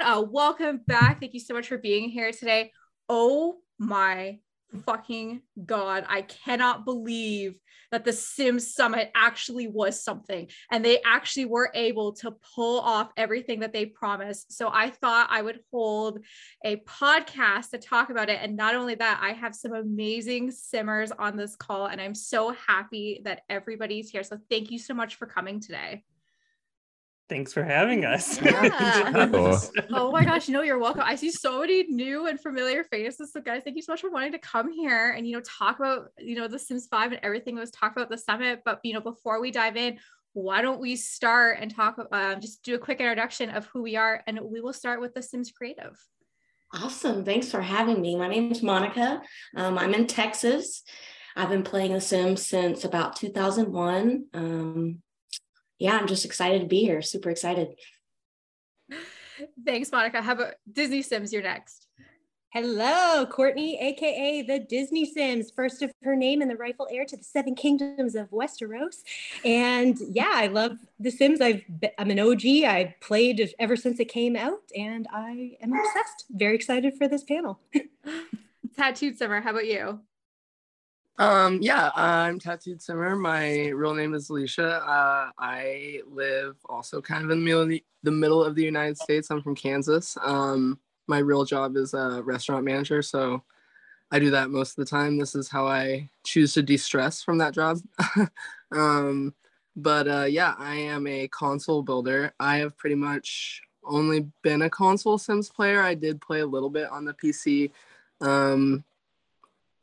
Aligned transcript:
everyone. 0.00 0.18
Uh, 0.18 0.22
welcome 0.22 0.80
back. 0.86 1.20
Thank 1.20 1.34
you 1.34 1.40
so 1.40 1.54
much 1.54 1.68
for 1.68 1.78
being 1.78 2.08
here 2.08 2.32
today. 2.32 2.72
Oh 3.08 3.58
my 3.78 4.38
fucking 4.86 5.42
god 5.66 6.06
i 6.08 6.22
cannot 6.22 6.84
believe 6.84 7.56
that 7.90 8.04
the 8.04 8.12
sims 8.12 8.72
summit 8.72 9.10
actually 9.16 9.66
was 9.66 10.00
something 10.00 10.46
and 10.70 10.84
they 10.84 11.02
actually 11.04 11.44
were 11.44 11.72
able 11.74 12.12
to 12.12 12.32
pull 12.54 12.78
off 12.78 13.10
everything 13.16 13.58
that 13.58 13.72
they 13.72 13.84
promised 13.84 14.52
so 14.52 14.70
i 14.72 14.88
thought 14.88 15.26
i 15.28 15.42
would 15.42 15.58
hold 15.72 16.20
a 16.64 16.76
podcast 16.88 17.70
to 17.70 17.78
talk 17.78 18.10
about 18.10 18.28
it 18.28 18.38
and 18.40 18.56
not 18.56 18.76
only 18.76 18.94
that 18.94 19.18
i 19.20 19.32
have 19.32 19.56
some 19.56 19.72
amazing 19.72 20.52
simmers 20.52 21.10
on 21.10 21.36
this 21.36 21.56
call 21.56 21.86
and 21.86 22.00
i'm 22.00 22.14
so 22.14 22.54
happy 22.68 23.22
that 23.24 23.40
everybody's 23.50 24.08
here 24.08 24.22
so 24.22 24.38
thank 24.48 24.70
you 24.70 24.78
so 24.78 24.94
much 24.94 25.16
for 25.16 25.26
coming 25.26 25.58
today 25.58 26.04
Thanks 27.30 27.52
for 27.52 27.62
having 27.62 28.04
us. 28.04 28.40
Yeah. 28.50 29.60
oh 29.92 30.10
my 30.10 30.24
gosh, 30.24 30.48
you 30.48 30.54
know, 30.54 30.62
you're 30.62 30.78
welcome. 30.78 31.02
I 31.04 31.14
see 31.14 31.30
so 31.30 31.60
many 31.60 31.84
new 31.84 32.26
and 32.26 32.40
familiar 32.40 32.82
faces. 32.84 33.32
So 33.32 33.40
guys, 33.40 33.62
thank 33.62 33.76
you 33.76 33.82
so 33.82 33.92
much 33.92 34.00
for 34.00 34.10
wanting 34.10 34.32
to 34.32 34.38
come 34.38 34.72
here 34.72 35.12
and 35.12 35.26
you 35.26 35.36
know 35.36 35.42
talk 35.42 35.78
about, 35.78 36.08
you 36.18 36.34
know, 36.34 36.48
the 36.48 36.58
Sims 36.58 36.88
5 36.88 37.12
and 37.12 37.20
everything 37.22 37.54
that 37.54 37.60
was 37.60 37.70
talked 37.70 37.96
about 37.96 38.10
the 38.10 38.18
summit. 38.18 38.62
But 38.64 38.80
you 38.82 38.94
know, 38.94 39.00
before 39.00 39.40
we 39.40 39.52
dive 39.52 39.76
in, 39.76 39.98
why 40.32 40.60
don't 40.60 40.80
we 40.80 40.96
start 40.96 41.58
and 41.60 41.72
talk 41.72 41.98
um, 42.10 42.40
just 42.40 42.64
do 42.64 42.74
a 42.74 42.78
quick 42.78 42.98
introduction 42.98 43.50
of 43.50 43.66
who 43.66 43.82
we 43.82 43.94
are 43.94 44.24
and 44.26 44.40
we 44.40 44.60
will 44.60 44.72
start 44.72 45.00
with 45.00 45.14
the 45.14 45.22
Sims 45.22 45.52
Creative. 45.52 45.96
Awesome. 46.74 47.24
Thanks 47.24 47.50
for 47.50 47.60
having 47.60 48.00
me. 48.00 48.16
My 48.16 48.28
name 48.28 48.50
is 48.50 48.62
Monica. 48.62 49.22
Um, 49.56 49.78
I'm 49.78 49.94
in 49.94 50.08
Texas. 50.08 50.82
I've 51.36 51.48
been 51.48 51.62
playing 51.62 51.92
The 51.92 52.00
Sims 52.00 52.46
since 52.46 52.84
about 52.84 53.14
2001. 53.16 54.26
Um, 54.34 55.02
yeah, 55.80 55.96
I'm 55.96 56.06
just 56.06 56.24
excited 56.24 56.60
to 56.60 56.66
be 56.66 56.80
here. 56.80 57.02
Super 57.02 57.30
excited. 57.30 57.74
Thanks, 59.64 59.90
Monica. 59.90 60.20
How 60.20 60.32
about 60.32 60.54
Disney 60.70 61.00
Sims? 61.00 61.32
You're 61.32 61.42
next. 61.42 61.86
Hello, 62.52 63.24
Courtney, 63.26 63.80
aka 63.80 64.42
the 64.42 64.58
Disney 64.58 65.06
Sims, 65.06 65.52
first 65.54 65.82
of 65.82 65.92
her 66.02 66.16
name 66.16 66.42
and 66.42 66.50
the 66.50 66.56
rightful 66.56 66.88
heir 66.90 67.04
to 67.04 67.16
the 67.16 67.22
seven 67.24 67.54
kingdoms 67.54 68.14
of 68.14 68.28
Westeros. 68.30 69.04
And 69.44 69.96
yeah, 70.10 70.32
I 70.34 70.48
love 70.48 70.72
The 70.98 71.10
Sims. 71.10 71.40
I've 71.40 71.62
I'm 71.96 72.10
an 72.10 72.18
OG. 72.18 72.44
I 72.44 72.96
played 73.00 73.54
ever 73.58 73.76
since 73.76 74.00
it 74.00 74.06
came 74.06 74.36
out, 74.36 74.62
and 74.76 75.06
I 75.12 75.56
am 75.62 75.72
obsessed. 75.72 76.26
Very 76.30 76.56
excited 76.56 76.94
for 76.98 77.08
this 77.08 77.24
panel. 77.24 77.60
Tattooed 78.76 79.16
Simmer, 79.16 79.40
how 79.40 79.50
about 79.50 79.66
you? 79.66 80.00
Um, 81.20 81.58
yeah, 81.60 81.90
I'm 81.96 82.38
Tattooed 82.38 82.80
Simmer. 82.80 83.14
My 83.14 83.68
real 83.68 83.92
name 83.92 84.14
is 84.14 84.30
Alicia. 84.30 84.76
Uh, 84.76 85.30
I 85.38 86.00
live 86.10 86.56
also 86.66 87.02
kind 87.02 87.22
of 87.22 87.30
in 87.30 87.40
the 87.40 87.44
middle 87.44 87.60
of 87.60 87.68
the, 87.68 87.84
the 88.02 88.10
middle 88.10 88.42
of 88.42 88.54
the 88.54 88.64
United 88.64 88.96
States. 88.96 89.30
I'm 89.30 89.42
from 89.42 89.54
Kansas. 89.54 90.16
Um, 90.24 90.78
my 91.08 91.18
real 91.18 91.44
job 91.44 91.76
is 91.76 91.92
a 91.92 92.22
restaurant 92.24 92.64
manager, 92.64 93.02
so 93.02 93.44
I 94.10 94.18
do 94.18 94.30
that 94.30 94.48
most 94.48 94.70
of 94.70 94.76
the 94.76 94.90
time. 94.90 95.18
This 95.18 95.34
is 95.34 95.50
how 95.50 95.66
I 95.66 96.08
choose 96.24 96.54
to 96.54 96.62
de-stress 96.62 97.22
from 97.22 97.36
that 97.36 97.52
job. 97.52 97.80
um, 98.72 99.34
but 99.76 100.08
uh, 100.08 100.24
yeah, 100.24 100.54
I 100.56 100.76
am 100.76 101.06
a 101.06 101.28
console 101.28 101.82
builder. 101.82 102.32
I 102.40 102.56
have 102.56 102.78
pretty 102.78 102.96
much 102.96 103.60
only 103.84 104.26
been 104.40 104.62
a 104.62 104.70
console 104.70 105.18
Sims 105.18 105.50
player. 105.50 105.82
I 105.82 105.92
did 105.92 106.22
play 106.22 106.40
a 106.40 106.46
little 106.46 106.70
bit 106.70 106.88
on 106.88 107.04
the 107.04 107.12
PC. 107.12 107.72
Um, 108.22 108.84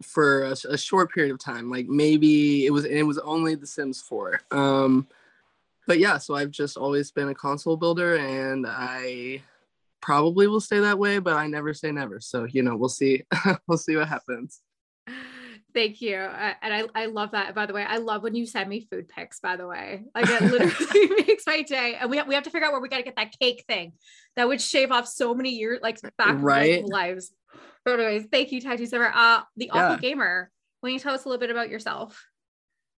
for 0.01 0.43
a, 0.43 0.55
a, 0.69 0.77
short 0.77 1.11
period 1.11 1.31
of 1.31 1.39
time. 1.39 1.69
Like 1.69 1.87
maybe 1.87 2.65
it 2.65 2.71
was 2.71 2.85
it 2.85 3.03
was 3.03 3.17
only 3.19 3.55
The 3.55 3.67
Sims 3.67 4.01
4. 4.01 4.41
Um, 4.51 5.07
but 5.87 5.99
yeah, 5.99 6.17
so 6.17 6.35
I've 6.35 6.51
just 6.51 6.77
always 6.77 7.11
been 7.11 7.29
a 7.29 7.35
console 7.35 7.77
builder, 7.77 8.17
and 8.17 8.65
I 8.67 9.41
probably 10.01 10.47
will 10.47 10.59
stay 10.59 10.79
that 10.79 10.99
way. 10.99 11.19
But 11.19 11.35
I 11.37 11.47
never 11.47 11.73
say 11.73 11.91
never. 11.91 12.19
So 12.19 12.45
you 12.45 12.61
know, 12.61 12.75
we'll 12.75 12.89
see. 12.89 13.23
we'll 13.67 13.77
see 13.77 13.95
what 13.95 14.07
happens. 14.07 14.61
Thank 15.77 16.01
you. 16.01 16.15
Uh, 16.15 16.53
and 16.63 16.73
I, 16.73 17.03
I 17.03 17.05
love 17.05 17.31
that. 17.31 17.53
By 17.53 17.67
the 17.67 17.73
way, 17.73 17.83
I 17.83 17.97
love 17.97 18.23
when 18.23 18.33
you 18.33 18.47
send 18.47 18.67
me 18.67 18.87
food 18.89 19.07
pics, 19.09 19.39
by 19.39 19.57
the 19.57 19.67
way. 19.67 20.05
Like 20.15 20.27
it 20.27 20.41
literally 20.41 21.23
makes 21.27 21.45
my 21.45 21.61
day. 21.61 21.95
And 21.99 22.09
we 22.09 22.17
have, 22.17 22.27
we 22.27 22.33
have 22.33 22.45
to 22.45 22.49
figure 22.49 22.65
out 22.65 22.71
where 22.71 22.81
we 22.81 22.89
got 22.89 22.97
to 22.97 23.03
get 23.03 23.15
that 23.17 23.37
cake 23.39 23.63
thing 23.67 23.93
that 24.35 24.47
would 24.47 24.59
shave 24.59 24.91
off 24.91 25.07
so 25.07 25.35
many 25.35 25.51
years, 25.51 25.79
like 25.83 25.99
back 26.17 26.37
right? 26.39 26.83
lives. 26.83 27.31
But 27.87 28.01
anyways, 28.01 28.25
thank 28.29 28.51
you, 28.51 28.59
Tattoo 28.59 28.85
Simmer. 28.85 29.13
Uh, 29.15 29.43
the 29.55 29.71
yeah. 29.73 29.91
Awful 29.91 30.03
Gaymer. 30.05 30.47
Will 30.83 30.89
you 30.89 30.99
tell 30.99 31.13
us 31.13 31.23
a 31.23 31.29
little 31.29 31.39
bit 31.39 31.49
about 31.49 31.69
yourself? 31.69 32.21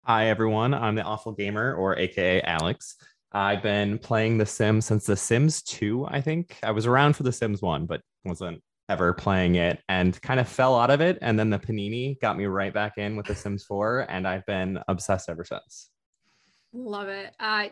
Hi, 0.04 0.30
everyone. 0.30 0.72
I'm 0.72 0.94
the 0.94 1.02
Awful 1.02 1.36
Gaymer, 1.36 1.76
or 1.76 1.98
AKA 1.98 2.40
Alex. 2.40 2.96
I've 3.30 3.62
been 3.62 3.98
playing 3.98 4.38
The 4.38 4.46
Sims 4.46 4.86
since 4.86 5.04
The 5.04 5.14
Sims 5.14 5.60
2, 5.64 6.06
I 6.08 6.22
think. 6.22 6.56
I 6.62 6.70
was 6.70 6.86
around 6.86 7.16
for 7.16 7.22
The 7.22 7.32
Sims 7.32 7.60
1, 7.60 7.84
but 7.84 8.00
wasn't 8.24 8.62
ever 8.88 9.12
playing 9.12 9.56
it 9.56 9.78
and 9.90 10.18
kind 10.22 10.40
of 10.40 10.48
fell 10.48 10.74
out 10.74 10.88
of 10.88 11.02
it. 11.02 11.18
And 11.20 11.38
then 11.38 11.50
the 11.50 11.58
Panini 11.58 12.18
got 12.22 12.38
me 12.38 12.46
right 12.46 12.72
back 12.72 12.96
in 12.96 13.14
with 13.14 13.26
The 13.26 13.34
Sims 13.34 13.64
4, 13.64 14.06
and 14.08 14.26
I've 14.26 14.46
been 14.46 14.78
obsessed 14.88 15.28
ever 15.28 15.44
since. 15.44 15.90
Love 16.72 17.08
it. 17.08 17.34
Uh, 17.38 17.66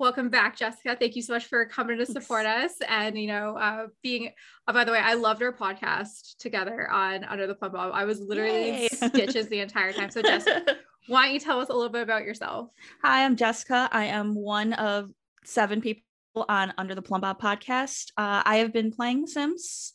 welcome 0.00 0.30
back 0.30 0.56
jessica. 0.56 0.96
Thank 0.98 1.14
you 1.14 1.20
so 1.20 1.34
much 1.34 1.44
for 1.44 1.66
coming 1.66 1.98
to 1.98 2.06
support 2.06 2.46
us 2.46 2.72
and 2.88 3.18
you 3.18 3.26
know 3.26 3.58
uh, 3.58 3.88
being 4.02 4.30
oh, 4.66 4.72
by 4.72 4.82
the 4.84 4.92
way 4.92 4.98
i 4.98 5.12
loved 5.12 5.42
our 5.42 5.52
podcast 5.52 6.38
together 6.38 6.90
on 6.90 7.22
under 7.24 7.46
the 7.46 7.54
plumbob 7.54 7.92
i 7.92 8.04
was 8.04 8.18
literally 8.18 8.88
stitches 8.88 9.48
the 9.48 9.60
entire 9.60 9.92
time. 9.92 10.10
So 10.10 10.22
jessica 10.22 10.78
why 11.06 11.26
don't 11.26 11.34
you 11.34 11.40
tell 11.40 11.60
us 11.60 11.68
a 11.68 11.74
little 11.74 11.90
bit 11.90 12.02
about 12.02 12.24
yourself? 12.24 12.70
Hi 13.04 13.26
i'm 13.26 13.36
jessica. 13.36 13.90
I 13.92 14.06
am 14.06 14.34
one 14.34 14.72
of 14.72 15.10
seven 15.44 15.82
people 15.82 16.02
on 16.48 16.72
under 16.78 16.94
the 16.94 17.02
plumbob 17.02 17.38
podcast. 17.38 18.10
Uh, 18.16 18.42
i 18.46 18.56
have 18.56 18.72
been 18.72 18.90
playing 18.90 19.26
sims 19.26 19.92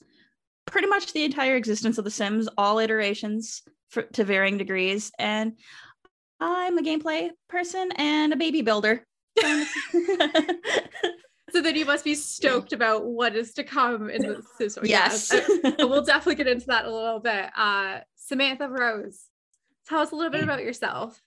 pretty 0.67 0.87
much 0.87 1.13
the 1.13 1.25
entire 1.25 1.55
existence 1.55 1.97
of 1.97 2.03
the 2.03 2.11
sims 2.11 2.47
all 2.59 2.77
iterations 2.77 3.63
for, 3.89 4.03
to 4.03 4.23
varying 4.23 4.59
degrees. 4.59 5.11
And 5.17 5.53
i'm 6.39 6.77
a 6.77 6.83
gameplay 6.83 7.31
person 7.49 7.91
and 7.95 8.33
a 8.33 8.35
baby 8.35 8.61
builder 8.61 9.03
so 11.51 11.61
then 11.61 11.75
you 11.75 11.85
must 11.85 12.03
be 12.03 12.15
stoked 12.15 12.73
about 12.73 13.05
what 13.05 13.35
is 13.35 13.53
to 13.53 13.63
come 13.63 14.09
in 14.09 14.21
the 14.21 14.43
season. 14.57 14.83
Yes. 14.85 15.33
we'll 15.79 16.03
definitely 16.03 16.35
get 16.35 16.47
into 16.47 16.67
that 16.67 16.85
a 16.85 16.91
little 16.93 17.19
bit. 17.19 17.49
Uh, 17.55 17.99
Simantha 18.17 18.69
Rose, 18.69 19.25
tell 19.87 19.99
us 19.99 20.11
a 20.11 20.15
little 20.15 20.31
bit 20.31 20.43
about 20.43 20.63
yourself. 20.63 21.21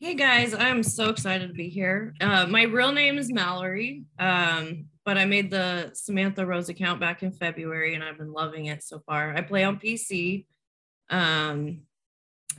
Hey 0.00 0.14
guys, 0.14 0.54
I'm 0.54 0.82
so 0.84 1.08
excited 1.08 1.48
to 1.48 1.54
be 1.54 1.68
here. 1.68 2.14
Uh, 2.20 2.46
my 2.46 2.62
real 2.62 2.92
name 2.92 3.18
is 3.18 3.32
Mallory, 3.32 4.04
um, 4.20 4.86
but 5.04 5.18
I 5.18 5.24
made 5.24 5.50
the 5.50 5.90
Simantha 5.92 6.46
Rose 6.46 6.68
account 6.68 7.00
back 7.00 7.24
in 7.24 7.32
February 7.32 7.94
and 7.94 8.04
I've 8.04 8.18
been 8.18 8.32
loving 8.32 8.66
it 8.66 8.84
so 8.84 9.00
far. 9.00 9.34
I 9.36 9.40
play 9.42 9.64
on 9.64 9.80
PC. 9.80 10.46
Um, 11.10 11.80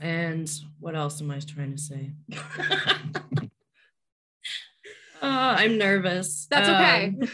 and 0.00 0.50
what 0.78 0.94
else 0.94 1.20
am 1.20 1.30
I 1.30 1.40
trying 1.40 1.76
to 1.76 1.80
say? 1.80 2.10
Uh, 5.22 5.56
I'm 5.58 5.78
nervous. 5.78 6.46
That's 6.50 6.68
okay. 6.68 7.14
Um, 7.20 7.28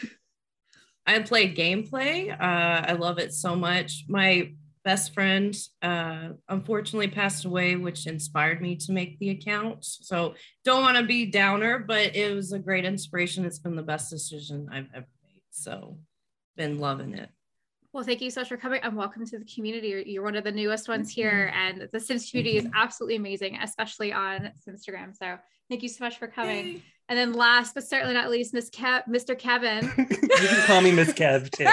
I 1.07 1.21
play 1.21 1.55
gameplay. 1.55 2.33
Uh, 2.33 2.85
I 2.89 2.93
love 2.93 3.19
it 3.19 3.33
so 3.33 3.55
much. 3.55 4.05
My 4.09 4.53
best 4.85 5.15
friend 5.15 5.57
uh, 5.83 6.29
unfortunately 6.49 7.09
passed 7.09 7.45
away, 7.45 7.77
which 7.77 8.07
inspired 8.07 8.61
me 8.61 8.77
to 8.77 8.93
make 8.93 9.19
the 9.19 9.31
account. 9.31 9.85
So 9.85 10.35
don't 10.65 10.83
want 10.83 10.97
to 10.97 11.05
be 11.05 11.27
downer, 11.27 11.79
but 11.79 12.15
it 12.15 12.35
was 12.35 12.53
a 12.53 12.59
great 12.59 12.85
inspiration. 12.85 13.45
It's 13.45 13.59
been 13.59 13.77
the 13.77 13.83
best 13.83 14.11
decision 14.11 14.69
I've 14.71 14.89
ever 14.95 15.07
made. 15.25 15.43
So 15.51 15.99
been 16.57 16.79
loving 16.79 17.15
it. 17.15 17.29
Well, 17.93 18.05
thank 18.05 18.21
you 18.21 18.31
so 18.31 18.43
much 18.43 18.49
for 18.49 18.57
coming 18.57 18.81
and 18.83 18.97
welcome 18.97 19.25
to 19.25 19.39
the 19.39 19.45
community. 19.47 20.05
You're 20.07 20.23
one 20.23 20.37
of 20.37 20.45
the 20.45 20.53
newest 20.53 20.87
ones 20.89 21.11
here, 21.11 21.51
and 21.55 21.89
the 21.93 21.99
Sims 21.99 22.31
community 22.31 22.59
is 22.59 22.67
absolutely 22.75 23.17
amazing, 23.17 23.59
especially 23.63 24.13
on 24.13 24.53
Instagram. 24.69 25.17
So 25.17 25.39
thank 25.71 25.83
you 25.83 25.89
so 25.89 26.05
much 26.05 26.19
for 26.19 26.29
coming. 26.29 26.67
Yay. 26.67 26.83
And 27.09 27.17
then 27.17 27.35
last 27.35 27.75
but 27.75 27.85
certainly 27.85 28.15
not 28.15 28.31
least, 28.31 28.53
Miss 28.53 28.69
Kev, 28.69 29.07
Mr. 29.09 29.39
Kevin. 29.39 29.93
you 29.99 30.07
can 30.49 30.67
call 30.67 30.81
me 30.81 30.91
Miss 30.91 31.13
Kev 31.13 31.51
too. 31.51 31.67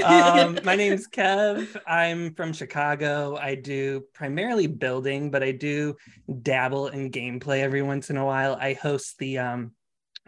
um, 0.02 0.58
my 0.64 0.74
name's 0.74 1.06
Kev. 1.06 1.80
I'm 1.86 2.34
from 2.34 2.52
Chicago. 2.52 3.36
I 3.36 3.54
do 3.54 4.02
primarily 4.14 4.66
building, 4.66 5.30
but 5.30 5.44
I 5.44 5.52
do 5.52 5.96
dabble 6.42 6.88
in 6.88 7.12
gameplay 7.12 7.60
every 7.60 7.82
once 7.82 8.10
in 8.10 8.16
a 8.16 8.24
while. 8.24 8.58
I 8.60 8.72
host 8.72 9.16
the 9.18 9.38
um, 9.38 9.72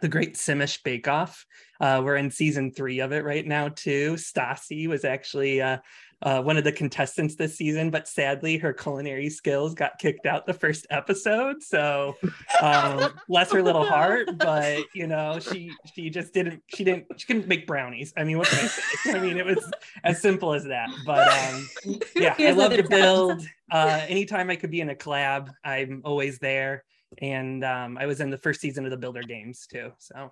the 0.01 0.09
Great 0.09 0.35
Simish 0.35 0.83
Bake 0.85 1.09
Off. 1.09 1.45
Uh, 1.81 2.03
we're 2.05 2.17
in 2.17 2.31
season 2.31 2.73
three 2.73 3.01
of 3.01 3.13
it 3.13 3.25
right 3.25 3.47
now 3.47 3.69
too. 3.69 4.15
Stassi 4.15 4.87
was 4.87 5.05
actually 5.05 5.61
uh, 5.61 5.79
uh, 6.23 6.43
one 6.43 6.57
of 6.57 6.65
the 6.65 6.73
contestants 6.73 7.35
this 7.37 7.57
season, 7.57 7.91
but 7.91 8.07
sadly 8.07 8.59
her 8.59 8.73
culinary 8.73 9.31
skills 9.31 9.75
got 9.75 9.99
kicked 9.99 10.27
out 10.27 10.47
the 10.47 10.55
first 10.55 10.87
episode. 10.91 11.63
So 11.63 12.17
um, 12.61 13.13
bless 13.29 13.53
her 13.53 13.63
little 13.63 13.85
heart, 13.85 14.29
but 14.37 14.85
you 14.95 15.07
know 15.07 15.39
she 15.39 15.73
she 15.95 16.11
just 16.11 16.35
didn't 16.35 16.63
she 16.67 16.85
didn't 16.85 17.07
she 17.17 17.27
couldn't 17.27 17.49
make 17.49 17.67
brownies. 17.67 18.13
I 18.17 18.25
mean, 18.25 18.39
what 18.39 18.49
can 18.49 18.59
I 18.59 18.69
say? 18.69 19.13
I 19.15 19.21
mean, 19.21 19.39
it 19.39 19.47
was 19.47 19.71
as 20.05 20.21
simple 20.21 20.53
as 20.53 20.65
that. 20.65 20.89
But 21.07 21.29
um, 21.29 21.69
yeah, 22.15 22.35
I 22.39 22.51
love 22.53 22.73
to 22.73 22.87
build. 22.87 23.43
Uh, 23.71 24.01
anytime 24.09 24.51
I 24.51 24.57
could 24.57 24.71
be 24.71 24.81
in 24.81 24.91
a 24.91 24.95
collab, 24.95 25.49
I'm 25.65 26.03
always 26.05 26.39
there. 26.39 26.85
And 27.19 27.65
um, 27.65 27.99
I 27.99 28.07
was 28.07 28.21
in 28.21 28.31
the 28.31 28.39
first 28.39 28.61
season 28.61 28.85
of 28.85 28.91
the 28.91 28.97
Builder 28.97 29.23
Games 29.23 29.67
too. 29.67 29.93
So 29.99 30.31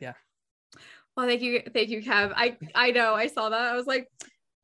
yeah. 0.00 0.14
Well, 1.16 1.26
thank 1.26 1.42
you, 1.42 1.62
thank 1.72 1.88
you, 1.88 2.02
Kev. 2.02 2.32
I 2.34 2.56
I 2.74 2.90
know 2.90 3.14
I 3.14 3.26
saw 3.26 3.48
that. 3.50 3.60
I 3.60 3.74
was 3.74 3.86
like, 3.86 4.08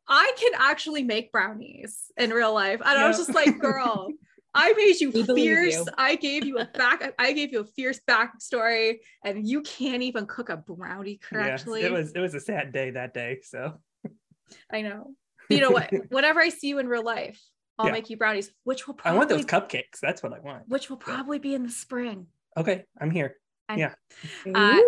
I 0.08 0.32
can 0.38 0.52
actually 0.58 1.02
make 1.02 1.30
brownies 1.32 2.10
in 2.16 2.30
real 2.30 2.54
life, 2.54 2.80
and 2.84 2.98
I 2.98 3.06
was 3.06 3.18
just 3.18 3.34
like, 3.34 3.58
girl. 3.58 4.08
I 4.54 4.72
made 4.72 4.98
you 4.98 5.10
We 5.10 5.24
fierce. 5.24 5.74
you. 5.74 5.86
I 5.98 6.16
gave 6.16 6.44
you 6.44 6.58
a 6.58 6.64
back. 6.64 7.12
I 7.18 7.32
gave 7.32 7.52
you 7.52 7.60
a 7.60 7.64
fierce 7.64 8.00
backstory, 8.08 8.96
and 9.22 9.46
you 9.46 9.60
can't 9.60 10.02
even 10.02 10.26
cook 10.26 10.48
a 10.48 10.56
brownie 10.56 11.18
correctly. 11.18 11.82
Yes, 11.82 11.90
it 11.90 11.92
was 11.92 12.12
it 12.12 12.20
was 12.20 12.34
a 12.34 12.40
sad 12.40 12.72
day 12.72 12.90
that 12.92 13.12
day. 13.12 13.40
So 13.42 13.74
I 14.72 14.80
know. 14.82 15.12
You 15.50 15.60
know 15.60 15.70
what? 15.70 15.92
Whenever 16.08 16.40
I 16.40 16.48
see 16.48 16.68
you 16.68 16.78
in 16.78 16.88
real 16.88 17.04
life, 17.04 17.40
I'll 17.78 17.86
Yeah. 17.86 17.92
make 17.92 18.08
you 18.10 18.16
brownies, 18.16 18.50
which 18.64 18.86
will 18.88 18.94
probably 18.94 19.14
I 19.14 19.18
want 19.18 19.28
those 19.28 19.44
cupcakes. 19.44 20.00
That's 20.00 20.22
what 20.22 20.32
I 20.32 20.40
want. 20.40 20.66
which 20.68 20.88
will 20.88 20.98
Yeah. 21.06 21.14
probably 21.16 21.38
be 21.38 21.54
in 21.54 21.62
the 21.62 21.70
spring. 21.70 22.26
Okay, 22.56 22.84
I'm 22.98 23.10
here. 23.10 23.36
Uh, 24.54 24.78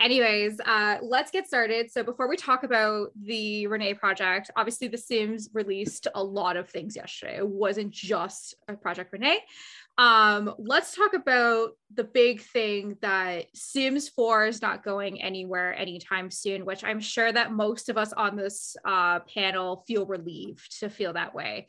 Anyways, 0.00 0.60
uh, 0.64 0.98
let's 1.02 1.30
get 1.30 1.46
started. 1.46 1.90
So 1.90 2.02
before 2.02 2.28
we 2.28 2.36
talk 2.36 2.62
about 2.62 3.08
the 3.20 3.66
Rene 3.66 3.94
project, 3.94 4.50
obviously 4.56 4.88
The 4.88 4.98
Sims 4.98 5.48
released 5.52 6.06
a 6.14 6.22
lot 6.22 6.56
of 6.56 6.68
things 6.68 6.94
yesterday. 6.94 7.38
It 7.38 7.48
wasn't 7.48 7.90
just 7.92 8.54
a 8.68 8.74
Project 8.74 9.12
Rene. 9.12 9.38
Um, 9.98 10.54
let's 10.58 10.94
talk 10.94 11.14
about 11.14 11.70
the 11.94 12.04
big 12.04 12.42
thing 12.42 12.98
that 13.00 13.46
Sims 13.54 14.10
4 14.10 14.46
is 14.46 14.60
not 14.60 14.84
going 14.84 15.22
anywhere 15.22 15.74
anytime 15.74 16.30
soon, 16.30 16.66
which 16.66 16.84
I'm 16.84 17.00
sure 17.00 17.32
that 17.32 17.52
most 17.52 17.88
of 17.88 17.96
us 17.96 18.12
on 18.12 18.36
this 18.36 18.76
uh, 18.84 19.20
panel 19.20 19.84
feel 19.86 20.04
relieved 20.04 20.80
to 20.80 20.90
feel 20.90 21.14
that 21.14 21.34
way. 21.34 21.68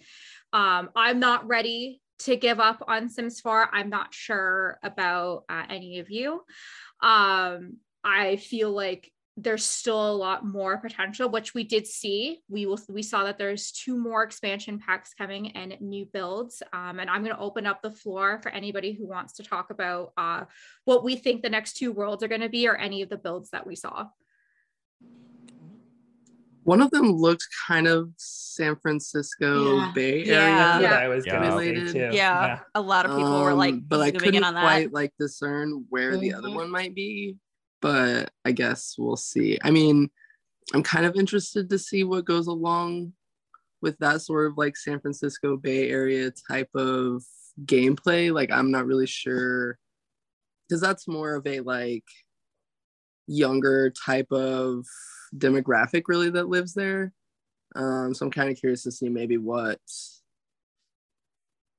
Um, 0.52 0.90
I'm 0.96 1.20
not 1.20 1.48
ready 1.48 2.02
to 2.20 2.36
give 2.36 2.60
up 2.60 2.84
on 2.88 3.10
Sims 3.10 3.40
4. 3.40 3.70
I'm 3.74 3.90
not 3.90 4.14
sure 4.14 4.80
about 4.84 5.44
uh, 5.50 5.64
any 5.70 6.00
of 6.00 6.10
you. 6.10 6.42
Um 7.02 7.78
i 8.04 8.38
feel 8.38 8.72
like 8.72 9.12
there's 9.40 9.64
still 9.64 10.12
a 10.12 10.18
lot 10.18 10.44
more 10.44 10.78
potential 10.78 11.30
which 11.30 11.54
we 11.54 11.64
did 11.64 11.86
see. 11.86 12.40
We 12.50 12.66
will 12.66 12.80
we 12.90 13.04
saw 13.04 13.24
that 13.26 13.38
there's 13.38 13.72
two 13.72 13.96
more 13.96 14.24
expansion 14.24 14.80
packs 14.80 15.14
coming 15.14 15.52
and 15.52 15.80
new 15.80 16.06
builds. 16.06 16.64
Um, 16.74 17.00
and 17.00 17.10
i'm 17.10 17.24
going 17.24 17.36
to 17.36 17.42
open 17.42 17.68
up 17.68 17.82
the 17.82 17.92
floor 17.92 18.40
for 18.42 18.50
anybody 18.50 18.94
who 18.94 19.08
wants 19.08 19.34
to 19.34 19.44
talk 19.44 19.70
about 19.70 20.14
uh, 20.18 20.46
what 20.86 21.04
we 21.04 21.16
think 21.16 21.42
the 21.42 21.50
next 21.50 21.74
two 21.74 21.92
worlds 21.92 22.24
are 22.24 22.28
going 22.28 22.42
to 22.42 22.50
be 22.50 22.68
or 22.68 22.76
any 22.76 23.04
of 23.04 23.10
the 23.10 23.18
builds 23.18 23.52
that 23.52 23.68
we 23.68 23.76
saw 23.76 24.08
One 26.68 26.82
of 26.82 26.92
them 26.92 27.14
looked 27.14 27.48
kind 27.66 27.88
of 27.88 28.10
San 28.18 28.76
Francisco 28.76 29.78
Yeah. 29.78 29.92
Bay 29.96 30.26
Area. 30.26 30.36
That's 30.36 30.82
what 30.84 30.92
Yeah. 30.92 30.98
I 30.98 31.08
was 31.08 31.26
Yeah. 31.26 31.34
gonna 31.36 31.58
say 31.58 31.72
Related. 31.72 31.94
too. 31.94 32.10
Yeah, 32.18 32.60
a 32.76 32.82
lot 32.82 33.06
of 33.06 33.12
people 33.18 33.42
were 33.42 33.54
like 33.54 33.76
Um, 33.76 33.86
but 33.88 34.02
I 34.02 34.12
couldn't 34.12 34.36
in 34.36 34.44
on 34.44 34.54
that. 34.54 34.64
quite 34.64 34.92
like 34.92 35.14
discern 35.18 35.86
where 35.88 36.18
the 36.18 36.34
other 36.34 36.50
Mhm. 36.50 36.56
one 36.56 36.70
might 36.70 36.94
be. 36.94 37.38
But 37.80 38.34
I 38.44 38.52
guess 38.52 38.96
we'll 38.98 39.16
see. 39.16 39.58
I 39.64 39.72
mean, 39.72 40.12
I'm 40.74 40.84
kind 40.84 41.06
of 41.06 41.16
interested 41.16 41.70
to 41.70 41.80
see 41.80 42.04
what 42.04 42.26
goes 42.26 42.48
along 42.48 43.14
with 43.80 43.98
that 44.00 44.22
sort 44.22 44.48
of 44.52 44.58
like 44.58 44.76
San 44.76 45.00
Francisco 45.00 45.56
Bay 45.56 45.90
Area 45.90 46.32
type 46.50 46.76
of 46.76 47.24
gameplay. 47.64 48.34
Like, 48.34 48.52
I'm 48.52 48.72
not 48.72 48.86
really 48.88 49.08
sure 49.08 49.80
because 50.68 50.82
that's 50.82 51.08
more 51.08 51.36
of 51.36 51.48
a 51.48 51.62
like 51.62 52.04
younger 53.26 53.90
type 53.90 54.34
of 54.34 54.86
demographic 55.36 56.04
really 56.08 56.30
that 56.32 56.50
lives 56.50 56.74
there. 56.74 57.14
Um, 57.76 58.14
so 58.14 58.26
I'm 58.26 58.32
kind 58.32 58.50
of 58.50 58.58
curious 58.58 58.84
to 58.84 58.92
see 58.92 59.10
maybe 59.10 59.38
what 59.38 59.80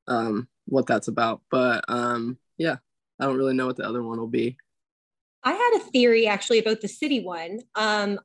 um 0.06 0.48
what 0.66 0.86
that's 0.86 1.08
about. 1.08 1.42
But 1.50 1.84
um 1.88 2.38
yeah, 2.56 2.76
I 3.20 3.24
don't 3.24 3.36
really 3.36 3.54
know 3.54 3.66
what 3.66 3.76
the 3.76 3.86
other 3.86 4.02
one 4.02 4.18
will 4.18 4.26
be. 4.26 4.56
I 5.44 5.52
had 5.52 5.80
a 5.80 5.90
theory 5.90 6.26
actually 6.26 6.58
about 6.58 6.80
the 6.80 6.88
city 6.88 7.20
one. 7.20 7.60
Um, 7.74 8.18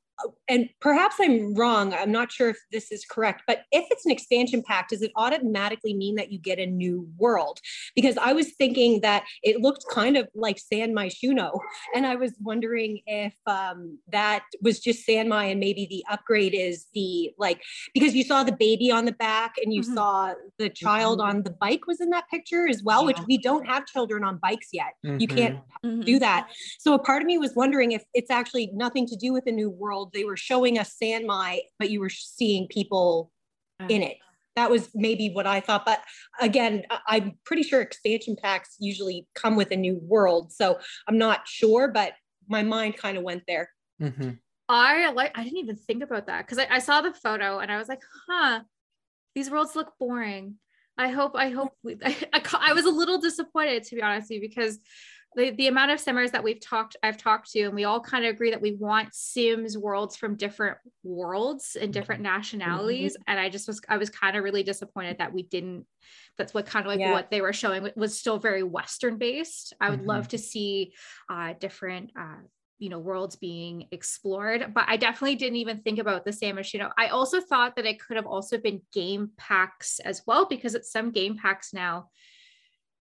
and 0.48 0.70
perhaps 0.80 1.16
I'm 1.20 1.54
wrong. 1.56 1.94
I'm 1.94 2.12
not 2.12 2.32
sure 2.32 2.50
if 2.50 2.58
this 2.72 2.92
is 2.92 3.06
correct, 3.06 3.44
but 3.48 3.64
if 3.72 3.86
it's 3.92 4.06
an 4.06 4.12
expansion 4.12 4.62
pack, 4.62 4.90
does 4.90 5.02
it 5.02 5.12
automatically 5.16 5.94
mean 5.94 6.16
that 6.16 6.32
you 6.32 6.40
get 6.40 6.60
a 6.60 6.66
new 6.66 7.08
world? 7.18 7.60
Because 7.96 8.18
I 8.18 8.34
was 8.34 8.52
thinking 8.54 9.02
that 9.02 9.24
it 9.42 9.62
looked 9.62 9.86
kind 9.92 10.18
of 10.18 10.28
like 10.36 10.60
San 10.60 10.94
Myshuno, 10.94 11.60
and 11.96 12.06
I 12.06 12.16
was 12.16 12.34
wondering 12.42 13.02
if 13.06 13.34
um, 13.48 14.00
that 14.12 14.44
was 14.62 14.80
just 14.80 15.06
San 15.06 15.30
Mai, 15.30 15.46
and 15.46 15.60
maybe 15.60 15.88
the 15.90 16.04
upgrade 16.10 16.54
is 16.54 16.88
the 16.94 17.32
like 17.38 17.62
because 17.94 18.14
you 18.16 18.24
saw 18.24 18.44
the 18.44 18.56
baby 18.56 18.92
on 18.92 19.06
the 19.06 19.12
back, 19.14 19.56
and 19.64 19.74
you 19.74 19.82
Mhm. 19.82 19.96
saw 19.96 20.34
the 20.58 20.70
child 20.70 21.20
Mhm. 21.20 21.24
on 21.24 21.44
the 21.44 21.52
bike 21.52 21.88
was 21.88 22.00
in 22.00 22.10
that 22.10 22.30
picture 22.30 22.68
as 22.68 22.84
well, 22.84 23.06
which 23.06 23.20
we 23.28 23.38
don't 23.38 23.66
have 23.66 23.86
children 23.88 24.24
on 24.24 24.38
bikes 24.38 24.70
yet. 24.72 24.94
You 25.04 25.28
Mhm. 25.28 25.36
can't 25.36 25.60
Mhm. 25.86 26.06
do 26.06 26.20
that. 26.20 26.50
So 26.80 26.94
a 26.94 27.00
part 27.00 27.22
of 27.22 27.26
me 27.26 27.38
was 27.38 27.56
wondering 27.56 27.92
if 27.92 28.04
it's 28.14 28.30
actually 28.30 28.70
nothing 28.74 29.08
to 29.08 29.16
do 29.16 29.34
with 29.34 29.46
the 29.46 29.52
new 29.52 29.70
world. 29.70 30.03
They 30.14 30.24
were 30.24 30.38
showing 30.38 30.78
us 30.80 30.94
San 30.98 31.26
Mai, 31.26 31.62
but 31.80 31.90
you 31.90 32.00
were 32.00 32.10
seeing 32.10 32.68
people 32.68 33.32
in 33.90 34.02
it. 34.04 34.18
That 34.56 34.70
was 34.70 34.90
maybe 34.94 35.30
what 35.32 35.48
I 35.48 35.60
thought. 35.62 35.86
But 35.86 36.04
again, 36.40 36.84
I- 36.90 37.00
I'm 37.08 37.40
pretty 37.46 37.64
sure 37.64 37.82
expansion 37.82 38.36
packs 38.42 38.76
usually 38.80 39.28
come 39.36 39.56
with 39.56 39.72
a 39.72 39.76
new 39.76 39.96
world. 40.02 40.52
So 40.54 40.80
I'm 41.08 41.18
not 41.18 41.48
sure, 41.48 41.88
but 41.88 42.14
my 42.48 42.64
mind 42.64 42.98
kind 42.98 43.18
of 43.18 43.24
went 43.24 43.44
there. 43.48 43.70
Mhm. 44.02 44.40
i 44.70 45.12
like 45.12 45.32
i 45.38 45.44
didn't 45.44 45.60
even 45.60 45.76
think 45.76 46.02
about 46.04 46.28
that 46.28 46.46
because 46.46 46.58
I, 46.58 46.68
I 46.72 46.80
saw 46.80 47.02
the 47.02 47.14
photo 47.14 47.60
and 47.60 47.72
i 47.72 47.78
was 47.78 47.90
like 47.90 48.02
huh 48.28 48.62
these 49.36 49.50
worlds 49.50 49.76
look 49.76 49.92
boring 50.00 50.56
i 50.98 51.10
hope 51.10 51.34
i 51.36 51.50
hope 51.50 51.74
we, 51.84 51.98
I, 52.34 52.40
ca- 52.40 52.62
I 52.62 52.74
was 52.74 52.86
a 52.86 52.90
little 52.90 53.20
disappointed 53.20 53.84
to 53.84 53.96
be 53.96 54.02
honest 54.02 54.30
with 54.30 54.42
you 54.42 54.50
because 54.50 54.80
the, 55.36 55.52
the 55.52 55.68
amount 55.68 55.92
of 55.92 56.00
simmers 56.00 56.32
that 56.32 56.44
we've 56.44 56.60
talked 56.60 56.96
i've 57.04 57.18
talked 57.18 57.52
to 57.52 57.62
and 57.64 57.74
we 57.76 57.84
all 57.84 58.00
kind 58.00 58.26
of 58.26 58.34
agree 58.34 58.52
that 58.52 58.62
we 58.62 58.74
want 58.74 59.14
sims 59.14 59.78
worlds 59.78 60.16
from 60.16 60.36
different 60.36 60.78
worlds 61.04 61.76
and 61.80 61.94
different 61.94 62.22
nationalities. 62.22 63.16
And 63.28 63.40
i 63.40 63.50
just 63.50 63.68
was 63.68 63.82
i 63.90 63.98
was 63.98 64.10
kind 64.10 64.36
of 64.38 64.44
really 64.44 64.64
disappointed 64.64 65.18
that 65.20 65.34
we 65.34 65.44
didn't 65.44 65.86
that's 66.38 66.54
what 66.54 66.66
kind 66.66 66.86
of 66.86 66.90
like 66.92 67.00
Yeah. 67.00 67.12
what 67.12 67.30
they 67.32 67.42
were 67.42 67.54
showing 67.54 67.90
was 67.96 68.18
still 68.20 68.40
very 68.40 68.64
western 68.64 69.18
based. 69.18 69.74
I 69.80 69.90
would 69.90 70.06
love 70.06 70.28
to 70.30 70.38
see 70.38 70.94
uh 71.30 71.54
different 71.60 72.12
uh 72.20 72.42
you 72.80 72.90
know 72.90 73.00
worlds 73.00 73.36
being 73.36 73.88
explored 73.92 74.74
but 74.74 74.84
i 74.88 74.98
definitely 74.98 75.36
didn't 75.36 75.58
even 75.58 75.82
think 75.82 76.00
about 76.00 76.26
the 76.26 76.34
San 76.34 76.56
Myshuno. 76.56 76.92
i 76.98 77.08
also 77.08 77.40
thought 77.40 77.76
that 77.76 77.86
it 77.86 78.00
could 78.02 78.18
have 78.18 78.26
also 78.26 78.58
been 78.58 78.82
game 78.92 79.32
packs 79.38 80.00
as 80.00 80.22
well 80.28 80.46
because 80.48 80.76
it's 80.76 80.92
some 80.92 81.12
game 81.12 81.38
packs 81.38 81.72
now 81.74 82.10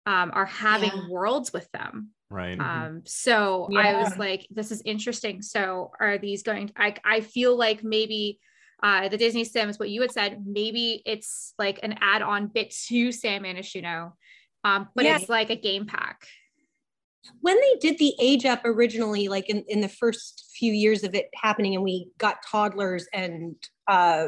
um, 0.06 0.31
are 0.35 0.47
having 0.47 0.93
Yeah. 0.93 1.06
worlds 1.09 1.53
with 1.53 1.71
them 1.73 2.11
Right. 2.31 2.59
um 2.59 3.03
so 3.05 3.69
i 3.77 3.95
was 3.95 4.17
like 4.17 4.47
this 4.51 4.71
is 4.73 4.83
interesting 4.85 5.43
so 5.43 5.93
are 6.01 6.19
these 6.19 6.43
going 6.43 6.71
i 6.77 6.95
i 7.05 7.21
feel 7.21 7.56
like 7.56 7.85
maybe 7.85 8.38
uh 8.83 9.09
the 9.09 9.17
disney 9.17 9.45
sims 9.45 9.78
what 9.78 9.90
you 9.90 10.00
had 10.00 10.12
said 10.12 10.43
maybe 10.47 11.02
it's 11.07 11.55
like 11.59 11.81
an 11.83 11.97
add-on 12.00 12.47
bit 12.49 12.75
to 12.88 13.12
san 13.12 13.43
Myshuno, 13.43 14.12
um 14.64 14.88
but 14.95 15.05
Yeah. 15.05 15.19
it's 15.19 15.28
like 15.28 15.50
a 15.50 15.57
game 15.57 15.87
pack 15.87 16.26
when 17.40 17.57
they 17.61 17.76
did 17.81 17.99
the 17.99 18.14
age 18.21 18.45
up 18.45 18.62
originally, 18.64 19.28
like 19.28 19.49
in, 19.49 19.64
in 19.69 19.81
the 19.81 19.88
first 19.88 20.50
few 20.59 20.73
years 20.73 21.05
of 21.05 21.14
it 21.14 21.28
happening, 21.35 21.75
and 21.75 21.83
we 21.83 22.09
got 22.19 22.45
toddlers 22.47 23.07
and 23.12 23.57
uh, 23.88 24.26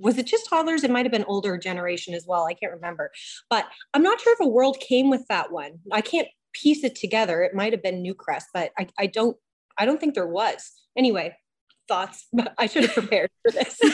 was 0.00 0.18
it 0.18 0.26
just 0.26 0.48
toddlers? 0.48 0.84
It 0.84 0.90
might 0.90 1.04
have 1.04 1.12
been 1.12 1.24
older 1.24 1.56
generation 1.58 2.14
as 2.14 2.26
well. 2.26 2.46
I 2.46 2.54
can't 2.54 2.72
remember, 2.72 3.10
but 3.48 3.66
I'm 3.94 4.02
not 4.02 4.20
sure 4.20 4.32
if 4.32 4.40
a 4.40 4.48
world 4.48 4.78
came 4.80 5.10
with 5.10 5.26
that 5.28 5.52
one. 5.52 5.78
I 5.92 6.00
can't 6.00 6.28
piece 6.52 6.82
it 6.84 6.96
together. 6.96 7.42
It 7.42 7.54
might 7.54 7.72
have 7.72 7.82
been 7.82 8.02
Newcrest, 8.02 8.44
but 8.52 8.72
I, 8.78 8.88
I 8.98 9.06
don't 9.06 9.36
I 9.78 9.86
don't 9.86 9.98
think 9.98 10.14
there 10.14 10.26
was. 10.26 10.72
Anyway, 10.96 11.34
thoughts. 11.90 12.28
I 12.58 12.66
should 12.66 12.84
have 12.84 12.94
prepared 12.94 13.30
for 13.42 13.50
this. 13.50 13.76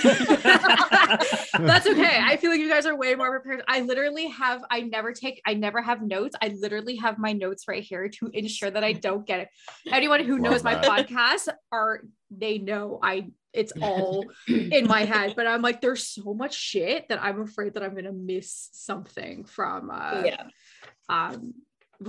That's 1.58 1.86
okay. 1.86 2.20
I 2.22 2.36
feel 2.36 2.50
like 2.50 2.60
you 2.60 2.68
guys 2.68 2.86
are 2.86 2.96
way 2.96 3.14
more 3.14 3.30
prepared. 3.30 3.62
I 3.66 3.80
literally 3.80 4.28
have, 4.28 4.62
I 4.70 4.82
never 4.82 5.12
take, 5.12 5.40
I 5.46 5.54
never 5.54 5.80
have 5.80 6.02
notes. 6.02 6.36
I 6.42 6.54
literally 6.60 6.96
have 6.96 7.18
my 7.18 7.32
notes 7.32 7.64
right 7.66 7.82
here 7.82 8.08
to 8.08 8.30
ensure 8.34 8.70
that 8.70 8.84
I 8.84 8.92
don't 8.92 9.26
get 9.26 9.40
it. 9.40 9.48
Anyone 9.90 10.24
who 10.24 10.34
Love 10.34 10.42
knows 10.42 10.62
my 10.62 10.74
podcast 10.74 11.48
are, 11.72 12.02
they 12.30 12.58
know 12.58 12.98
I, 13.02 13.28
it's 13.56 13.72
all 13.82 14.24
in 14.46 14.86
my 14.86 15.04
head, 15.04 15.34
but 15.36 15.46
I'm 15.46 15.62
like, 15.62 15.80
there's 15.80 16.06
so 16.06 16.34
much 16.34 16.54
shit 16.54 17.08
that 17.08 17.22
I'm 17.22 17.40
afraid 17.40 17.74
that 17.74 17.82
I'm 17.82 17.92
going 17.92 18.04
to 18.04 18.12
miss 18.12 18.68
something 18.72 19.44
from, 19.44 19.90
uh, 19.90 20.22
yeah. 20.24 20.44
um, 21.08 21.54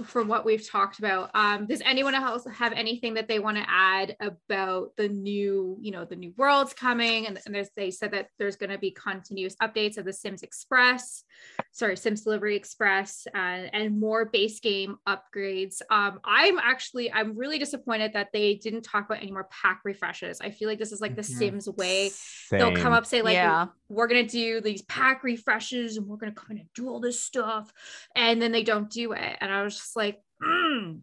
from 0.06 0.28
what 0.28 0.46
we've 0.46 0.68
talked 0.68 1.00
about. 1.00 1.32
Um, 1.34 1.66
does 1.68 1.82
anyone 1.86 2.16
else 2.16 2.46
have 2.54 2.74
anything 2.74 3.14
that 3.16 3.28
they 3.28 3.40
want 3.40 3.58
to 3.58 3.64
add 3.68 4.16
about 4.20 4.96
the 4.98 5.10
new, 5.10 5.78
you 5.82 5.92
know, 5.92 6.06
the 6.06 6.16
new 6.16 6.34
worlds 6.38 6.74
coming? 6.74 7.28
And, 7.28 7.40
and 7.46 7.56
there's, 7.56 7.70
they 7.76 7.92
said 7.92 8.12
that 8.12 8.28
there's 8.40 8.56
going 8.56 8.70
to 8.70 8.78
be 8.78 8.92
continuous 8.92 9.56
updates 9.62 9.98
of 9.98 10.06
the 10.06 10.14
Sims 10.14 10.44
Express, 10.44 11.24
sorry, 11.72 11.98
Sims 11.98 12.22
Delivery 12.22 12.56
Express, 12.56 13.28
uh, 13.34 13.38
and 13.38 14.00
more 14.00 14.26
base 14.26 14.60
game 14.60 14.98
upgrades. 15.08 15.82
Um, 15.90 16.20
I'm 16.24 16.60
actually, 16.60 17.12
I'm 17.12 17.38
really 17.38 17.60
disappointed 17.60 18.14
that 18.14 18.30
they 18.34 18.56
didn't 18.56 18.84
talk 18.84 19.06
about 19.06 19.22
any 19.22 19.32
more 19.32 19.48
pack 19.50 19.82
refreshes. 19.84 20.42
I 20.42 20.52
feel 20.52 20.68
like 20.70 20.80
this 20.80 20.92
is 20.92 21.02
like 21.02 21.16
the 21.16 21.22
Mhm. 21.22 21.38
Sims 21.38 21.70
way 21.70 22.12
they'll 22.52 22.76
come 22.76 22.94
up 22.94 23.06
say 23.06 23.22
like 23.22 23.34
Yeah. 23.34 23.68
We're 23.90 24.08
gonna 24.08 24.28
do 24.28 24.62
these 24.62 24.82
pack 24.84 25.24
refreshes 25.24 25.98
and 25.98 26.06
we're 26.08 26.18
gonna 26.18 26.32
kind 26.34 26.60
of 26.60 26.66
do 26.74 26.88
all 26.90 27.00
this 27.00 27.20
stuff 27.24 27.72
and 28.16 28.42
then 28.42 28.52
they 28.52 28.64
don't 28.64 28.90
do 28.90 29.14
it 29.14 29.38
and 29.40 29.52
i 29.54 29.64
was 29.64 29.76
just 29.76 29.96
like 29.96 30.20
mm, 30.44 31.00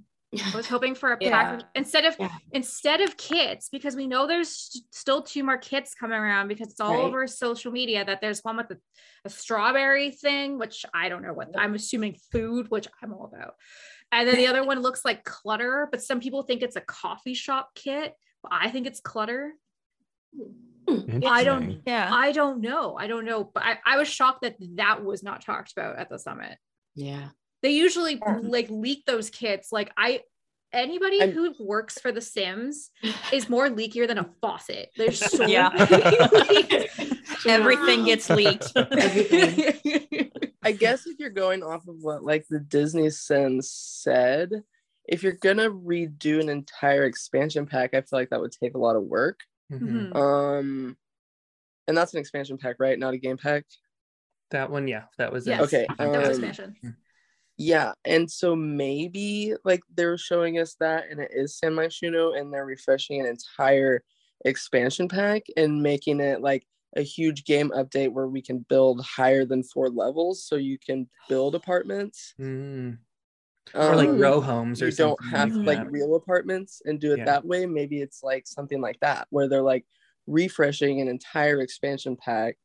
I 0.53 0.57
was 0.57 0.67
hoping 0.67 0.97
for 0.97 1.13
a 1.13 1.17
pack 1.31 1.61
of- 1.61 1.67
instead 1.77 2.05
of 2.05 2.17
Yeah. 2.19 2.29
instead 2.53 3.01
of 3.01 3.17
kits 3.17 3.69
because 3.71 3.95
we 3.95 4.07
know 4.09 4.27
there's 4.27 4.49
st- 4.49 4.85
still 4.93 5.23
two 5.23 5.45
more 5.45 5.59
kits 5.59 5.95
coming 5.95 6.19
around 6.19 6.49
because 6.49 6.71
it's 6.73 6.81
all 6.81 6.91
Right. 6.95 7.05
over 7.05 7.27
social 7.29 7.71
media 7.71 8.05
that 8.05 8.21
there's 8.21 8.41
one 8.43 8.57
with 8.57 8.71
a, 8.73 8.79
a 9.25 9.31
strawberry 9.31 10.11
thing 10.11 10.59
which 10.59 10.85
I 10.93 11.09
don't 11.09 11.23
know 11.23 11.33
what 11.33 11.51
I'm 11.57 11.75
assuming 11.75 12.17
food 12.33 12.69
which 12.69 12.89
I'm 13.01 13.13
all 13.13 13.31
about. 13.33 13.55
And 14.11 14.29
then 14.29 14.37
the 14.37 14.49
other 14.49 14.65
one 14.71 14.81
looks 14.83 15.05
like 15.05 15.23
clutter, 15.25 15.89
but 15.91 16.03
some 16.03 16.19
people 16.21 16.43
think 16.43 16.63
it's 16.63 16.77
a 16.77 16.81
coffee 16.81 17.35
shop 17.35 17.71
kit. 17.77 18.15
But 18.43 18.53
I 18.55 18.71
think 18.71 18.87
it's 18.89 19.01
clutter. 19.01 19.53
Hmm. 20.89 21.21
I 21.27 21.45
don't- 21.45 21.81
Yeah. 21.87 22.09
I 22.13 22.33
don't 22.33 22.61
know. 22.61 22.97
I 22.97 23.07
don't 23.07 23.25
know, 23.25 23.45
but 23.45 23.63
I, 23.63 23.79
I 23.87 23.97
was 23.97 24.09
shocked 24.09 24.43
that 24.43 24.57
that 24.77 25.05
was 25.05 25.23
not 25.23 25.41
talked 25.45 25.73
about 25.73 25.99
at 25.99 26.09
the 26.11 26.19
summit. 26.19 26.59
Yeah. 26.95 27.29
They 27.63 27.71
usually 27.71 28.15
Yeah. 28.17 28.41
like 28.43 28.69
leak 28.69 29.05
those 29.07 29.31
kits. 29.31 29.73
Like 29.73 29.93
I 29.97 30.21
anybody 30.73 31.21
I'm- 31.23 31.31
who 31.33 31.55
works 31.59 31.99
for 31.99 32.13
the 32.13 32.21
Sims 32.21 32.91
is 33.33 33.49
more 33.49 33.69
leakier 33.69 34.07
than 34.07 34.19
a 34.19 34.29
faucet. 34.43 34.91
There's 34.97 35.21
so 35.21 35.47
Yeah. 35.47 35.71
many 35.73 36.89
Everything 37.47 38.05
gets 38.05 38.29
leaked. 38.31 38.73
Everything. 38.77 40.31
I 40.63 40.73
guess 40.73 41.07
if 41.07 41.19
you're 41.19 41.31
going 41.31 41.63
off 41.63 41.87
of 41.89 41.97
what 42.03 42.25
like 42.25 42.47
the 42.49 42.59
Disney 42.61 43.11
Sims 43.11 43.71
said, 43.71 44.51
if 45.07 45.23
you're 45.23 45.33
gonna 45.33 45.71
redo 45.71 46.41
an 46.41 46.49
entire 46.49 47.05
expansion 47.05 47.67
pack, 47.67 47.93
I 47.95 48.01
feel 48.01 48.19
like 48.19 48.31
that 48.31 48.41
would 48.41 48.53
take 48.53 48.75
a 48.75 48.79
lot 48.79 48.97
of 48.97 49.03
work. 49.03 49.41
Mhm. 49.81 50.13
Mhm. 50.13 50.17
Um, 50.17 50.97
and 51.87 51.97
that's 51.97 52.15
an 52.15 52.21
expansion 52.21 52.59
pack, 52.59 52.77
right? 52.79 52.99
Not 52.99 53.15
a 53.15 53.19
game 53.19 53.37
pack. 53.37 53.65
That 54.51 54.71
one, 54.71 54.89
yeah, 54.89 55.05
that 55.19 55.33
was 55.33 55.47
Yes. 55.47 55.61
it. 55.61 55.65
Okay. 55.65 55.87
That 55.99 56.19
was 56.21 56.39
Um, 56.39 56.45
expansion. 56.45 56.77
yeah, 57.57 57.93
and 58.05 58.31
so 58.31 58.55
maybe 58.57 59.55
like 59.65 59.81
they're 59.95 60.19
showing 60.19 60.59
us 60.59 60.75
that, 60.81 61.11
and 61.11 61.21
it 61.21 61.31
is 61.33 61.59
San 61.59 61.73
Myshuno, 61.73 62.39
and 62.39 62.53
they're 62.53 62.67
refreshing 62.67 63.21
an 63.21 63.27
entire 63.27 64.03
expansion 64.45 65.09
pack 65.09 65.43
and 65.57 65.83
making 65.83 66.21
it 66.21 66.41
like 66.41 66.67
a 66.97 67.03
huge 67.03 67.45
game 67.45 67.71
update 67.71 68.13
where 68.13 68.29
we 68.29 68.43
can 68.43 68.59
build 68.69 69.05
higher 69.05 69.45
than 69.45 69.63
four 69.63 69.89
levels, 69.89 70.45
so 70.45 70.57
you 70.57 70.79
can 70.79 71.09
build 71.29 71.55
apartments. 71.55 72.35
Mm. 72.39 72.99
Or 73.75 73.97
like 73.97 74.09
Um, 74.11 74.19
row 74.21 74.41
homes 74.41 74.83
or 74.83 74.87
you 74.87 74.93
don't 74.93 75.25
have 75.25 75.51
like 75.65 75.79
like 75.81 75.91
real 75.91 76.15
apartments 76.17 76.83
and 76.85 77.01
do 77.01 77.13
it 77.13 77.19
Yeah. 77.19 77.25
that 77.27 77.45
way 77.45 77.67
maybe 77.67 78.01
it's 78.01 78.23
like 78.23 78.47
something 78.47 78.81
like 78.81 79.01
that 79.01 79.27
where 79.31 79.49
they're 79.49 79.63
like 79.63 79.85
refreshing 80.27 81.01
an 81.01 81.09
entire 81.09 81.61
expansion 81.61 82.17
pack 82.17 82.57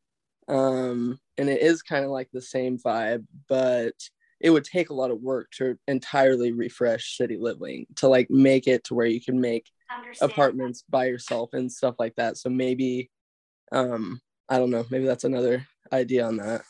um 0.48 1.20
and 1.38 1.50
it 1.50 1.62
is 1.62 1.82
kind 1.84 2.06
of 2.06 2.12
like 2.12 2.30
the 2.34 2.42
same 2.42 2.78
vibe 2.80 3.26
but 3.48 3.94
it 4.40 4.50
would 4.50 4.64
take 4.64 4.90
a 4.90 4.94
lot 4.94 5.12
of 5.12 5.22
work 5.22 5.52
to 5.52 5.78
entirely 5.88 6.52
refresh 6.52 7.18
city 7.18 7.38
living 7.38 7.86
to 7.96 8.08
like 8.08 8.30
make 8.30 8.68
it 8.68 8.84
to 8.86 8.96
where 8.96 9.06
you 9.06 9.22
can 9.22 9.40
make 9.42 9.70
apartments 10.22 10.84
by 10.90 11.06
yourself 11.06 11.54
and 11.54 11.72
stuff 11.72 11.96
like 12.00 12.16
that 12.16 12.38
so 12.38 12.50
maybe 12.50 13.10
um 13.72 14.22
i 14.50 14.58
don't 14.58 14.72
know 14.72 14.86
maybe 14.92 15.06
that's 15.06 15.24
another 15.26 15.66
idea 15.94 16.26
on 16.26 16.38
that 16.38 16.62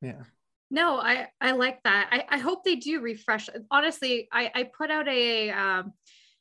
Yeah. 0.00 0.24
No, 0.72 0.96
I 0.96 1.28
I 1.38 1.52
like 1.52 1.82
that. 1.84 2.08
I 2.10 2.36
I 2.36 2.38
hope 2.38 2.64
they 2.64 2.76
do 2.76 3.00
refresh. 3.00 3.50
Honestly, 3.70 4.26
I 4.32 4.50
I 4.54 4.62
put 4.64 4.90
out 4.90 5.06
a 5.06 5.50
um 5.50 5.92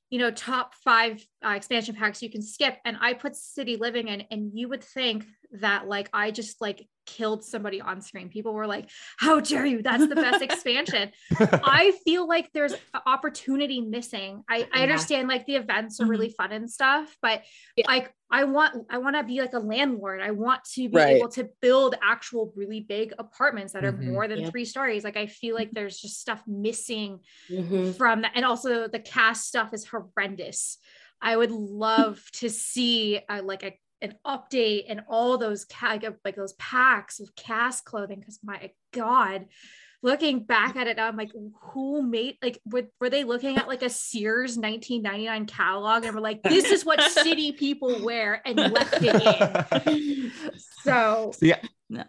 you 0.10 0.20
know 0.20 0.32
top 0.32 0.74
five 0.84 1.26
uh, 1.46 1.50
expansion 1.50 1.96
packs 1.96 2.22
you 2.22 2.30
can 2.30 2.42
skip 2.42 2.78
and 2.84 2.98
i 3.00 3.14
put 3.14 3.34
city 3.34 3.78
living 3.78 4.10
in 4.10 4.22
and 4.30 4.52
you 4.54 4.68
would 4.68 4.84
think 4.84 5.26
that 5.54 5.88
like 5.88 6.10
i 6.14 6.32
just 6.32 6.62
like 6.62 6.88
killed 7.06 7.44
somebody 7.44 7.82
on 7.82 8.00
screen 8.00 8.30
people 8.30 8.54
were 8.54 8.68
like 8.68 8.90
how 9.18 9.40
dare 9.40 9.66
you 9.66 9.82
that's 9.82 10.08
the 10.08 10.16
best 10.16 10.42
expansion 10.42 11.12
I 11.64 11.92
feel 12.06 12.28
like 12.28 12.50
there's 12.54 12.74
opportunity 13.06 13.82
missing. 13.82 14.44
I, 14.50 14.68
I 14.74 14.78
Yeah. 14.80 14.84
understand 14.84 15.28
like 15.28 15.46
the 15.46 15.58
events 15.58 16.00
are 16.02 16.08
really 16.08 16.30
fun 16.30 16.52
and 16.52 16.70
stuff, 16.70 17.16
but 17.22 17.44
Yeah. 17.76 17.86
like 17.88 18.12
I 18.32 18.46
want 18.46 18.88
I 18.90 18.98
want 18.98 19.16
to 19.16 19.24
be 19.24 19.42
like 19.42 19.54
a 19.54 19.60
landlord. 19.60 20.22
I 20.22 20.32
want 20.32 20.64
to 20.74 20.90
be 20.90 20.96
Right. 20.98 21.16
able 21.18 21.30
to 21.30 21.50
build 21.62 21.96
actual 22.02 22.52
really 22.56 22.80
big 22.80 23.14
apartments 23.20 23.74
that 23.74 23.86
are 23.86 23.94
Mhm. 23.94 24.06
more 24.12 24.28
than 24.28 24.40
Yep. 24.40 24.52
three 24.52 24.66
stories. 24.66 25.04
Like 25.04 25.18
I 25.18 25.28
feel 25.28 25.54
like 25.54 25.70
there's 25.72 26.00
just 26.00 26.20
stuff 26.20 26.42
missing 26.48 27.20
Mhm. 27.52 27.96
from 27.96 28.22
that, 28.24 28.32
and 28.34 28.44
also 28.46 28.88
the 28.88 29.00
cast 29.00 29.46
stuff 29.48 29.72
is 29.74 29.86
horrendous. 29.86 30.80
I 31.22 31.38
would 31.38 31.52
love 31.52 32.24
to 32.34 32.50
see 32.50 33.20
uh, 33.30 33.42
like 33.44 33.64
a 33.64 33.78
an 34.02 34.16
update 34.26 34.86
and 34.90 35.02
all 35.08 35.38
those 35.38 35.66
ca- 35.66 36.00
like, 36.02 36.18
like 36.26 36.36
those 36.36 36.54
packs 36.54 37.20
of 37.20 37.36
cast 37.36 37.86
clothing 37.86 38.20
because 38.20 38.40
my 38.44 38.72
god 38.92 39.46
looking 40.04 40.44
back 40.44 40.76
at 40.76 40.88
it 40.88 40.98
now 40.98 41.08
i'm 41.08 41.16
like 41.16 41.32
who 41.62 42.02
made 42.02 42.36
like 42.42 42.60
were, 42.66 42.84
were 43.00 43.10
they 43.10 43.24
looking 43.24 43.58
at 43.58 43.68
like 43.68 43.84
a 43.84 43.90
sears 43.90 44.58
1999 44.58 45.46
catalog 45.46 46.04
and 46.04 46.16
were 46.16 46.22
like 46.22 46.42
this 46.44 46.66
is 46.66 46.84
what 46.84 47.02
city 47.12 47.52
people 47.52 48.04
wear 48.04 48.42
and 48.46 48.58
left 48.58 48.98
it 49.02 49.88
in 49.88 50.32
so 50.84 51.32
So, 51.34 51.46
yeah. 51.46 51.60
No. 51.90 52.04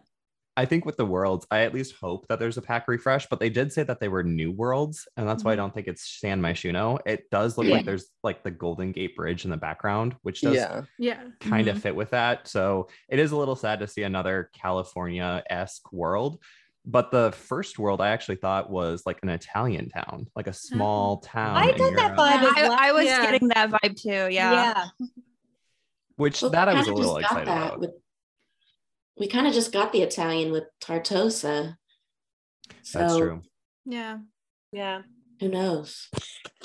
I 0.57 0.67
think 0.67 0.85
with 0.85 0.99
the 0.99 1.07
worlds, 1.07 1.47
I 1.51 1.61
at 1.61 1.73
least 1.73 1.95
hope 1.99 2.29
that 2.29 2.39
there's 2.39 2.59
a 2.59 2.63
pack 2.63 2.87
refresh, 2.87 3.27
but 3.27 3.41
they 3.41 3.49
did 3.49 3.73
say 3.73 3.85
that 3.85 4.01
they 4.01 4.09
were 4.09 4.23
new 4.23 4.53
worlds, 4.53 5.09
and 5.17 5.27
that's 5.27 5.45
why 5.45 5.53
I 5.53 5.55
Mhm. 5.55 5.59
don't 5.59 5.75
think 5.75 5.89
it's 5.89 6.21
San 6.21 6.43
Myshuno. 6.43 6.99
It 7.07 7.31
does 7.31 7.57
look 7.57 7.67
Yeah. 7.67 7.77
like 7.77 7.87
there's 7.87 8.11
like 8.23 8.43
the 8.43 8.51
Golden 8.51 8.93
Gate 8.93 9.17
Bridge 9.17 9.45
in 9.47 9.51
the 9.51 9.57
background, 9.57 10.15
which 10.23 10.43
does 10.43 10.55
yeah 10.55 10.83
yeah 10.99 11.23
kind 11.41 11.69
of 11.69 11.79
Mhm. 11.79 11.81
fit 11.81 11.97
with 11.97 12.11
that. 12.11 12.49
So 12.49 12.89
it 13.09 13.19
is 13.19 13.33
a 13.33 13.37
little 13.37 13.57
sad 13.57 13.81
to 13.81 13.87
see 13.87 14.03
another 14.03 14.51
California 14.53 15.43
esque 15.49 15.91
world. 15.91 16.43
But 16.85 17.11
the 17.13 17.33
first 17.33 17.79
world 17.79 18.01
I 18.03 18.09
actually 18.09 18.37
thought 18.37 18.69
was 18.69 19.05
like 19.07 19.21
an 19.23 19.29
Italian 19.31 19.89
town, 19.89 20.29
like 20.37 20.49
a 20.49 20.53
small 20.53 21.19
town. 21.19 21.57
I 21.57 21.71
got 21.79 21.95
that 21.95 22.17
vibe 22.17 22.43
as. 22.43 22.69
I, 22.71 22.89
I 22.89 22.93
was 22.93 23.05
Yeah. 23.07 23.23
getting 23.31 23.49
that 23.49 23.71
vibe 23.71 23.97
too. 24.03 24.11
Yeah. 24.11 24.53
Yeah. 24.53 24.85
Which 26.17 26.43
Well, 26.43 26.51
that 26.51 26.69
I 26.69 26.75
was 26.75 26.89
a 26.89 26.93
little 26.93 27.17
excited 27.17 27.43
about. 27.49 27.81
with- 27.81 27.91
we 29.19 29.29
kind 29.29 29.47
of 29.47 29.53
just 29.55 29.73
got 29.73 29.93
the 29.93 30.03
Italian 30.03 30.53
with 30.53 30.65
Tartosa. 30.83 31.77
So 32.83 32.99
That's 32.99 33.17
true. 33.17 33.43
yeah 33.85 34.19
Yeah. 34.73 35.03
who 35.41 35.49
knows? 35.49 36.09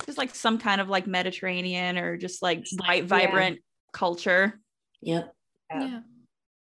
Just 0.06 0.18
like 0.18 0.34
some 0.34 0.58
kind 0.58 0.80
of 0.82 0.88
like 0.90 1.08
Mediterranean 1.08 1.98
or 1.98 2.18
just 2.18 2.42
like 2.42 2.64
bright, 2.78 3.04
Yeah. 3.04 3.08
vibrant 3.08 3.60
culture. 3.94 4.60
Yep. 5.02 5.34
Yeah. 5.72 5.82
yeah 5.88 6.00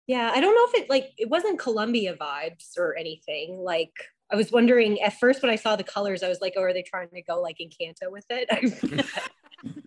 Yeah, 0.07 0.33
I 0.35 0.41
don't 0.41 0.55
know 0.55 0.67
if 0.69 0.83
it 0.85 0.91
like 0.91 1.13
it 1.19 1.29
wasn't 1.29 1.59
Colombia 1.59 2.15
vibes 2.17 2.77
or 2.79 2.97
anything. 2.97 3.57
Like 3.59 3.93
I 4.33 4.37
was 4.37 4.51
wondering 4.53 5.01
at 5.03 5.19
first 5.19 5.43
when 5.43 5.51
I 5.51 5.57
saw 5.57 5.77
the 5.77 5.85
colors, 5.85 6.23
I 6.23 6.29
was 6.29 6.41
like, 6.41 6.55
"Oh, 6.57 6.63
are 6.63 6.73
they 6.73 6.83
trying 6.83 7.09
to 7.11 7.23
go 7.23 7.41
like 7.41 7.59
Encanto 7.59 8.11
with 8.11 8.25
it?" 8.31 8.49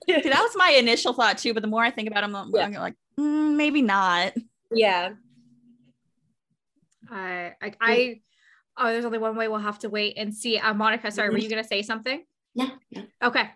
See, 0.08 0.30
that 0.30 0.42
was 0.42 0.56
my 0.56 0.70
initial 0.72 1.14
thought 1.14 1.38
too, 1.38 1.54
but 1.54 1.62
the 1.62 1.68
more 1.68 1.84
I 1.84 1.92
think 1.92 2.08
about 2.10 2.22
them, 2.22 2.36
I'm 2.36 2.52
Yeah. 2.54 2.66
I'm 2.66 2.74
like, 2.74 2.96
mm, 3.20 3.56
maybe 3.56 3.82
not. 3.82 4.34
yeah, 4.72 5.14
I, 7.12 7.54
I, 7.62 7.74
I, 7.82 8.22
oh, 8.78 8.92
there's 8.92 9.06
only 9.06 9.18
one 9.18 9.36
way. 9.36 9.48
We'll 9.48 9.60
have 9.60 9.80
to 9.80 9.90
wait 9.90 10.16
and 10.18 10.34
see. 10.34 10.58
Uh, 10.58 10.74
Monica, 10.74 11.12
sorry, 11.12 11.30
were 11.30 11.38
you 11.38 11.50
going 11.50 11.62
to 11.62 11.68
say 11.68 11.82
something? 11.82 12.24
Yeah. 12.54 12.70
Yeah. 12.90 13.04
Okay. 13.24 13.50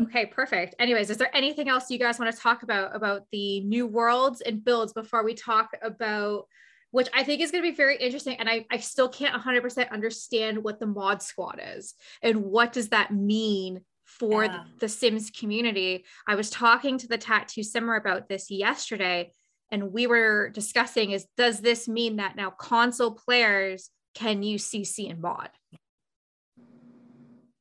Okay, 0.00 0.26
perfect. 0.26 0.74
Anyways, 0.78 1.10
is 1.10 1.18
there 1.18 1.34
anything 1.36 1.68
else 1.68 1.90
you 1.90 1.98
guys 1.98 2.18
want 2.18 2.34
to 2.34 2.40
talk 2.40 2.62
about 2.62 2.96
about 2.96 3.22
the 3.30 3.60
new 3.60 3.86
worlds 3.86 4.40
and 4.40 4.64
builds 4.64 4.92
before 4.92 5.22
we 5.22 5.34
talk 5.34 5.70
about 5.82 6.46
which 6.92 7.08
I 7.14 7.24
think 7.24 7.40
is 7.40 7.50
going 7.50 7.64
to 7.64 7.70
be 7.70 7.74
very 7.74 7.96
interesting 7.96 8.36
and 8.38 8.48
I, 8.48 8.66
I 8.70 8.76
still 8.76 9.08
can't 9.08 9.34
100% 9.34 9.90
understand 9.90 10.62
what 10.62 10.78
the 10.78 10.86
mod 10.86 11.22
squad 11.22 11.58
is 11.74 11.94
and 12.22 12.44
what 12.44 12.72
does 12.74 12.90
that 12.90 13.10
mean 13.10 13.80
for 14.04 14.44
Yeah. 14.44 14.64
the, 14.74 14.80
the 14.80 14.88
Sims 14.90 15.30
community. 15.30 16.04
I 16.28 16.34
was 16.34 16.50
talking 16.50 16.98
to 16.98 17.08
the 17.08 17.16
Tattoo 17.16 17.62
Simmer 17.62 17.96
about 17.96 18.28
this 18.28 18.50
yesterday 18.50 19.30
and 19.72 19.92
we 19.92 20.06
were 20.06 20.50
discussing 20.50 21.10
is 21.10 21.26
does 21.36 21.60
this 21.60 21.88
mean 21.88 22.16
that 22.16 22.36
now 22.36 22.50
console 22.50 23.10
players 23.10 23.90
can 24.14 24.42
use 24.42 24.70
CC 24.70 25.10
and 25.10 25.20
mod? 25.20 25.48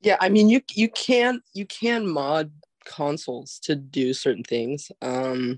Yeah, 0.01 0.17
I 0.19 0.29
mean 0.29 0.49
you 0.49 0.61
you 0.73 0.89
can 0.89 1.41
you 1.53 1.65
can 1.65 2.07
mod 2.07 2.51
consoles 2.85 3.59
to 3.63 3.75
do 3.75 4.13
certain 4.13 4.43
things. 4.43 4.91
Um 5.01 5.57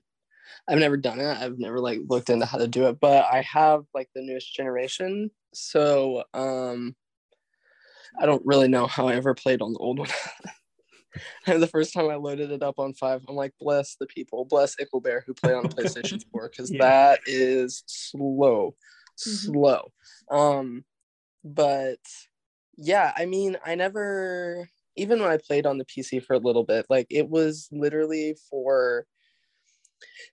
I've 0.70 0.80
never 0.80 0.96
done 0.96 1.20
it. 1.20 1.38
I've 1.38 1.58
never 1.58 1.80
like 1.80 2.00
looked 2.08 2.30
into 2.30 2.46
how 2.46 2.60
to 2.60 2.68
do 2.68 2.88
it, 2.88 3.00
but 3.00 3.26
I 3.30 3.42
have 3.42 3.84
like 3.94 4.10
the 4.14 4.22
newest 4.22 4.54
generation. 4.54 5.32
So 5.54 6.24
um 6.34 6.96
I 8.20 8.28
don't 8.28 8.46
really 8.46 8.68
know 8.68 8.86
how 8.86 9.08
I 9.08 9.16
ever 9.16 9.34
played 9.34 9.62
on 9.62 9.74
the 9.74 9.80
old 9.80 9.98
one. 9.98 10.10
and 11.48 11.62
the 11.62 11.68
first 11.68 11.94
time 11.94 12.10
I 12.10 12.16
loaded 12.16 12.52
it 12.52 12.64
up 12.64 12.80
on 12.80 12.94
five, 12.94 13.22
I'm 13.28 13.36
like, 13.36 13.54
bless 13.60 13.96
the 13.96 14.08
people, 14.08 14.46
bless 14.46 14.76
Icklebear 14.76 15.22
who 15.26 15.34
play 15.34 15.54
on 15.54 15.64
PlayStation 15.70 16.22
4, 16.32 16.50
because 16.50 16.72
Yeah. 16.72 16.78
that 16.80 17.20
is 17.26 17.84
slow, 17.88 18.76
Mhm. 19.20 19.44
slow. 19.46 19.92
Um, 20.30 20.86
but 21.44 22.00
yeah, 22.78 23.14
I 23.16 23.26
mean, 23.26 23.58
I 23.66 23.76
never, 23.76 24.70
even 24.96 25.20
when 25.22 25.32
I 25.32 25.38
played 25.38 25.66
on 25.66 25.78
the 25.78 25.86
PC 25.86 26.20
for 26.24 26.34
a 26.34 26.40
little 26.40 26.64
bit, 26.64 26.86
like 26.90 27.08
it 27.10 27.30
was 27.30 27.68
literally 27.72 28.36
for, 28.50 29.06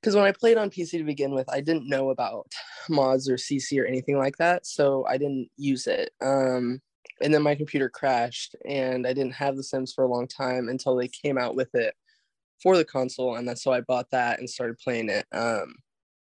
because 0.01 0.15
when 0.15 0.25
I 0.25 0.33
played 0.33 0.57
on 0.57 0.71
PC 0.71 0.99
to 0.99 1.05
begin 1.05 1.33
with, 1.33 1.49
I 1.49 1.61
didn't 1.61 1.89
know 1.89 2.11
about 2.11 2.51
mods 2.89 3.29
or 3.29 3.35
CC 3.37 3.81
or 3.81 3.87
anything 3.87 4.17
like 4.17 4.37
that, 4.39 4.67
so 4.67 5.05
I 5.07 5.19
didn't 5.19 5.51
use 5.57 5.87
it. 5.87 6.11
Um, 6.21 6.81
and 7.23 7.33
then 7.33 7.43
my 7.43 7.55
computer 7.55 7.89
crashed 7.89 8.57
and 8.67 9.07
I 9.07 9.13
didn't 9.13 9.35
have 9.35 9.57
The 9.57 9.63
Sims 9.63 9.93
for 9.93 10.05
a 10.05 10.09
long 10.09 10.27
time 10.27 10.69
until 10.69 10.97
they 10.97 11.09
came 11.09 11.39
out 11.39 11.55
with 11.55 11.75
it 11.75 11.95
for 12.63 12.77
the 12.77 12.85
console. 12.85 13.37
And 13.37 13.49
that's 13.49 13.63
so 13.63 13.73
I 13.73 13.81
bought 13.81 14.11
that 14.11 14.39
and 14.39 14.49
started 14.49 14.79
playing 14.79 15.09
it. 15.09 15.27
Um, 15.33 15.77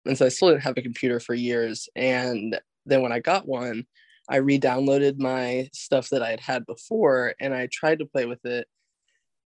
and 0.05 0.17
so 0.17 0.25
I 0.25 0.29
still 0.29 0.49
didn't 0.49 0.63
have 0.63 0.77
a 0.77 0.81
computer 0.81 1.19
for 1.19 1.33
years. 1.33 1.89
And 1.95 2.59
then 2.85 3.01
when 3.01 3.11
I 3.11 3.19
got 3.19 3.47
one, 3.47 3.85
I 4.29 4.37
re-downloaded 4.37 5.17
my 5.17 5.69
stuff 5.73 6.09
that 6.09 6.21
I 6.21 6.29
had 6.29 6.39
had 6.39 6.65
before 6.65 7.33
and 7.39 7.53
I 7.53 7.67
tried 7.71 7.99
to 7.99 8.05
play 8.05 8.25
with 8.25 8.45
it 8.45 8.67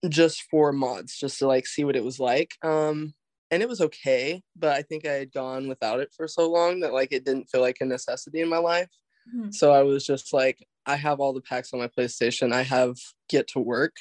just 0.10 0.44
for 0.50 0.72
mods, 0.72 1.18
just 1.18 1.40
to 1.40 1.48
like 1.48 1.68
see 1.68 1.84
what 1.84 1.96
it 1.96 2.04
was 2.04 2.20
like. 2.20 2.52
Um, 2.64 3.14
and 3.52 3.62
it 3.62 3.70
was 3.70 3.82
okay, 3.82 4.42
but 4.56 4.74
I 4.74 4.82
think 4.82 5.06
I 5.06 5.14
had 5.14 5.32
gone 5.32 5.68
without 5.68 6.00
it 6.00 6.12
for 6.16 6.28
so 6.28 6.50
long 6.50 6.80
that 6.80 6.92
like 6.92 7.12
it 7.12 7.24
didn't 7.24 7.50
feel 7.50 7.62
like 7.62 7.78
a 7.82 7.86
necessity 7.86 8.42
in 8.42 8.50
my 8.50 8.58
life. 8.58 8.90
Mm-hmm. 9.30 9.52
So 9.52 9.72
I 9.72 9.84
was 9.84 10.06
just 10.06 10.34
like, 10.34 10.66
I 10.86 10.96
have 10.96 11.20
all 11.20 11.34
the 11.34 11.42
packs 11.42 11.74
on 11.74 11.80
my 11.80 11.88
PlayStation. 11.88 12.54
I 12.54 12.64
have 12.64 12.98
Get 13.30 13.48
to 13.50 13.60
Work 13.60 13.96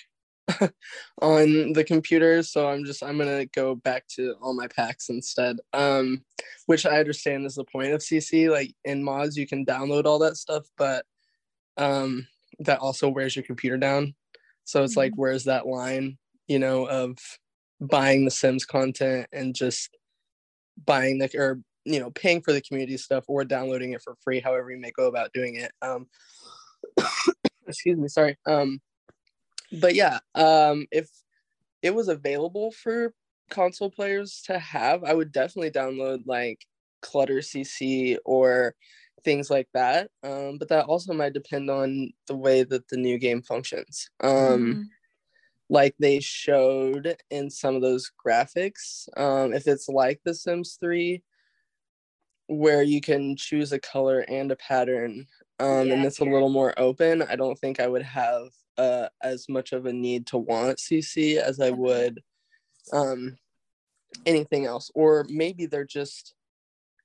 on 1.23 1.73
the 1.73 1.85
computer, 1.87 2.43
so 2.43 2.69
I'm 2.69 2.85
just 2.85 3.03
I'm 3.03 3.19
gonna 3.19 3.47
go 3.47 3.75
back 3.77 4.07
to 4.17 4.35
all 4.43 4.55
my 4.55 4.67
packs 4.67 5.09
instead. 5.09 5.59
Um, 5.73 6.25
which 6.67 6.87
I 6.87 6.99
understand 6.99 7.47
is 7.47 7.55
the 7.55 7.65
point 7.65 7.93
of 7.93 8.01
CC. 8.01 8.51
Like 8.51 8.75
in 8.85 9.05
mods, 9.05 9.37
you 9.37 9.47
can 9.47 9.65
download 9.65 10.07
all 10.07 10.19
that 10.21 10.37
stuff, 10.37 10.67
but 10.77 11.05
um, 11.77 12.27
that 12.59 12.81
also 12.81 13.09
wears 13.09 13.37
your 13.37 13.45
computer 13.45 13.77
down. 13.77 14.15
So 14.65 14.83
it's 14.83 14.97
like, 14.97 15.13
where's 15.17 15.45
that 15.45 15.67
line, 15.67 16.19
you 16.47 16.59
know, 16.59 16.87
of 16.87 17.19
buying 17.81 18.25
the 18.25 18.31
Sims 18.31 18.65
content 18.65 19.27
and 19.33 19.55
just 19.55 19.97
buying 20.85 21.19
the 21.19 21.31
or 21.37 21.61
you 21.85 22.01
know 22.01 22.11
paying 22.11 22.43
for 22.43 22.53
the 22.53 22.61
community 22.61 22.97
stuff 22.97 23.25
or 23.29 23.45
downloading 23.45 23.93
it 23.93 24.03
for 24.03 24.15
free, 24.23 24.41
however 24.41 24.71
you 24.71 24.79
may 24.79 24.91
go 24.91 25.07
about 25.07 25.33
doing 25.33 25.57
it. 25.57 25.73
Um, 25.83 26.07
excuse 27.67 27.99
me, 27.99 28.09
sorry. 28.09 28.37
Um, 28.47 28.81
but 29.81 29.95
yeah, 29.95 30.21
um, 30.35 30.87
if 30.91 31.09
it 31.83 31.95
was 31.95 32.09
available 32.09 32.73
for 32.73 33.13
console 33.51 33.91
players 33.91 34.43
to 34.47 34.59
have, 34.59 35.05
I 35.05 35.15
would 35.15 35.33
definitely 35.33 35.71
download 35.71 36.23
like 36.27 36.65
Clutter 37.01 37.39
CC 37.39 38.17
or 38.25 38.75
things 39.25 39.51
like 39.51 39.69
that. 39.75 40.11
Um, 40.23 40.59
but 40.59 40.69
that 40.69 40.87
also 40.87 41.13
might 41.13 41.33
depend 41.33 41.71
on 41.71 42.13
the 42.27 42.37
way 42.37 42.63
that 42.65 42.89
the 42.89 42.97
new 42.97 43.19
game 43.19 43.43
functions. 43.43 44.09
Um, 44.21 44.31
Mhm. 44.33 44.89
Like 45.69 45.95
they 45.99 46.21
showed 46.21 47.17
in 47.31 47.49
some 47.49 47.77
of 47.77 47.83
those 47.83 48.11
graphics, 48.25 49.09
um, 49.19 49.55
if 49.55 49.67
it's 49.67 49.89
like 49.89 50.21
The 50.23 50.35
Sims 50.35 50.77
3, 50.79 51.23
where 52.53 52.83
you 52.83 53.01
can 53.01 53.37
choose 53.37 53.73
a 53.73 53.79
color 53.79 54.21
and 54.21 54.51
a 54.51 54.57
pattern, 54.57 55.27
um, 55.59 55.69
and 55.69 55.89
Yeah, 55.89 56.05
it's 56.05 56.21
a 56.21 56.25
little 56.25 56.51
more 56.51 56.75
open, 56.79 57.23
I 57.23 57.37
don't 57.37 57.59
think 57.59 57.81
I 57.81 57.89
would 57.89 58.03
have 58.03 58.49
uh, 58.79 59.09
as 59.23 59.49
much 59.49 59.73
of 59.73 59.87
a 59.87 59.93
need 59.93 60.27
to 60.29 60.39
want 60.39 60.79
CC 60.79 61.37
as 61.37 61.61
I 61.61 61.71
would 61.71 62.23
um, 62.93 63.37
anything 64.27 64.67
else. 64.67 64.91
Or 64.95 65.27
maybe 65.29 65.67
they're 65.67 65.85
just 65.85 66.35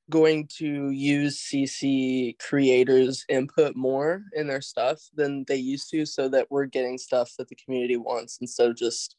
going 0.10 0.48
to 0.58 0.90
use 0.92 1.38
CC 1.38 2.38
creators 2.40 3.26
input 3.30 3.76
more 3.76 4.24
in 4.34 4.48
their 4.48 4.62
stuff 4.62 5.02
than 5.14 5.44
they 5.48 5.58
used 5.58 5.90
to 5.92 6.06
so 6.06 6.30
that 6.30 6.48
we're 6.50 6.66
getting 6.66 6.98
stuff 6.98 7.34
that 7.38 7.50
the 7.50 7.56
community 7.56 7.98
wants 7.98 8.38
instead 8.40 8.70
of 8.70 8.78
just 8.78 9.18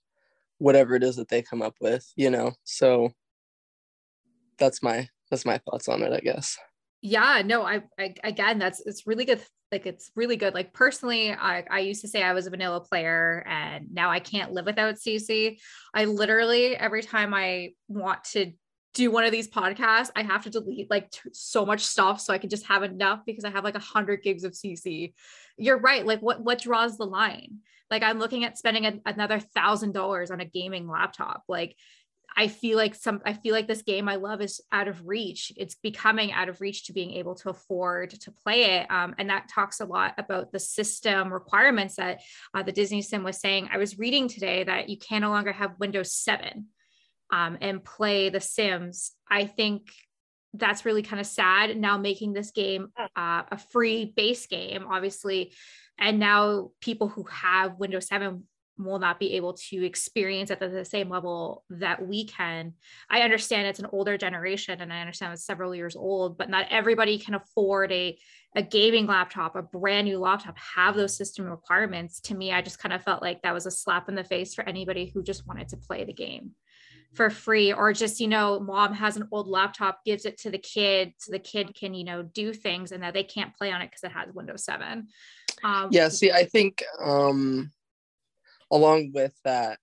whatever 0.58 0.94
it 0.94 1.02
is 1.02 1.16
that 1.16 1.28
they 1.28 1.42
come 1.42 1.62
up 1.62 1.74
with, 1.80 2.10
you 2.16 2.30
know. 2.30 2.52
So 2.64 3.12
that's 4.58 4.82
my 4.82 5.08
that's 5.30 5.44
my 5.44 5.58
thoughts 5.58 5.88
on 5.88 6.02
it, 6.02 6.12
I 6.12 6.20
guess. 6.20 6.58
yeah 7.00 7.42
no 7.44 7.62
I, 7.62 7.82
I 7.98 8.14
again 8.24 8.58
that's 8.58 8.80
it's 8.84 9.06
really 9.06 9.24
good 9.24 9.40
like 9.70 9.84
it's 9.86 10.10
really 10.16 10.36
good. 10.36 10.54
Like 10.54 10.72
personally 10.72 11.30
I, 11.30 11.62
I 11.70 11.80
used 11.80 12.00
to 12.00 12.08
say 12.08 12.22
i 12.22 12.32
was 12.32 12.46
a 12.46 12.50
vanilla 12.50 12.80
player 12.80 13.44
and 13.46 13.92
now 13.92 14.10
i 14.10 14.18
can't 14.18 14.52
live 14.52 14.66
without 14.66 14.94
cc 14.96 15.58
i 15.94 16.04
literally 16.06 16.74
every 16.74 17.02
time 17.02 17.34
i 17.34 17.74
want 17.86 18.24
to 18.32 18.52
do 18.94 19.10
one 19.10 19.24
of 19.24 19.30
these 19.30 19.48
podcasts 19.48 20.10
i 20.16 20.22
have 20.22 20.42
to 20.44 20.50
delete 20.50 20.90
like 20.90 21.10
t- 21.10 21.30
so 21.32 21.66
much 21.66 21.82
stuff 21.82 22.20
so 22.20 22.32
i 22.32 22.38
can 22.38 22.48
just 22.48 22.66
have 22.66 22.82
enough 22.82 23.20
because 23.26 23.44
i 23.44 23.50
have 23.50 23.62
like 23.62 23.76
a 23.76 23.90
hundred 23.94 24.22
gigs 24.22 24.42
of 24.42 24.52
cc 24.52 25.12
you're 25.58 25.78
right 25.78 26.06
like 26.06 26.20
what 26.20 26.42
what 26.42 26.60
draws 26.60 26.96
the 26.96 27.04
line? 27.04 27.58
Like 27.90 28.02
i'm 28.02 28.18
looking 28.18 28.44
at 28.44 28.56
spending 28.56 28.86
a, 28.86 28.94
another 29.04 29.40
thousand 29.40 29.92
dollars 29.92 30.30
on 30.30 30.40
a 30.40 30.44
gaming 30.44 30.88
laptop. 30.88 31.42
Like 31.48 31.74
I 32.36 32.48
feel 32.48 32.76
like 32.76 32.94
some 32.94 33.20
I 33.24 33.32
feel 33.32 33.52
like 33.52 33.66
this 33.66 33.82
game 33.82 34.08
I 34.08 34.16
love 34.16 34.40
is 34.40 34.60
out 34.70 34.86
of 34.86 35.06
reach. 35.06 35.52
It's 35.56 35.74
becoming 35.74 36.32
out 36.32 36.48
of 36.48 36.60
reach 36.60 36.84
to 36.86 36.92
being 36.92 37.14
able 37.14 37.34
to 37.36 37.50
afford 37.50 38.10
to 38.10 38.30
play 38.30 38.76
it. 38.76 38.90
Um, 38.90 39.14
and 39.18 39.30
that 39.30 39.48
talks 39.48 39.80
a 39.80 39.84
lot 39.84 40.14
about 40.18 40.52
the 40.52 40.60
system 40.60 41.32
requirements 41.32 41.96
that 41.96 42.20
uh, 42.54 42.62
the 42.62 42.72
Disney 42.72 43.02
Sim 43.02 43.24
was 43.24 43.40
saying. 43.40 43.70
I 43.72 43.78
was 43.78 43.98
reading 43.98 44.28
today 44.28 44.64
that 44.64 44.88
you 44.88 44.98
can 44.98 45.22
no 45.22 45.30
longer 45.30 45.52
have 45.52 45.80
Windows 45.80 46.12
7 46.12 46.66
um, 47.32 47.58
and 47.60 47.84
play 47.84 48.28
The 48.28 48.40
Sims. 48.40 49.12
I 49.28 49.46
think 49.46 49.90
that's 50.54 50.84
really 50.84 51.02
kind 51.02 51.20
of 51.20 51.26
sad 51.26 51.76
now 51.76 51.98
making 51.98 52.32
this 52.32 52.52
game 52.52 52.88
uh, 52.96 53.42
a 53.50 53.58
free 53.70 54.12
base 54.16 54.46
game, 54.46 54.86
obviously. 54.90 55.52
And 55.98 56.18
now 56.18 56.70
people 56.80 57.08
who 57.08 57.24
have 57.24 57.78
Windows 57.78 58.08
7 58.08 58.44
will 58.78 58.98
not 58.98 59.18
be 59.18 59.34
able 59.34 59.54
to 59.54 59.84
experience 59.84 60.50
at 60.50 60.60
the 60.60 60.84
same 60.84 61.08
level 61.08 61.64
that 61.70 62.06
we 62.06 62.24
can. 62.26 62.74
I 63.10 63.22
understand 63.22 63.66
it's 63.66 63.78
an 63.78 63.88
older 63.92 64.16
generation 64.16 64.80
and 64.80 64.92
I 64.92 65.00
understand 65.00 65.32
it's 65.32 65.44
several 65.44 65.74
years 65.74 65.96
old, 65.96 66.38
but 66.38 66.50
not 66.50 66.66
everybody 66.70 67.18
can 67.18 67.34
afford 67.34 67.90
a, 67.92 68.18
a 68.54 68.62
gaming 68.62 69.06
laptop, 69.06 69.56
a 69.56 69.62
brand 69.62 70.06
new 70.06 70.18
laptop, 70.18 70.56
have 70.58 70.94
those 70.94 71.16
system 71.16 71.46
requirements. 71.46 72.20
To 72.20 72.34
me, 72.34 72.52
I 72.52 72.62
just 72.62 72.78
kind 72.78 72.92
of 72.92 73.02
felt 73.02 73.22
like 73.22 73.42
that 73.42 73.54
was 73.54 73.66
a 73.66 73.70
slap 73.70 74.08
in 74.08 74.14
the 74.14 74.24
face 74.24 74.54
for 74.54 74.66
anybody 74.68 75.10
who 75.12 75.22
just 75.22 75.46
wanted 75.46 75.68
to 75.68 75.76
play 75.76 76.04
the 76.04 76.12
game 76.12 76.52
for 77.14 77.30
free 77.30 77.72
or 77.72 77.92
just 77.92 78.20
you 78.20 78.28
know 78.28 78.60
mom 78.60 78.92
has 78.92 79.16
an 79.16 79.26
old 79.32 79.48
laptop 79.48 80.04
gives 80.04 80.26
it 80.26 80.38
to 80.38 80.50
the 80.50 80.58
kid 80.58 81.12
so 81.16 81.32
the 81.32 81.38
kid 81.38 81.74
can 81.74 81.94
you 81.94 82.04
know 82.04 82.22
do 82.22 82.52
things 82.52 82.92
and 82.92 83.02
that 83.02 83.14
they 83.14 83.24
can't 83.24 83.56
play 83.56 83.72
on 83.72 83.80
it 83.80 83.86
because 83.86 84.04
it 84.04 84.12
has 84.12 84.32
windows 84.34 84.64
7 84.64 85.08
um 85.64 85.88
yeah 85.90 86.08
see 86.08 86.30
i 86.30 86.44
think 86.44 86.84
um 87.02 87.72
along 88.70 89.12
with 89.12 89.34
that 89.44 89.78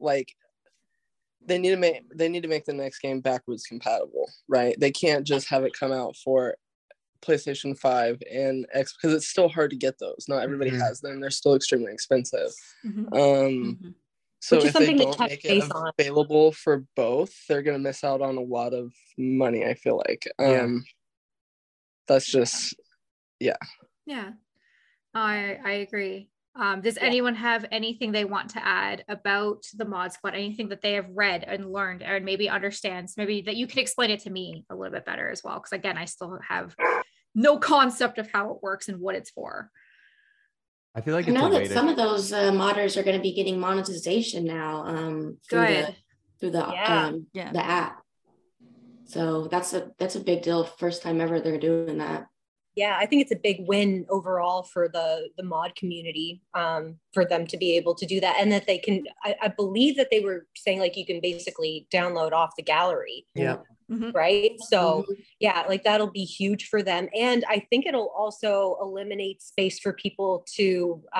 like 0.00 0.34
they 1.44 1.58
need 1.58 1.70
to 1.70 1.76
make 1.76 2.02
they 2.14 2.28
need 2.28 2.42
to 2.42 2.48
make 2.48 2.64
the 2.64 2.72
next 2.72 2.98
game 2.98 3.20
backwards 3.20 3.64
compatible 3.64 4.30
right 4.48 4.78
they 4.80 4.90
can't 4.90 5.26
just 5.26 5.48
have 5.48 5.64
it 5.64 5.72
come 5.78 5.92
out 5.92 6.16
for 6.16 6.56
playstation 7.22 7.76
5 7.78 8.22
and 8.30 8.66
x 8.72 8.92
because 8.94 9.14
it's 9.14 9.26
still 9.28 9.48
hard 9.48 9.70
to 9.70 9.76
get 9.76 9.98
those 9.98 10.26
not 10.28 10.42
everybody 10.42 10.70
Mhm. 10.70 10.78
has 10.80 11.00
them 11.00 11.20
they're 11.20 11.30
still 11.30 11.54
extremely 11.54 11.92
expensive 11.92 12.50
mhm. 12.84 13.06
um 13.12 13.78
Mhm. 13.82 13.94
so 14.40 14.56
Which 14.56 14.64
is 14.66 14.68
if 14.68 14.72
they 14.74 14.78
something 14.86 14.98
to 14.98 15.04
don't 15.04 15.16
touch 15.16 15.30
make 15.30 15.42
base 15.42 15.64
it 15.64 15.72
on. 15.72 15.90
available 15.98 16.52
for 16.52 16.84
both 16.94 17.34
they're 17.48 17.62
going 17.62 17.76
to 17.76 17.82
miss 17.82 18.04
out 18.04 18.20
on 18.22 18.36
a 18.36 18.40
lot 18.40 18.72
of 18.74 18.92
money 19.16 19.64
i 19.64 19.74
feel 19.74 19.96
like 20.06 20.28
Yeah. 20.38 20.62
um 20.62 20.84
that's 22.06 22.26
just 22.26 22.74
yeah. 23.40 23.56
Yeah, 24.06 24.32
I 25.14 25.58
I 25.64 25.72
agree. 25.86 26.30
Um, 26.58 26.80
does 26.80 26.98
anyone 27.00 27.36
have 27.36 27.64
anything 27.70 28.10
they 28.10 28.24
want 28.24 28.50
to 28.50 28.66
add 28.66 29.04
about 29.08 29.64
the 29.76 29.84
mod 29.84 30.12
squad? 30.12 30.34
Anything 30.34 30.68
that 30.70 30.82
they 30.82 30.94
have 30.94 31.06
read 31.14 31.44
and 31.44 31.72
learned, 31.72 32.02
and 32.02 32.24
maybe 32.24 32.48
understands? 32.48 33.16
Maybe 33.16 33.42
that 33.42 33.54
you 33.54 33.68
can 33.68 33.78
explain 33.78 34.10
it 34.10 34.20
to 34.20 34.30
me 34.30 34.64
a 34.68 34.74
little 34.74 34.92
bit 34.92 35.04
better 35.06 35.30
as 35.30 35.42
well, 35.44 35.54
because 35.54 35.72
again, 35.72 35.96
I 35.96 36.06
still 36.06 36.36
have 36.48 36.74
no 37.34 37.58
concept 37.58 38.18
of 38.18 38.28
how 38.32 38.50
it 38.50 38.62
works 38.62 38.88
and 38.88 38.98
what 38.98 39.14
it's 39.14 39.30
for. 39.30 39.70
I 40.96 41.00
feel 41.00 41.14
like 41.14 41.28
I 41.28 41.30
know 41.30 41.48
way 41.48 41.58
that 41.58 41.68
to 41.68 41.74
some 41.74 41.88
of 41.88 41.96
those 41.96 42.32
uh, 42.32 42.50
modders 42.50 42.96
are 42.96 43.04
going 43.04 43.16
to 43.16 43.22
be 43.22 43.34
getting 43.34 43.60
monetization 43.60 44.44
now 44.44 44.84
um, 44.84 45.38
through 45.48 45.66
Good. 45.66 45.86
the 45.86 45.94
through 46.40 46.50
the 46.50 46.66
Yeah. 46.72 47.06
um, 47.06 47.26
Yeah. 47.32 47.52
the 47.52 47.64
app. 47.64 48.02
So 49.04 49.46
that's 49.46 49.72
a 49.74 49.92
that's 49.98 50.16
a 50.16 50.20
big 50.20 50.42
deal. 50.42 50.64
First 50.64 51.02
time 51.02 51.20
ever 51.20 51.38
they're 51.38 51.58
doing 51.58 51.98
that. 51.98 52.26
Yeah 52.80 52.94
i 53.02 53.04
think 53.06 53.20
it's 53.22 53.32
a 53.38 53.42
big 53.48 53.58
win 53.72 53.90
overall 54.16 54.60
for 54.72 54.84
the 54.96 55.06
the 55.38 55.42
mod 55.52 55.70
community 55.80 56.30
um, 56.62 56.84
for 57.14 57.24
them 57.32 57.42
to 57.52 57.56
be 57.64 57.70
able 57.76 57.94
to 58.00 58.06
do 58.12 58.18
that 58.24 58.36
and 58.40 58.50
that 58.54 58.66
they 58.68 58.78
can 58.86 58.96
I, 59.28 59.30
I 59.46 59.48
believe 59.62 59.94
that 59.98 60.10
they 60.12 60.20
were 60.20 60.40
saying 60.64 60.78
like 60.84 60.96
you 60.96 61.06
can 61.10 61.20
basically 61.20 61.74
download 61.98 62.32
off 62.40 62.52
the 62.56 62.62
gallery 62.74 63.18
Yeah. 63.34 63.56
right 64.22 64.56
so 64.72 64.80
Mhm. 65.08 65.16
yeah 65.46 65.58
like 65.72 65.82
that'll 65.84 66.14
be 66.22 66.24
huge 66.40 66.62
for 66.72 66.80
them 66.90 67.08
and 67.26 67.40
i 67.48 67.58
think 67.70 67.86
it'll 67.86 68.12
also 68.22 68.76
eliminate 68.86 69.38
space 69.52 69.76
for 69.84 69.92
people 70.04 70.30
to 70.56 70.68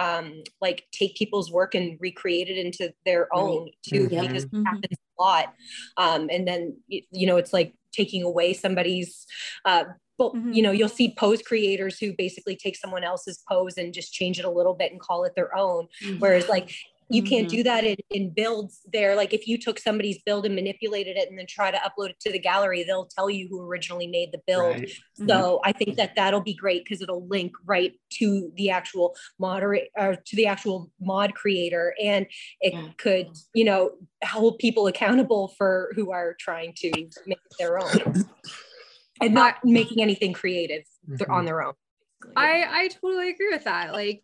um 0.05 0.27
like 0.61 0.79
take 0.93 1.13
people's 1.23 1.51
work 1.59 1.73
and 1.75 1.97
recreate 2.09 2.49
it 2.49 2.59
into 2.67 2.85
their 3.07 3.23
Right. 3.33 3.41
own 3.43 3.63
too 3.89 4.03
Mm-hmm. 4.05 4.15
Mhm. 4.17 4.21
because 4.29 4.45
it 4.45 4.53
Mhm. 4.53 4.67
happens 4.71 4.99
a 5.19 5.23
lot 5.27 5.47
um 6.05 6.23
and 6.35 6.47
then 6.51 6.63
you 7.21 7.27
know 7.29 7.39
it's 7.43 7.55
like 7.59 7.71
taking 8.01 8.23
away 8.23 8.49
somebody's 8.65 9.11
uh 9.65 9.85
but 10.19 10.35
Mhm. 10.35 10.55
you 10.55 10.63
know 10.63 10.73
you'll 10.73 10.89
see 10.89 11.15
pose 11.17 11.41
creators 11.41 11.99
who 11.99 12.13
basically 12.13 12.57
take 12.57 12.77
someone 12.77 13.05
else's 13.05 13.43
pose 13.49 13.79
and 13.79 13.95
just 13.95 14.13
change 14.13 14.39
it 14.39 14.45
a 14.45 14.51
little 14.51 14.75
bit 14.75 14.93
and 14.93 15.01
call 15.01 15.25
it 15.25 15.35
their 15.35 15.57
own 15.57 15.87
whereas 16.19 16.49
like 16.49 16.71
you 17.11 17.23
can't 17.23 17.47
Mhm. 17.47 17.51
do 17.51 17.63
that 17.63 17.85
in, 17.85 17.97
in 18.11 18.29
builds 18.35 18.83
there. 18.93 19.17
Like 19.17 19.33
if 19.33 19.49
you 19.49 19.57
took 19.57 19.79
somebody's 19.79 20.19
build 20.27 20.45
and 20.45 20.55
manipulated 20.55 21.17
it 21.17 21.31
and 21.31 21.39
then 21.39 21.47
try 21.47 21.71
to 21.71 21.79
upload 21.79 22.11
it 22.11 22.21
to 22.21 22.31
the 22.31 22.39
gallery, 22.39 22.83
they'll 22.83 23.07
tell 23.07 23.31
you 23.31 23.49
who 23.49 23.63
originally 23.67 24.07
made 24.07 24.31
the 24.31 24.43
build. 24.47 24.81
Right. 24.81 24.93
So 25.27 25.59
I 25.65 25.73
think 25.73 25.97
that 25.97 26.15
that'll 26.17 26.43
be 26.43 26.53
great 26.53 26.85
because 26.85 27.01
it'll 27.01 27.27
link 27.27 27.53
right 27.65 27.95
to 28.19 28.53
the 28.57 28.69
actual 28.69 29.17
moderate 29.39 29.89
or 29.97 30.17
to 30.17 30.37
the 30.37 30.45
actual 30.49 30.91
mod 31.01 31.35
creator, 31.35 31.95
and 31.99 32.27
it 32.61 32.75
Yeah. 32.75 32.91
could, 32.99 33.29
you 33.55 33.65
know, 33.65 33.93
hold 34.23 34.59
people 34.59 34.87
accountable 34.87 35.55
for 35.57 35.91
who 35.97 36.13
are 36.13 36.35
trying 36.39 36.75
to 36.75 36.91
make 37.25 37.39
it 37.39 37.57
their 37.59 37.79
own 37.79 38.27
and 39.21 39.35
not 39.35 39.65
making 39.65 40.03
anything 40.03 40.33
creative 40.33 40.85
th- 41.09 41.21
Mhm. 41.21 41.33
on 41.33 41.45
their 41.45 41.63
own. 41.63 41.75
I 42.37 42.65
I 42.85 42.89
totally 42.89 43.31
agree 43.31 43.51
with 43.51 43.65
that. 43.65 43.93
Like 43.93 44.23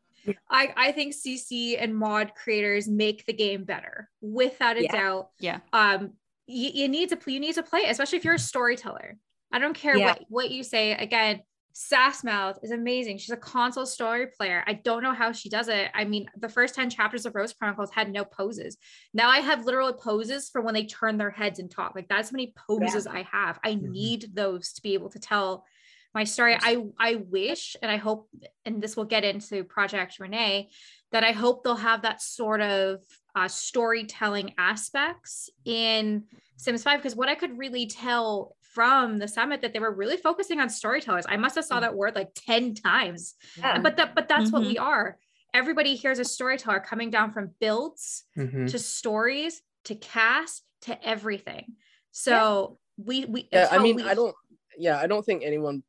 I 0.51 0.73
I 0.77 0.93
think 0.93 1.15
CC 1.15 1.77
and 1.79 1.95
mod 1.95 2.33
creators 2.35 2.89
make 2.89 3.25
the 3.27 3.33
game 3.33 3.65
better 3.65 4.09
without 4.21 4.77
a 4.77 4.83
Yeah. 4.85 4.93
doubt. 4.93 5.31
Yeah. 5.39 5.61
Um 5.73 6.15
you, 6.47 6.71
you 6.75 6.89
need 6.89 7.09
to 7.11 7.19
you 7.33 7.41
need 7.41 7.55
to 7.55 7.63
play, 7.63 7.83
especially 7.87 8.19
if 8.19 8.25
you're 8.25 8.35
a 8.35 8.39
storyteller. 8.39 9.17
I 9.53 9.59
don't 9.59 9.75
care 9.75 9.97
Yeah. 9.97 10.09
what 10.09 10.25
what 10.29 10.51
you 10.51 10.63
say. 10.65 10.93
Again, 10.93 11.43
Sassmouth 11.75 12.59
is 12.63 12.71
amazing. 12.71 13.19
She's 13.19 13.33
a 13.33 13.37
console 13.37 13.85
story 13.85 14.29
player. 14.29 14.63
I 14.67 14.75
don't 14.75 15.03
know 15.03 15.13
how 15.13 15.33
she 15.33 15.49
does 15.49 15.67
it. 15.69 15.91
I 15.93 16.05
mean, 16.05 16.27
the 16.37 16.49
first 16.49 16.77
10 16.77 16.89
chapters 16.89 17.27
of 17.27 17.35
Rose 17.35 17.53
Chronicles 17.53 17.91
had 17.91 18.13
no 18.13 18.25
poses. 18.25 18.77
Now 19.13 19.29
I 19.29 19.41
have 19.41 19.65
literal 19.65 19.93
poses 19.93 20.49
for 20.49 20.61
when 20.61 20.75
they 20.75 20.87
turn 20.87 21.19
their 21.19 21.31
heads 21.31 21.59
and 21.59 21.69
talk. 21.69 21.97
Like 21.97 22.09
that's 22.09 22.31
how 22.31 22.35
many 22.35 22.55
poses 22.69 23.09
I 23.09 23.23
have. 23.23 23.59
I 23.65 23.73
Mhm. 23.75 23.91
need 23.91 24.31
those 24.35 24.73
to 24.75 24.83
be 24.83 24.95
able 24.95 25.11
to 25.11 25.19
tell 25.19 25.67
my 26.15 26.23
story. 26.23 26.57
I 26.61 26.85
I 26.97 27.17
wish 27.17 27.75
and 27.83 27.91
I 27.91 27.97
hope, 27.97 28.29
and 28.65 28.81
this 28.81 28.97
will 28.97 29.05
get 29.05 29.25
into 29.25 29.65
Project 29.65 30.21
Rene, 30.21 30.71
that 31.11 31.25
I 31.25 31.33
hope 31.33 31.65
they'll 31.65 31.75
have 31.75 32.03
that 32.03 32.23
sort 32.23 32.61
of 32.61 33.03
uh, 33.35 33.49
storytelling 33.49 34.55
aspects 34.59 35.51
in 35.65 36.29
Sims 36.57 36.85
5 36.85 37.01
because 37.01 37.17
what 37.17 37.29
I 37.29 37.35
could 37.35 37.59
really 37.59 37.87
tell 37.87 38.55
from 38.75 39.19
the 39.19 39.29
summit 39.29 39.63
that 39.63 39.73
they 39.73 39.79
were 39.79 39.93
really 39.95 40.17
focusing 40.17 40.61
on 40.61 40.69
storytellers. 40.69 41.25
I 41.29 41.37
must 41.37 41.55
have 41.55 41.65
saw 41.65 41.81
that 41.81 41.95
word 41.95 42.15
like 42.17 42.31
10 42.35 42.75
times. 42.75 43.35
Yeah. 43.57 43.81
But 43.81 43.97
that 43.97 44.15
but 44.15 44.29
that's 44.29 44.51
what 44.51 44.63
Mhm. 44.63 44.67
we 44.67 44.79
are. 44.79 45.19
Everybody 45.55 45.95
here 45.95 46.11
is 46.11 46.19
a 46.19 46.25
storyteller 46.25 46.81
coming 46.81 47.11
down 47.11 47.33
from 47.33 47.55
builds 47.61 48.25
Mhm. 48.37 48.69
to 48.71 48.79
stories 48.79 49.63
to 49.85 49.95
cast 49.95 50.65
to 50.83 51.07
everything. 51.07 51.77
So 52.11 52.79
we 52.97 53.25
we 53.27 53.49
Yeah, 53.53 53.69
I 53.71 53.79
mean, 53.79 53.97
we- 53.97 54.03
I 54.03 54.15
don't. 54.15 54.35
Yeah, 54.77 54.99
I 54.99 55.07
don't 55.07 55.25
think 55.25 55.45
anyone 55.45 55.85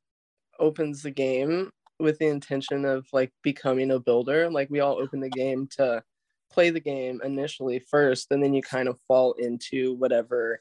opens 0.59 1.01
the 1.01 1.11
game 1.11 1.71
with 1.99 2.19
the 2.19 2.27
intention 2.27 2.85
of 2.85 3.07
like 3.13 3.31
becoming 3.41 3.89
a 3.91 3.99
builder. 3.99 4.49
Like 4.49 4.69
we 4.69 4.79
all 4.79 5.01
open 5.01 5.19
the 5.21 5.29
game 5.29 5.67
to 5.77 6.03
play 6.51 6.69
the 6.69 6.79
game 6.79 7.19
initially 7.23 7.79
first, 7.79 8.31
and 8.31 8.43
then 8.43 8.53
you 8.53 8.61
kind 8.61 8.87
of 8.87 8.99
fall 9.07 9.33
into 9.33 9.95
whatever 9.95 10.59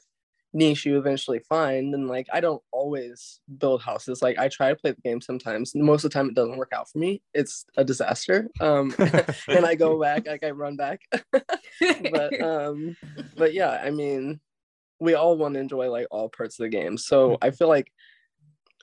niche 0.55 0.85
you 0.85 0.97
eventually 0.97 1.39
find. 1.47 1.93
And 1.93 2.07
like 2.07 2.27
I 2.33 2.39
don't 2.39 2.63
always 2.71 3.41
build 3.59 3.83
houses. 3.83 4.23
Like 4.23 4.39
I 4.39 4.47
try 4.47 4.69
to 4.69 4.75
play 4.75 4.91
the 4.91 5.01
game 5.01 5.21
sometimes. 5.21 5.75
Most 5.75 6.03
of 6.03 6.09
the 6.09 6.15
time, 6.15 6.29
it 6.29 6.35
doesn't 6.35 6.57
work 6.57 6.71
out 6.73 6.89
for 6.89 6.97
me. 6.97 7.21
It's 7.35 7.65
a 7.77 7.83
disaster. 7.83 8.47
Um, 8.59 8.95
and 9.47 9.65
I 9.65 9.75
go 9.75 9.99
back, 10.01 10.25
like 10.25 10.43
I 10.43 10.49
run 10.51 10.75
back. 10.75 11.01
but 12.11 12.41
um 12.41 12.95
but 13.35 13.53
yeah 13.53 13.81
i 13.83 13.89
mean 13.89 14.39
we 14.99 15.13
all 15.13 15.37
want 15.37 15.53
to 15.53 15.59
enjoy 15.59 15.89
like 15.89 16.07
all 16.11 16.29
parts 16.29 16.59
of 16.59 16.63
the 16.63 16.69
game 16.69 16.97
so 16.97 17.37
i 17.41 17.51
feel 17.51 17.67
like 17.67 17.91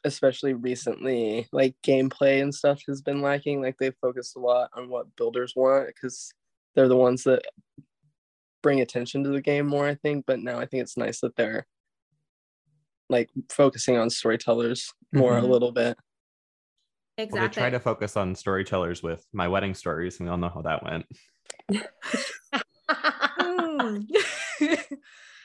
especially 0.04 0.52
recently 0.52 1.48
like 1.52 1.74
gameplay 1.84 2.42
and 2.42 2.54
stuff 2.54 2.80
has 2.86 3.00
been 3.00 3.22
lacking 3.22 3.62
like 3.62 3.76
they 3.78 3.90
focused 4.00 4.36
a 4.36 4.40
lot 4.40 4.68
on 4.74 4.88
what 4.88 5.14
builders 5.16 5.54
want 5.54 5.86
because 5.86 6.32
they're 6.74 6.88
the 6.88 6.96
ones 6.96 7.22
that 7.22 7.42
bring 8.62 8.80
attention 8.80 9.24
to 9.24 9.30
the 9.30 9.40
game 9.40 9.66
more 9.66 9.86
i 9.86 9.94
think 9.94 10.24
but 10.26 10.38
now 10.38 10.58
i 10.58 10.66
think 10.66 10.82
it's 10.82 10.96
nice 10.96 11.20
that 11.20 11.34
they're 11.36 11.66
like 13.10 13.28
focusing 13.50 13.96
on 13.96 14.08
storytellers 14.08 14.92
more 15.12 15.32
Mhm. 15.34 15.42
a 15.42 15.46
little 15.46 15.72
bit 15.72 15.96
Well, 17.18 17.26
exactly. 17.26 17.48
they 17.48 17.52
try 17.68 17.70
to 17.70 17.80
focus 17.80 18.16
on 18.16 18.34
storytellers 18.34 19.02
with 19.02 19.26
my 19.32 19.48
wedding 19.48 19.74
stories, 19.74 20.18
and 20.18 20.28
we 20.28 20.30
all 20.30 20.38
know 20.38 20.48
how 20.48 20.62
that 20.62 20.82
went. 20.82 21.06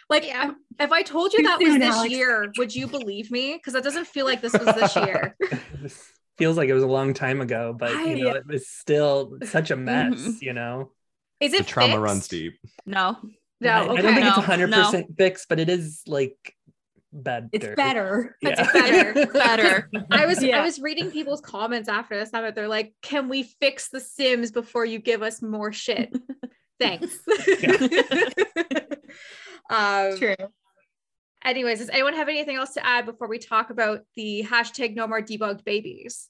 Like 0.09 0.25
Yeah. 0.25 0.51
if 0.79 0.91
I 0.93 1.01
told 1.03 1.33
you 1.33 1.39
Too 1.39 1.43
that 1.43 1.59
was 1.59 1.77
this 1.79 1.95
Alex. 1.95 2.11
year, 2.13 2.49
would 2.57 2.73
you 2.73 2.87
believe 2.87 3.29
me? 3.29 3.55
Because 3.57 3.75
it 3.75 3.83
doesn't 3.83 4.07
feel 4.07 4.25
like 4.25 4.39
this 4.41 4.53
was 4.53 4.73
this 4.75 4.95
year. 4.95 5.35
Feels 6.37 6.55
like 6.55 6.69
it 6.69 6.73
was 6.73 6.83
a 6.83 6.87
long 6.87 7.13
time 7.13 7.41
ago, 7.41 7.75
but 7.77 7.91
you 8.07 8.23
know, 8.23 8.29
it 8.31 8.45
was 8.47 8.69
still 8.69 9.37
such 9.43 9.69
a 9.71 9.75
mess, 9.75 10.13
Mhm. 10.15 10.41
you 10.41 10.53
know. 10.53 10.91
Is 11.39 11.53
it 11.53 11.59
The 11.59 11.63
trauma 11.65 11.93
fixed? 11.93 12.01
runs 12.01 12.27
deep. 12.27 12.53
No. 12.85 13.17
No, 13.59 13.69
I, 13.71 13.79
okay. 13.87 13.97
I 13.97 14.01
don't 14.01 14.13
think 14.15 14.27
it's 14.27 14.37
No, 14.37 14.43
hundred 14.43 14.71
percent 14.71 15.07
fixed, 15.17 15.49
but 15.49 15.59
it 15.59 15.69
is 15.69 16.01
like 16.07 16.35
better. 17.11 17.49
it's 17.51 17.65
better. 17.75 18.35
It's 18.41 18.59
Yeah. 18.59 18.71
better. 18.73 19.27
Better. 19.27 19.89
I 20.11 20.25
was 20.27 20.43
I 20.43 20.61
was 20.63 20.79
reading 20.79 21.09
people's 21.11 21.41
comments 21.41 21.89
after 21.89 22.17
the 22.19 22.25
summit. 22.25 22.53
They're 22.55 22.67
like, 22.67 22.93
"Can 23.01 23.29
we 23.29 23.43
fix 23.43 23.89
the 23.89 23.99
Sims 23.99 24.51
before 24.51 24.85
you 24.85 24.99
give 24.99 25.23
us 25.23 25.41
more 25.41 25.71
shit?" 25.71 26.15
Thanks. 26.79 27.17
um, 29.69 30.17
True. 30.17 30.35
anyways, 31.43 31.79
does 31.79 31.89
anyone 31.89 32.13
have 32.13 32.29
anything 32.29 32.55
else 32.57 32.73
to 32.73 32.85
add 32.85 33.05
before 33.05 33.27
we 33.27 33.39
talk 33.39 33.69
about 33.69 34.01
the 34.15 34.45
hashtag 34.47 34.95
No 34.95 35.07
More 35.07 35.21
Debugged 35.21 35.63
Babies? 35.63 36.29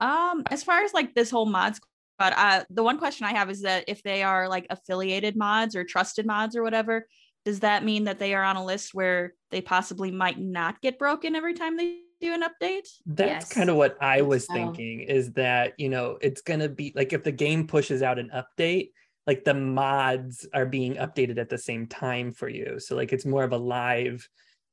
Um, 0.00 0.42
as 0.50 0.62
far 0.62 0.82
as 0.84 0.92
like 0.94 1.14
this 1.14 1.30
whole 1.30 1.46
mod 1.46 1.76
squad, 2.16 2.32
uh, 2.36 2.64
the 2.70 2.82
one 2.82 2.98
question 2.98 3.26
I 3.26 3.32
have 3.32 3.50
is 3.50 3.62
that 3.62 3.84
if 3.88 4.02
they 4.02 4.22
are 4.22 4.48
like 4.48 4.66
affiliated 4.70 5.36
mods 5.36 5.76
or 5.76 5.84
trusted 5.84 6.26
mods 6.26 6.56
or 6.56 6.62
whatever, 6.62 7.06
does 7.44 7.60
that 7.60 7.84
mean 7.84 8.04
that 8.04 8.18
they 8.18 8.34
are 8.34 8.42
on 8.42 8.56
a 8.56 8.64
list 8.64 8.94
where 8.94 9.34
they 9.50 9.60
possibly 9.60 10.10
might 10.10 10.38
not 10.38 10.80
get 10.80 10.98
broken 10.98 11.36
every 11.36 11.54
time 11.54 11.76
they 11.76 12.00
do 12.20 12.32
an 12.32 12.42
update? 12.42 12.88
That's 13.06 13.44
Yes. 13.44 13.54
kind 13.54 13.70
of 13.70 13.76
what 13.76 13.96
I 14.00 14.22
was 14.22 14.46
so. 14.46 14.54
thinking 14.54 15.00
is 15.00 15.32
that, 15.32 15.74
you 15.78 15.88
know, 15.88 16.18
it's 16.20 16.40
going 16.40 16.60
to 16.60 16.68
be 16.68 16.92
like 16.96 17.12
if 17.12 17.22
the 17.22 17.32
game 17.32 17.66
pushes 17.66 18.02
out 18.02 18.18
an 18.18 18.30
update, 18.34 18.90
like 19.26 19.44
the 19.44 19.54
mods 19.54 20.46
are 20.54 20.66
being 20.66 20.94
updated 20.94 21.38
at 21.38 21.48
the 21.50 21.58
same 21.58 21.86
time 21.86 22.32
for 22.32 22.48
you. 22.48 22.80
So, 22.80 22.96
like, 22.96 23.12
it's 23.12 23.26
more 23.26 23.44
of 23.44 23.52
a 23.52 23.58
live 23.58 24.26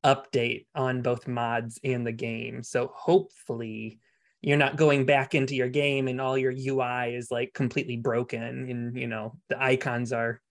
update 0.03 0.65
on 0.75 1.01
both 1.01 1.27
mods 1.27 1.79
and 1.83 2.07
the 2.07 2.11
game. 2.11 2.63
So, 2.63 2.91
hopefully, 2.95 3.99
you're 4.43 4.57
not 4.57 4.75
going 4.75 5.05
back 5.05 5.33
into 5.35 5.55
your 5.55 5.69
game 5.69 6.09
and 6.09 6.19
all 6.19 6.37
your 6.37 6.51
UI 6.51 7.15
is 7.15 7.31
like 7.31 7.53
completely 7.53 7.95
broken 7.95 8.43
and, 8.43 8.97
you 8.97 9.07
know, 9.07 9.37
the 9.47 9.61
icons 9.61 10.11
are 10.11 10.41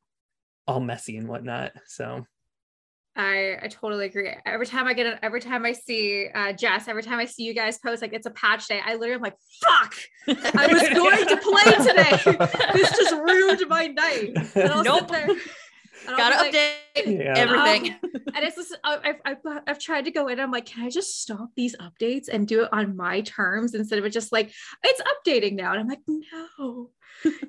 all 0.67 0.81
messy 0.81 1.19
and 1.19 1.29
whatnot. 1.29 1.73
So, 1.87 2.25
I, 3.15 3.59
I 3.63 3.69
totally 3.69 4.07
agree. 4.07 4.31
Every 4.47 4.65
time 4.65 4.87
I 4.87 4.95
get 4.95 5.05
it, 5.05 5.19
every 5.23 5.43
time 5.43 5.67
I 5.67 5.73
see 5.73 6.29
uh, 6.35 6.55
Jess, 6.55 6.89
every 6.89 7.03
time 7.03 7.19
I 7.19 7.27
see 7.27 7.43
you 7.43 7.53
guys 7.53 7.77
post 7.77 8.01
like 8.01 8.15
it's 8.15 8.27
a 8.27 8.31
patch 8.31 8.67
day, 8.69 8.81
I 8.83 8.95
literally 8.95 9.17
am 9.17 9.21
like, 9.21 9.37
fuck, 9.63 9.95
I 10.55 10.67
was 10.73 10.89
going 10.95 11.29
to 11.29 11.37
play 11.37 11.73
today. 11.85 12.49
this 12.73 12.97
just 12.97 13.15
ruined 13.15 13.63
my 13.69 13.89
night. 13.89 14.31
And 14.55 14.73
I'll 14.73 14.83
sit 14.83 14.85
Nope. 14.85 15.09
there 15.09 15.29
and 15.29 15.33
I'll 15.33 15.37
Gotta 16.07 16.37
like- 16.37 16.53
update 16.55 17.19
Yeah. 17.19 17.33
everything. 17.37 17.95
and 18.03 18.45
it's 18.45 18.57
just, 18.57 18.77
I- 18.85 18.99
I've, 19.05 19.21
I've, 19.47 19.63
I've 19.67 19.79
tried 19.79 20.05
to 20.07 20.11
go 20.11 20.29
in. 20.29 20.41
I'm 20.41 20.51
like, 20.51 20.67
can 20.67 20.85
I 20.85 20.91
just 20.91 21.21
stop 21.23 21.51
these 21.57 21.77
updates 21.77 22.29
and 22.29 22.47
do 22.47 22.63
it 22.65 22.69
on 22.73 22.97
my 22.97 23.21
terms 23.23 23.75
instead 23.75 23.99
of 23.99 24.05
it 24.05 24.11
just 24.11 24.33
like, 24.33 24.53
it's 24.85 25.03
updating 25.03 25.55
now. 25.55 25.73
And 25.73 25.81
I'm 25.81 25.89
like, 25.89 26.01
no, 26.07 26.91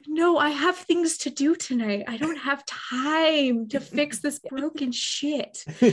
no, 0.08 0.38
I 0.38 0.50
have 0.50 0.78
things 0.78 1.18
to 1.20 1.30
do 1.30 1.56
tonight. 1.56 2.04
I 2.08 2.18
don't 2.18 2.38
have 2.38 2.64
time 2.66 3.68
to 3.70 3.80
fix 3.80 4.20
this 4.20 4.40
broken 4.50 4.92
shit. 4.92 5.64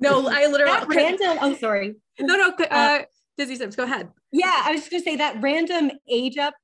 No, 0.00 0.28
I 0.28 0.46
literally, 0.46 0.72
That 0.72 0.86
random. 0.88 1.38
Oh, 1.40 1.54
sorry. 1.56 1.96
no, 2.20 2.36
no, 2.36 2.52
uh, 2.70 3.00
Disney 3.36 3.56
Sims, 3.56 3.74
go 3.76 3.82
ahead. 3.82 4.08
Yeah, 4.32 4.62
I 4.64 4.70
was 4.72 4.80
just 4.82 4.90
gonna 4.92 5.02
say 5.02 5.16
that 5.16 5.40
random 5.42 5.90
age 6.08 6.38
up 6.38 6.54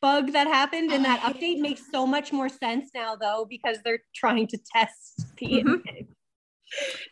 bug 0.00 0.32
that 0.32 0.46
happened 0.46 0.92
in 0.92 1.02
that 1.02 1.20
Oh, 1.24 1.32
update 1.32 1.60
makes 1.60 1.82
so 1.90 2.06
much 2.06 2.32
more 2.32 2.48
sense 2.48 2.90
now, 2.94 3.16
though, 3.16 3.46
because 3.48 3.78
they're 3.84 4.02
trying 4.14 4.46
to 4.48 4.58
test 4.74 5.26
the. 5.38 5.62
Mhm. 5.62 6.06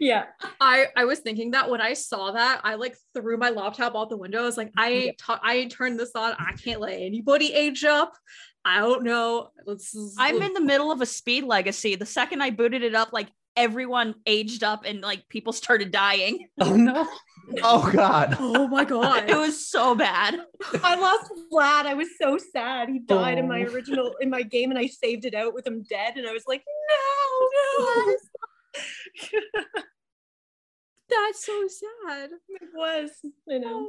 yeah. 0.00 0.24
I 0.60 0.86
I 0.96 1.04
was 1.04 1.20
thinking 1.20 1.52
that 1.52 1.70
when 1.70 1.80
I 1.80 1.94
saw 1.94 2.32
that, 2.32 2.60
I 2.64 2.74
like 2.74 2.96
threw 3.14 3.36
my 3.36 3.50
laptop 3.50 3.94
out 3.96 4.10
the 4.10 4.16
window. 4.16 4.42
I 4.42 4.44
was 4.44 4.56
like, 4.56 4.72
I 4.76 4.90
ain't 4.90 5.18
ta- 5.18 5.40
I 5.42 5.54
ain't 5.56 5.72
turned 5.72 5.98
this 5.98 6.12
on. 6.14 6.32
I 6.38 6.52
can't 6.52 6.80
let 6.80 6.94
anybody 6.94 7.52
age 7.52 7.84
up. 7.84 8.12
I 8.64 8.78
don't 8.80 9.04
know. 9.04 9.50
Let's. 9.66 9.94
I'm 10.18 10.40
in 10.42 10.54
the 10.54 10.60
middle 10.60 10.90
of 10.90 11.00
a 11.02 11.06
speed 11.06 11.44
legacy. 11.44 11.96
The 11.96 12.06
second 12.06 12.42
I 12.42 12.50
booted 12.50 12.82
it 12.82 12.94
up, 12.94 13.12
like 13.12 13.28
everyone 13.56 14.14
aged 14.26 14.64
up 14.64 14.84
and 14.84 15.00
like 15.00 15.28
people 15.28 15.52
started 15.52 15.90
dying. 15.90 16.48
oh, 16.60 16.74
no. 16.76 17.06
Oh 17.62 17.90
God. 17.92 18.36
Oh 18.40 18.66
my 18.68 18.84
god. 18.84 19.28
It 19.28 19.36
was 19.36 19.66
so 19.68 19.94
bad. 19.94 20.40
I 20.82 20.94
lost 20.96 21.30
Vlad. 21.52 21.86
I 21.86 21.94
was 21.94 22.08
so 22.20 22.38
sad. 22.38 22.88
He 22.88 22.98
died 22.98 23.38
in 23.38 23.48
my 23.48 23.64
Oh. 23.64 23.72
original 23.72 24.14
in 24.20 24.30
my 24.30 24.42
game, 24.42 24.70
and 24.70 24.78
I 24.78 24.86
saved 24.86 25.24
it 25.24 25.34
out 25.34 25.54
with 25.54 25.66
him 25.66 25.82
dead. 25.88 26.16
And 26.16 26.26
I 26.26 26.32
was 26.32 26.44
like, 26.46 26.62
no, 27.78 27.84
no. 27.84 28.16
That's 31.08 31.44
so 31.44 31.66
sad. 31.68 32.30
it 32.48 32.68
was. 32.74 33.10
I 33.50 33.58
know. 33.58 33.88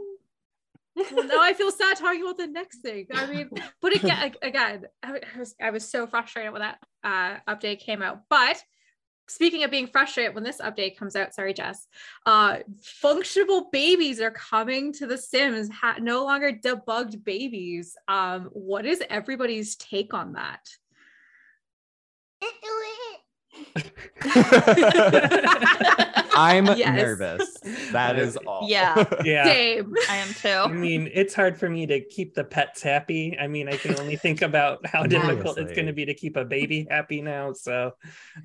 well, 1.12 1.26
now 1.28 1.42
I 1.42 1.54
feel 1.54 1.72
sad 1.72 1.98
talking 1.98 2.22
about 2.22 2.38
the 2.38 2.48
next 2.48 2.80
thing. 2.80 3.08
I 3.14 3.26
mean, 3.26 3.50
but 3.82 3.96
again, 3.96 4.34
again, 4.42 4.86
I 5.04 5.20
was 5.38 5.56
I 5.62 5.72
was 5.72 5.90
so 5.90 6.08
frustrated 6.08 6.52
when 6.54 6.62
that 6.62 6.80
uh, 7.04 7.38
update 7.54 7.80
came 7.80 8.02
out. 8.02 8.22
But 8.30 8.62
speaking 9.28 9.64
of 9.64 9.72
being 9.72 9.88
frustrated 9.88 10.36
when 10.36 10.44
this 10.44 10.62
update 10.62 10.98
comes 10.98 11.16
out, 11.16 11.34
sorry, 11.34 11.54
Jess, 11.54 11.88
uh, 12.26 12.58
functional 12.82 13.70
babies 13.72 14.22
are 14.22 14.32
coming 14.32 14.94
to 14.94 15.08
The 15.08 15.18
Sims. 15.18 15.70
Ha- 15.70 15.98
no 16.00 16.24
longer 16.24 16.52
debugged 16.52 17.24
babies. 17.24 17.96
Um, 18.08 18.50
what 18.54 18.86
is 18.86 19.04
everybody's 19.10 19.76
take 19.76 20.14
on 20.14 20.34
that? 20.34 20.62
I'm 26.38 26.66
Yes. 26.66 26.96
nervous. 26.96 27.58
That 27.92 28.18
is 28.18 28.38
all. 28.38 28.68
Yeah. 28.70 29.04
Yeah. 29.24 29.46
Same. 29.46 29.94
I 30.10 30.18
am 30.18 30.34
too. 30.34 30.50
I 30.50 30.68
mean, 30.68 31.10
it's 31.14 31.34
hard 31.34 31.58
for 31.58 31.70
me 31.70 31.86
to 31.88 32.02
keep 32.02 32.34
the 32.34 32.44
pets 32.44 32.82
happy. 32.82 33.38
I 33.40 33.48
mean, 33.48 33.68
I 33.68 33.78
can 33.78 33.94
only 33.94 34.18
think 34.18 34.42
about 34.42 34.86
how 34.86 35.04
difficult 35.08 35.58
it's 35.58 35.74
going 35.74 35.88
to 35.88 35.94
be 35.94 36.06
to 36.06 36.14
keep 36.14 36.36
a 36.38 36.46
baby 36.46 36.88
happy 36.90 37.22
now. 37.22 37.54
So, 37.54 37.92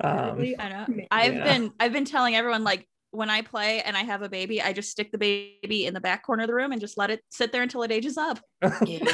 um, 0.01 0.37
Really 0.37 0.59
I 0.59 0.69
know. 0.69 0.87
I've 1.11 1.35
Yeah. 1.35 1.45
been 1.45 1.73
I've 1.81 1.93
been 1.93 2.05
telling 2.05 2.37
everyone 2.37 2.65
like 2.65 2.87
when 3.13 3.29
I 3.31 3.43
play 3.43 3.83
and 3.83 3.97
I 3.97 4.01
have 4.05 4.23
a 4.23 4.29
baby, 4.29 4.63
I 4.63 4.73
just 4.73 4.91
stick 4.91 5.11
the 5.11 5.19
baby 5.19 5.87
in 5.87 5.95
the 5.95 6.01
back 6.01 6.25
corner 6.25 6.45
of 6.45 6.49
the 6.49 6.55
room 6.55 6.71
and 6.73 6.81
just 6.81 6.97
let 6.97 7.11
it 7.11 7.21
sit 7.31 7.51
there 7.53 7.63
until 7.63 7.83
it 7.83 7.91
ages 7.91 8.17
up. 8.17 8.39
Yeah. 8.63 8.99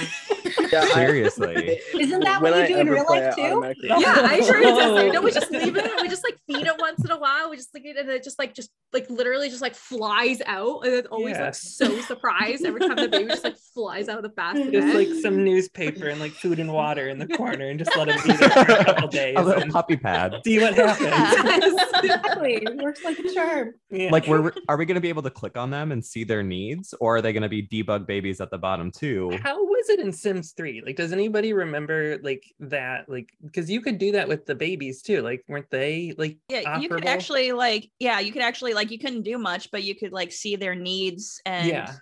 Yeah, 0.72 0.84
Seriously. 0.86 1.80
Isn't 1.98 2.20
that 2.24 2.42
when 2.42 2.52
what 2.52 2.68
you 2.70 2.76
I 2.76 2.78
do 2.78 2.80
in 2.80 2.88
real 2.90 3.04
life 3.08 3.34
too? 3.36 3.74
Yeah, 3.82 3.96
I 4.18 4.40
sure 4.40 4.58
it 4.60 4.64
does. 4.64 5.12
Know, 5.12 5.20
we 5.20 5.30
just 5.30 5.50
leave 5.50 5.76
it. 5.76 5.90
We 6.02 6.08
just 6.08 6.24
like 6.24 6.38
feed 6.46 6.66
it 6.66 6.72
once 6.78 7.04
in 7.04 7.10
a 7.10 7.18
while. 7.18 7.50
We 7.50 7.56
just 7.56 7.72
like 7.72 7.84
it, 7.84 7.96
and 7.96 8.08
it 8.10 8.24
just 8.24 8.38
like 8.38 8.52
just 8.54 8.70
like 8.92 9.08
literally 9.08 9.48
just 9.48 9.62
like 9.62 9.74
flies 9.74 10.40
out, 10.46 10.84
and 10.84 10.92
it's 10.94 11.08
always 11.08 11.36
Yeah. 11.36 11.46
like 11.46 11.54
so 11.54 12.00
surprised 12.00 12.64
every 12.64 12.80
time 12.80 12.96
the 12.96 13.08
baby 13.08 13.28
just 13.28 13.44
like 13.44 13.56
flies 13.74 14.08
out 14.08 14.16
of 14.16 14.22
the 14.24 14.28
basket. 14.30 14.72
just 14.72 14.94
like 14.94 15.08
some 15.22 15.44
newspaper 15.44 16.08
and 16.08 16.20
like 16.20 16.32
food 16.32 16.58
and 16.58 16.72
water 16.72 17.08
in 17.08 17.18
the 17.18 17.28
corner 17.28 17.68
and 17.68 17.78
just 17.78 17.96
let 17.96 18.08
them 18.08 18.18
eat 18.24 18.36
it 18.40 18.52
for 18.52 18.72
a 18.72 18.84
couple 18.84 19.08
days 19.08 19.34
A 19.38 19.42
little 19.42 19.68
puppy 19.70 19.96
pad. 19.96 20.34
see 20.44 20.58
what 20.60 20.74
happens. 20.74 21.80
exactly. 22.02 22.54
It 22.54 22.76
works 22.82 23.04
like 23.04 23.18
a 23.18 23.32
charm. 23.34 23.74
Yeah. 23.90 24.10
Like, 24.10 24.26
we're, 24.26 24.52
are 24.68 24.76
we 24.76 24.84
going 24.86 24.96
to 24.96 25.00
be 25.00 25.08
able 25.10 25.22
to 25.22 25.30
click 25.30 25.56
on 25.56 25.70
them 25.70 25.92
and 25.92 26.04
see 26.04 26.24
their 26.24 26.42
needs, 26.42 26.94
or 27.00 27.16
are 27.16 27.22
they 27.22 27.32
going 27.32 27.42
to 27.42 27.48
be 27.48 27.62
debug 27.66 28.06
babies 28.06 28.40
at 28.40 28.50
the 28.50 28.58
bottom 28.58 28.90
too? 28.90 29.35
How 29.42 29.62
was 29.62 29.88
it 29.88 30.00
in 30.00 30.12
Sims 30.12 30.52
3? 30.52 30.82
Like, 30.84 30.96
does 30.96 31.12
anybody 31.12 31.52
remember 31.52 32.18
like 32.22 32.44
that? 32.60 33.08
Like, 33.08 33.30
because 33.44 33.70
you 33.70 33.80
could 33.80 33.98
do 33.98 34.12
that 34.12 34.28
with 34.28 34.46
the 34.46 34.54
babies 34.54 35.02
too. 35.02 35.22
Like, 35.22 35.44
weren't 35.48 35.70
they 35.70 36.14
like 36.18 36.38
Yeah, 36.48 36.78
you 36.78 36.88
could 36.88 37.04
actually 37.06 37.52
like 37.52 37.90
yeah, 37.98 38.20
you 38.20 38.32
could 38.32 38.42
actually 38.42 38.74
like 38.74 38.90
you 38.90 38.98
couldn't 38.98 39.22
do 39.22 39.38
much, 39.38 39.70
but 39.70 39.82
you 39.82 39.94
could 39.94 40.12
like 40.12 40.32
see 40.32 40.56
their 40.56 40.74
needs 40.74 41.40
and 41.46 41.68
Yeah. 41.68 41.92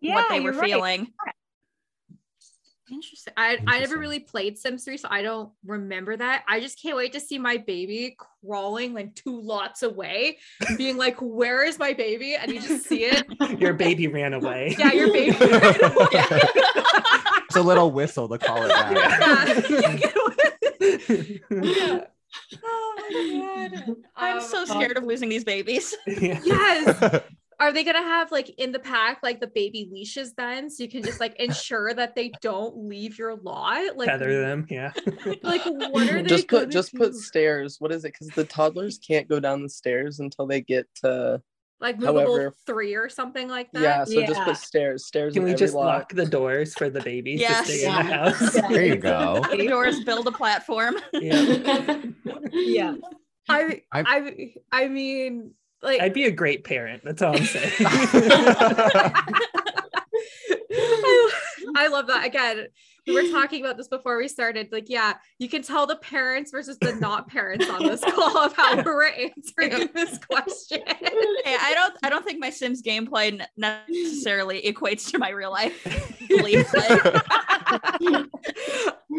what 0.00 0.28
they 0.28 0.36
you're 0.36 0.52
were 0.52 0.58
right. 0.58 1.06
Feeling. 2.90 2.98
Interesting. 2.98 3.32
I, 3.36 3.58
I 3.66 3.80
never 3.80 3.96
really 3.98 4.20
played 4.20 4.58
Sims 4.58 4.84
3, 4.84 4.96
so 4.98 5.08
I 5.10 5.22
don't 5.22 5.50
remember 5.64 6.16
that. 6.16 6.44
I 6.48 6.60
just 6.60 6.80
can't 6.80 6.96
wait 6.96 7.12
to 7.14 7.20
see 7.20 7.38
my 7.38 7.56
baby 7.56 8.16
crawling 8.44 8.92
like 8.94 9.14
two 9.14 9.40
lots 9.40 9.82
away, 9.82 10.38
being 10.76 10.96
like, 10.96 11.16
Where 11.20 11.64
is 11.64 11.78
my 11.78 11.92
baby? 11.92 12.34
And 12.34 12.50
you 12.52 12.60
just 12.60 12.86
see 12.86 13.04
it. 13.04 13.26
Your 13.60 13.74
baby 13.74 14.06
ran 14.08 14.34
away. 14.34 14.74
Yeah, 14.78 14.92
your 14.92 15.12
baby. 15.12 15.36
It's 17.50 17.56
a 17.56 17.62
little 17.62 17.90
whistle 17.90 18.28
to 18.28 18.38
call 18.38 18.62
it 18.62 18.68
back. 18.68 19.68
yeah. 21.50 22.04
Oh 22.62 22.94
my 22.96 23.70
god. 23.74 23.96
I'm 24.16 24.36
Um, 24.36 24.42
so 24.42 24.64
scared 24.64 24.96
of 24.96 25.02
losing 25.04 25.28
these 25.28 25.42
babies. 25.42 25.94
Yeah. 26.06 26.38
Yes. 26.44 27.22
Are 27.60 27.72
they 27.72 27.84
gonna 27.84 27.98
have 28.02 28.32
like 28.32 28.48
in 28.58 28.72
the 28.72 28.78
pack 28.78 29.18
like 29.22 29.38
the 29.38 29.46
baby 29.48 29.88
leashes 29.92 30.32
then, 30.32 30.70
so 30.70 30.82
you 30.82 30.88
can 30.88 31.02
just 31.02 31.20
like 31.20 31.38
ensure 31.38 31.92
that 31.92 32.14
they 32.16 32.32
don't 32.40 32.88
leave 32.88 33.18
your 33.18 33.36
lot? 33.36 33.96
Like 33.96 34.08
Feather 34.08 34.40
them. 34.40 34.66
Yeah. 34.70 34.92
Like 35.42 35.62
what 35.66 36.08
are 36.10 36.14
they? 36.22 36.28
just 36.28 36.48
gonna 36.48 36.64
put 36.64 36.72
just 36.72 36.94
put 36.94 37.14
stairs. 37.14 37.76
What 37.78 37.92
is 37.92 38.04
it? 38.04 38.14
Because 38.14 38.28
the 38.28 38.44
toddlers 38.44 38.98
can't 38.98 39.28
go 39.28 39.38
down 39.40 39.62
the 39.62 39.68
stairs 39.68 40.20
until 40.20 40.46
they 40.46 40.62
get 40.62 40.86
to 41.04 41.42
like 41.80 41.98
movable 41.98 42.20
however- 42.20 42.54
three 42.66 42.94
or 42.94 43.08
something 43.08 43.48
like 43.48 43.70
that. 43.72 43.82
yeah. 43.82 44.04
So 44.04 44.20
just 44.26 44.40
put 44.42 44.56
stairs. 44.56 45.06
Stairs. 45.06 45.34
Can 45.34 45.42
in 45.42 45.44
we 45.46 45.52
every 45.52 45.58
just 45.58 45.74
lot. 45.74 45.86
lock 45.86 46.12
the 46.12 46.26
doors 46.26 46.74
for 46.74 46.88
the 46.90 47.00
babies 47.02 47.40
Yes. 47.40 47.66
to 47.66 47.72
stay 47.72 47.86
in 47.86 48.06
the 48.06 48.52
Yeah. 48.54 48.68
there 48.68 48.84
you 48.86 48.96
go. 48.96 49.42
the 49.50 49.66
doors 49.66 50.02
build 50.04 50.26
a 50.26 50.32
platform. 50.32 50.96
Yeah. 51.12 52.02
Yeah. 52.52 52.94
I 53.48 53.82
I- 53.92 54.02
I 54.02 54.54
I 54.72 54.88
mean 54.88 55.52
like 55.82 56.00
I'd 56.00 56.12
be 56.12 56.24
a 56.24 56.30
great 56.30 56.64
parent. 56.64 57.02
That's 57.04 57.22
all 57.22 57.36
I'm 57.36 57.44
saying. 57.44 57.72
I, 57.80 59.12
I 61.76 61.88
love 61.88 62.06
that. 62.08 62.24
Again, 62.26 62.68
we 63.06 63.14
were 63.14 63.30
talking 63.30 63.64
about 63.64 63.76
this 63.76 63.88
before 63.88 64.16
we 64.18 64.28
started. 64.28 64.68
Like, 64.72 64.88
yeah, 64.88 65.14
you 65.38 65.48
can 65.48 65.62
tell 65.62 65.86
the 65.86 65.96
parents 65.96 66.50
versus 66.50 66.78
the 66.78 66.94
not 66.94 67.28
parents 67.28 67.68
on 67.68 67.82
this 67.84 68.00
call 68.14 68.38
of 68.38 68.54
how 68.54 68.82
we're 68.82 69.06
answering 69.06 69.90
this 69.94 70.18
question. 70.18 70.82
Hey, 70.86 71.56
I 71.60 71.72
don't 71.74 71.96
I 72.02 72.10
don't 72.10 72.24
think 72.24 72.40
my 72.40 72.50
Sims 72.50 72.82
gameplay 72.82 73.40
necessarily 73.56 74.62
equates 74.62 75.10
to 75.10 75.18
my 75.18 75.30
real 75.30 75.50
life 75.50 75.82
beliefs. 76.28 76.72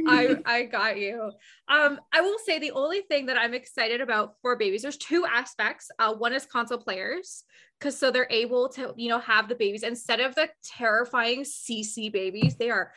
I 0.08 0.38
I 0.46 0.63
got 0.63 0.98
you. 0.98 1.32
Um, 1.67 2.00
I 2.13 2.22
will 2.22 2.38
say 2.46 2.60
the 2.60 2.72
only 2.72 3.02
thing 3.02 3.28
that 3.28 3.38
I'm 3.38 3.54
excited 3.54 4.02
about 4.02 4.36
for 4.41 4.56
babies, 4.56 4.82
there's 4.82 4.98
two 4.98 5.26
aspects. 5.26 5.89
Uh, 6.00 6.13
one 6.13 6.34
is 6.34 6.46
console 6.46 6.78
players, 6.78 7.44
because 7.80 7.98
so 7.98 8.12
they're 8.12 8.28
able 8.30 8.70
to, 8.70 8.94
you 8.96 9.10
know, 9.10 9.20
have 9.20 9.50
the 9.50 9.56
babies 9.56 9.84
instead 9.84 10.20
of 10.20 10.36
the 10.36 10.50
terrifying 10.63 11.41
CC 11.41 12.12
babies, 12.12 12.56
they 12.56 12.70
are 12.70 12.91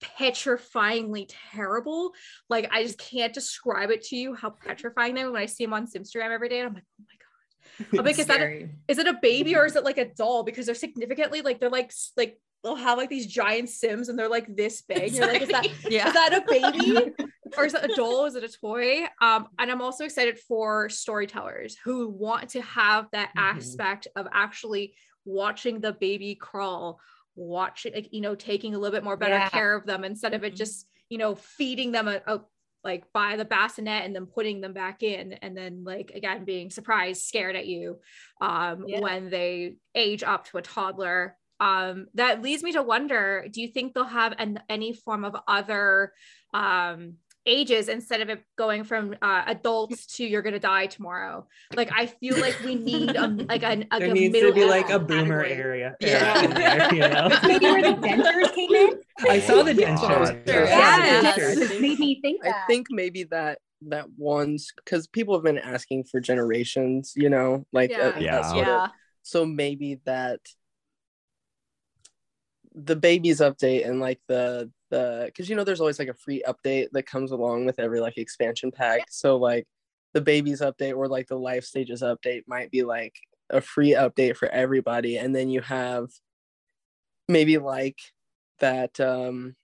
petrifyingly 0.00 1.26
terrible. 1.52 2.12
Like 2.48 2.68
I 2.72 2.82
just 2.82 2.98
can't 2.98 3.32
describe 3.32 3.90
it 3.90 4.02
to 4.04 4.16
you 4.16 4.34
how 4.34 4.50
petrifying 4.50 5.14
they 5.14 5.22
are 5.22 5.30
when 5.30 5.42
I 5.42 5.46
see 5.46 5.64
them 5.64 5.74
on 5.74 5.86
Simstram 5.86 6.30
every 6.30 6.48
day. 6.48 6.60
And 6.60 6.68
I'm 6.68 6.74
like, 6.74 6.84
oh 7.00 7.04
my 7.06 7.14
god. 7.14 7.98
I'm 8.00 8.04
like, 8.04 8.18
is 8.18 8.26
that 8.26 8.40
a, 8.40 8.68
is 8.88 8.98
it 8.98 9.06
a 9.06 9.18
baby 9.20 9.56
or 9.56 9.64
is 9.66 9.76
it 9.76 9.84
like 9.84 9.98
a 9.98 10.06
doll? 10.14 10.42
Because 10.42 10.66
they're 10.66 10.74
significantly 10.74 11.42
like 11.42 11.60
they're 11.60 11.70
like 11.70 11.92
like 12.16 12.38
they'll 12.62 12.76
have 12.76 12.98
like 12.98 13.08
these 13.08 13.26
giant 13.26 13.68
sims 13.70 14.08
and 14.08 14.18
they're 14.18 14.28
like 14.28 14.54
this 14.54 14.82
big. 14.82 15.12
You're 15.12 15.26
like, 15.26 15.42
is 15.42 15.48
that 15.48 15.66
yeah. 15.90 16.08
is 16.08 16.12
that 16.14 16.34
a 16.34 16.44
baby 16.50 17.12
or 17.56 17.64
is 17.64 17.74
it 17.74 17.90
a 17.90 17.94
doll? 17.94 18.26
Is 18.26 18.34
it 18.34 18.44
a 18.44 18.48
toy? 18.48 19.04
Um, 19.20 19.48
and 19.58 19.70
I'm 19.70 19.80
also 19.82 20.04
excited 20.04 20.38
for 20.38 20.88
storytellers 20.88 21.76
who 21.84 22.08
want 22.08 22.50
to 22.50 22.62
have 22.62 23.06
that 23.12 23.30
Mhm. 23.36 23.42
aspect 23.56 24.08
of 24.16 24.26
actually 24.32 24.94
watching 25.24 25.80
the 25.80 25.92
baby 25.92 26.34
crawl, 26.34 27.00
watching 27.40 27.94
like 27.94 28.08
you 28.12 28.20
know 28.20 28.34
taking 28.34 28.74
a 28.74 28.78
little 28.78 28.94
bit 28.94 29.04
more 29.04 29.16
better 29.16 29.34
Yeah. 29.36 29.48
care 29.48 29.74
of 29.74 29.86
them 29.86 30.04
instead 30.04 30.34
of 30.34 30.44
it 30.44 30.52
Mhm. 30.52 30.56
just 30.56 30.86
you 31.08 31.18
know 31.18 31.34
feeding 31.34 31.90
them 31.92 32.06
a, 32.06 32.20
a 32.26 32.40
like 32.84 33.12
by 33.12 33.36
the 33.36 33.44
bassinet 33.44 34.04
and 34.04 34.14
then 34.14 34.26
putting 34.26 34.60
them 34.60 34.72
back 34.72 35.02
in 35.02 35.32
and 35.34 35.56
then 35.56 35.84
like 35.84 36.12
again 36.14 36.44
being 36.44 36.70
surprised 36.70 37.22
scared 37.22 37.56
at 37.56 37.66
you 37.66 37.98
um 38.40 38.84
Yeah. 38.86 39.00
when 39.00 39.30
they 39.30 39.76
age 39.94 40.22
up 40.22 40.46
to 40.46 40.58
a 40.58 40.62
toddler 40.62 41.36
um 41.60 42.06
that 42.14 42.42
leads 42.42 42.62
me 42.62 42.72
to 42.72 42.82
wonder 42.82 43.46
do 43.50 43.60
you 43.60 43.68
think 43.68 43.92
they'll 43.94 44.04
have 44.04 44.34
an, 44.38 44.60
any 44.68 44.92
form 44.94 45.24
of 45.24 45.36
other 45.46 46.12
um 46.54 47.14
ages 47.46 47.88
instead 47.88 48.20
of 48.20 48.28
it 48.28 48.44
going 48.58 48.84
from 48.84 49.14
uh, 49.22 49.42
adults 49.46 50.06
to 50.06 50.24
you're 50.24 50.42
gonna 50.42 50.58
die 50.58 50.86
tomorrow 50.86 51.46
like 51.74 51.90
i 51.92 52.04
feel 52.04 52.38
like 52.38 52.54
we 52.64 52.74
need 52.74 53.16
a, 53.16 53.26
like 53.48 53.62
an 53.62 53.86
like 53.90 54.00
there 54.00 54.10
a 54.10 54.12
needs 54.12 54.34
to 54.34 54.40
middle 54.44 54.52
be 54.52 54.64
like 54.64 54.84
a 54.90 54.98
category. 54.98 55.22
boomer 55.22 55.44
area. 55.44 55.96
Yeah. 56.00 56.46
there, 56.48 56.94
you 56.94 57.00
know? 57.00 57.28
Maybe 57.46 57.64
where 57.64 57.82
the 57.82 57.96
dentures 58.06 58.54
came 58.54 58.70
in. 58.74 59.00
I 59.28 59.40
saw 59.40 59.62
the 59.62 59.72
dentures. 59.72 60.46
Yeah. 60.46 60.66
Yes. 60.66 61.38
Yeah, 61.38 61.54
the 61.54 61.66
dentures 61.66 61.80
made 61.80 61.98
me 61.98 62.20
think 62.20 62.44
I 62.46 62.52
think 62.66 62.88
maybe 62.90 63.24
that 63.24 63.58
that 63.88 64.06
one's 64.18 64.72
because 64.76 65.06
people 65.06 65.34
have 65.34 65.42
been 65.44 65.58
asking 65.58 66.04
for 66.04 66.20
generations, 66.20 67.14
you 67.16 67.30
know, 67.30 67.64
like 67.72 67.90
Yeah. 67.90 67.98
uh, 68.00 68.10
that 68.12 68.22
Yeah. 68.22 68.50
of- 68.50 68.56
Yeah. 68.56 68.88
so 69.22 69.46
maybe 69.46 70.00
that 70.04 70.40
the 72.74 72.96
babies 72.96 73.40
update 73.40 73.86
and 73.88 73.98
like 74.00 74.20
the 74.28 74.70
the 74.90 75.24
because 75.26 75.48
you 75.48 75.56
know 75.56 75.64
there's 75.64 75.80
always 75.80 75.98
like 75.98 76.08
a 76.08 76.14
free 76.14 76.42
update 76.46 76.88
that 76.92 77.06
comes 77.06 77.30
along 77.30 77.66
with 77.66 77.78
every 77.78 78.00
like 78.00 78.18
expansion 78.18 78.70
pack. 78.70 79.04
So 79.10 79.36
like 79.36 79.66
the 80.12 80.20
babies 80.20 80.60
update 80.60 80.96
or 80.96 81.08
like 81.08 81.28
the 81.28 81.38
life 81.38 81.64
stages 81.64 82.02
update 82.02 82.42
might 82.46 82.70
be 82.70 82.82
like 82.82 83.14
a 83.48 83.60
free 83.60 83.92
update 83.92 84.36
for 84.36 84.48
everybody, 84.48 85.16
and 85.16 85.34
then 85.34 85.48
you 85.48 85.60
have 85.60 86.08
maybe 87.28 87.58
like 87.58 87.98
that 88.58 88.98
um 89.00 89.54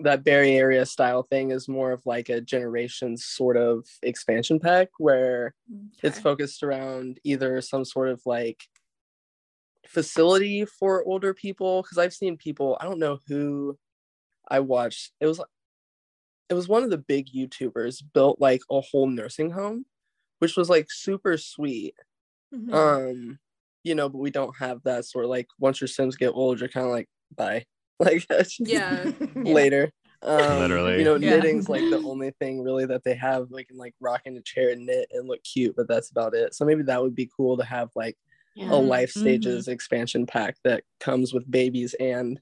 that 0.00 0.24
Bay 0.24 0.56
Area 0.56 0.86
style 0.86 1.22
thing 1.22 1.50
is 1.50 1.68
more 1.68 1.92
of 1.92 2.04
like 2.06 2.30
a 2.30 2.40
generation 2.40 3.18
sort 3.18 3.58
of 3.58 3.86
expansion 4.02 4.58
pack 4.58 4.88
where 4.98 5.54
it's 6.02 6.18
focused 6.18 6.62
around 6.62 7.20
either 7.22 7.60
some 7.60 7.84
sort 7.84 8.08
of 8.08 8.22
like 8.24 8.62
facility 9.86 10.64
for 10.64 11.04
older 11.04 11.34
people. 11.34 11.82
Because 11.82 11.98
i've 11.98 12.14
seen 12.14 12.36
people 12.36 12.78
i 12.80 12.84
don't 12.84 12.98
know 12.98 13.18
who 13.28 13.76
i 14.50 14.60
watched 14.60 15.12
it 15.20 15.26
was 15.26 15.40
it 16.48 16.54
was 16.54 16.68
one 16.68 16.82
of 16.82 16.90
the 16.90 16.98
big 16.98 17.28
youtubers 17.34 18.02
built 18.14 18.40
like 18.40 18.60
a 18.70 18.80
whole 18.80 19.06
nursing 19.06 19.50
home 19.50 19.84
which 20.38 20.56
was 20.56 20.68
like 20.70 20.86
super 20.90 21.36
sweet 21.36 21.94
Mhm. 22.54 22.72
um 22.74 23.38
you 23.84 23.94
know, 23.94 24.10
but 24.10 24.18
we 24.18 24.30
don't 24.30 24.54
have 24.58 24.82
that 24.84 25.06
sort 25.06 25.24
of 25.24 25.30
like 25.30 25.46
once 25.58 25.80
your 25.80 25.88
Sims 25.88 26.16
get 26.16 26.30
old, 26.34 26.60
you're 26.60 26.68
kind 26.68 26.86
of 26.86 26.92
like 26.92 27.08
bye, 27.34 27.64
like 28.00 28.26
Yeah. 28.58 29.12
later. 29.36 29.90
Um, 30.22 30.58
Literally. 30.58 30.98
you 30.98 31.04
know, 31.04 31.16
Yeah. 31.16 31.36
knitting's 31.36 31.68
like 31.70 31.88
the 31.90 32.00
only 32.04 32.32
thing 32.40 32.62
really 32.62 32.84
that 32.86 33.04
they 33.04 33.14
have. 33.14 33.50
Like, 33.50 33.68
can 33.68 33.78
like 33.78 33.94
rock 34.00 34.22
in 34.26 34.36
a 34.36 34.42
chair 34.42 34.70
and 34.70 34.84
knit 34.86 35.08
and 35.12 35.28
look 35.28 35.42
cute, 35.44 35.76
but 35.76 35.88
that's 35.88 36.10
about 36.10 36.34
it. 36.34 36.54
So 36.54 36.66
maybe 36.66 36.82
that 36.84 37.02
would 37.02 37.14
be 37.14 37.30
cool 37.36 37.56
to 37.56 37.64
have 37.64 37.90
like 37.96 38.18
Yeah. 38.54 38.72
a 38.72 38.76
life 38.76 39.10
Mhm. 39.10 39.18
stages 39.18 39.68
expansion 39.68 40.26
pack 40.26 40.56
that 40.64 40.84
comes 41.00 41.32
with 41.32 41.50
babies 41.50 41.94
and 42.00 42.40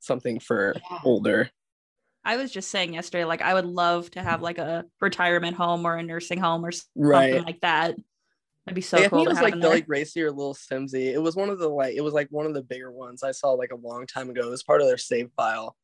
something 0.00 0.40
for 0.40 0.76
Yeah. 0.90 0.98
older. 1.04 1.50
I 2.24 2.36
was 2.36 2.50
just 2.50 2.70
saying 2.70 2.92
yesterday, 2.94 3.24
like 3.24 3.40
I 3.40 3.54
would 3.54 3.64
love 3.64 4.10
to 4.12 4.22
have 4.22 4.42
like 4.42 4.58
a 4.58 4.84
retirement 5.00 5.56
home 5.56 5.86
or 5.86 5.96
a 5.96 6.02
nursing 6.02 6.38
home 6.38 6.64
or 6.64 6.72
something 6.72 6.94
Right. 6.94 7.44
like 7.44 7.60
that. 7.60 7.96
That'd 8.66 8.74
be 8.74 8.82
so 8.82 8.98
Like, 8.98 9.06
I 9.06 9.08
cool 9.08 9.18
think 9.20 9.26
it 9.26 9.30
was 9.30 9.40
like 9.40 9.54
in 9.54 9.60
the 9.60 9.68
like 9.68 9.84
Racy 9.88 10.22
or 10.22 10.30
Lilsimsie. 10.32 11.12
It 11.12 11.22
was 11.22 11.34
one 11.34 11.48
of 11.48 11.58
the 11.58 11.68
like 11.68 11.94
it 11.94 12.02
was 12.02 12.12
like 12.12 12.28
one 12.30 12.44
of 12.46 12.52
the 12.52 12.62
bigger 12.62 12.90
ones 12.90 13.22
I 13.22 13.30
saw 13.30 13.52
like 13.52 13.72
a 13.72 13.76
long 13.76 14.06
time 14.06 14.28
ago. 14.28 14.46
It 14.46 14.50
was 14.50 14.62
part 14.62 14.82
of 14.82 14.86
their 14.86 14.98
save 14.98 15.30
file. 15.34 15.76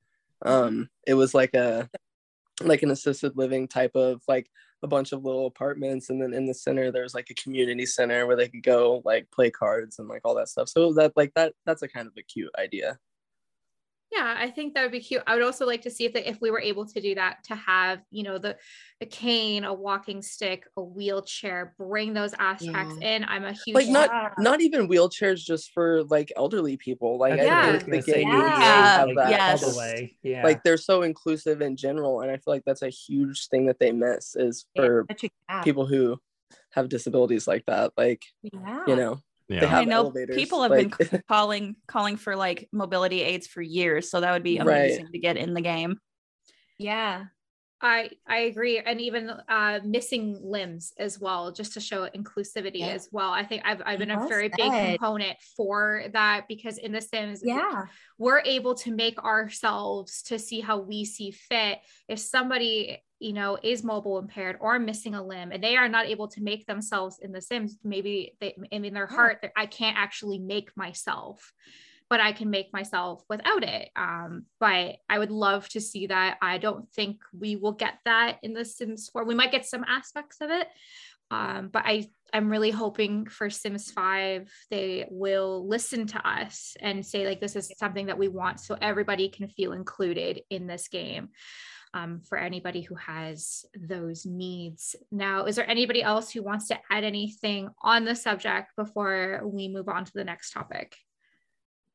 Um, 0.44 0.90
it 1.06 1.14
was 1.14 1.32
like 1.32 1.54
a 1.54 1.88
like 2.62 2.82
an 2.82 2.90
assisted 2.90 3.36
living 3.36 3.66
type 3.68 3.92
of 3.94 4.22
like 4.28 4.50
a 4.82 4.86
bunch 4.86 5.12
of 5.12 5.24
little 5.24 5.46
apartments, 5.46 6.10
and 6.10 6.20
then 6.20 6.34
in 6.34 6.44
the 6.46 6.52
center 6.54 6.92
there's 6.92 7.14
like 7.14 7.30
a 7.30 7.34
community 7.34 7.86
center 7.86 8.26
where 8.26 8.36
they 8.36 8.48
could 8.48 8.62
go 8.62 9.00
like 9.06 9.30
play 9.30 9.50
cards 9.50 9.98
and 9.98 10.06
like 10.06 10.20
all 10.24 10.34
that 10.34 10.48
stuff. 10.48 10.68
So 10.68 10.92
that 10.94 11.12
like 11.16 11.32
that 11.34 11.54
that's 11.64 11.82
a 11.82 11.88
kind 11.88 12.06
of 12.06 12.12
a 12.18 12.22
cute 12.22 12.52
idea. 12.58 12.98
Yeah, 14.12 14.36
I 14.38 14.50
think 14.50 14.74
that 14.74 14.82
would 14.82 14.92
be 14.92 15.00
cute. 15.00 15.22
I 15.26 15.34
would 15.34 15.42
also 15.44 15.66
like 15.66 15.82
to 15.82 15.90
see 15.90 16.04
if 16.04 16.12
the, 16.12 16.26
if 16.28 16.40
we 16.40 16.50
were 16.50 16.60
able 16.60 16.86
to 16.86 17.00
do 17.00 17.14
that 17.16 17.42
to 17.48 17.56
have, 17.56 18.00
you 18.10 18.22
know, 18.22 18.38
the 18.38 18.56
the 19.00 19.06
cane, 19.06 19.64
a 19.64 19.74
walking 19.74 20.22
stick, 20.22 20.64
a 20.76 20.82
wheelchair, 20.82 21.74
bring 21.76 22.14
those 22.14 22.32
aspects 22.38 22.94
in. 23.02 23.24
I'm 23.24 23.44
a 23.44 23.52
huge 23.52 23.74
Like 23.74 23.88
not 23.88 24.08
Yeah. 24.10 24.30
not 24.38 24.60
even 24.60 24.88
wheelchairs 24.88 25.44
just 25.44 25.72
for 25.72 26.04
like 26.04 26.32
elderly 26.36 26.76
people. 26.76 27.18
Like 27.18 27.36
That's 27.36 27.50
I 27.50 27.68
I 27.68 27.78
think 27.80 27.84
the 28.06 28.12
gonna 28.12 28.24
game 28.24 28.28
yeah. 28.28 28.58
Yeah, 28.60 28.96
have 28.98 29.08
that. 29.16 29.30
yes. 29.30 29.62
all 29.64 29.70
the 29.72 29.78
way. 29.78 30.16
Yeah. 30.22 30.44
Like 30.44 30.62
they're 30.62 30.76
so 30.78 31.02
inclusive 31.02 31.60
in 31.60 31.76
general, 31.76 32.20
and 32.20 32.30
I 32.30 32.36
feel 32.36 32.54
like 32.54 32.64
that's 32.64 32.82
a 32.82 32.88
huge 32.90 33.48
thing 33.48 33.66
that 33.66 33.80
they 33.80 33.90
miss 33.92 34.36
is 34.36 34.66
for 34.76 35.04
such 35.10 35.24
a 35.24 35.28
gap. 35.48 35.64
people 35.64 35.84
who 35.86 36.16
have 36.70 36.88
disabilities 36.88 37.48
like 37.48 37.66
that. 37.66 37.92
Like 37.96 38.22
Yeah. 38.42 38.84
you 38.86 38.94
know, 38.96 39.18
Yeah. 39.48 39.60
they 39.60 39.66
I 39.66 39.84
know 39.84 39.98
elevators, 40.06 40.36
people 40.36 40.62
have 40.62 40.72
like- 40.72 40.96
been 40.98 41.22
calling 41.28 41.76
calling 41.86 42.16
for 42.16 42.34
like 42.36 42.68
mobility 42.72 43.22
aids 43.22 43.46
for 43.46 43.62
years, 43.62 44.10
so 44.10 44.20
that 44.20 44.32
would 44.32 44.42
be 44.42 44.58
Right. 44.58 44.66
amazing 44.90 45.12
to 45.12 45.18
get 45.18 45.36
in 45.36 45.54
the 45.54 45.60
game. 45.60 45.98
Yeah. 46.78 47.24
I 47.80 48.10
I 48.26 48.38
agree, 48.38 48.78
and 48.78 49.00
even 49.00 49.28
uh, 49.28 49.80
missing 49.84 50.38
limbs 50.42 50.94
as 50.98 51.20
well, 51.20 51.52
just 51.52 51.74
to 51.74 51.80
show 51.80 52.08
inclusivity 52.08 52.80
Yeah. 52.80 52.94
as 52.94 53.08
well. 53.12 53.30
I 53.30 53.44
think 53.44 53.62
I've 53.66 53.82
I've 53.84 53.98
been 53.98 54.10
a 54.10 54.16
Well 54.16 54.28
very 54.28 54.48
big 54.48 54.72
component 54.72 55.36
for 55.56 56.04
that 56.12 56.46
because 56.48 56.78
in 56.78 56.92
The 56.92 57.02
Sims, 57.02 57.42
Yeah. 57.44 57.84
we're 58.18 58.40
able 58.40 58.74
to 58.76 58.94
make 58.94 59.22
ourselves 59.22 60.22
to 60.24 60.38
see 60.38 60.60
how 60.60 60.78
we 60.78 61.04
see 61.04 61.32
fit. 61.32 61.78
If 62.08 62.18
somebody 62.18 63.02
you 63.18 63.34
know 63.34 63.58
is 63.62 63.84
mobile 63.84 64.18
impaired 64.18 64.56
or 64.60 64.78
missing 64.78 65.14
a 65.14 65.22
limb, 65.22 65.52
and 65.52 65.62
they 65.62 65.76
are 65.76 65.88
not 65.88 66.06
able 66.06 66.28
to 66.28 66.42
make 66.42 66.66
themselves 66.66 67.18
in 67.20 67.30
The 67.30 67.42
Sims, 67.42 67.78
maybe 67.84 68.36
they 68.40 68.56
in 68.70 68.94
their 68.94 69.06
heart 69.06 69.40
that 69.42 69.52
I 69.54 69.66
can't 69.66 69.98
actually 69.98 70.38
make 70.38 70.74
myself 70.76 71.52
but 72.08 72.20
I 72.20 72.32
can 72.32 72.50
make 72.50 72.72
myself 72.72 73.22
without 73.28 73.64
it. 73.64 73.90
Um, 73.96 74.44
but 74.60 74.96
I 75.08 75.18
would 75.18 75.30
love 75.30 75.68
to 75.70 75.80
see 75.80 76.06
that. 76.06 76.38
I 76.40 76.58
don't 76.58 76.88
think 76.92 77.20
we 77.36 77.56
will 77.56 77.72
get 77.72 77.94
that 78.04 78.38
in 78.42 78.52
the 78.52 78.64
Sims 78.64 79.08
4. 79.12 79.24
We 79.24 79.34
might 79.34 79.52
get 79.52 79.66
some 79.66 79.84
aspects 79.84 80.40
of 80.40 80.50
it. 80.50 80.68
Um, 81.30 81.70
but 81.72 81.82
I, 81.84 82.06
I'm 82.32 82.48
really 82.48 82.70
hoping 82.70 83.26
for 83.26 83.50
Sims 83.50 83.90
5, 83.90 84.48
they 84.70 85.06
will 85.10 85.66
listen 85.66 86.06
to 86.08 86.28
us 86.28 86.76
and 86.80 87.04
say, 87.04 87.26
like, 87.26 87.40
this 87.40 87.56
is 87.56 87.72
something 87.76 88.06
that 88.06 88.18
we 88.18 88.28
want 88.28 88.60
so 88.60 88.76
everybody 88.80 89.28
can 89.28 89.48
feel 89.48 89.72
included 89.72 90.42
in 90.50 90.66
this 90.66 90.88
game. 90.88 91.30
Um, 91.94 92.20
for 92.28 92.36
anybody 92.36 92.82
who 92.82 92.94
has 92.96 93.64
those 93.74 94.26
needs. 94.26 94.96
Now, 95.10 95.46
is 95.46 95.56
there 95.56 95.70
anybody 95.70 96.02
else 96.02 96.30
who 96.30 96.42
wants 96.42 96.68
to 96.68 96.78
add 96.90 97.04
anything 97.04 97.70
on 97.80 98.04
the 98.04 98.14
subject 98.14 98.72
before 98.76 99.40
we 99.44 99.68
move 99.68 99.88
on 99.88 100.04
to 100.04 100.12
the 100.12 100.24
next 100.24 100.50
topic? 100.50 100.94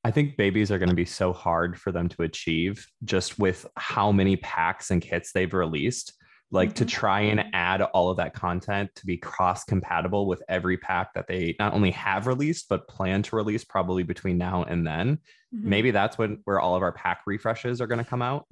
I 0.04 0.12
think 0.12 0.36
babies 0.38 0.72
are 0.72 0.80
going 0.80 0.90
to 0.90 0.96
be 0.96 1.06
so 1.06 1.32
hard 1.32 1.80
for 1.80 1.92
them 1.92 2.10
to 2.10 2.24
achieve 2.24 2.88
just 3.04 3.38
with 3.38 3.68
how 3.78 4.12
many 4.12 4.36
packs 4.38 4.90
and 4.92 5.02
kits 5.02 5.32
they've 5.32 5.54
released. 5.54 6.14
Like 6.54 6.74
to 6.76 6.86
Mhm. 6.86 6.90
try 6.90 7.22
and 7.22 7.46
add 7.54 7.82
all 7.82 8.10
of 8.10 8.18
that 8.18 8.34
content 8.34 8.90
to 8.96 9.06
be 9.06 9.16
cross 9.16 9.64
compatible 9.64 10.28
with 10.28 10.44
every 10.50 10.76
pack 10.78 11.14
that 11.14 11.28
they 11.28 11.56
not 11.60 11.74
only 11.74 11.92
have 11.92 12.28
released, 12.28 12.68
but 12.68 12.90
plan 12.90 13.22
to 13.24 13.36
release 13.38 13.64
probably 13.64 14.04
between 14.04 14.38
now 14.38 14.64
and 14.64 14.86
then. 14.86 15.18
Mm-hmm. 15.56 15.70
Maybe 15.70 15.92
that's 15.92 16.18
when 16.18 16.42
where 16.44 16.60
all 16.60 16.76
of 16.76 16.82
our 16.82 16.92
pack 16.92 17.22
refreshes 17.26 17.80
are 17.80 17.88
going 17.88 18.04
to 18.04 18.10
come 18.10 18.22
out 18.22 18.48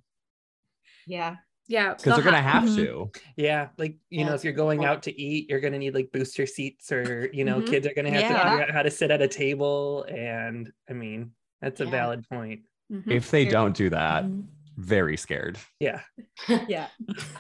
Yeah. 1.07 1.37
Yeah, 1.67 1.93
because 1.93 2.15
they're 2.15 2.23
going 2.23 2.35
to 2.35 2.41
have 2.41 2.63
Mhm. 2.63 2.75
to. 2.77 3.11
Yeah, 3.35 3.69
like 3.77 3.97
you 4.09 4.23
know, 4.25 4.33
if 4.33 4.43
you're 4.43 4.53
going 4.53 4.85
out 4.85 5.03
to 5.03 5.21
eat, 5.21 5.49
you're 5.49 5.59
gonna 5.59 5.77
need 5.77 5.93
like 5.93 6.11
booster 6.11 6.47
seats, 6.47 6.91
or 6.91 7.29
you 7.31 7.43
know, 7.45 7.61
Mhm. 7.61 7.67
kids 7.67 7.85
are 7.85 7.93
gonna 7.93 8.09
have 8.09 8.21
to 8.23 8.27
figure 8.27 8.63
out 8.63 8.71
how 8.71 8.81
to 8.81 8.89
sit 8.89 9.11
at 9.11 9.21
a 9.21 9.27
table. 9.27 10.03
And 10.09 10.71
I 10.89 10.93
mean, 10.93 11.31
that's 11.61 11.81
a 11.81 11.85
Yeah. 11.85 11.91
valid 11.91 12.27
point. 12.29 12.61
Mhm. 12.91 13.11
If 13.11 13.29
they 13.31 13.43
Very- 13.43 13.51
don't 13.51 13.75
do 13.75 13.89
that, 13.91 14.23
Mhm. 14.25 14.45
very 14.77 15.17
scared. 15.17 15.57
Yeah, 15.79 16.01
Yeah. 16.67 16.87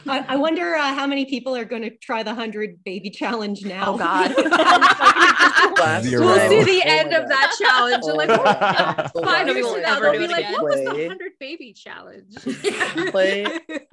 I, 0.05 0.19
I 0.27 0.35
wonder 0.35 0.75
uh, 0.75 0.93
how 0.93 1.07
many 1.07 1.25
people 1.25 1.55
are 1.55 1.65
going 1.65 1.81
to 1.83 1.89
try 1.89 2.21
the 2.21 2.31
100 2.31 2.83
baby 2.83 3.09
challenge 3.09 3.63
now. 3.65 3.93
Oh 3.93 3.97
God. 3.97 4.33
Zero. 6.03 6.25
We'll 6.25 6.49
see 6.49 6.59
Oh 6.59 6.63
the 6.65 6.79
my 6.85 6.91
end 6.91 7.13
of 7.13 7.21
God. 7.23 7.29
that 7.31 7.55
challenge. 7.59 8.03
Oh 8.05 8.15
like 8.15 8.27
my 8.27 8.35
five 8.37 9.47
last 9.47 9.47
years 9.47 9.63
will 9.65 9.73
from 9.73 9.81
now, 9.83 9.95
ever 9.97 10.01
they'll 10.03 10.11
do 10.13 10.19
be 10.19 10.23
it 10.25 10.31
like, 10.31 10.39
again. 10.45 10.53
"What 10.53 10.63
was 10.63 10.81
the 10.83 11.07
hundred 11.07 11.31
baby 11.39 11.73
challenge?" 11.73 12.35
play 13.11 13.45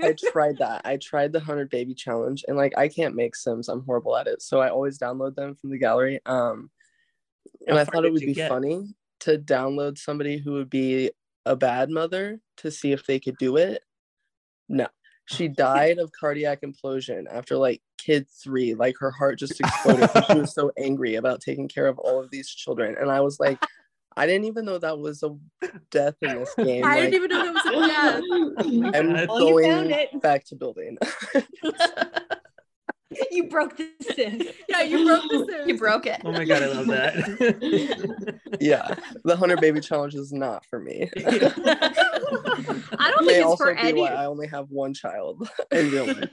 I 0.02 0.14
tried 0.32 0.58
that. 0.58 0.82
I 0.84 0.96
tried 0.96 1.32
the 1.32 1.38
100 1.38 1.70
baby 1.70 1.94
challenge 1.94 2.44
and 2.48 2.56
like 2.56 2.76
I 2.76 2.88
can't 2.88 3.14
make 3.14 3.36
sims. 3.36 3.68
I'm 3.68 3.84
horrible 3.84 4.16
at 4.16 4.26
it. 4.26 4.42
So 4.42 4.60
I 4.60 4.68
always 4.68 4.98
download 4.98 5.36
them 5.36 5.54
from 5.54 5.70
the 5.70 5.78
gallery. 5.78 6.20
Um 6.26 6.70
and 7.68 7.76
How 7.76 7.82
I 7.82 7.84
thought 7.84 8.04
it 8.04 8.12
would 8.12 8.20
be 8.20 8.34
get? 8.34 8.48
funny 8.50 8.82
to 9.20 9.38
download 9.38 9.98
somebody 9.98 10.38
who 10.38 10.52
would 10.52 10.70
be 10.70 11.10
a 11.44 11.56
bad 11.56 11.90
mother 11.90 12.40
to 12.58 12.70
see 12.70 12.92
if 12.92 13.06
they 13.06 13.20
could 13.20 13.36
do 13.38 13.56
it. 13.56 13.82
No. 14.68 14.86
She 15.26 15.48
died 15.48 15.98
of 15.98 16.12
cardiac 16.12 16.62
implosion 16.62 17.24
after 17.30 17.56
like 17.56 17.82
kid 17.98 18.26
3. 18.42 18.74
Like 18.74 18.96
her 18.98 19.10
heart 19.10 19.38
just 19.38 19.60
exploded 19.60 20.10
she 20.30 20.38
was 20.38 20.54
so 20.54 20.70
angry 20.78 21.14
about 21.16 21.40
taking 21.40 21.68
care 21.68 21.86
of 21.86 21.98
all 21.98 22.20
of 22.22 22.30
these 22.30 22.48
children 22.48 22.96
and 23.00 23.10
I 23.10 23.20
was 23.20 23.38
like 23.40 23.58
I 24.18 24.26
didn't 24.26 24.46
even 24.46 24.64
know 24.64 24.78
that 24.78 24.98
was 24.98 25.22
a 25.22 25.36
death 25.90 26.14
in 26.22 26.38
this 26.38 26.54
game. 26.58 26.84
I 26.86 27.00
like, 27.00 27.10
didn't 27.10 27.14
even 27.16 27.28
know 27.30 27.44
that 27.44 27.54
was 27.54 27.66
a 27.66 27.86
death. 27.86 28.94
I'm 28.96 29.28
Well, 29.28 29.40
you 29.40 29.62
found 29.62 29.88
going 29.88 29.90
it. 29.90 30.22
back 30.22 30.46
to 30.46 30.56
building. 30.56 30.96
you 33.30 33.44
broke 33.44 33.76
the 33.76 33.88
sim. 34.14 34.42
Yeah, 34.68 34.82
you 34.82 35.04
broke 35.04 35.22
the 35.22 35.46
Sims. 35.48 35.62
you 35.66 35.76
broke 35.78 36.06
it. 36.06 36.20
oh 36.24 36.32
my 36.32 36.44
god, 36.44 36.62
I 36.62 36.66
love 36.66 36.86
that. 36.86 38.40
yeah, 38.60 38.94
the 39.24 39.36
hundred 39.36 39.60
baby 39.60 39.80
challenge 39.80 40.14
is 40.14 40.32
not 40.32 40.64
for 40.66 40.80
me. 40.80 41.10
I 41.16 43.12
don't 43.14 43.26
think 43.26 43.46
it's 43.46 43.56
for 43.56 43.74
be 43.74 43.80
any. 43.80 44.08
I 44.08 44.26
only 44.26 44.46
have 44.48 44.70
one 44.70 44.94
child 44.94 45.48
in 45.70 45.90
real 45.90 46.06
life. 46.06 46.28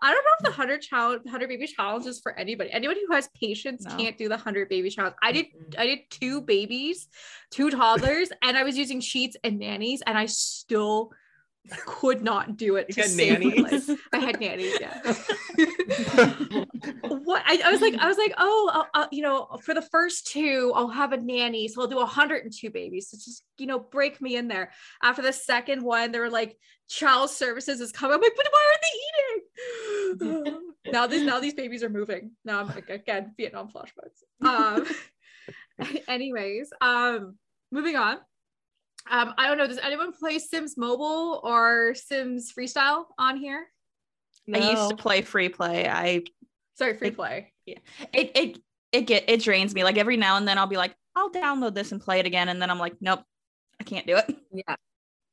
I 0.00 0.12
don't 0.12 0.24
know 0.24 0.30
if 0.38 0.44
the 0.44 0.52
hundred 0.52 0.82
challenge, 0.82 1.22
hundred 1.28 1.48
baby 1.48 1.66
challenge 1.66 2.06
is 2.06 2.20
for 2.20 2.36
anybody. 2.38 2.70
Anybody 2.70 3.00
who 3.06 3.14
has 3.14 3.28
patience 3.28 3.84
No. 3.84 3.96
can't 3.96 4.16
do 4.16 4.28
the 4.28 4.36
hundred 4.36 4.68
baby 4.68 4.90
challenge. 4.90 5.16
I 5.22 5.32
did. 5.32 5.46
I 5.76 5.86
did 5.86 6.00
two 6.10 6.40
babies, 6.40 7.08
two 7.50 7.70
toddlers, 7.70 8.30
and 8.42 8.56
I 8.56 8.62
was 8.62 8.78
using 8.78 9.00
sheets 9.00 9.36
and 9.42 9.58
nannies, 9.58 10.02
and 10.06 10.16
I 10.16 10.26
still 10.26 11.12
could 11.70 12.22
not 12.22 12.56
do 12.56 12.76
it. 12.76 12.86
You 12.88 13.02
to 13.02 13.08
save 13.08 13.40
my 13.40 13.46
nannies? 13.46 13.88
life. 13.88 14.00
I 14.12 14.18
had 14.18 14.40
nannies. 14.40 14.78
Yeah. 14.80 15.00
what 17.08 17.42
I, 17.46 17.60
I 17.64 17.70
was 17.70 17.80
like, 17.80 17.94
I 17.94 18.06
was 18.06 18.18
like, 18.18 18.34
oh, 18.38 18.70
uh, 18.74 18.84
uh, 18.98 19.06
you 19.10 19.22
know, 19.22 19.48
for 19.62 19.74
the 19.74 19.82
first 19.82 20.26
two, 20.26 20.72
I'll 20.74 20.88
have 20.88 21.12
a 21.12 21.16
nanny, 21.16 21.68
so 21.68 21.82
I'll 21.82 21.88
do 21.88 21.96
102 21.96 22.70
babies. 22.70 23.10
So 23.10 23.16
just 23.16 23.44
you 23.58 23.66
know, 23.66 23.78
break 23.78 24.20
me 24.20 24.36
in 24.36 24.48
there. 24.48 24.72
After 25.02 25.22
the 25.22 25.32
second 25.32 25.82
one, 25.82 26.12
they 26.12 26.18
were 26.18 26.30
like, 26.30 26.56
child 26.88 27.30
services 27.30 27.80
is 27.80 27.92
coming. 27.92 28.14
I'm 28.14 28.20
like, 28.20 28.36
but 28.36 28.46
why 28.50 28.66
aren't 28.68 30.18
they 30.18 30.46
eating? 30.52 30.64
now 30.92 31.06
these 31.06 31.24
now 31.24 31.40
these 31.40 31.54
babies 31.54 31.82
are 31.82 31.90
moving. 31.90 32.32
Now 32.44 32.60
I'm 32.60 32.68
like 32.68 32.88
again 32.88 33.34
Vietnam 33.36 33.68
flashbacks. 33.68 34.46
Um, 34.46 34.86
anyways, 36.08 36.70
um, 36.80 37.36
moving 37.70 37.96
on. 37.96 38.18
Um, 39.10 39.34
I 39.38 39.46
don't 39.48 39.58
know. 39.58 39.66
Does 39.66 39.78
anyone 39.78 40.12
play 40.12 40.38
Sims 40.38 40.76
Mobile 40.76 41.40
or 41.44 41.94
Sims 41.94 42.52
Freestyle 42.52 43.04
on 43.18 43.36
here? 43.36 43.66
I 44.52 44.70
used 44.70 44.90
to 44.90 44.96
play 44.96 45.22
free 45.22 45.48
play. 45.48 45.88
I 45.88 46.22
Sorry, 46.76 46.96
free 46.96 47.08
It- 47.08 47.16
play. 47.16 47.52
it 47.66 47.80
it 48.12 48.58
it 48.92 49.02
get 49.02 49.24
it 49.28 49.42
drains 49.42 49.74
me. 49.74 49.84
Like 49.84 49.98
every 49.98 50.16
now 50.16 50.36
and 50.36 50.46
then 50.48 50.58
I'll 50.58 50.66
be 50.66 50.76
like, 50.76 50.94
I'll 51.16 51.30
download 51.30 51.74
this 51.74 51.92
and 51.92 52.00
play 52.00 52.20
it 52.20 52.26
again, 52.26 52.48
and 52.48 52.60
then 52.62 52.70
I'm 52.70 52.78
like, 52.78 52.94
nope, 53.00 53.20
I 53.80 53.84
can't 53.84 54.06
do 54.06 54.16
it. 54.16 54.36
Yeah. 54.52 54.76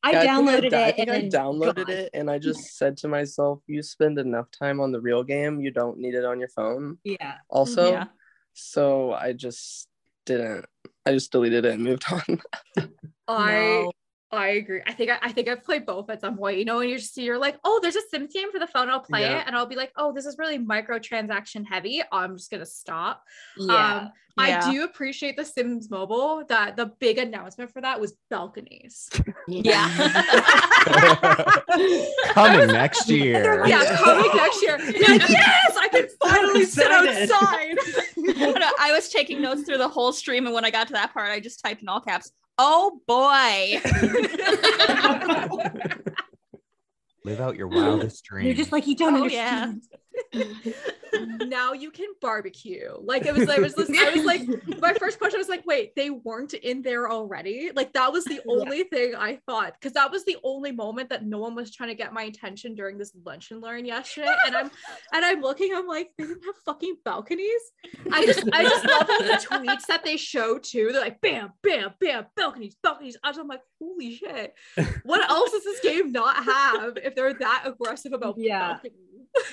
I 0.04 0.12
Yeah, 0.12 0.26
downloaded 0.38 0.74
I, 0.74 0.78
it. 0.78 0.84
I 0.88 0.92
think 0.92 1.10
I 1.10 1.16
and 1.16 1.32
then 1.32 1.42
downloaded 1.42 1.88
gone. 1.88 1.90
it 1.90 2.10
and 2.14 2.30
I 2.30 2.38
just 2.38 2.60
said 2.78 2.98
to 2.98 3.08
myself, 3.08 3.60
you 3.68 3.82
spend 3.82 4.20
enough 4.20 4.48
time 4.52 4.80
on 4.80 4.92
the 4.92 5.02
real 5.02 5.24
game, 5.24 5.60
you 5.62 5.72
don't 5.72 5.98
need 5.98 6.14
it 6.14 6.24
on 6.26 6.40
your 6.40 6.50
phone. 6.50 6.98
Yeah. 7.04 7.36
Also, 7.50 7.92
Yeah. 7.92 8.06
so 8.54 9.14
I 9.14 9.34
just 9.34 9.88
didn't. 10.26 10.66
I 11.06 11.12
just 11.14 11.32
deleted 11.32 11.66
it 11.66 11.74
and 11.74 11.84
moved 11.84 12.04
on. 12.12 12.42
I 13.28 13.54
No. 13.84 13.92
I 14.32 14.48
agree. 14.50 14.82
I 14.86 14.92
think 14.92 15.12
I, 15.12 15.18
I 15.22 15.32
think 15.32 15.48
I've 15.48 15.64
played 15.64 15.86
both 15.86 16.10
at 16.10 16.20
some 16.20 16.36
point. 16.38 16.58
You 16.58 16.66
know, 16.66 16.80
and 16.80 16.90
you're 16.90 17.00
just 17.00 17.16
you're 17.16 17.38
like, 17.38 17.58
oh, 17.64 17.80
there's 17.82 17.96
a 17.96 18.02
Sims 18.10 18.34
game 18.34 18.52
for 18.52 18.60
the 18.60 18.68
phone. 18.68 18.90
I'll 18.90 19.00
play 19.00 19.22
Yeah. 19.22 19.40
it, 19.40 19.44
and 19.48 19.56
I'll 19.56 19.66
be 19.68 19.76
like, 19.76 19.92
oh, 19.96 20.12
this 20.12 20.26
is 20.26 20.38
really 20.38 20.58
microtransaction 20.60 21.64
heavy. 21.70 22.02
I'm 22.12 22.36
just 22.38 22.52
gonna 22.52 22.66
stop. 22.66 23.24
Yeah. 23.58 23.74
Um, 23.98 24.12
Yeah. 24.38 24.60
I 24.68 24.72
do 24.72 24.84
appreciate 24.84 25.38
the 25.38 25.46
Sims 25.46 25.90
Mobile. 25.90 26.44
That 26.50 26.76
the 26.76 26.88
big 27.00 27.18
announcement 27.20 27.72
for 27.72 27.80
that 27.82 28.02
was 28.02 28.16
balconies. 28.30 29.10
Yeah. 29.48 29.88
Coming 32.34 32.68
next 32.68 33.08
year. 33.10 33.66
yeah, 33.66 33.98
coming 34.04 34.32
next 34.36 34.62
year. 34.62 34.80
You're 34.80 35.16
yes, 35.16 35.78
I 35.80 35.88
can 35.90 36.08
finally 36.22 36.66
sit 36.66 36.92
outside. 36.92 37.78
No, 38.36 38.72
I 38.80 38.92
was 38.92 39.10
taking 39.10 39.42
notes 39.42 39.64
through 39.64 39.78
the 39.78 39.88
whole 39.88 40.12
stream, 40.12 40.46
and 40.46 40.56
when 40.56 40.66
I 40.66 40.72
got 40.72 40.88
to 40.88 40.94
that 40.94 41.14
part, 41.14 41.30
I 41.30 41.40
just 41.40 41.62
typed 41.64 41.82
in 41.82 41.90
all 41.90 42.02
caps. 42.02 42.32
Oh 42.58 43.00
boy! 43.08 43.82
Live 47.26 47.42
out 47.42 47.56
your 47.56 47.68
wildest 47.68 48.24
dreams. 48.24 48.46
You're 48.46 48.56
just 48.56 48.72
like 48.72 48.88
you 48.88 48.96
don't 48.96 49.16
Oh, 49.16 49.26
yeah. 49.26 49.74
now 51.48 51.74
you 51.74 51.92
can 51.92 52.08
barbecue. 52.22 52.90
Like 53.00 53.26
it 53.26 53.34
was, 53.34 53.50
I 53.50 53.60
was, 53.60 53.78
listening, 53.78 54.02
I 54.02 54.12
was 54.12 54.26
like, 54.26 54.42
my 54.82 54.94
first 54.94 55.18
question 55.20 55.40
was 55.40 55.50
like, 55.50 55.66
wait, 55.66 55.96
they 55.96 56.10
weren't 56.10 56.54
in 56.54 56.82
there 56.82 57.10
already? 57.10 57.72
Like 57.76 57.94
that 57.94 58.12
was 58.12 58.26
the 58.26 58.42
only 58.48 58.84
thing 58.84 59.16
I 59.16 59.40
thought 59.46 59.74
because 59.80 59.94
that 59.94 60.12
was 60.12 60.26
the 60.26 60.38
only 60.44 60.72
moment 60.72 61.10
that 61.10 61.26
no 61.26 61.40
one 61.40 61.56
was 61.56 61.72
trying 61.72 61.90
to 61.90 61.96
get 61.96 62.14
my 62.14 62.24
attention 62.24 62.76
during 62.76 62.98
this 62.98 63.14
lunch 63.26 63.52
and 63.52 63.62
learn 63.62 63.86
yesterday. 63.86 64.34
And 64.46 64.56
I'm 64.56 64.72
and 65.14 65.26
I'm 65.26 65.42
looking, 65.42 65.74
I'm 65.74 65.88
like, 65.88 66.12
they 66.18 66.26
didn't 66.26 66.44
have 66.46 66.56
fucking 66.66 66.98
balconies. 67.04 67.62
I 68.12 68.26
just 68.26 68.48
I 68.52 68.64
just 68.64 68.86
love 68.86 69.10
all 69.10 69.20
the 69.20 69.46
tweets 69.50 69.86
that 69.88 70.04
they 70.04 70.18
show 70.18 70.58
too. 70.58 70.90
They're 70.92 71.02
like, 71.02 71.22
bam, 71.22 71.54
bam, 71.64 71.94
bam, 72.00 72.26
balconies, 72.36 72.76
balconies. 72.82 73.18
I 73.24 73.30
was 73.30 73.38
I'm 73.38 73.48
like, 73.48 73.62
holy 73.80 74.16
shit. 74.16 74.54
What 75.04 75.30
else 75.30 75.52
does 75.52 75.64
this 75.64 75.80
game 75.82 76.12
not 76.12 76.44
have 76.44 76.98
if 76.98 77.16
they're 77.16 77.34
that 77.34 77.64
aggressive 77.66 78.14
about 78.14 78.36
Yeah. 78.38 78.74
balconies? 78.74 79.06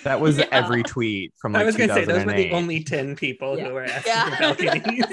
That 0.05 0.21
was 0.21 0.39
Yeah. 0.39 0.47
every 0.53 0.83
tweet 0.83 1.33
from 1.41 1.55
I 1.55 1.61
like 1.61 1.67
was 1.67 1.77
gonna 1.77 1.95
say 1.95 2.05
those 2.05 2.25
were 2.25 2.33
the 2.33 2.53
only 2.53 2.83
10 2.83 3.17
people 3.17 3.57
Yeah. 3.57 3.69
who 3.69 3.75
were 3.75 3.85
asking 3.85 4.13
Yeah. 4.13 4.55
for 4.55 4.65
balconies. 4.65 5.05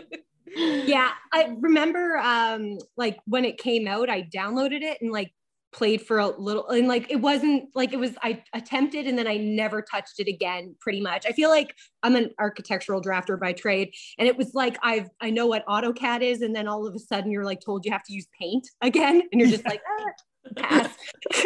yeah 0.56 1.10
i 1.32 1.54
remember 1.60 2.16
um 2.18 2.76
like 2.96 3.18
when 3.26 3.44
it 3.44 3.56
came 3.56 3.86
out 3.86 4.10
i 4.10 4.22
downloaded 4.22 4.82
it 4.82 4.98
and 5.00 5.12
like 5.12 5.32
played 5.72 6.02
for 6.02 6.18
a 6.18 6.26
little 6.26 6.66
and 6.68 6.88
like 6.88 7.08
it 7.08 7.20
wasn't 7.20 7.64
like 7.76 7.92
it 7.92 7.98
was 7.98 8.10
i 8.24 8.42
attempted 8.52 9.06
and 9.06 9.16
then 9.16 9.28
i 9.28 9.36
never 9.36 9.80
touched 9.80 10.18
it 10.18 10.26
again 10.26 10.74
pretty 10.80 11.00
much 11.00 11.24
i 11.26 11.30
feel 11.30 11.48
like 11.48 11.72
i'm 12.02 12.16
an 12.16 12.30
architectural 12.40 13.00
drafter 13.00 13.38
by 13.38 13.52
trade 13.52 13.94
and 14.18 14.26
it 14.26 14.36
was 14.36 14.52
like 14.52 14.76
i've 14.82 15.08
i 15.20 15.30
know 15.30 15.46
what 15.46 15.64
autocad 15.66 16.20
is 16.22 16.42
and 16.42 16.54
then 16.54 16.66
all 16.66 16.84
of 16.84 16.94
a 16.96 16.98
sudden 16.98 17.30
you're 17.30 17.44
like 17.44 17.60
told 17.60 17.84
you 17.84 17.92
have 17.92 18.02
to 18.02 18.12
use 18.12 18.26
paint 18.36 18.66
again 18.80 19.22
and 19.30 19.40
you're 19.40 19.50
just 19.50 19.64
like 19.72 19.80
ah, 20.00 20.04
pass 20.56 20.94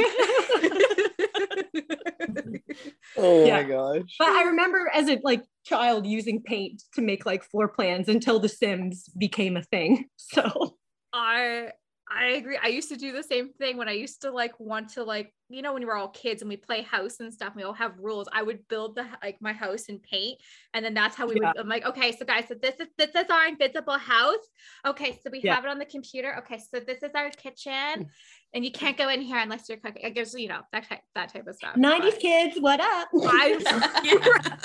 Oh 3.16 3.44
Yeah. 3.46 3.62
my 3.62 3.68
gosh. 3.68 4.16
But 4.18 4.28
I 4.28 4.42
remember 4.44 4.90
as 4.92 5.08
a 5.08 5.18
like 5.22 5.42
child 5.64 6.06
using 6.06 6.42
paint 6.42 6.82
to 6.94 7.02
make 7.02 7.24
like 7.26 7.44
floor 7.44 7.68
plans 7.68 8.08
until 8.08 8.38
The 8.40 8.48
Sims 8.48 9.08
became 9.18 9.56
a 9.56 9.62
thing. 9.62 10.06
So 10.16 10.76
I 11.12 11.70
I 12.10 12.26
agree. 12.32 12.58
I 12.62 12.68
used 12.68 12.90
to 12.90 12.96
do 12.96 13.12
the 13.12 13.22
same 13.22 13.52
thing 13.54 13.76
when 13.76 13.88
I 13.88 13.92
used 13.92 14.22
to 14.22 14.30
like 14.30 14.58
want 14.60 14.90
to 14.90 15.04
like 15.04 15.32
you 15.48 15.62
know 15.62 15.72
when 15.72 15.82
we 15.82 15.86
were 15.86 15.96
all 15.96 16.08
kids 16.08 16.42
and 16.42 16.48
we 16.48 16.56
play 16.56 16.82
house 16.82 17.20
and 17.20 17.32
stuff. 17.32 17.48
And 17.48 17.56
we 17.56 17.62
all 17.62 17.72
have 17.72 17.92
rules. 17.98 18.28
I 18.32 18.42
would 18.42 18.66
build 18.68 18.96
the 18.96 19.06
like 19.22 19.38
my 19.40 19.52
house 19.52 19.88
and 19.88 20.02
paint, 20.02 20.40
and 20.74 20.84
then 20.84 20.92
that's 20.94 21.16
how 21.16 21.26
we 21.26 21.34
Yeah. 21.36 21.48
would. 21.48 21.58
I'm 21.58 21.68
like, 21.68 21.84
okay, 21.86 22.12
so 22.12 22.24
guys, 22.24 22.44
so 22.48 22.54
this 22.60 22.78
is 22.80 22.88
this 22.98 23.14
is 23.14 23.30
our 23.30 23.46
invisible 23.48 23.98
house. 23.98 24.44
Okay, 24.86 25.18
so 25.22 25.30
we 25.30 25.40
Yeah. 25.42 25.54
have 25.54 25.64
it 25.64 25.70
on 25.70 25.78
the 25.78 25.86
computer. 25.86 26.36
Okay, 26.38 26.58
so 26.58 26.80
this 26.80 27.02
is 27.02 27.10
our 27.14 27.30
kitchen, 27.30 28.10
and 28.52 28.64
you 28.64 28.70
can't 28.70 28.96
go 28.98 29.08
in 29.08 29.20
here 29.22 29.38
unless 29.38 29.68
you're 29.68 29.78
cooking. 29.78 30.04
I 30.04 30.10
guess 30.10 30.34
you 30.34 30.48
know 30.48 30.60
that 30.72 30.88
type 30.88 31.00
that 31.14 31.32
type 31.32 31.46
of 31.46 31.54
stuff. 31.56 31.76
90s 31.76 32.12
But 32.14 32.20
kids, 32.20 32.56
what 32.60 32.80
up? 32.80 33.08
I 33.14 33.58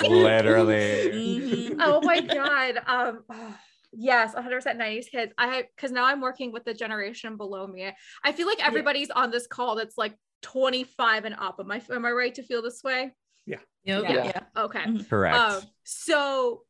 Literally. 0.08 1.10
Mhm. 1.12 1.76
oh 1.80 2.00
my 2.02 2.20
god 2.20 2.76
um 2.86 3.24
oh, 3.30 3.56
yes 3.92 4.34
100% 4.34 4.76
90s 4.76 5.08
kids 5.10 5.32
i 5.36 5.64
because 5.76 5.90
now 5.90 6.04
i'm 6.04 6.20
working 6.20 6.52
with 6.52 6.64
the 6.64 6.72
generation 6.74 7.36
below 7.36 7.66
me 7.66 7.90
i 8.24 8.32
feel 8.32 8.46
like 8.46 8.64
everybody's 8.64 9.10
on 9.10 9.30
this 9.30 9.46
call 9.46 9.74
that's 9.74 9.98
like 9.98 10.14
25 10.42 11.24
and 11.24 11.34
up 11.38 11.56
am 11.58 11.70
i 11.70 11.82
am 11.90 12.04
i 12.04 12.10
right 12.10 12.34
to 12.34 12.42
feel 12.42 12.62
this 12.62 12.82
way 12.84 13.12
Yep. 13.46 14.02
Yeah. 14.02 14.24
Yeah. 14.24 14.40
okay 14.56 14.84
Correct. 15.08 15.36
um 15.36 15.62
so 15.84 16.62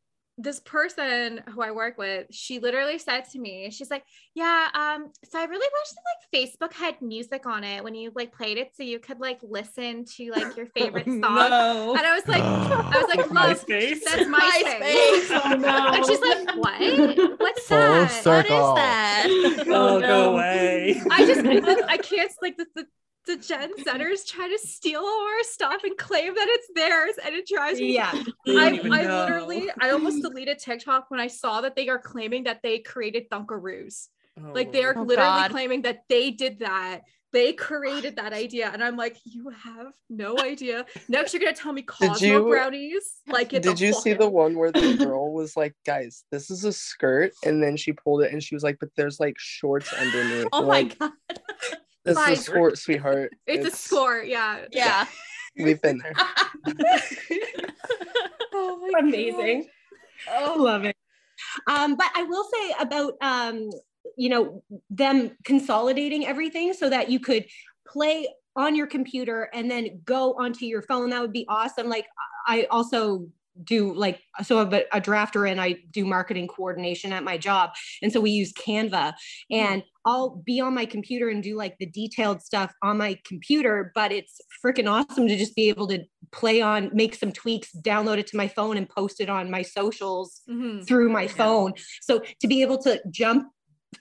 this 0.43 0.61
person 0.61 1.41
who 1.51 1.61
I 1.63 1.71
work 1.71 1.99
with, 1.99 2.27
she 2.31 2.59
literally 2.61 2.99
said 2.99 3.23
to 3.33 3.39
me, 3.39 3.71
she's 3.71 3.91
like, 3.91 4.05
Yeah, 4.35 4.69
um, 4.75 5.11
so 5.31 5.39
I 5.39 5.45
really 5.45 5.69
wish 5.73 5.89
that 5.91 6.03
like 6.11 6.51
Facebook 6.51 6.73
had 6.73 7.01
music 7.03 7.47
on 7.47 7.63
it 7.65 7.85
when 7.85 7.95
you 7.95 8.11
like 8.15 8.33
played 8.33 8.57
it 8.59 8.71
so 8.75 8.83
you 8.83 8.99
could 8.99 9.21
like 9.21 9.39
listen 9.43 10.05
to 10.17 10.31
like 10.33 10.57
your 10.57 10.67
favorite 10.77 11.07
song. 11.07 11.21
no. 11.21 11.95
And 11.97 12.07
I 12.07 12.15
was 12.15 12.27
like, 12.27 12.43
I 12.43 12.99
was 12.99 13.17
like, 13.17 13.31
love, 13.31 13.65
MySpace? 13.67 13.99
that's 14.05 14.29
my 14.29 14.39
MySpace. 14.65 15.41
Oh 15.45 15.55
no. 15.57 15.89
And 15.95 16.07
she's 16.07 16.21
like, 16.21 16.57
What? 16.57 17.41
What's 17.41 17.67
Full 17.67 17.79
that? 17.79 18.01
What 18.03 18.11
circle. 18.11 18.69
is 18.71 18.75
that? 18.77 19.27
Oh, 19.69 19.99
no. 19.99 20.01
go 20.01 20.33
away. 20.35 21.01
I 21.11 21.27
just 21.27 21.41
I 21.89 21.97
can't 21.99 22.33
like 22.43 22.57
the, 22.57 22.87
the 23.27 23.37
the 23.37 23.43
Gen 23.43 23.71
Zers 23.85 24.27
try 24.27 24.49
to 24.49 24.59
steal 24.59 25.01
all 25.01 25.23
our 25.29 25.43
stuff 25.43 25.83
and 25.85 25.97
claim 25.97 26.35
that 26.35 26.47
it's 26.49 26.69
theirs, 26.75 27.15
and 27.25 27.35
it 27.35 27.47
drives 27.47 27.79
me. 27.81 27.95
yeah. 27.95 28.11
I, 28.49 28.81
I 28.83 29.25
literally 29.25 29.69
I 29.81 29.91
almost 29.91 30.23
deleted 30.23 30.59
TikTok 30.59 31.11
when 31.11 31.21
I 31.21 31.27
saw 31.29 31.61
that 31.61 31.77
they 31.77 31.89
are 31.89 31.99
claiming 31.99 32.45
that 32.45 32.61
they 32.63 32.79
created 32.81 33.29
Dunkaroos. 33.31 34.09
Oh, 34.39 34.53
Like 34.53 34.73
they 34.73 34.85
are 34.85 34.95
Oh, 34.97 35.03
literally 35.03 35.29
God. 35.43 35.51
claiming 35.51 35.83
that 35.83 36.01
they 36.09 36.31
did 36.31 36.61
that. 36.61 37.03
They 37.33 37.53
created 37.53 38.17
that 38.17 38.33
idea, 38.33 38.71
and 38.73 38.83
I'm 38.83 38.97
like, 38.97 39.17
you 39.25 39.51
have 39.51 39.93
no 40.09 40.37
idea. 40.41 40.85
Next, 41.09 41.33
you're 41.33 41.41
gonna 41.41 41.55
tell 41.55 41.73
me 41.73 41.83
Cosmo 41.83 42.27
you- 42.27 42.43
brownies. 42.49 43.19
Like, 43.29 43.51
Did 43.51 43.79
you 43.81 43.93
see 43.93 44.15
out. 44.15 44.19
the 44.19 44.29
one 44.29 44.57
where 44.59 44.73
the 44.73 44.97
girl 44.99 45.33
was 45.33 45.57
like, 45.57 45.77
guys, 45.87 46.25
this 46.33 46.51
is 46.51 46.65
a 46.65 46.73
skirt? 46.73 47.31
And 47.45 47.63
then 47.63 47.77
she 47.77 47.93
pulled 47.93 48.23
it 48.23 48.33
and 48.33 48.43
she 48.43 48.57
was 48.57 48.65
like, 48.65 48.79
but 48.81 48.89
there's 48.97 49.21
like 49.21 49.37
shorts 49.39 49.93
underneath. 49.93 50.49
Oh 50.53 50.63
I'm 50.63 50.67
my 50.67 50.69
like, 50.71 50.99
god. 50.99 51.13
This 52.05 52.17
Fine. 52.17 52.33
is 52.33 52.45
sport, 52.45 52.79
sweetheart. 52.79 53.33
It's, 53.47 53.67
a 53.67 53.77
score, 53.77 54.23
yeah. 54.23 54.65
Yeah. 54.73 55.07
We've 55.57 55.81
been 55.81 55.99
there. 55.99 56.15
Oh 58.53 58.91
my 58.93 58.99
Amazing. 58.99 59.69
gosh. 60.27 60.35
Oh, 60.43 60.57
love 60.59 60.85
it. 60.85 60.97
Um, 61.67 61.95
but 61.97 62.11
I 62.15 62.25
will 62.25 62.45
say 62.53 62.75
about 62.81 63.15
um, 63.23 63.71
you 64.17 64.29
know, 64.29 64.63
them 64.91 65.31
consolidating 65.45 66.27
everything 66.27 66.73
so 66.73 66.91
that 66.91 67.11
you 67.11 67.21
could 67.21 67.47
play 67.87 68.29
on 68.57 68.75
your 68.75 68.87
computer 68.87 69.49
and 69.55 69.71
then 69.71 70.01
go 70.05 70.35
onto 70.35 70.67
your 70.67 70.83
phone. 70.83 71.11
That 71.11 71.23
would 71.23 71.33
be 71.33 71.47
awesome. 71.49 71.89
Like 71.89 72.07
I 72.47 72.67
also 72.71 73.29
do 73.65 73.93
like 73.95 74.21
so 74.43 74.61
I'm 74.61 74.73
a, 74.73 74.83
a 74.93 75.01
drafter 75.01 75.51
and 75.51 75.61
I 75.61 75.77
do 75.91 76.05
marketing 76.05 76.49
coordination 76.49 77.13
at 77.13 77.25
my 77.25 77.37
job. 77.39 77.71
And 78.03 78.13
so 78.13 78.21
we 78.21 78.31
use 78.31 78.53
Canva 78.53 79.15
and 79.51 79.83
I'll 80.07 80.43
be 80.47 80.61
on 80.61 80.75
my 80.75 80.87
computer 80.87 81.29
and 81.29 81.43
do 81.43 81.57
like 81.57 81.77
the 81.79 81.87
detailed 81.87 82.43
stuff 82.43 82.73
on 82.83 82.97
my 82.97 83.19
computer, 83.27 83.93
but 83.95 84.13
it's 84.13 84.41
freaking 84.65 84.91
awesome 84.91 85.29
to 85.29 85.37
just 85.37 85.55
be 85.55 85.69
able 85.69 85.87
to 85.89 86.05
play 86.33 86.63
on, 86.63 86.91
make 86.95 87.15
some 87.15 87.33
tweaks, 87.33 87.69
download 87.83 88.19
it 88.19 88.27
to 88.29 88.37
my 88.37 88.49
phone 88.49 88.77
and 88.77 88.89
post 88.89 89.21
it 89.21 89.29
on 89.29 89.51
my 89.51 89.63
socials 89.63 90.41
Mhm. 90.49 90.87
through 90.87 91.11
my 91.11 91.27
phone. 91.27 91.75
So 92.01 92.23
to 92.41 92.47
be 92.49 92.63
able 92.63 92.79
to 92.79 93.03
jump 93.11 93.49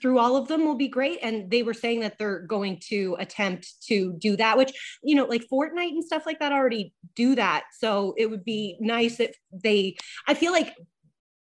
through 0.00 0.18
all 0.18 0.36
of 0.36 0.48
them 0.48 0.64
will 0.64 0.76
be 0.76 0.88
great. 0.88 1.18
And 1.22 1.50
they 1.50 1.62
were 1.62 1.74
saying 1.74 2.00
that 2.00 2.18
they're 2.18 2.40
going 2.40 2.78
to 2.88 3.16
attempt 3.18 3.82
to 3.88 4.12
do 4.18 4.36
that, 4.36 4.56
which, 4.56 4.72
you 5.02 5.14
know, 5.14 5.24
like 5.24 5.46
Fortnite 5.50 5.90
and 5.90 6.04
stuff 6.04 6.26
like 6.26 6.38
that 6.38 6.52
already 6.52 6.94
do 7.14 7.34
that. 7.34 7.64
So 7.78 8.14
it 8.16 8.30
would 8.30 8.44
be 8.44 8.76
nice 8.80 9.20
if 9.20 9.36
they, 9.52 9.96
I 10.26 10.34
feel 10.34 10.52
like 10.52 10.74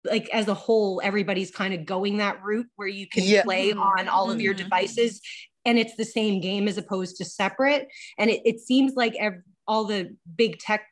like 0.05 0.29
as 0.29 0.47
a 0.47 0.53
whole, 0.53 1.01
everybody's 1.03 1.51
kind 1.51 1.73
of 1.73 1.85
going 1.85 2.17
that 2.17 2.41
route 2.41 2.67
where 2.77 2.87
you 2.87 3.05
can 3.05 3.23
Yeah. 3.23 3.43
play 3.43 3.73
on 3.73 4.07
all 4.07 4.31
of 4.31 4.39
your 4.39 4.53
Mhm. 4.53 4.59
devices 4.59 5.19
and 5.65 5.77
it's 5.77 5.95
the 5.97 6.05
same 6.05 6.39
game 6.39 6.69
as 6.69 6.77
opposed 6.77 7.17
to 7.17 7.25
separate. 7.25 7.85
And 8.17 8.29
it, 8.29 8.41
it 8.45 8.59
seems 8.61 8.93
like 8.95 9.13
ev- 9.19 9.43
all 9.67 9.83
the 9.83 10.15
big 10.37 10.57
tech 10.59 10.85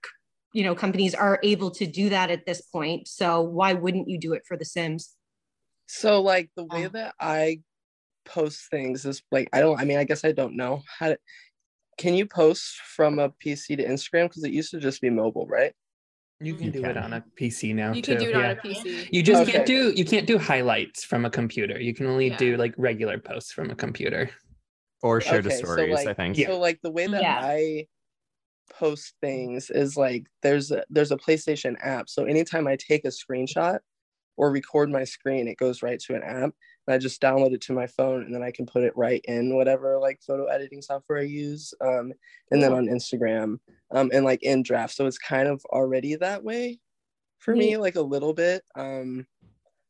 you 0.53 0.63
know 0.63 0.73
companies 0.73 1.13
are 1.13 1.39
able 1.43 1.69
to 1.71 1.85
do 1.85 2.09
that 2.09 2.31
at 2.31 2.45
this 2.45 2.61
point 2.61 3.07
so 3.07 3.41
why 3.41 3.73
wouldn't 3.73 4.07
you 4.07 4.17
do 4.17 4.31
it 4.33 4.43
for 4.47 4.55
the 4.55 4.63
sims 4.63 5.16
So 5.87 6.21
like 6.21 6.49
the 6.55 6.65
way 6.65 6.85
Oh. 6.85 6.89
that 6.89 7.15
I 7.19 7.61
post 8.25 8.69
things 8.69 9.05
is 9.05 9.21
like 9.31 9.49
I 9.53 9.61
don't 9.61 9.79
I 9.79 9.85
mean 9.85 9.97
I 9.97 10.03
guess 10.03 10.25
I 10.25 10.33
don't 10.33 10.55
know 10.57 10.81
how 10.99 11.07
to 11.09 11.17
can 11.97 12.13
you 12.13 12.25
post 12.27 12.75
from 12.95 13.17
a 13.19 13.29
PC 13.29 13.77
to 13.77 13.85
Instagram 13.85 14.25
because 14.29 14.43
it 14.43 14.51
used 14.51 14.69
to 14.71 14.79
just 14.79 15.01
be 15.01 15.09
mobile, 15.09 15.47
right? 15.47 15.73
You 16.39 16.53
can 16.53 16.65
You 16.65 16.71
do 16.71 16.85
it 16.85 16.97
on 16.97 17.13
a 17.13 17.23
PC 17.39 17.73
now 17.73 17.93
You 17.93 18.01
too. 18.03 18.15
can 18.17 18.23
do 18.23 18.29
it 18.29 18.35
yeah. 18.35 18.43
on 18.45 18.51
a 18.51 18.55
PC. 18.57 19.07
You 19.11 19.23
just 19.23 19.49
can't 19.49 19.65
do 19.65 19.91
you 19.95 20.05
can't 20.05 20.27
do 20.27 20.37
highlights 20.37 21.03
from 21.03 21.25
a 21.25 21.29
computer. 21.29 21.79
You 21.79 21.93
can 21.95 22.05
only 22.05 22.27
Yeah. 22.27 22.37
do 22.37 22.57
like 22.57 22.75
regular 22.77 23.17
posts 23.17 23.51
from 23.51 23.71
a 23.71 23.75
computer. 23.75 24.29
or 25.03 25.21
share 25.21 25.43
the 25.43 25.49
Okay, 25.49 25.57
so, 25.59 25.63
stories, 25.63 25.99
I 25.99 26.03
like, 26.05 26.17
think. 26.17 26.37
So 26.37 26.59
like 26.59 26.79
the 26.81 26.89
way 26.91 27.05
that 27.05 27.21
Yeah. 27.21 27.39
I 27.39 27.87
post 28.71 29.13
things 29.21 29.69
is 29.69 29.95
like 29.95 30.25
there's 30.41 30.71
a 30.71 30.83
there's 30.89 31.11
a 31.11 31.17
PlayStation 31.17 31.75
app. 31.81 32.09
So 32.09 32.25
anytime 32.25 32.67
I 32.67 32.75
take 32.77 33.05
a 33.05 33.09
screenshot, 33.09 33.77
or 34.37 34.51
record 34.51 34.89
my 34.89 35.03
screen, 35.03 35.47
it 35.47 35.57
goes 35.57 35.81
right 35.81 35.99
to 35.99 36.15
an 36.15 36.23
app. 36.23 36.53
And 36.87 36.93
I 36.93 36.97
just 36.97 37.21
download 37.21 37.53
it 37.53 37.61
to 37.63 37.73
my 37.73 37.87
phone 37.87 38.23
and 38.23 38.33
then 38.33 38.43
I 38.43 38.51
can 38.51 38.65
put 38.65 38.83
it 38.83 38.95
right 38.95 39.21
in 39.25 39.55
whatever 39.55 39.99
like 39.99 40.21
photo 40.25 40.45
editing 40.45 40.81
software 40.81 41.19
I 41.19 41.23
use. 41.23 41.73
Um, 41.81 42.13
and 42.51 42.63
then 42.63 42.71
on 42.71 42.85
Instagram 42.85 43.57
um, 43.91 44.09
and 44.13 44.23
like 44.23 44.43
in 44.43 44.63
draft. 44.63 44.95
So 44.95 45.05
it's 45.05 45.17
kind 45.17 45.49
of 45.49 45.65
already 45.65 46.15
that 46.15 46.43
way 46.43 46.79
for 47.39 47.55
me, 47.55 47.77
like 47.77 47.95
a 47.95 48.01
little 48.01 48.33
bit. 48.33 48.63
Um, 48.75 49.25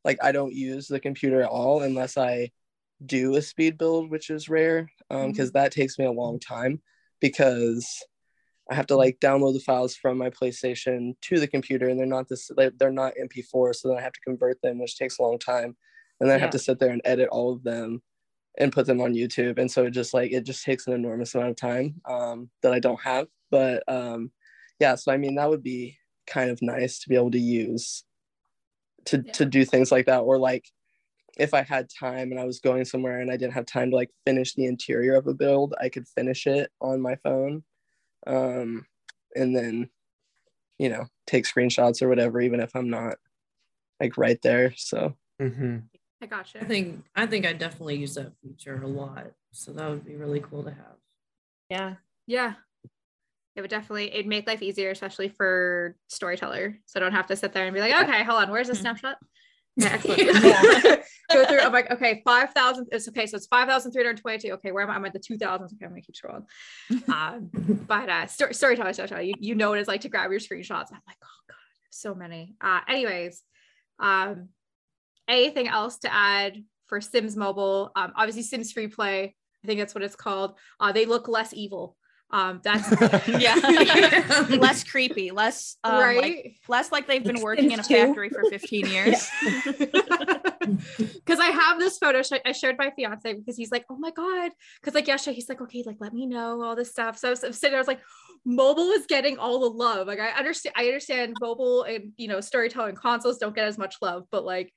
like 0.04 0.18
I 0.22 0.32
don't 0.32 0.54
use 0.54 0.88
the 0.88 1.00
computer 1.00 1.42
at 1.42 1.48
all 1.48 1.82
unless 1.82 2.16
I 2.16 2.50
do 3.04 3.36
a 3.36 3.42
speed 3.42 3.78
build, 3.78 4.10
which 4.10 4.30
is 4.30 4.48
rare 4.48 4.90
because 5.08 5.24
um, 5.24 5.32
mm-hmm. 5.32 5.46
that 5.54 5.72
takes 5.72 5.98
me 5.98 6.04
a 6.04 6.12
long 6.12 6.40
time 6.40 6.80
because 7.20 8.02
I 8.70 8.74
have 8.74 8.86
to 8.88 8.96
like 8.96 9.18
download 9.20 9.54
the 9.54 9.60
files 9.60 9.96
from 9.96 10.18
my 10.18 10.30
PlayStation 10.30 11.14
to 11.22 11.40
the 11.40 11.48
computer, 11.48 11.88
and 11.88 11.98
they're 11.98 12.06
not 12.06 12.28
this 12.28 12.50
they're 12.56 12.92
not 12.92 13.14
MP4, 13.20 13.74
so 13.74 13.88
then 13.88 13.98
I 13.98 14.02
have 14.02 14.12
to 14.12 14.20
convert 14.20 14.60
them, 14.60 14.78
which 14.78 14.98
takes 14.98 15.18
a 15.18 15.22
long 15.22 15.38
time, 15.38 15.76
and 16.20 16.28
then 16.28 16.28
yeah. 16.28 16.34
I 16.34 16.38
have 16.38 16.50
to 16.50 16.58
sit 16.58 16.78
there 16.78 16.90
and 16.90 17.00
edit 17.04 17.28
all 17.30 17.52
of 17.52 17.62
them 17.62 18.02
and 18.58 18.72
put 18.72 18.86
them 18.86 19.00
on 19.00 19.14
YouTube, 19.14 19.58
and 19.58 19.70
so 19.70 19.86
it 19.86 19.92
just 19.92 20.12
like 20.12 20.32
it 20.32 20.44
just 20.44 20.64
takes 20.64 20.86
an 20.86 20.92
enormous 20.92 21.34
amount 21.34 21.50
of 21.50 21.56
time 21.56 22.00
um, 22.08 22.50
that 22.62 22.74
I 22.74 22.78
don't 22.78 23.00
have. 23.00 23.28
But 23.50 23.84
um, 23.88 24.32
yeah, 24.80 24.96
so 24.96 25.12
I 25.12 25.16
mean 25.16 25.36
that 25.36 25.48
would 25.48 25.62
be 25.62 25.96
kind 26.26 26.50
of 26.50 26.60
nice 26.60 26.98
to 27.00 27.08
be 27.08 27.16
able 27.16 27.30
to 27.30 27.40
use 27.40 28.04
to 29.06 29.22
yeah. 29.24 29.32
to 29.32 29.46
do 29.46 29.64
things 29.64 29.90
like 29.90 30.06
that, 30.06 30.20
or 30.20 30.38
like 30.38 30.66
if 31.38 31.54
I 31.54 31.62
had 31.62 31.88
time 31.88 32.32
and 32.32 32.40
I 32.40 32.44
was 32.44 32.60
going 32.60 32.84
somewhere 32.84 33.20
and 33.20 33.30
I 33.30 33.36
didn't 33.36 33.54
have 33.54 33.66
time 33.66 33.90
to 33.90 33.96
like 33.96 34.10
finish 34.26 34.54
the 34.54 34.66
interior 34.66 35.14
of 35.14 35.26
a 35.26 35.34
build, 35.34 35.74
I 35.80 35.88
could 35.88 36.06
finish 36.08 36.46
it 36.46 36.70
on 36.82 37.00
my 37.00 37.16
phone 37.16 37.62
um, 38.26 38.86
and 39.34 39.54
then 39.54 39.88
you 40.78 40.88
know 40.88 41.06
take 41.26 41.44
screenshots 41.44 42.02
or 42.02 42.08
whatever 42.08 42.40
even 42.40 42.60
if 42.60 42.74
i'm 42.74 42.90
not 42.90 43.16
like 44.00 44.16
right 44.16 44.40
there 44.42 44.72
so. 44.76 45.14
Mm-hmm. 45.40 45.78
i 46.22 46.26
gotcha. 46.26 46.60
I 46.60 46.64
think 46.64 47.04
i 47.14 47.26
think 47.26 47.46
i 47.46 47.52
definitely 47.52 47.96
use 47.96 48.14
that 48.14 48.32
feature 48.42 48.80
a 48.82 48.86
lot 48.86 49.26
so 49.52 49.72
that 49.72 49.88
would 49.88 50.04
be 50.04 50.14
really 50.14 50.40
cool 50.40 50.62
to 50.64 50.70
have. 50.70 50.96
Yeah. 51.70 51.94
Yeah. 52.26 52.54
It 53.56 53.60
would 53.60 53.70
definitely 53.70 54.12
it'd 54.12 54.26
make 54.26 54.46
life 54.46 54.62
easier 54.62 54.90
especially 54.90 55.28
for 55.28 55.96
storyteller. 56.08 56.78
So 56.86 57.00
i 57.00 57.02
don't 57.02 57.12
have 57.12 57.26
to 57.28 57.36
sit 57.36 57.52
there 57.52 57.66
and 57.66 57.74
be 57.74 57.80
like 57.80 57.94
okay 58.04 58.24
hold 58.24 58.42
on 58.42 58.50
where's 58.50 58.68
the 58.68 58.74
snapshot? 58.74 59.16
yeah, 59.18 59.18
excellent. 59.18 59.18
Yeah. 59.18 59.47
Go 61.32 61.44
through. 61.44 61.60
I'm 61.60 61.72
like, 61.72 61.90
okay, 61.90 62.22
five 62.24 62.52
thousand. 62.52 62.88
It's 62.90 63.08
okay. 63.08 63.26
So 63.26 63.36
it's 63.36 63.46
five 63.46 63.68
thousand 63.68 63.92
three 63.92 64.02
hundred 64.02 64.18
twenty-two. 64.18 64.54
Okay, 64.54 64.72
where 64.72 64.82
am 64.82 64.90
I? 64.90 64.94
I'm 64.94 65.04
at 65.04 65.12
the 65.12 65.18
two 65.18 65.38
thousands. 65.38 65.72
Okay, 65.72 65.84
I'm 65.84 65.92
gonna 65.92 66.02
keep 66.02 66.16
scrolling. 66.16 66.44
Um, 67.14 67.50
but 67.86 68.08
uh, 68.08 68.26
story, 68.26 68.54
storyteller, 68.54 68.92
storyteller. 68.92 69.22
You, 69.22 69.34
you 69.38 69.54
know 69.54 69.70
what 69.70 69.78
it's 69.78 69.88
like 69.88 70.00
to 70.02 70.08
grab 70.08 70.30
your 70.30 70.40
screenshots. 70.40 70.86
I'm 70.90 71.00
like, 71.06 71.16
oh 71.22 71.40
god, 71.48 71.56
so 71.90 72.14
many. 72.14 72.56
Uh, 72.60 72.80
anyways, 72.88 73.42
um, 74.00 74.48
anything 75.28 75.68
else 75.68 75.98
to 75.98 76.12
add 76.12 76.62
for 76.86 77.00
Sims 77.00 77.36
Mobile? 77.36 77.92
Um, 77.94 78.12
obviously 78.16 78.42
Sims 78.42 78.72
Free 78.72 78.88
Play. 78.88 79.36
I 79.62 79.66
think 79.66 79.80
that's 79.80 79.94
what 79.94 80.04
it's 80.04 80.16
called. 80.16 80.54
Uh, 80.80 80.92
they 80.92 81.04
look 81.04 81.28
less 81.28 81.52
evil. 81.52 81.96
Um, 82.30 82.60
that's 82.62 82.90
yeah, 83.28 83.54
less 84.50 84.84
creepy, 84.84 85.30
less 85.30 85.76
um, 85.82 85.94
right, 85.94 86.20
like, 86.20 86.56
less 86.68 86.92
like 86.92 87.06
they've 87.06 87.24
been 87.24 87.40
working 87.40 87.70
in 87.72 87.80
a 87.80 87.82
factory 87.82 88.28
for 88.28 88.42
15 88.50 88.86
years. 88.90 89.30
Because 90.60 91.40
I 91.40 91.46
have 91.46 91.78
this 91.78 91.96
photo 91.96 92.22
sh- 92.22 92.42
I 92.44 92.52
showed 92.52 92.76
my 92.78 92.90
fiance 92.90 93.32
because 93.32 93.56
he's 93.56 93.70
like, 93.70 93.86
oh 93.88 93.96
my 93.96 94.10
god, 94.10 94.52
because 94.80 94.94
like 94.94 95.06
yesterday 95.06 95.36
he's 95.36 95.48
like, 95.48 95.62
okay, 95.62 95.82
like 95.86 95.96
let 96.00 96.12
me 96.12 96.26
know 96.26 96.62
all 96.62 96.76
this 96.76 96.90
stuff. 96.90 97.16
So 97.16 97.28
I 97.28 97.30
was, 97.30 97.44
I 97.44 97.46
was 97.46 97.58
sitting 97.58 97.72
there, 97.72 97.78
I 97.78 97.80
was 97.80 97.88
like, 97.88 98.02
mobile 98.44 98.90
is 98.90 99.06
getting 99.06 99.38
all 99.38 99.60
the 99.60 99.70
love. 99.70 100.06
Like 100.06 100.20
I 100.20 100.30
understand, 100.30 100.74
I 100.76 100.84
understand 100.84 101.34
mobile 101.40 101.84
and 101.84 102.12
you 102.18 102.28
know 102.28 102.42
storytelling 102.42 102.96
consoles 102.96 103.38
don't 103.38 103.54
get 103.54 103.66
as 103.66 103.78
much 103.78 103.96
love, 104.02 104.24
but 104.30 104.44
like 104.44 104.70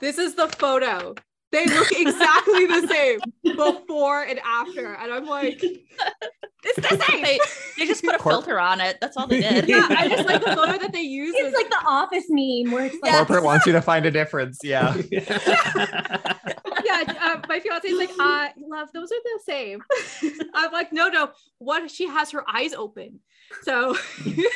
this 0.00 0.16
is 0.16 0.34
the 0.34 0.48
photo 0.48 1.14
they 1.52 1.66
look 1.66 1.92
exactly 1.92 2.66
the 2.66 2.86
same 2.88 3.20
before 3.56 4.22
and 4.24 4.40
after. 4.44 4.94
And 4.94 5.12
I'm 5.12 5.26
like, 5.26 5.62
it's 5.62 6.88
the 6.88 7.04
same. 7.08 7.22
They, 7.22 7.38
they 7.78 7.86
just 7.86 8.02
put 8.04 8.14
a 8.14 8.18
Corp- 8.18 8.32
filter 8.34 8.58
on 8.58 8.80
it. 8.80 8.98
That's 9.00 9.16
all 9.16 9.26
they 9.26 9.40
did. 9.48 9.68
Yeah, 9.68 9.86
I 9.88 10.08
just 10.08 10.26
like 10.26 10.42
the 10.44 10.54
photo 10.54 10.78
that 10.78 10.92
they 10.92 11.02
use. 11.02 11.34
It's 11.38 11.56
like 11.56 11.70
the 11.70 11.82
office 11.86 12.24
meme 12.28 12.72
where 12.72 12.86
it's 12.86 12.96
like 13.02 13.12
corporate 13.12 13.44
wants 13.44 13.66
you 13.66 13.72
to 13.72 13.82
find 13.82 14.04
a 14.06 14.10
difference. 14.10 14.58
Yeah. 14.62 14.94
yeah. 16.86 17.32
Um, 17.32 17.42
my 17.48 17.60
fiance 17.60 17.88
is 17.88 17.98
like, 17.98 18.10
uh, 18.18 18.48
love, 18.68 18.88
those 18.92 19.10
are 19.10 19.22
the 19.24 19.40
same. 19.44 19.82
I'm 20.54 20.72
like, 20.72 20.92
no, 20.92 21.08
no. 21.08 21.30
What 21.58 21.90
she 21.90 22.06
has 22.06 22.30
her 22.30 22.44
eyes 22.48 22.72
open. 22.72 23.20
So 23.62 23.96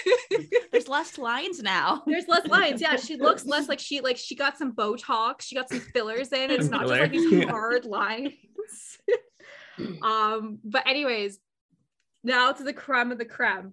there's 0.73 0.89
less 0.89 1.19
lines 1.19 1.63
now. 1.63 2.03
There's 2.07 2.29
less 2.29 2.47
lines. 2.47 2.81
Yeah, 2.81 2.97
she 2.97 3.17
looks 3.21 3.45
less 3.47 3.69
like 3.69 3.79
she 3.79 4.01
like 4.01 4.17
she 4.17 4.35
got 4.35 4.59
some 4.59 4.73
Botox. 4.73 5.43
She 5.43 5.55
got 5.55 5.69
some 5.69 5.81
fillers 5.81 6.33
in. 6.33 6.51
It's 6.51 6.69
not 6.69 6.83
just 6.87 7.01
like 7.01 7.13
these 7.13 7.45
hard 7.45 7.85
lines. 7.85 8.33
um, 10.03 10.59
but 10.65 10.87
anyways, 10.87 11.39
now 12.25 12.53
to 12.53 12.63
the 12.63 12.73
creme 12.73 13.13
of 13.13 13.19
the 13.19 13.25
creme. 13.25 13.73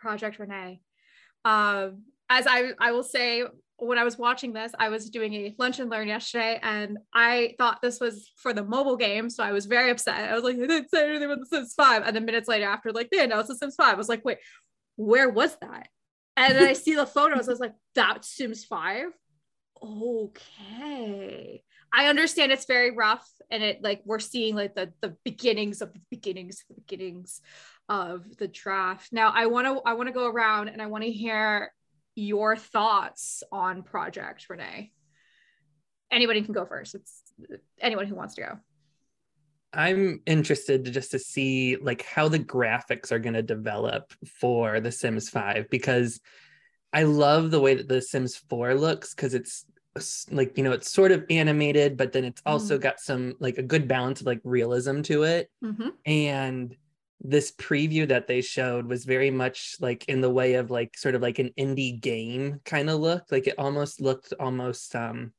Project 0.00 0.38
Rene. 0.38 0.80
Um, 1.44 2.04
as 2.30 2.46
I 2.48 2.72
I 2.78 2.92
will 2.92 3.02
say 3.02 3.44
when 3.82 3.98
I 3.98 4.04
was 4.04 4.18
watching 4.18 4.52
this, 4.52 4.72
I 4.78 4.88
was 4.88 5.10
doing 5.10 5.34
a 5.34 5.54
lunch 5.58 5.78
and 5.78 5.90
learn 5.90 6.08
yesterday, 6.08 6.58
and 6.62 6.98
I 7.14 7.54
thought 7.58 7.82
this 7.82 8.00
was 8.00 8.30
for 8.36 8.52
the 8.52 8.64
mobile 8.64 8.96
game, 8.96 9.30
so 9.30 9.42
I 9.42 9.52
was 9.52 9.66
very 9.66 9.90
upset. 9.90 10.30
I 10.30 10.34
was 10.34 10.44
like, 10.44 10.56
I 10.56 10.66
didn't 10.66 10.90
say 10.90 11.08
anything 11.08 11.30
about 11.30 11.40
The 11.40 11.46
Sims 11.46 11.74
5. 11.74 12.02
And 12.04 12.14
then 12.14 12.24
minutes 12.24 12.48
later, 12.48 12.66
after 12.66 12.92
like 12.92 13.10
they 13.10 13.22
announced 13.22 13.48
The 13.48 13.56
Sims 13.56 13.76
5, 13.76 13.94
I 13.94 13.96
was 13.96 14.08
like, 14.08 14.24
wait, 14.24 14.38
where 14.96 15.28
was 15.28 15.56
that? 15.60 15.88
And 16.36 16.54
then 16.54 16.68
I 16.68 16.74
see 16.74 16.94
the 16.94 17.06
photos. 17.06 17.48
I 17.48 17.52
was 17.52 17.60
like, 17.60 17.74
that's 17.94 18.28
Sims 18.28 18.64
5. 18.64 19.06
Okay. 19.82 21.62
I 21.92 22.06
understand 22.06 22.52
it's 22.52 22.66
very 22.66 22.92
rough, 22.92 23.28
and 23.50 23.62
it 23.62 23.82
like 23.82 24.02
we're 24.04 24.20
seeing 24.20 24.54
like 24.54 24.74
the 24.74 24.92
the 25.00 25.16
beginnings 25.24 25.82
of 25.82 25.92
the 25.92 26.00
beginnings, 26.10 26.62
of 26.62 26.76
the 26.76 26.82
beginnings 26.82 27.40
of 27.88 28.36
the 28.36 28.46
draft. 28.46 29.12
Now 29.12 29.32
I 29.34 29.46
want 29.46 29.66
to 29.66 29.80
I 29.84 29.94
want 29.94 30.08
to 30.08 30.12
go 30.12 30.26
around 30.26 30.68
and 30.68 30.80
I 30.80 30.86
want 30.86 31.02
to 31.04 31.10
hear 31.10 31.72
your 32.14 32.56
thoughts 32.56 33.42
on 33.52 33.82
Project 33.82 34.46
Rene. 34.48 34.92
Anybody 36.10 36.42
can 36.42 36.54
go 36.54 36.64
first. 36.64 36.94
It's 36.94 37.22
anyone 37.80 38.06
who 38.06 38.14
wants 38.14 38.34
to 38.34 38.42
go. 38.42 38.58
I'm 39.72 40.20
interested 40.26 40.84
to 40.84 40.90
just 40.90 41.12
to 41.12 41.18
see 41.18 41.76
like 41.76 42.02
how 42.02 42.28
the 42.28 42.40
graphics 42.40 43.12
are 43.12 43.20
going 43.20 43.34
to 43.34 43.42
develop 43.42 44.12
for 44.40 44.80
The 44.80 44.90
Sims 44.90 45.28
5 45.28 45.70
because 45.70 46.20
I 46.92 47.04
love 47.04 47.50
the 47.50 47.60
way 47.60 47.74
that 47.74 47.88
The 47.88 48.02
Sims 48.02 48.36
4 48.36 48.74
looks 48.74 49.14
because 49.14 49.34
it's 49.34 49.64
like 50.30 50.56
you 50.56 50.62
know 50.62 50.72
it's 50.72 50.90
sort 50.90 51.10
of 51.10 51.24
animated 51.30 51.96
but 51.96 52.12
then 52.12 52.24
it's 52.24 52.40
also 52.46 52.78
mm. 52.78 52.80
got 52.80 53.00
some 53.00 53.34
like 53.40 53.58
a 53.58 53.62
good 53.62 53.88
balance 53.88 54.20
of 54.20 54.26
like 54.26 54.40
realism 54.44 55.02
to 55.02 55.24
it 55.24 55.50
mm-hmm. 55.64 55.88
and 56.06 56.76
this 57.22 57.52
preview 57.52 58.08
that 58.08 58.26
they 58.26 58.40
showed 58.40 58.86
was 58.86 59.04
very 59.04 59.30
much 59.30 59.76
like 59.80 60.06
in 60.08 60.20
the 60.20 60.30
way 60.30 60.54
of 60.54 60.70
like 60.70 60.96
sort 60.96 61.14
of 61.14 61.20
like 61.20 61.38
an 61.38 61.50
indie 61.58 62.00
game 62.00 62.60
kind 62.64 62.88
of 62.88 62.98
look 62.98 63.24
like 63.30 63.46
it 63.46 63.58
almost 63.58 64.00
looked 64.00 64.32
almost 64.40 64.94
um 64.96 65.32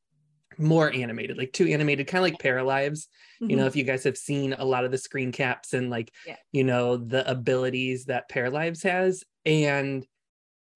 more 0.58 0.94
animated 0.94 1.38
like 1.38 1.52
too 1.54 1.66
animated 1.68 2.06
kind 2.06 2.24
of 2.24 2.32
like 2.32 2.42
paralives 2.42 3.08
mm-hmm. 3.42 3.50
you 3.50 3.56
know 3.56 3.64
mm-hmm. 3.64 3.68
if 3.68 3.76
you 3.76 3.84
guys 3.84 4.04
have 4.04 4.18
seen 4.18 4.54
a 4.54 4.66
lot 4.66 4.86
of 4.86 4.92
the 4.92 4.98
screen 4.98 5.32
caps 5.32 5.74
and 5.74 5.90
like 5.90 6.14
yeah. 6.28 6.36
you 6.52 6.64
know 6.64 6.98
the 6.98 7.28
abilities 7.30 8.06
that 8.06 8.30
paralives 8.30 8.84
has 8.84 9.24
and 9.46 10.06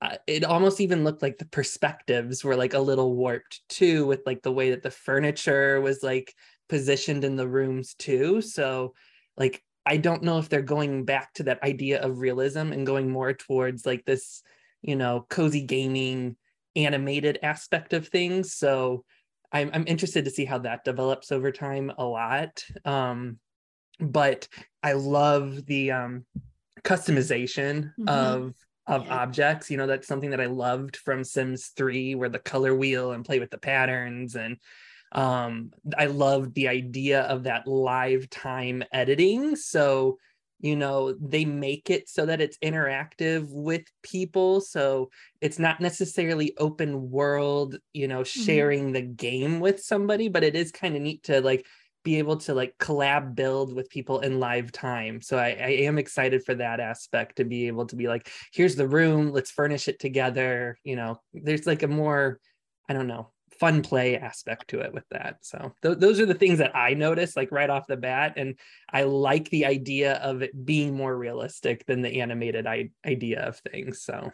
uh, 0.01 0.15
it 0.27 0.43
almost 0.43 0.81
even 0.81 1.03
looked 1.03 1.21
like 1.21 1.37
the 1.37 1.45
perspectives 1.45 2.43
were 2.43 2.55
like 2.55 2.73
a 2.73 2.79
little 2.79 3.15
warped 3.15 3.61
too 3.69 4.05
with 4.07 4.21
like 4.25 4.41
the 4.41 4.51
way 4.51 4.71
that 4.71 4.81
the 4.81 4.91
furniture 4.91 5.79
was 5.81 6.01
like 6.01 6.33
positioned 6.67 7.23
in 7.23 7.35
the 7.35 7.47
rooms 7.47 7.93
too 7.93 8.41
so 8.41 8.93
like 9.37 9.61
I 9.85 9.97
don't 9.97 10.23
know 10.23 10.39
if 10.39 10.49
they're 10.49 10.61
going 10.61 11.05
back 11.05 11.33
to 11.35 11.43
that 11.43 11.63
idea 11.63 12.01
of 12.01 12.19
realism 12.19 12.71
and 12.71 12.85
going 12.85 13.09
more 13.09 13.33
towards 13.33 13.85
like 13.85 14.05
this, 14.05 14.41
you 14.81 14.95
know, 14.95 15.25
cozy 15.29 15.61
gaming 15.61 16.35
animated 16.75 17.39
aspect 17.43 17.93
of 17.93 18.07
things. 18.07 18.53
So 18.53 19.05
I'm, 19.51 19.69
I'm 19.73 19.85
interested 19.87 20.25
to 20.25 20.31
see 20.31 20.45
how 20.45 20.57
that 20.59 20.83
develops 20.83 21.31
over 21.31 21.51
time 21.51 21.91
a 21.97 22.03
lot. 22.03 22.63
Um, 22.83 23.39
but 23.99 24.47
I 24.83 24.93
love 24.93 25.65
the 25.65 25.91
um, 25.91 26.25
customization 26.83 27.93
mm-hmm. 27.97 28.09
of 28.09 28.53
of 28.87 29.05
yeah. 29.05 29.15
objects. 29.15 29.71
You 29.71 29.77
know, 29.77 29.87
that's 29.87 30.07
something 30.07 30.29
that 30.31 30.41
I 30.41 30.45
loved 30.45 30.97
from 30.97 31.23
Sims 31.23 31.67
3, 31.75 32.15
where 32.15 32.29
the 32.29 32.39
color 32.39 32.75
wheel 32.75 33.13
and 33.13 33.25
play 33.25 33.39
with 33.39 33.49
the 33.49 33.57
patterns 33.57 34.35
and 34.35 34.57
um, 35.11 35.71
I 35.97 36.07
loved 36.07 36.55
the 36.55 36.67
idea 36.67 37.21
of 37.21 37.43
that 37.43 37.67
live 37.67 38.29
time 38.29 38.83
editing. 38.91 39.55
So, 39.55 40.17
you 40.59 40.75
know, 40.75 41.13
they 41.13 41.45
make 41.45 41.89
it 41.89 42.09
so 42.09 42.25
that 42.25 42.41
it's 42.41 42.57
interactive 42.59 43.47
with 43.49 43.83
people. 44.03 44.61
So 44.61 45.09
it's 45.41 45.59
not 45.59 45.79
necessarily 45.79 46.53
open 46.57 47.09
world, 47.09 47.77
you 47.93 48.07
know, 48.07 48.21
mm-hmm. 48.21 48.41
sharing 48.43 48.83
mm-hmm. 48.85 48.93
the 48.93 49.01
game 49.01 49.59
with 49.59 49.81
somebody, 49.81 50.27
but 50.27 50.43
it 50.43 50.55
is 50.55 50.71
kind 50.71 50.95
of 50.95 51.01
neat 51.01 51.23
to 51.23 51.41
like 51.41 51.65
be 52.03 52.19
able 52.19 52.37
to 52.37 52.53
like 52.53 52.77
collab 52.77 53.35
build 53.35 53.73
with 53.73 53.89
people 53.89 54.19
in 54.19 54.39
live 54.39 54.71
time. 54.71 55.21
So 55.21 55.37
I, 55.37 55.47
I, 55.47 55.69
am 55.81 55.97
excited 55.97 56.45
for 56.45 56.53
that 56.53 56.79
aspect 56.79 57.37
to 57.37 57.45
be 57.45 57.65
able 57.65 57.87
to 57.87 57.95
be 57.95 58.07
like, 58.07 58.29
here's 58.53 58.75
the 58.75 58.87
room, 58.87 59.31
let's 59.31 59.49
furnish 59.49 59.87
it 59.87 59.99
together. 59.99 60.77
You 60.83 60.97
know, 60.97 61.19
there's 61.33 61.65
like 61.65 61.81
a 61.81 61.87
more, 61.87 62.39
I 62.87 62.93
don't 62.93 63.07
know, 63.07 63.31
fun 63.59 63.81
play 63.81 64.17
aspect 64.17 64.69
to 64.69 64.79
it 64.81 64.93
with 64.93 65.05
that. 65.11 65.37
So 65.41 65.73
th- 65.81 65.97
those 65.97 66.19
are 66.19 66.25
the 66.25 66.33
things 66.33 66.59
that 66.59 66.75
I 66.75 66.93
notice 66.93 67.35
like 67.35 67.51
right 67.51 67.69
off 67.69 67.87
the 67.87 67.97
bat, 67.97 68.33
and 68.37 68.55
I 68.91 69.03
like 69.03 69.49
the 69.49 69.65
idea 69.65 70.15
of 70.15 70.41
it 70.41 70.65
being 70.65 70.95
more 70.95 71.15
realistic 71.15 71.85
than 71.85 72.01
the 72.01 72.21
animated 72.21 72.67
I- 72.67 72.91
idea 73.05 73.41
of 73.41 73.57
things. 73.59 74.01
So 74.01 74.31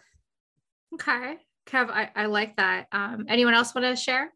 Okay. 0.94 1.38
Kev, 1.68 1.90
I, 1.90 2.10
I 2.16 2.26
like 2.26 2.58
that. 2.58 2.88
Um, 2.92 3.26
anyone 3.30 3.54
else 3.54 3.74
want 3.74 3.86
to 3.86 3.96
share? 3.96 4.34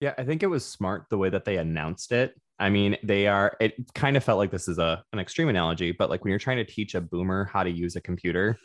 Yeah, 0.00 0.14
I 0.18 0.24
think 0.24 0.42
it 0.42 0.48
was 0.48 0.64
smart 0.64 1.06
the 1.08 1.16
way 1.16 1.30
that 1.30 1.44
they 1.44 1.56
announced 1.56 2.12
it. 2.12 2.34
I 2.58 2.70
mean, 2.70 2.96
they 3.02 3.26
are, 3.26 3.56
it 3.60 3.74
kind 3.94 4.16
of 4.16 4.24
felt 4.24 4.38
like 4.38 4.50
this 4.50 4.68
is 4.68 4.78
a, 4.78 5.02
an 5.12 5.18
extreme 5.18 5.48
analogy, 5.48 5.92
but 5.92 6.10
like 6.10 6.22
when 6.22 6.30
you're 6.30 6.38
trying 6.38 6.58
to 6.58 6.64
teach 6.64 6.94
a 6.94 7.00
boomer 7.00 7.46
how 7.46 7.62
to 7.62 7.70
use 7.70 7.96
a 7.96 8.00
computer, 8.00 8.58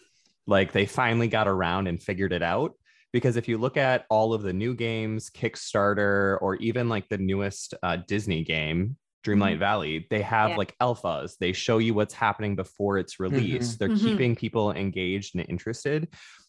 like 0.45 0.71
they 0.71 0.85
finally 0.85 1.27
got 1.27 1.47
around 1.47 1.87
and 1.87 2.01
figured 2.01 2.33
it 2.33 2.43
out. 2.43 2.73
Because 3.11 3.37
if 3.37 3.47
you 3.47 3.57
look 3.57 3.77
at 3.77 4.05
all 4.09 4.33
of 4.33 4.41
the 4.43 4.53
new 4.53 4.75
games, 4.75 5.29
Kickstarter, 5.29 6.37
or 6.41 6.55
even 6.57 6.89
like 6.89 7.09
the 7.09 7.17
newest 7.17 7.73
uh, 7.83 7.97
Disney 8.07 8.43
game, 8.43 8.97
Dreamlight 9.25 9.55
Mhm. 9.55 9.59
Valley, 9.59 10.07
they 10.09 10.21
have 10.21 10.51
Yeah. 10.51 10.55
like 10.57 10.75
alphas. 10.79 11.37
They 11.39 11.51
show 11.51 11.79
you 11.79 11.93
what's 11.93 12.13
happening 12.13 12.55
before 12.55 12.97
it's 12.97 13.19
released. 13.19 13.79
They're 13.79 13.89
Mhm. 13.89 13.99
keeping 13.99 14.35
people 14.35 14.71
engaged 14.71 15.35
and 15.35 15.45
interested, 15.49 16.07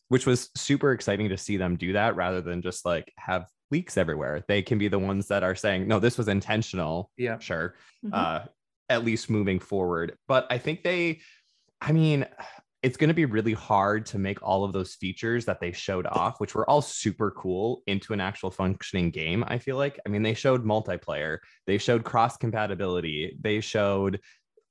which 0.08 0.26
was 0.26 0.50
super 0.56 0.92
exciting 0.92 1.28
to 1.30 1.36
see 1.36 1.56
them 1.56 1.76
do 1.76 1.94
that 1.94 2.14
rather 2.14 2.40
than 2.40 2.62
just 2.62 2.84
like 2.84 3.12
have 3.16 3.46
leaks 3.72 3.96
everywhere. 3.96 4.44
They 4.46 4.62
can 4.62 4.78
be 4.78 4.88
the 4.88 4.98
ones 4.98 5.28
that 5.28 5.42
are 5.42 5.54
saying, 5.54 5.88
no, 5.88 5.98
this 5.98 6.18
was 6.18 6.28
intentional. 6.28 7.10
Yeah. 7.16 7.38
Sure. 7.38 7.74
Mhm. 8.04 8.10
Uh, 8.12 8.46
at 8.88 9.04
least 9.04 9.30
moving 9.30 9.58
forward. 9.60 10.16
But 10.28 10.46
I 10.50 10.58
think 10.58 10.82
they, 10.82 11.20
I 11.80 11.92
mean, 11.92 12.26
it's 12.82 12.96
going 12.96 13.08
to 13.08 13.14
be 13.14 13.26
really 13.26 13.52
hard 13.52 14.06
to 14.06 14.18
make 14.18 14.42
all 14.42 14.64
of 14.64 14.72
those 14.72 14.94
features 14.94 15.44
that 15.44 15.60
they 15.60 15.72
showed 15.72 16.06
off, 16.06 16.40
which 16.40 16.54
were 16.54 16.68
all 16.68 16.80
super 16.80 17.30
cool, 17.32 17.82
into 17.86 18.12
an 18.12 18.20
actual 18.20 18.50
functioning 18.50 19.10
game. 19.10 19.44
I 19.46 19.58
feel 19.58 19.76
like, 19.76 20.00
I 20.06 20.08
mean, 20.08 20.22
they 20.22 20.34
showed 20.34 20.64
multiplayer, 20.64 21.38
they 21.66 21.76
showed 21.76 22.04
cross 22.04 22.36
compatibility, 22.38 23.36
they 23.40 23.60
showed 23.60 24.20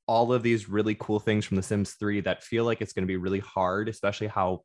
all 0.07 0.33
of 0.33 0.41
these 0.41 0.67
really 0.67 0.95
cool 0.95 1.19
things 1.19 1.45
from 1.45 1.57
The 1.57 1.63
Sims 1.63 1.93
3 1.93 2.21
that 2.21 2.43
feel 2.43 2.63
like 2.65 2.81
it's 2.81 2.93
going 2.93 3.03
to 3.03 3.11
be 3.11 3.17
really 3.17 3.39
hard, 3.39 3.87
especially 3.87 4.27
how 4.27 4.63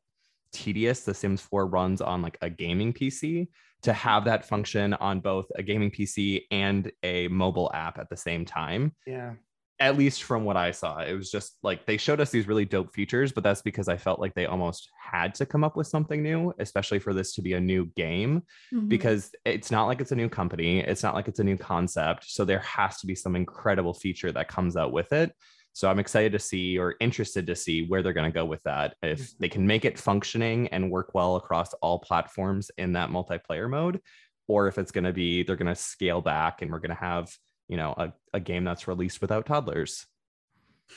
tedious 0.51 1.01
The 1.01 1.13
Sims 1.13 1.41
4 1.41 1.67
runs 1.67 2.01
on 2.01 2.23
like 2.23 2.39
a 2.41 2.49
gaming 2.49 2.93
PC 2.93 3.47
to 3.83 3.93
have 3.93 4.25
that 4.25 4.45
function 4.45 4.95
on 4.95 5.19
both 5.19 5.45
a 5.55 5.61
gaming 5.61 5.91
PC 5.91 6.45
and 6.49 6.91
a 7.03 7.27
mobile 7.27 7.69
app 7.75 7.99
at 7.99 8.09
the 8.09 8.17
same 8.17 8.43
time 8.43 8.95
yeah. 9.05 9.33
At 9.79 9.97
least 9.97 10.23
from 10.23 10.45
what 10.45 10.55
I 10.55 10.71
saw, 10.71 10.99
it 10.99 11.13
was 11.13 11.29
just 11.29 11.57
like 11.61 11.85
they 11.85 11.97
showed 11.97 12.21
us 12.21 12.31
these 12.31 12.47
really 12.47 12.63
dope 12.63 12.93
features, 12.93 13.33
but 13.33 13.43
that's 13.43 13.61
because 13.61 13.89
I 13.89 13.97
felt 13.97 14.19
like 14.21 14.33
they 14.33 14.45
almost 14.45 14.89
had 14.97 15.35
to 15.35 15.45
come 15.45 15.65
up 15.65 15.75
with 15.75 15.87
something 15.87 16.23
new, 16.23 16.53
especially 16.59 16.99
for 16.99 17.13
this 17.13 17.33
to 17.33 17.41
be 17.41 17.53
a 17.53 17.59
new 17.59 17.87
game, 17.97 18.43
Mhm. 18.73 18.87
because 18.87 19.31
it's 19.43 19.71
not 19.71 19.85
like 19.87 19.99
it's 19.99 20.13
a 20.13 20.15
new 20.15 20.29
company, 20.29 20.79
it's 20.79 21.03
not 21.03 21.13
like 21.13 21.27
it's 21.27 21.39
a 21.39 21.43
new 21.43 21.57
concept. 21.57 22.23
So 22.29 22.45
there 22.45 22.59
has 22.59 22.99
to 23.01 23.07
be 23.07 23.15
some 23.15 23.35
incredible 23.35 23.93
feature 23.93 24.31
that 24.31 24.47
comes 24.47 24.77
out 24.77 24.93
with 24.93 25.11
it. 25.11 25.33
So 25.73 25.89
I'm 25.89 25.99
excited 25.99 26.31
to 26.31 26.39
see 26.39 26.77
or 26.79 26.95
interested 27.01 27.45
to 27.47 27.55
see 27.55 27.85
where 27.85 28.01
they're 28.01 28.13
going 28.13 28.31
to 28.31 28.33
go 28.33 28.45
with 28.45 28.63
that. 28.63 28.95
If 29.03 29.37
they 29.39 29.49
can 29.49 29.67
make 29.67 29.83
it 29.83 29.99
functioning 29.99 30.69
and 30.69 30.89
work 30.89 31.13
well 31.13 31.35
across 31.35 31.73
all 31.81 31.99
platforms 31.99 32.71
in 32.77 32.93
that 32.93 33.09
multiplayer 33.09 33.69
mode, 33.69 33.99
or 34.47 34.69
if 34.69 34.77
it's 34.77 34.91
going 34.93 35.03
to 35.03 35.11
be 35.11 35.43
they're 35.43 35.57
going 35.57 35.67
to 35.67 35.75
scale 35.75 36.21
back 36.21 36.61
and 36.61 36.71
we're 36.71 36.79
going 36.79 36.95
to 36.95 36.95
have 36.95 37.29
you 37.67 37.77
know 37.77 37.93
a, 37.97 38.13
a 38.33 38.39
game 38.39 38.63
that's 38.63 38.87
released 38.87 39.21
without 39.21 39.45
toddlers 39.45 40.07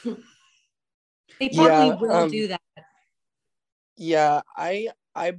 They 0.04 0.14
Yeah, 1.52 1.86
probably 1.88 2.08
will 2.08 2.16
um, 2.24 2.30
do 2.30 2.48
that. 2.48 2.60
Yeah, 3.96 4.42
I 4.56 4.88
I 5.14 5.38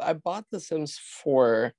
I 0.00 0.14
bought 0.14 0.46
The 0.50 0.60
Sims 0.60 0.98
4. 0.98 1.72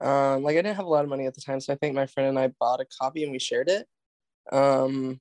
Um, 0.00 0.42
like 0.42 0.54
I 0.54 0.62
didn't 0.62 0.76
have 0.76 0.86
a 0.86 0.88
lot 0.90 1.04
of 1.04 1.10
money 1.10 1.26
at 1.26 1.34
the 1.34 1.40
time, 1.40 1.60
so 1.60 1.72
I 1.72 1.76
think 1.76 1.94
my 1.94 2.06
friend 2.06 2.28
and 2.28 2.38
I 2.38 2.48
bought 2.58 2.80
a 2.80 2.86
copy 3.00 3.22
and 3.22 3.32
we 3.32 3.38
shared 3.38 3.68
it. 3.68 3.86
Um, 4.52 5.20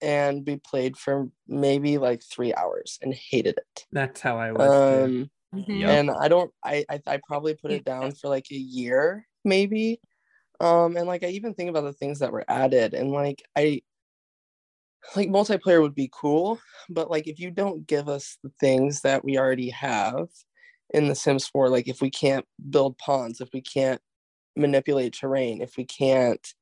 and 0.00 0.46
we 0.46 0.56
played 0.56 0.96
for 0.96 1.28
maybe 1.48 1.98
like 1.98 2.22
three 2.22 2.54
hours 2.54 2.98
and 3.02 3.12
hated 3.12 3.56
it. 3.58 3.86
That's 3.92 4.20
how 4.20 4.36
I 4.38 4.52
was. 4.52 4.70
Um, 4.70 5.30
Mhm. 5.54 5.78
Yep. 5.80 5.90
and 5.90 6.10
I 6.10 6.26
don't 6.28 6.52
I, 6.64 6.84
I 6.88 7.00
I 7.06 7.20
probably 7.24 7.54
put 7.54 7.70
it 7.70 7.84
down 7.84 8.12
for 8.12 8.28
like 8.28 8.46
a 8.50 8.56
year 8.56 9.26
maybe. 9.44 10.00
Um, 10.60 10.96
and 10.96 11.06
like 11.06 11.24
I 11.24 11.28
even 11.28 11.54
think 11.54 11.70
about 11.70 11.84
the 11.84 11.92
things 11.92 12.20
that 12.20 12.32
were 12.32 12.44
added 12.48 12.94
and 12.94 13.10
like 13.10 13.42
I 13.56 13.82
like 15.16 15.28
multiplayer 15.28 15.82
would 15.82 15.94
be 15.94 16.10
cool, 16.12 16.60
but 16.88 17.10
like 17.10 17.26
if 17.26 17.38
you 17.38 17.50
don't 17.50 17.86
give 17.86 18.08
us 18.08 18.38
the 18.42 18.50
things 18.60 19.02
that 19.02 19.24
we 19.24 19.38
already 19.38 19.70
have 19.70 20.28
in 20.90 21.08
the 21.08 21.14
Sims 21.14 21.46
4, 21.48 21.68
like 21.68 21.88
if 21.88 22.00
we 22.00 22.10
can't 22.10 22.46
build 22.70 22.96
ponds, 22.98 23.40
if 23.40 23.48
we 23.52 23.60
can't 23.60 24.00
manipulate 24.56 25.12
terrain, 25.12 25.60
if 25.60 25.76
we 25.76 25.84
can't 25.84 26.54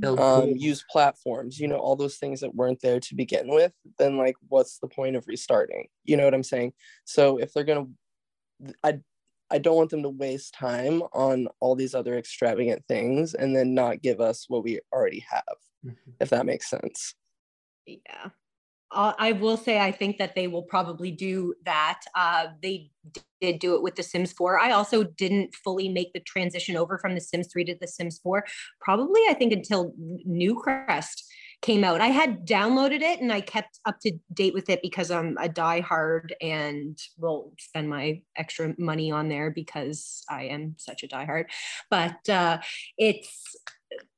Build 0.00 0.18
um, 0.18 0.50
use 0.56 0.84
platforms, 0.90 1.60
you 1.60 1.68
know, 1.68 1.76
all 1.76 1.94
those 1.94 2.16
things 2.16 2.40
that 2.40 2.54
weren't 2.54 2.80
there 2.80 2.98
to 2.98 3.14
begin 3.14 3.46
with, 3.46 3.72
then 3.96 4.16
like 4.16 4.34
what's 4.48 4.78
the 4.80 4.88
point 4.88 5.14
of 5.14 5.28
restarting? 5.28 5.86
You 6.04 6.16
know 6.16 6.24
what 6.24 6.34
I'm 6.34 6.42
saying? 6.42 6.72
So 7.04 7.38
if 7.38 7.52
they're 7.52 7.62
gonna 7.62 7.86
I 8.82 8.98
I 9.50 9.58
don't 9.58 9.76
want 9.76 9.90
them 9.90 10.02
to 10.02 10.08
waste 10.10 10.54
time 10.54 11.02
on 11.12 11.48
all 11.60 11.74
these 11.74 11.94
other 11.94 12.16
extravagant 12.18 12.84
things 12.86 13.34
and 13.34 13.56
then 13.56 13.74
not 13.74 14.02
give 14.02 14.20
us 14.20 14.44
what 14.48 14.62
we 14.64 14.80
already 14.92 15.24
have, 15.28 15.56
Mhm. 15.86 15.96
if 16.20 16.30
that 16.30 16.46
makes 16.46 16.68
sense. 16.68 17.14
Yeah. 17.86 18.30
Uh, 18.90 19.12
I 19.18 19.32
will 19.32 19.58
say 19.58 19.78
I 19.78 19.92
think 19.92 20.16
that 20.16 20.34
they 20.34 20.48
will 20.48 20.62
probably 20.62 21.10
do 21.10 21.54
that. 21.64 22.00
Uh, 22.14 22.48
they 22.62 22.90
did 23.40 23.58
do 23.58 23.74
it 23.74 23.82
with 23.82 23.96
The 23.96 24.02
Sims 24.02 24.32
4. 24.32 24.58
I 24.58 24.72
also 24.72 25.04
didn't 25.04 25.54
fully 25.54 25.90
make 25.90 26.12
the 26.14 26.20
transition 26.20 26.74
over 26.76 26.96
from 26.98 27.14
The 27.14 27.20
Sims 27.20 27.48
3 27.52 27.64
to 27.64 27.74
The 27.78 27.86
Sims 27.86 28.18
4. 28.18 28.46
Probably, 28.80 29.20
I 29.28 29.34
think, 29.34 29.52
until 29.52 29.92
Newcrest 30.26 31.22
came 31.60 31.82
out. 31.84 32.00
I 32.00 32.08
had 32.08 32.46
downloaded 32.46 33.00
it 33.00 33.20
and 33.20 33.32
I 33.32 33.40
kept 33.40 33.80
up 33.84 33.98
to 34.02 34.12
date 34.32 34.54
with 34.54 34.70
it 34.70 34.80
because 34.82 35.10
I'm 35.10 35.36
a 35.38 35.48
diehard 35.48 36.30
and 36.40 36.98
will 37.16 37.52
spend 37.58 37.88
my 37.88 38.22
extra 38.36 38.74
money 38.78 39.10
on 39.10 39.28
there 39.28 39.50
because 39.50 40.24
I 40.30 40.44
am 40.44 40.76
such 40.78 41.02
a 41.02 41.08
diehard. 41.08 41.46
But 41.90 42.28
uh, 42.28 42.58
it's 42.96 43.56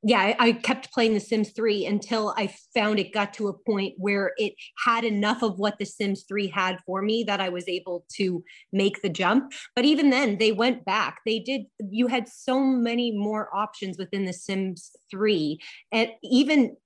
yeah, 0.03 0.35
I, 0.39 0.53
kept 0.53 0.93
playing 0.93 1.15
The 1.15 1.21
Sims 1.21 1.51
3 1.51 1.85
until 1.85 2.35
I 2.37 2.55
found 2.75 2.99
it 2.99 3.13
got 3.13 3.35
to 3.35 3.49
a 3.49 3.53
point 3.53 3.95
where 3.99 4.33
it 4.39 4.55
had 4.85 5.05
enough 5.05 5.43
of 5.43 5.59
what 5.59 5.79
The 5.79 5.85
Sims 5.85 6.25
3 6.27 6.49
had 6.49 6.79
for 6.87 7.03
me 7.03 7.23
that 7.25 7.41
I 7.41 7.51
was 7.51 7.69
able 7.69 8.07
to 8.15 8.43
make 8.73 9.03
the 9.03 9.11
jump. 9.11 9.53
But 9.77 9.85
even 9.85 10.09
then, 10.09 10.39
they 10.39 10.53
went 10.53 10.85
back. 10.87 11.21
They 11.27 11.39
did, 11.39 11.63
you 11.79 12.07
had 12.07 12.29
so 12.29 12.61
many 12.61 13.13
more 13.13 13.55
options 13.55 13.99
within 13.99 14.25
The 14.25 14.33
Sims 14.33 14.91
3. 15.11 15.61
And 15.93 16.11
even 16.23 16.77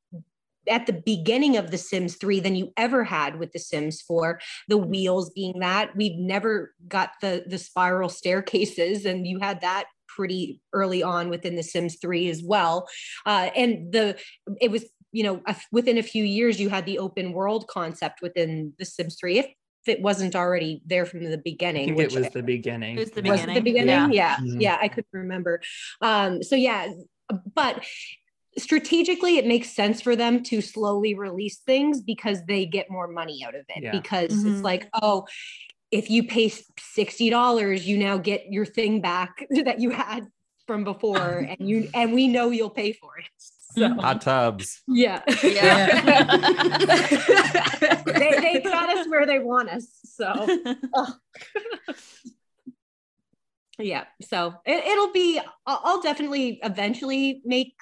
at 0.68 0.86
the 0.86 0.92
beginning 0.92 1.56
of 1.56 1.70
The 1.70 1.78
Sims 1.78 2.16
3 2.16 2.40
than 2.40 2.56
you 2.56 2.72
ever 2.76 3.04
had 3.04 3.38
with 3.38 3.52
The 3.52 3.58
Sims 3.58 4.00
4. 4.02 4.40
The 4.68 4.78
wheels 4.78 5.30
being 5.30 5.60
that 5.60 5.94
we've 5.96 6.18
never 6.18 6.74
got 6.88 7.10
the 7.20 7.44
the 7.46 7.58
spiral 7.58 8.08
staircases, 8.08 9.04
and 9.04 9.26
you 9.26 9.38
had 9.40 9.60
that 9.60 9.84
pretty 10.08 10.60
early 10.72 11.02
on 11.02 11.28
within 11.28 11.56
The 11.56 11.62
Sims 11.62 11.96
3 12.00 12.28
as 12.28 12.42
well. 12.42 12.88
Uh, 13.26 13.50
and 13.56 13.92
the 13.92 14.18
it 14.60 14.70
was 14.70 14.84
you 15.12 15.22
know 15.24 15.40
a, 15.46 15.56
within 15.72 15.98
a 15.98 16.02
few 16.02 16.24
years 16.24 16.60
you 16.60 16.68
had 16.68 16.86
the 16.86 16.98
open 16.98 17.32
world 17.32 17.66
concept 17.68 18.20
within 18.22 18.72
The 18.78 18.84
Sims 18.84 19.16
3. 19.20 19.38
If 19.40 19.48
it 19.86 20.00
wasn't 20.00 20.34
already 20.34 20.82
there 20.86 21.04
from 21.04 21.24
the 21.24 21.34
I 21.34 21.40
beginning, 21.44 21.84
think 21.88 21.98
which 21.98 22.14
it 22.14 22.20
was 22.20 22.30
the 22.30 22.42
beginning. 22.42 22.96
It 22.96 23.00
was 23.00 23.10
the 23.10 23.22
was 23.22 23.42
it 23.42 23.46
the 23.48 23.60
beginning. 23.60 23.84
beginning 23.84 24.12
Yeah. 24.12 24.36
yeah 24.36 24.36
Mhm. 24.36 24.60
yeah, 24.60 24.78
i 24.80 24.88
couldn't 24.88 25.06
remember 25.12 25.60
um 26.00 26.42
so 26.42 26.56
yeah 26.56 26.88
but 27.54 27.84
strategically 28.58 29.36
it 29.38 29.46
makes 29.46 29.70
sense 29.70 30.00
for 30.00 30.14
them 30.16 30.42
to 30.44 30.60
slowly 30.60 31.14
release 31.14 31.58
things 31.58 32.00
because 32.00 32.44
they 32.46 32.66
get 32.66 32.90
more 32.90 33.08
money 33.08 33.44
out 33.44 33.54
of 33.54 33.64
it 33.68 33.82
Yeah. 33.82 33.90
because 33.90 34.30
Mhm. 34.30 34.54
it's 34.54 34.62
like 34.62 34.88
oh 35.02 35.26
if 35.90 36.10
you 36.10 36.24
pay 36.24 36.50
$60 36.50 37.84
you 37.84 37.98
now 37.98 38.16
get 38.18 38.46
your 38.50 38.66
thing 38.66 39.00
back 39.00 39.44
that 39.50 39.80
you 39.80 39.90
had 39.90 40.26
from 40.66 40.84
before 40.84 41.38
and 41.48 41.68
you 41.68 41.88
and 41.94 42.12
we 42.12 42.28
know 42.28 42.50
you'll 42.50 42.70
pay 42.70 42.92
for 42.92 43.18
it 43.18 43.26
so 43.76 43.88
hot 43.94 44.20
tubs 44.20 44.82
yeah 44.86 45.20
Yeah. 45.42 46.00
they, 48.06 48.38
they 48.40 48.60
got 48.62 48.96
us 48.96 49.08
where 49.08 49.26
they 49.26 49.40
want 49.40 49.68
us 49.68 49.88
so 50.04 50.46
yeah 53.78 54.04
so 54.22 54.54
it, 54.64 54.84
it'll 54.86 55.12
be 55.12 55.40
I'll, 55.66 55.80
I'll 55.84 56.02
definitely 56.02 56.60
eventually 56.62 57.42
make 57.44 57.74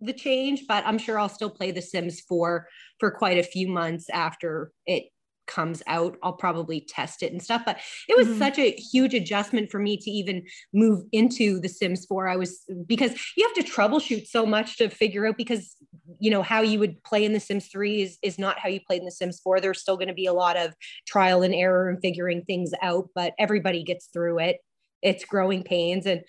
the 0.00 0.12
change 0.12 0.64
but 0.68 0.84
i'm 0.86 0.98
sure 0.98 1.18
i'll 1.18 1.28
still 1.28 1.50
play 1.50 1.70
the 1.70 1.82
sims 1.82 2.20
4 2.20 2.66
for 2.98 3.10
quite 3.10 3.38
a 3.38 3.42
few 3.42 3.68
months 3.68 4.08
after 4.10 4.72
it 4.86 5.04
comes 5.46 5.82
out. 5.86 6.16
I'll 6.22 6.32
probably 6.32 6.80
test 6.88 7.22
it 7.22 7.30
and 7.30 7.42
stuff 7.42 7.64
but 7.66 7.78
it 8.08 8.16
was 8.16 8.28
Mhm. 8.28 8.38
such 8.38 8.58
a 8.58 8.70
huge 8.70 9.12
adjustment 9.12 9.70
for 9.70 9.78
me 9.78 9.98
to 9.98 10.10
even 10.10 10.42
move 10.72 11.04
into 11.12 11.60
the 11.60 11.68
sims 11.68 12.06
4 12.06 12.28
i 12.28 12.36
was 12.36 12.62
because 12.86 13.12
you 13.36 13.46
have 13.46 13.52
to 13.62 13.70
troubleshoot 13.70 14.26
so 14.26 14.46
much 14.46 14.78
to 14.78 14.88
figure 14.88 15.26
out 15.26 15.36
because 15.36 15.76
you 16.18 16.30
know 16.30 16.42
how 16.42 16.62
you 16.62 16.78
would 16.78 17.02
play 17.04 17.26
in 17.26 17.34
the 17.34 17.40
sims 17.40 17.66
3 17.68 18.00
is, 18.00 18.18
is 18.22 18.38
not 18.38 18.58
how 18.58 18.70
you 18.70 18.80
played 18.86 19.00
in 19.00 19.04
the 19.04 19.10
sims 19.10 19.38
4 19.40 19.60
there's 19.60 19.82
still 19.82 19.96
going 19.98 20.08
to 20.08 20.14
be 20.14 20.24
a 20.26 20.32
lot 20.32 20.56
of 20.56 20.74
trial 21.06 21.42
and 21.42 21.54
error 21.54 21.90
and 21.90 21.98
figuring 22.00 22.42
things 22.44 22.72
out 22.80 23.10
but 23.14 23.34
everybody 23.38 23.82
gets 23.84 24.06
through 24.06 24.38
it. 24.38 24.56
It's 25.02 25.26
growing 25.26 25.62
pains 25.62 26.06
and 26.06 26.22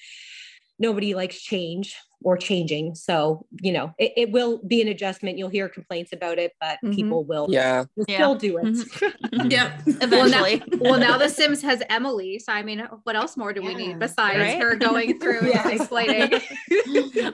nobody 0.77 1.15
likes 1.15 1.41
change 1.41 1.95
or 2.25 2.35
changing. 2.35 2.95
So, 2.95 3.45
you 3.61 3.71
know, 3.71 3.93
it, 3.99 4.11
it 4.17 4.31
will 4.31 4.59
be 4.67 4.81
an 4.81 4.87
adjustment. 4.87 5.37
You'll 5.37 5.49
hear 5.49 5.69
complaints 5.69 6.11
about 6.11 6.39
it, 6.39 6.53
but 6.59 6.79
Mhm. 6.83 6.95
people 6.95 7.23
will, 7.23 7.45
Yeah. 7.51 7.85
will 7.95 8.05
Yeah. 8.07 8.15
still 8.17 8.33
do 8.35 8.57
it. 8.57 8.63
Mhm. 8.65 9.51
Yep. 9.51 9.71
Eventually. 10.01 10.63
well, 10.79 10.99
now 10.99 11.19
The 11.19 11.29
Sims 11.29 11.61
has 11.61 11.83
Emily. 11.87 12.39
So, 12.39 12.51
I 12.51 12.63
mean, 12.63 12.79
what 13.03 13.15
else 13.15 13.37
more 13.37 13.53
do 13.53 13.61
we 13.61 13.71
Yeah. 13.73 13.77
need 13.77 13.99
besides 13.99 14.39
Right? 14.39 14.59
her 14.59 14.75
going 14.75 15.19
through 15.19 15.41
Yeah. 15.49 15.67
and 15.69 15.79
explaining? 15.79 16.41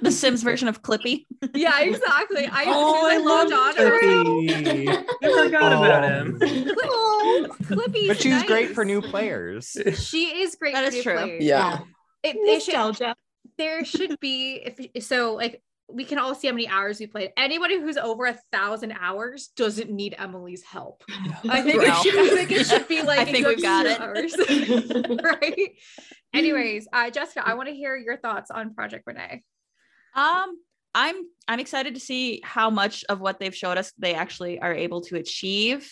the 0.01 0.11
Sims 0.11 0.43
version 0.43 0.67
of 0.67 0.81
Clippy. 0.81 1.25
yeah, 1.53 1.79
exactly. 1.79 2.47
I, 2.51 2.65
Oh, 2.67 3.07
I 3.09 3.17
love 3.17 3.49
Donna. 3.49 3.73
Clippy. 3.73 4.87
I 5.23 5.43
forgot 5.43 5.71
about 5.71 6.03
him. 6.03 6.37
Clippy, 7.63 8.07
But 8.09 8.21
she's 8.21 8.43
great 8.43 8.71
for 8.75 8.83
new 8.83 9.01
players. 9.01 9.77
She 9.95 10.41
is 10.41 10.55
great. 10.55 10.73
That 10.73 10.81
for 10.83 10.87
is 10.89 10.95
new 10.95 11.03
true. 11.03 11.13
players. 11.17 11.43
Yeah. 11.45 11.79
It, 12.23 12.35
it 12.35 12.61
should, 12.61 12.73
Nostalgia. 12.75 13.15
There 13.61 13.85
should 13.85 14.19
be 14.19 14.55
if 14.55 15.03
so 15.05 15.35
like 15.35 15.61
we 15.87 16.03
can 16.03 16.17
all 16.17 16.33
see 16.33 16.47
how 16.47 16.53
many 16.53 16.67
hours 16.67 16.99
we 16.99 17.05
played. 17.05 17.31
Anybody 17.37 17.79
who's 17.79 17.97
over 17.97 18.25
a 18.25 18.35
thousand 18.51 18.93
hours 18.99 19.49
doesn't 19.55 19.91
need 19.91 20.15
Emily's 20.17 20.63
help. 20.63 21.03
I 21.47 21.61
think, 21.65 21.79
Well. 21.81 22.01
it, 22.01 22.03
should, 22.03 22.19
I 22.19 22.35
think 22.35 22.51
it 22.51 22.65
should 22.65 22.87
be 22.87 23.01
like 23.11 23.19
I 23.19 23.25
think 23.25 23.39
you 23.39 23.45
have 23.45 23.55
we've 23.55 23.63
got 23.63 23.85
it. 23.85 23.99
hours. 23.99 24.35
right. 25.23 25.71
Anyways, 26.33 26.87
uh, 26.91 27.11
Jessica, 27.11 27.47
I 27.47 27.53
want 27.53 27.69
to 27.69 27.75
hear 27.75 27.95
your 27.97 28.17
thoughts 28.17 28.49
on 28.49 28.73
Project 28.73 29.03
Rene. 29.05 29.43
Um, 30.15 30.57
I'm 30.95 31.17
I'm 31.47 31.59
excited 31.59 31.93
to 31.93 31.99
see 32.01 32.41
how 32.43 32.69
much 32.71 33.03
of 33.09 33.19
what 33.21 33.39
they've 33.39 33.55
showed 33.55 33.77
us 33.77 33.91
they 33.99 34.15
actually 34.15 34.59
are 34.59 34.73
able 34.73 35.01
to 35.01 35.17
achieve. 35.17 35.91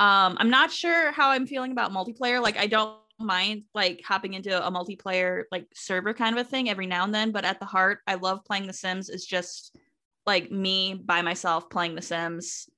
Um, 0.00 0.36
I'm 0.40 0.50
not 0.50 0.72
sure 0.72 1.12
how 1.12 1.30
I'm 1.30 1.46
feeling 1.46 1.70
about 1.72 1.92
multiplayer. 1.92 2.42
Like, 2.42 2.56
I 2.58 2.66
don't 2.66 2.98
mind 3.18 3.62
like 3.74 4.02
hopping 4.04 4.34
into 4.34 4.66
a 4.66 4.70
multiplayer 4.70 5.44
like 5.50 5.66
server 5.74 6.12
kind 6.12 6.38
of 6.38 6.46
a 6.46 6.48
thing 6.48 6.68
every 6.68 6.86
now 6.86 7.04
and 7.04 7.14
then, 7.14 7.32
but 7.32 7.44
at 7.44 7.58
the 7.60 7.66
heart, 7.66 8.00
I 8.06 8.14
love 8.14 8.44
playing 8.44 8.66
The 8.66 8.72
Sims. 8.72 9.08
It's 9.08 9.24
just 9.26 9.76
like 10.26 10.50
me 10.50 10.94
by 10.94 11.22
myself 11.22 11.70
playing 11.70 11.94
The 11.94 12.02
Sims. 12.02 12.68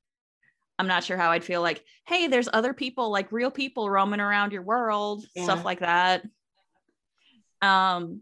I'm 0.78 0.86
not 0.86 1.02
sure 1.02 1.16
how 1.16 1.32
I'd 1.32 1.42
feel 1.42 1.60
like, 1.60 1.82
hey, 2.06 2.28
there's 2.28 2.48
other 2.52 2.72
people, 2.72 3.10
like 3.10 3.32
real 3.32 3.50
people 3.50 3.90
roaming 3.90 4.20
around 4.20 4.52
your 4.52 4.62
world, 4.62 5.24
Yeah. 5.34 5.42
stuff 5.44 5.64
like 5.64 5.80
that. 5.80 6.24
Um, 7.60 8.20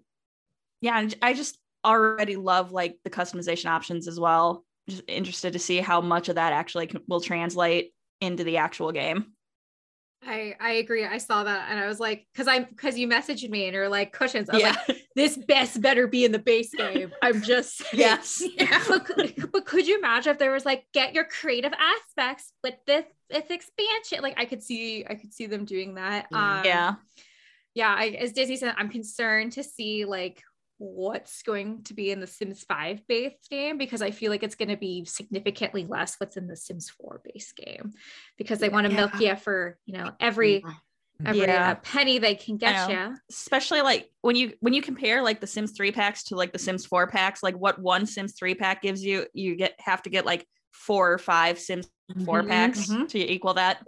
yeah, 0.81 0.99
and 0.99 1.15
I 1.21 1.35
just 1.35 1.59
already 1.85 2.37
love 2.37 2.73
like 2.73 2.99
the 3.05 3.11
customization 3.11 3.67
options 3.67 4.09
as 4.09 4.19
well. 4.19 4.65
Just 4.89 5.03
interested 5.07 5.53
to 5.53 5.59
see 5.59 5.79
how 5.79 6.01
much 6.01 6.29
of 6.29 6.37
that 6.37 6.53
actually 6.53 6.91
will 7.09 7.21
translate 7.21 7.93
into 8.21 8.45
the 8.45 8.57
actual 8.57 8.93
game. 8.93 9.33
I 10.27 10.55
I 10.61 10.71
agree. 10.73 11.05
I 11.05 11.19
saw 11.19 11.45
that 11.45 11.69
and 11.71 11.79
I 11.79 11.87
was 11.87 12.01
like, 12.01 12.27
because 12.33 12.49
I'm 12.49 12.65
because 12.65 12.99
you 12.99 13.07
messaged 13.07 13.49
me 13.49 13.67
and 13.67 13.75
you're 13.75 13.89
like 13.89 14.13
cushions. 14.13 14.51
I 14.51 14.55
was 14.55 14.63
Yeah. 14.63 14.77
like, 14.89 15.03
this 15.15 15.37
best 15.37 15.81
better 15.81 16.07
be 16.07 16.25
in 16.25 16.33
the 16.33 16.39
base 16.39 16.75
game. 16.75 17.13
I'm 17.23 17.43
just. 17.43 17.83
Yes. 17.93 18.43
but, 18.89 19.05
could- 19.05 19.53
but 19.53 19.65
could 19.67 19.87
you 19.87 19.99
imagine 19.99 20.33
if 20.33 20.39
there 20.39 20.51
was 20.53 20.65
like 20.65 20.85
get 20.93 21.15
your 21.15 21.25
creative 21.25 21.73
aspects 21.73 22.53
with 22.65 22.75
this 22.87 23.05
this 23.31 23.45
expansion? 23.51 24.23
Like 24.23 24.35
I 24.39 24.45
could 24.45 24.63
see 24.63 25.05
I 25.09 25.15
could 25.15 25.33
see 25.33 25.47
them 25.47 25.65
doing 25.65 25.95
that. 25.95 26.27
Yeah. 26.33 26.59
Um, 26.59 26.65
Yeah. 26.65 26.95
yeah. 27.75 27.95
I, 27.97 28.07
as 28.21 28.33
Disney 28.33 28.57
said, 28.57 28.75
I'm 28.77 28.89
concerned 28.91 29.53
to 29.53 29.63
see 29.63 30.05
like 30.05 30.43
what's 30.79 31.43
going 31.43 31.83
to 31.85 31.95
be 31.95 32.11
in 32.11 32.21
the 32.21 32.27
Sims 32.27 32.65
5 32.65 33.07
base 33.07 33.33
game 33.51 33.79
because 33.79 34.03
I 34.03 34.11
feel 34.11 34.31
like 34.31 34.43
it's 34.43 34.55
going 34.55 34.69
to 34.69 34.77
be 34.77 35.05
significantly 35.05 35.87
less 35.87 36.17
what's 36.19 36.37
in 36.37 36.47
the 36.47 36.57
Sims 36.57 36.91
4 36.91 37.23
base 37.25 37.53
game 37.53 37.93
because 38.37 38.59
they 38.59 38.69
want 38.69 38.87
to 38.87 38.93
milk 38.93 39.19
you 39.21 39.37
for 39.37 39.79
you 39.87 39.97
know 39.97 40.13
every 40.21 40.63
every 41.25 41.43
Yeah. 41.47 41.71
uh, 41.71 41.75
penny 41.77 42.19
they 42.19 42.35
can 42.35 42.59
get 42.59 42.91
you. 42.91 43.17
Especially 43.31 43.81
like 43.81 44.11
when 44.21 44.37
you 44.37 44.53
when 44.61 44.75
you 44.75 44.83
compare 44.83 45.23
like 45.23 45.41
the 45.41 45.47
Sims 45.47 45.73
3 45.73 45.93
packs 45.93 46.25
to 46.25 46.37
like 46.37 46.53
the 46.53 46.59
Sims 46.59 46.85
4 46.85 47.07
packs, 47.07 47.43
like 47.43 47.57
what 47.57 47.81
one 47.81 48.05
Sims 48.05 48.35
3 48.39 48.55
pack 48.55 48.83
gives 48.83 49.03
you, 49.03 49.27
you 49.33 49.57
get 49.57 49.75
have 49.81 50.03
to 50.03 50.11
get 50.11 50.27
like 50.27 50.47
four 50.73 51.11
or 51.13 51.19
five 51.19 51.59
Sims 51.59 51.89
4 52.27 52.43
Mhm, 52.43 52.49
packs 52.49 52.87
mhm. 52.89 53.09
to 53.09 53.19
equal 53.19 53.55
that. 53.55 53.83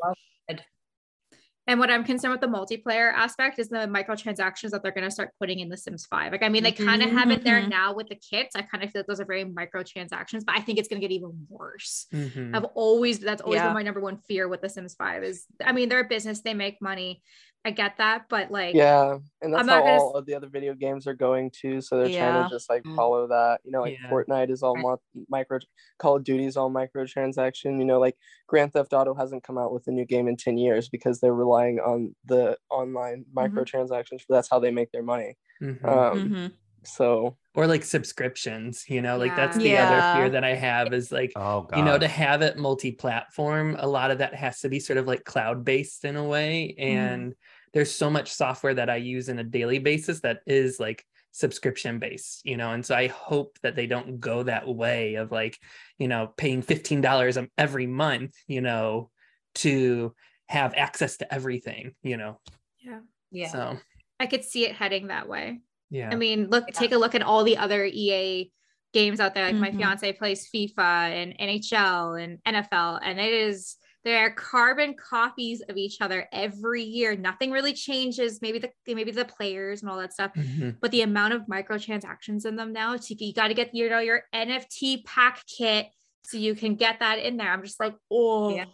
And 1.69 1.79
what 1.79 1.91
I'm 1.91 2.03
concerned 2.03 2.33
with 2.33 2.41
the 2.41 2.47
multiplayer 2.47 3.13
aspect 3.13 3.59
is 3.59 3.69
the 3.69 3.77
microtransactions 3.87 4.71
that 4.71 4.83
they're 4.83 4.91
going 4.91 5.05
to 5.05 5.11
start 5.11 5.33
putting 5.39 5.61
in 5.61 5.69
the 5.69 5.77
Sims 5.77 6.07
5. 6.07 6.33
Like, 6.33 6.43
I 6.43 6.49
mean, 6.49 6.63
they 6.63 6.73
kind 6.73 7.03
of 7.03 7.11
have 7.11 7.31
it 7.31 7.45
there 7.45 7.61
Mhm. 7.61 7.69
now 7.69 7.93
with 7.95 8.09
the 8.09 8.15
kits. 8.17 8.57
I 8.57 8.63
kind 8.63 8.83
of 8.83 8.91
feel 8.91 9.01
like 9.01 9.07
those 9.07 9.21
are 9.21 9.27
very 9.27 9.45
microtransactions, 9.45 10.47
but 10.47 10.57
I 10.57 10.61
think 10.63 10.79
it's 10.79 10.89
going 10.89 10.99
to 11.03 11.07
get 11.07 11.13
even 11.13 11.47
worse. 11.51 12.07
Mhm. 12.11 12.57
I've 12.57 12.65
always, 12.75 13.19
that's 13.19 13.43
always 13.43 13.59
Yeah. 13.59 13.67
been 13.67 13.75
my 13.75 13.83
number 13.83 14.01
one 14.01 14.17
fear 14.17 14.49
with 14.49 14.63
the 14.63 14.71
Sims 14.71 14.95
5 14.95 15.23
is, 15.23 15.45
I 15.63 15.73
mean, 15.73 15.91
they're 15.91 16.01
a 16.01 16.09
business, 16.09 16.41
they 16.41 16.55
make 16.55 16.81
money. 16.81 17.23
I 17.65 17.71
get 17.73 17.99
that, 17.99 18.27
but 18.31 18.51
like, 18.51 18.75
Yeah, 18.75 19.19
and 19.43 19.53
that's 19.53 19.63
I'm 19.63 19.69
how 19.69 19.77
not 19.81 19.85
gonna 19.85 19.99
all 20.01 20.15
of 20.15 20.25
the 20.27 20.35
other 20.35 20.47
video 20.49 20.75
games 20.75 21.07
are 21.07 21.13
going 21.15 21.51
too. 21.51 21.81
So 21.81 21.99
they're 21.99 22.09
trying 22.19 22.45
to 22.45 22.49
just 22.51 22.71
like 22.71 22.83
Mm. 22.85 22.97
follow 22.97 23.27
that. 23.29 23.61
You 23.65 23.73
know, 23.73 23.83
like 23.83 23.99
Yeah. 24.01 24.09
Fortnite 24.09 24.49
is 24.51 24.63
all 24.63 24.75
Right. 24.75 24.83
mo- 24.83 25.01
micro, 25.29 25.59
Call 25.99 26.17
of 26.17 26.25
Duty 26.25 26.47
is 26.47 26.57
all 26.57 26.71
microtransaction. 26.71 27.79
You 27.79 27.85
know, 27.85 27.99
like 27.99 28.17
Grand 28.47 28.73
Theft 28.73 28.93
Auto 28.93 29.13
hasn't 29.15 29.43
come 29.45 29.59
out 29.59 29.73
with 29.73 29.87
a 29.89 29.91
new 29.91 30.05
game 30.07 30.29
in 30.29 30.37
ten 30.37 30.57
years 30.57 30.89
because 30.89 31.21
they're 31.21 31.35
relying 31.35 31.79
on 31.81 32.15
the 32.25 32.57
online 32.71 33.25
microtransactions. 33.35 34.23
But 34.29 34.37
that's 34.37 34.49
how 34.51 34.61
they 34.61 34.71
make 34.71 34.93
their 34.93 35.03
money. 35.03 35.37
Mhm. 35.61 35.85
Um, 35.85 36.31
Mhm. 36.31 36.53
So 36.85 37.37
or 37.55 37.67
like 37.67 37.85
subscriptions, 37.85 38.85
you 38.89 39.03
know, 39.03 39.17
like 39.19 39.35
that's 39.35 39.57
the 39.57 39.71
Yeah. 39.71 39.89
other 39.89 40.21
fear 40.21 40.31
that 40.31 40.45
I 40.45 40.55
have 40.55 40.93
is 40.93 41.11
like, 41.11 41.33
Oh 41.35 41.63
god. 41.63 41.79
you 41.79 41.85
know, 41.85 41.99
to 41.99 42.07
have 42.09 42.43
it 42.43 42.57
multi-platform, 42.57 43.77
a 43.79 43.87
lot 43.87 44.11
of 44.11 44.19
that 44.19 44.35
has 44.35 44.61
to 44.61 44.69
be 44.69 44.79
sort 44.81 44.99
of 44.99 45.07
like 45.07 45.25
cloud-based 45.25 46.05
in 46.05 46.17
a 46.17 46.25
way. 46.25 46.75
Mm-hmm. 46.79 46.97
And 46.97 47.35
there's 47.73 47.91
so 47.95 48.09
much 48.11 48.33
software 48.33 48.75
that 48.75 48.89
I 48.89 48.97
use 48.97 49.29
in 49.29 49.39
a 49.39 49.45
daily 49.45 49.79
basis 49.79 50.21
that 50.21 50.41
is 50.47 50.79
like 50.79 51.05
subscription 51.33 51.99
based, 51.99 52.43
you 52.45 52.57
know. 52.57 52.73
And 52.73 52.85
so 52.85 52.95
I 52.95 53.09
hope 53.09 53.59
that 53.63 53.77
they 53.77 53.87
don't 53.87 54.21
go 54.21 54.45
that 54.45 54.67
way 54.69 55.17
of 55.17 55.31
like, 55.33 55.59
you 55.99 56.09
know, 56.09 56.33
paying 56.37 56.63
$15 56.63 57.49
every 57.59 57.87
month, 57.87 58.35
you 58.47 58.61
know, 58.61 59.11
to 59.57 60.15
have 60.47 60.75
access 60.75 61.19
to 61.19 61.33
everything, 61.35 61.95
you 62.03 62.17
know. 62.17 62.41
yeah, 62.79 63.01
Yeah. 63.31 63.49
So 63.49 63.79
I 64.21 64.27
could 64.27 64.45
see 64.45 64.65
it 64.65 64.75
heading 64.75 65.09
that 65.09 65.29
way. 65.29 65.61
Yeah. 65.91 66.11
I 66.11 66.17
mean, 66.17 66.49
look, 66.51 66.67
take 66.69 66.93
a 66.93 66.99
look 66.99 67.15
at 67.15 67.23
all 67.23 67.45
the 67.45 67.57
other 67.57 67.85
EA 67.85 68.51
games 68.95 69.21
out 69.21 69.35
there. 69.35 69.47
Like 69.47 69.55
my 69.57 69.71
Mhm. 69.71 69.77
fiance 69.79 70.13
plays 70.15 70.49
FIFA 70.55 71.11
and 71.11 71.35
NHL 71.39 72.15
and 72.23 72.39
NFL, 72.47 73.01
and 73.03 73.19
it 73.21 73.33
is 73.33 73.77
they're 74.05 74.31
carbon 74.31 74.95
copies 74.95 75.61
of 75.69 75.77
each 75.77 76.01
other 76.01 76.27
every 76.33 76.83
year. 76.83 77.15
Nothing 77.17 77.51
really 77.51 77.73
changes. 77.75 78.41
Maybe 78.41 78.59
the 78.59 78.71
maybe 78.87 79.11
the 79.11 79.25
players 79.25 79.83
and 79.83 79.91
all 79.91 79.99
that 79.99 80.13
stuff, 80.15 80.33
Mhm. 80.35 80.77
but 80.81 80.91
the 80.93 81.03
amount 81.03 81.35
of 81.35 81.43
microtransactions 81.43 82.47
in 82.47 82.57
them 82.57 82.73
now. 82.73 82.97
So 82.97 83.15
you 83.19 83.35
got 83.35 83.49
to 83.49 83.55
get 83.55 83.75
you 83.75 83.89
know 83.91 83.99
your 83.99 84.23
NFT 84.33 85.03
pack 85.05 85.43
kit 85.47 85.89
so 86.25 86.39
you 86.39 86.55
can 86.55 86.75
get 86.77 87.01
that 87.01 87.19
in 87.19 87.37
there. 87.37 87.51
I'm 87.53 87.63
just 87.63 87.81
like, 87.81 87.95
oh. 88.11 88.55
Yeah. 88.55 88.67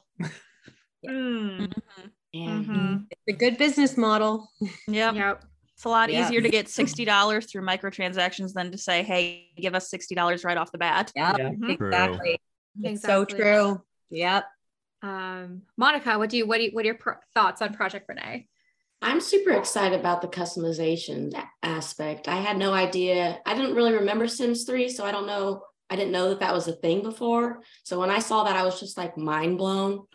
Mm, 1.06 1.68
Mhm. 1.68 1.70
Yeah. 2.32 2.48
mhm. 2.48 3.06
It's 3.10 3.22
a 3.28 3.32
good 3.32 3.58
business 3.58 3.96
model. 3.96 4.50
Yep. 4.88 5.14
Yep. 5.14 5.44
It's 5.74 5.84
a 5.84 5.88
lot 5.88 6.10
Yeah. 6.10 6.24
easier 6.26 6.40
to 6.40 6.48
get 6.48 6.66
$60 6.68 7.46
through 7.50 7.62
microtransactions 7.62 8.52
than 8.52 8.70
to 8.70 8.78
say, 8.78 9.02
hey, 9.02 9.50
give 9.56 9.74
us 9.74 9.90
$60 9.90 10.44
right 10.44 10.56
off 10.56 10.70
the 10.72 10.78
bat. 10.78 11.12
Yeah, 11.16 11.36
Yeah. 11.36 11.50
Mhm. 11.50 11.76
True. 11.76 11.88
exactly. 11.88 12.40
So 12.96 13.24
true. 13.24 13.82
Yep. 14.10 14.44
Um, 15.02 15.62
Monica, 15.76 16.18
what 16.18 16.30
do 16.30 16.36
you 16.36 16.46
what 16.46 16.58
do 16.58 16.64
you, 16.64 16.70
what 16.72 16.82
are 16.84 16.86
your 16.86 16.94
pro- 16.94 17.14
thoughts 17.34 17.60
on 17.60 17.74
Project 17.74 18.06
Rene? 18.08 18.48
I'm 19.02 19.20
super 19.20 19.50
excited 19.50 19.98
about 20.00 20.22
the 20.22 20.28
customization 20.28 21.34
aspect. 21.62 22.26
I 22.26 22.36
had 22.36 22.56
no 22.56 22.72
idea. 22.72 23.38
I 23.44 23.54
didn't 23.54 23.74
really 23.74 23.92
remember 23.92 24.26
Sims 24.28 24.64
3, 24.64 24.88
so 24.88 25.04
I 25.04 25.10
don't 25.12 25.26
know. 25.26 25.62
I 25.90 25.96
didn't 25.96 26.12
know 26.12 26.30
that 26.30 26.40
that 26.40 26.54
was 26.54 26.68
a 26.68 26.72
thing 26.72 27.02
before. 27.02 27.62
So 27.82 28.00
when 28.00 28.08
I 28.10 28.18
saw 28.20 28.44
that, 28.44 28.56
I 28.56 28.64
was 28.64 28.80
just 28.80 28.96
like 28.96 29.18
mind 29.18 29.58
blown. 29.58 30.06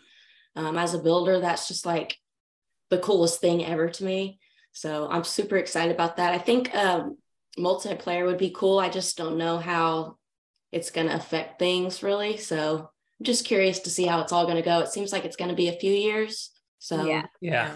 Um, 0.55 0.77
as 0.77 0.95
a 0.95 0.99
builder, 0.99 1.39
that's 1.39 1.67
just 1.67 1.85
like 1.85 2.17
the 2.89 2.97
coolest 2.97 3.39
thing 3.39 3.63
ever 3.63 3.89
to 3.89 4.03
me. 4.03 4.38
So 4.71 5.07
I'm 5.09 5.23
super 5.23 5.57
excited 5.57 5.93
about 5.93 6.17
that. 6.17 6.33
I 6.33 6.37
think 6.37 6.73
um, 6.75 7.17
multiplayer 7.57 8.25
would 8.25 8.37
be 8.37 8.51
cool. 8.55 8.79
I 8.79 8.89
just 8.89 9.17
don't 9.17 9.37
know 9.37 9.57
how 9.57 10.17
it's 10.71 10.91
going 10.91 11.07
to 11.07 11.15
affect 11.15 11.59
things 11.59 12.03
really. 12.03 12.37
So 12.37 12.77
I'm 13.19 13.23
just 13.23 13.45
curious 13.45 13.79
to 13.79 13.89
see 13.89 14.05
how 14.05 14.21
it's 14.21 14.31
all 14.31 14.45
going 14.45 14.55
to 14.57 14.61
go. 14.61 14.79
It 14.79 14.89
seems 14.89 15.11
like 15.11 15.25
it's 15.25 15.35
going 15.35 15.49
to 15.49 15.55
be 15.55 15.67
a 15.67 15.73
few 15.73 15.91
years. 15.93 16.51
So 16.79 17.05
Yeah. 17.05 17.23
Yeah. 17.41 17.71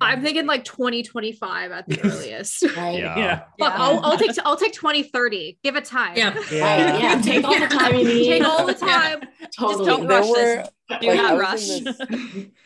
I'm 0.00 0.22
thinking 0.22 0.46
like 0.46 0.62
2025 0.64 1.72
at 1.72 1.88
the 1.88 2.00
earliest. 2.04 2.62
right. 2.76 2.98
Yeah. 3.00 3.18
Yeah. 3.18 3.42
Look, 3.58 3.72
I'll, 3.72 3.98
I'll 4.04 4.16
take 4.18 4.30
I'll 4.44 4.56
take 4.56 4.72
2030. 4.72 5.58
Give 5.64 5.74
it 5.74 5.84
time. 5.86 6.16
Yeah. 6.16 6.34
Right. 6.34 6.44
Yeah. 7.00 7.20
Take 7.24 7.44
all 7.44 7.58
the 7.58 7.66
time 7.66 7.96
you 7.96 8.04
need. 8.04 8.26
Take 8.28 8.44
all 8.44 8.64
the 8.64 8.74
time. 8.74 9.22
Totally. 9.58 9.86
don't 9.86 10.06
there 10.06 10.20
rush 10.20 10.30
this. 10.30 10.68
Do 11.00 11.06
like, 11.08 11.16
not 11.16 11.32
I 11.32 11.38
rush. 11.38 11.68
in 11.70 11.84
this- 11.84 12.00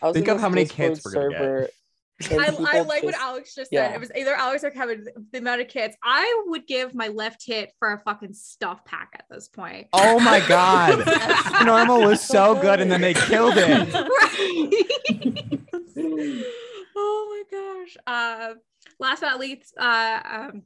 I 0.02 0.12
Think 0.12 0.28
of 0.28 0.40
how 0.40 0.50
many 0.50 0.66
kids 0.66 1.00
we're 1.04 1.12
gonna 1.12 1.28
get. 1.30 1.38
server, 1.38 1.58
and 1.60 1.68
I, 2.30 2.36
I 2.36 2.50
people 2.50 2.84
like 2.84 3.02
what 3.02 3.14
Alex 3.14 3.54
just 3.54 3.70
said. 3.70 3.76
yeah. 3.90 3.94
It 3.94 4.00
was 4.00 4.12
either 4.16 4.34
Alex 4.34 4.62
or 4.62 4.70
Kevin. 4.70 5.04
The 5.32 5.38
amount 5.38 5.60
of 5.60 5.68
kids. 5.68 5.96
I 6.04 6.44
would 6.46 6.66
give 6.66 6.94
my 6.94 7.08
left 7.08 7.44
hit 7.44 7.72
for 7.78 7.92
a 7.92 7.98
fucking 8.04 8.34
stuff 8.34 8.84
pack 8.84 9.10
at 9.14 9.24
this 9.30 9.48
point. 9.48 9.88
Oh 9.92 10.20
my 10.20 10.40
god. 10.46 11.04
Normal 11.64 12.02
was 12.02 12.20
so 12.20 12.54
good 12.60 12.80
and 12.80 12.90
then 12.92 13.00
they 13.00 13.14
killed 13.14 13.54
it. 13.56 13.88
Right? 15.94 16.44
oh 16.96 17.44
my 17.50 17.58
gosh. 17.58 17.96
Uh, 18.06 18.54
last 18.98 19.20
but 19.20 19.28
not 19.28 19.40
least, 19.40 19.74
uh, 19.78 20.20
um, 20.24 20.62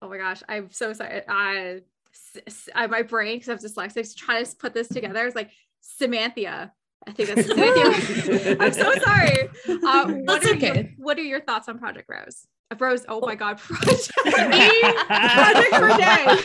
oh 0.00 0.08
my 0.08 0.18
gosh, 0.18 0.42
I'm 0.48 0.70
so 0.70 0.92
sorry. 0.92 1.22
Uh, 1.26 1.80
s- 2.12 2.42
s- 2.46 2.68
uh, 2.74 2.86
my 2.88 3.02
brain, 3.02 3.38
because 3.38 3.48
I'm 3.48 3.58
dyslexic, 3.58 3.98
is 4.00 4.14
trying 4.14 4.44
to 4.44 4.56
put 4.56 4.74
this 4.74 4.88
together. 4.88 5.26
It's 5.26 5.36
like 5.36 5.50
Samantha. 5.80 6.72
I 7.06 7.12
think 7.12 7.28
that's 7.30 7.48
Samantha. 7.48 8.56
I'm 8.60 8.72
so 8.72 8.92
sorry. 9.00 9.48
Uh, 9.68 10.06
what 10.24 10.42
That's 10.42 10.46
are 10.46 10.54
your, 10.54 10.84
what 10.98 11.18
are 11.18 11.22
your 11.22 11.40
thoughts 11.40 11.68
on 11.68 11.78
Project 11.78 12.08
Rose? 12.08 12.46
Rose, 12.80 13.04
oh 13.08 13.20
my 13.20 13.34
God, 13.34 13.58
Project, 13.58 14.12
Project 14.16 15.72
Rene. 15.72 16.42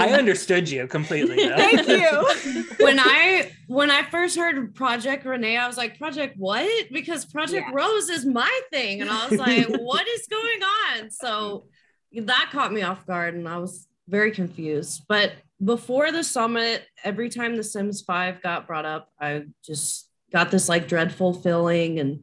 I 0.00 0.14
understood 0.16 0.70
you 0.70 0.86
completely. 0.86 1.46
Though. 1.48 1.56
Thank 1.56 1.86
you. 1.88 2.64
when 2.84 2.98
I 2.98 3.52
when 3.66 3.90
I 3.90 4.02
first 4.04 4.36
heard 4.36 4.74
Project 4.74 5.24
Rene, 5.24 5.56
I 5.56 5.66
was 5.66 5.76
like, 5.76 5.98
Project 5.98 6.36
what? 6.38 6.90
Because 6.90 7.24
Project 7.24 7.66
Yeah. 7.68 7.74
Rose 7.74 8.08
is 8.08 8.24
my 8.24 8.60
thing. 8.70 9.00
And 9.00 9.10
I 9.10 9.28
was 9.28 9.38
like, 9.38 9.68
what 9.80 10.06
is 10.08 10.26
going 10.28 10.62
on? 10.62 11.10
So 11.10 11.66
that 12.12 12.48
caught 12.52 12.72
me 12.72 12.82
off 12.82 13.06
guard 13.06 13.34
and 13.34 13.48
I 13.48 13.58
was 13.58 13.86
very 14.08 14.30
confused. 14.30 15.02
But 15.08 15.32
before 15.62 16.10
the 16.12 16.24
summit, 16.24 16.86
every 17.04 17.28
time 17.28 17.56
The 17.56 17.62
Sims 17.64 18.02
5 18.02 18.42
got 18.42 18.66
brought 18.66 18.84
up, 18.84 19.10
I 19.20 19.44
just 19.64 20.08
got 20.32 20.50
this 20.50 20.68
like 20.68 20.88
dreadful 20.88 21.34
feeling 21.34 21.98
and 22.00 22.20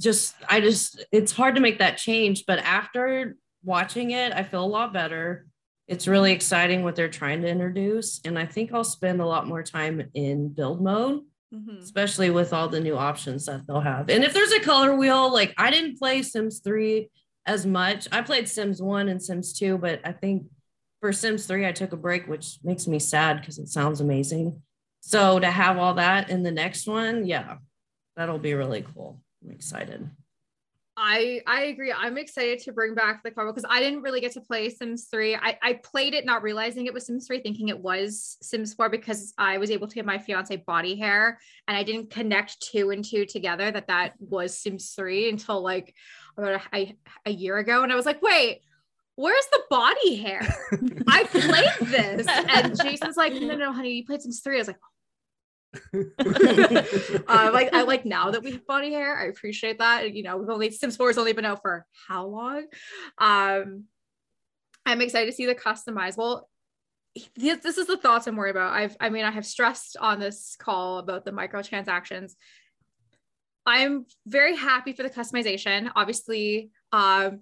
just 0.00 0.34
I 0.48 0.60
just 0.60 1.04
it's 1.12 1.32
hard 1.32 1.54
to 1.56 1.60
make 1.60 1.78
that 1.78 1.98
change. 1.98 2.44
But 2.46 2.58
after 2.60 3.36
watching 3.62 4.12
it, 4.12 4.32
I 4.32 4.42
feel 4.42 4.64
a 4.64 4.66
lot 4.66 4.92
better 4.92 5.46
it's 5.86 6.08
really 6.08 6.32
exciting 6.32 6.82
what 6.82 6.96
they're 6.96 7.10
trying 7.10 7.42
to 7.42 7.46
introduce 7.48 8.18
and 8.24 8.38
i 8.38 8.46
think 8.46 8.72
i'll 8.72 8.82
spend 8.82 9.20
a 9.20 9.26
lot 9.26 9.46
more 9.46 9.62
time 9.62 10.02
in 10.14 10.48
build 10.48 10.82
mode 10.82 11.20
Mhm. 11.52 11.82
especially 11.82 12.30
with 12.30 12.54
all 12.54 12.68
the 12.70 12.80
new 12.80 12.96
options 12.96 13.44
that 13.44 13.66
they'll 13.66 13.80
have 13.82 14.08
and 14.08 14.24
if 14.24 14.32
there's 14.32 14.50
a 14.52 14.60
color 14.60 14.96
wheel 14.96 15.30
like 15.30 15.52
i 15.58 15.70
didn't 15.70 15.98
play 15.98 16.22
sims 16.22 16.60
3 16.60 17.10
as 17.44 17.66
much 17.66 18.08
i 18.12 18.22
played 18.22 18.48
sims 18.48 18.80
1 18.80 19.10
and 19.10 19.22
sims 19.22 19.52
2 19.52 19.76
but 19.76 20.00
i 20.06 20.12
think 20.12 20.44
for 21.04 21.12
sims 21.12 21.44
3 21.44 21.66
i 21.66 21.70
took 21.70 21.92
a 21.92 21.98
break 21.98 22.26
which 22.26 22.56
makes 22.64 22.86
me 22.86 22.98
sad 22.98 23.38
because 23.38 23.58
it 23.58 23.68
sounds 23.68 24.00
amazing 24.00 24.62
so 25.00 25.38
to 25.38 25.50
have 25.50 25.76
all 25.76 25.92
that 25.92 26.30
in 26.30 26.42
the 26.42 26.50
next 26.50 26.86
one 26.86 27.26
yeah 27.26 27.58
that'll 28.16 28.38
be 28.38 28.54
really 28.54 28.82
cool 28.94 29.20
i'm 29.44 29.50
excited 29.50 30.10
I 30.96 31.42
I 31.44 31.62
agree. 31.64 31.92
I'm 31.92 32.16
excited 32.16 32.60
to 32.60 32.72
bring 32.72 32.94
back 32.94 33.24
the 33.24 33.32
car 33.32 33.46
because 33.46 33.64
I 33.68 33.80
didn't 33.80 34.02
really 34.02 34.20
get 34.20 34.30
to 34.34 34.40
play 34.40 34.70
Sims 34.70 35.08
3. 35.10 35.34
I, 35.34 35.58
I 35.60 35.72
played 35.82 36.14
it 36.14 36.24
not 36.24 36.44
realizing 36.44 36.86
it 36.86 36.94
was 36.94 37.06
Sims 37.06 37.26
3, 37.26 37.40
thinking 37.40 37.66
it 37.66 37.80
was 37.80 38.36
Sims 38.42 38.74
4 38.74 38.88
because 38.90 39.34
I 39.36 39.58
was 39.58 39.72
able 39.72 39.88
to 39.88 39.94
get 39.96 40.06
my 40.06 40.18
fiance 40.18 40.54
body 40.54 40.94
hair 40.94 41.40
and 41.66 41.76
I 41.76 41.82
didn't 41.82 42.10
connect 42.10 42.60
two 42.60 42.90
and 42.90 43.04
two 43.04 43.26
together 43.26 43.72
that 43.72 43.88
that 43.88 44.12
was 44.20 44.56
Sims 44.56 44.92
3 44.92 45.30
until 45.30 45.60
like 45.64 45.92
about 46.38 46.62
a, 46.72 46.76
a, 46.76 46.96
a 47.26 47.30
year 47.32 47.58
ago. 47.58 47.82
And 47.82 47.92
I 47.92 47.96
was 47.96 48.06
like, 48.06 48.22
wait, 48.22 48.60
where's 49.16 49.46
the 49.52 49.62
body 49.70 50.16
hair? 50.16 50.40
I 51.08 51.24
played 51.24 51.90
this. 51.90 52.26
And 52.28 52.76
Jason's 52.82 53.16
like, 53.16 53.32
no, 53.34 53.56
no, 53.56 53.72
honey, 53.72 53.92
you 53.92 54.04
played 54.04 54.22
Sims 54.22 54.40
3. 54.40 54.56
I 54.56 54.58
was 54.58 54.68
like, 54.68 54.76
uh, 57.28 57.50
like 57.52 57.74
I 57.74 57.82
like 57.82 58.04
now 58.04 58.30
that 58.30 58.42
we 58.42 58.52
have 58.52 58.66
body 58.66 58.92
hair. 58.92 59.18
I 59.18 59.26
appreciate 59.26 59.78
that. 59.78 60.12
You 60.12 60.22
know, 60.22 60.36
we've 60.36 60.48
only 60.48 60.70
Sims 60.70 60.96
4 60.96 61.08
has 61.08 61.18
only 61.18 61.32
been 61.32 61.44
out 61.44 61.62
for 61.62 61.86
how 62.08 62.26
long? 62.26 62.66
Um, 63.18 63.84
I'm 64.86 65.00
excited 65.00 65.30
to 65.30 65.36
see 65.36 65.46
the 65.46 65.54
customizable. 65.54 66.42
This, 67.36 67.58
this 67.58 67.78
is 67.78 67.86
the 67.86 67.96
thoughts 67.96 68.26
I'm 68.26 68.36
worried 68.36 68.50
about. 68.50 68.72
I've 68.72 68.96
I 69.00 69.08
mean, 69.08 69.24
I 69.24 69.30
have 69.30 69.46
stressed 69.46 69.96
on 69.96 70.20
this 70.20 70.56
call 70.58 70.98
about 70.98 71.24
the 71.24 71.30
microtransactions. 71.30 72.34
I'm 73.66 74.04
very 74.26 74.56
happy 74.56 74.92
for 74.92 75.02
the 75.02 75.10
customization. 75.10 75.90
Obviously, 75.96 76.70
um, 76.92 77.40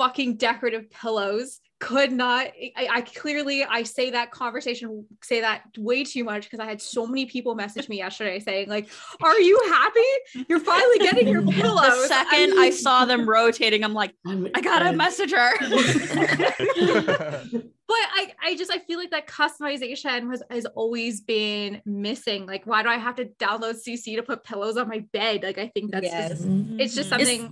fucking 0.00 0.36
decorative 0.36 0.90
pillows 0.90 1.60
could 1.78 2.12
not 2.12 2.46
I, 2.76 2.88
I 2.90 3.00
clearly 3.02 3.64
i 3.64 3.82
say 3.82 4.10
that 4.10 4.30
conversation 4.30 5.06
say 5.22 5.40
that 5.40 5.62
way 5.78 6.04
too 6.04 6.24
much 6.24 6.44
because 6.44 6.60
i 6.60 6.64
had 6.66 6.80
so 6.80 7.06
many 7.06 7.24
people 7.26 7.54
message 7.54 7.88
me 7.88 7.96
yesterday 7.98 8.38
saying 8.38 8.68
like 8.68 8.88
are 9.22 9.38
you 9.40 9.58
happy 9.68 10.44
you're 10.48 10.60
finally 10.60 10.98
getting 10.98 11.28
your 11.28 11.42
pillows 11.60 12.02
The 12.02 12.08
second 12.08 12.58
I 12.58 12.70
saw 12.70 13.04
them 13.04 13.28
rotating, 13.28 13.82
I'm 13.84 13.94
like, 13.94 14.14
I'm 14.26 14.44
gotta 14.44 14.90
excited. 14.90 14.96
message 14.96 15.32
her. 15.32 15.50
but 17.88 17.96
I, 17.96 18.32
I 18.42 18.56
just 18.56 18.70
I 18.70 18.78
feel 18.78 18.98
like 18.98 19.10
that 19.10 19.26
customization 19.26 20.30
has 20.30 20.42
has 20.50 20.66
always 20.66 21.20
been 21.20 21.80
missing. 21.84 22.46
Like, 22.46 22.66
why 22.66 22.82
do 22.82 22.88
I 22.88 22.96
have 22.96 23.16
to 23.16 23.26
download 23.26 23.76
CC 23.86 24.16
to 24.16 24.22
put 24.22 24.44
pillows 24.44 24.76
on 24.76 24.88
my 24.88 25.00
bed? 25.12 25.42
Like, 25.42 25.58
I 25.58 25.68
think 25.68 25.90
that's 25.90 26.06
Yes. 26.06 26.30
just 26.30 26.46
it's 26.78 26.94
just 26.94 27.12
It's- 27.12 27.50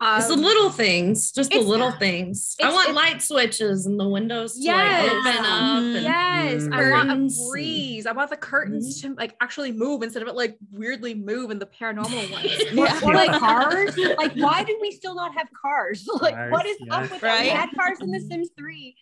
something. 0.00 0.18
It's 0.18 0.26
the 0.28 0.34
um, 0.34 0.42
little 0.42 0.70
things, 0.70 1.32
just 1.32 1.50
the 1.50 1.60
little 1.60 1.92
things. 1.92 2.56
I 2.62 2.72
want 2.72 2.94
light 2.94 3.22
switches 3.22 3.86
and 3.86 3.98
the 3.98 4.08
windows 4.08 4.54
to 4.54 4.60
Yes. 4.62 5.02
like 5.02 5.12
open 5.12 5.44
up. 5.44 5.82
And 5.82 5.92
Yes, 6.02 6.62
I 6.64 6.66
Mm. 6.66 6.90
want 6.92 7.08
a 7.08 7.12
Curtains 7.12 7.48
breeze. 7.50 8.06
I 8.06 8.12
want 8.12 8.30
the 8.30 8.36
curtains 8.36 9.00
to 9.02 9.14
like 9.14 9.36
actually 9.40 9.72
move 9.72 10.02
instead 10.02 10.22
of 10.22 10.28
it 10.28 10.34
like 10.34 10.56
weirdly 10.70 11.14
move 11.14 11.50
in 11.50 11.58
the 11.58 11.66
paranormal 11.66 12.30
ones. 12.32 13.02
Or, 13.02 13.10
or 13.10 13.14
like 13.14 13.38
cars. 13.38 13.96
Like, 13.96 14.32
why 14.36 14.64
do 14.64 14.76
we 14.80 14.90
still 14.92 15.14
not 15.14 15.34
have 15.34 15.48
cars? 15.60 16.06
Like, 16.20 16.34
Cars, 16.34 16.52
what 16.52 16.66
is 16.66 16.76
yeah. 16.80 16.96
up 16.96 17.10
with 17.10 17.20
that? 17.20 17.40
We 17.42 17.48
had 17.48 17.68
cars 17.76 17.98
in 18.00 18.10
The 18.10 18.20
Sims 18.20 18.50
3. 18.58 18.96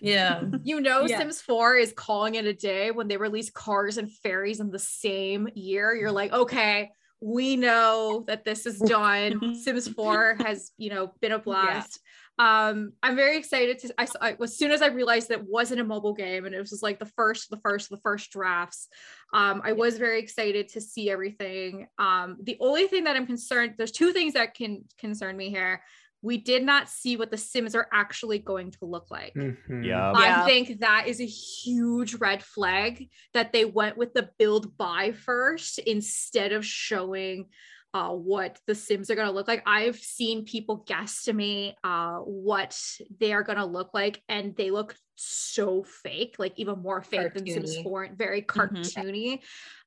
Yeah. 0.00 0.42
You 0.62 0.80
know, 0.80 1.06
Yeah. 1.06 1.18
Sims 1.18 1.40
4 1.40 1.76
is 1.76 1.92
calling 1.96 2.34
it 2.34 2.44
a 2.44 2.52
day 2.52 2.90
when 2.90 3.08
they 3.08 3.16
release 3.16 3.50
cars 3.50 3.98
and 3.98 4.10
fairies 4.10 4.60
in 4.60 4.70
the 4.70 4.78
same 4.78 5.48
year. 5.54 5.94
You're 5.94 6.10
like, 6.12 6.32
okay, 6.32 6.90
we 7.20 7.56
know 7.56 8.24
that 8.26 8.44
this 8.44 8.66
is 8.66 8.78
done. 8.78 9.54
Sims 9.62 9.88
4 9.88 10.36
has, 10.40 10.72
you 10.78 10.90
know, 10.90 11.12
been 11.20 11.32
a 11.32 11.38
blast. 11.38 12.00
Um, 12.38 12.94
I'm 13.02 13.16
very 13.16 13.36
excited 13.36 13.80
to 13.80 13.94
I, 13.98 14.06
I 14.22 14.36
as 14.42 14.56
soon 14.56 14.70
as 14.70 14.80
I 14.80 14.86
realized 14.86 15.28
that 15.28 15.40
it 15.40 15.46
wasn't 15.46 15.80
a 15.80 15.84
mobile 15.84 16.14
game 16.14 16.46
and 16.46 16.54
it 16.54 16.58
was 16.58 16.70
just 16.70 16.82
like 16.82 16.98
the 16.98 17.04
first, 17.04 17.50
the 17.50 17.58
first, 17.58 17.90
the 17.90 17.98
first 17.98 18.30
drafts. 18.30 18.88
Um, 19.34 19.60
I 19.62 19.72
was 19.72 19.98
very 19.98 20.20
excited 20.20 20.68
to 20.68 20.80
see 20.80 21.10
everything. 21.10 21.86
Um, 21.98 22.38
the 22.42 22.56
only 22.60 22.86
thing 22.86 23.04
that 23.04 23.16
I'm 23.16 23.26
concerned, 23.26 23.74
there's 23.76 23.92
two 23.92 24.12
things 24.12 24.32
that 24.32 24.54
can 24.54 24.84
concern 24.98 25.36
me 25.36 25.50
here. 25.50 25.82
We 26.22 26.36
did 26.36 26.62
not 26.62 26.88
see 26.88 27.16
what 27.16 27.30
the 27.30 27.38
Sims 27.38 27.74
are 27.74 27.88
actually 27.92 28.38
going 28.38 28.70
to 28.72 28.84
look 28.84 29.10
like. 29.10 29.34
Mhm. 29.34 29.84
Yeah. 29.84 30.12
Yeah. 30.12 30.42
I 30.42 30.46
think 30.46 30.80
that 30.80 31.06
is 31.06 31.20
a 31.20 31.26
huge 31.26 32.14
red 32.14 32.42
flag 32.42 33.08
that 33.32 33.52
they 33.52 33.64
went 33.64 33.96
with 33.96 34.12
the 34.12 34.30
build 34.38 34.76
buy 34.76 35.12
first 35.12 35.78
instead 35.78 36.52
of 36.52 36.64
showing 36.64 37.46
uh, 37.92 38.10
what 38.10 38.60
the 38.68 38.74
Sims 38.74 39.10
are 39.10 39.16
going 39.16 39.26
to 39.26 39.34
look 39.34 39.48
like. 39.48 39.62
I've 39.66 39.96
seen 39.96 40.44
people 40.44 40.84
guesstimate 40.88 41.74
uh, 41.82 42.18
what 42.18 42.78
they 43.18 43.32
are 43.32 43.42
going 43.42 43.58
to 43.58 43.64
look 43.64 43.92
like, 43.94 44.22
and 44.28 44.54
they 44.54 44.70
look 44.70 44.94
so 45.22 45.82
fake, 45.82 46.36
like 46.38 46.54
even 46.56 46.80
more 46.80 47.02
fake 47.02 47.34
than 47.34 47.46
Sims 47.46 47.76
Cartoony. 47.76 47.82
4, 47.82 48.08
very 48.16 48.42
cartoony. 48.42 49.40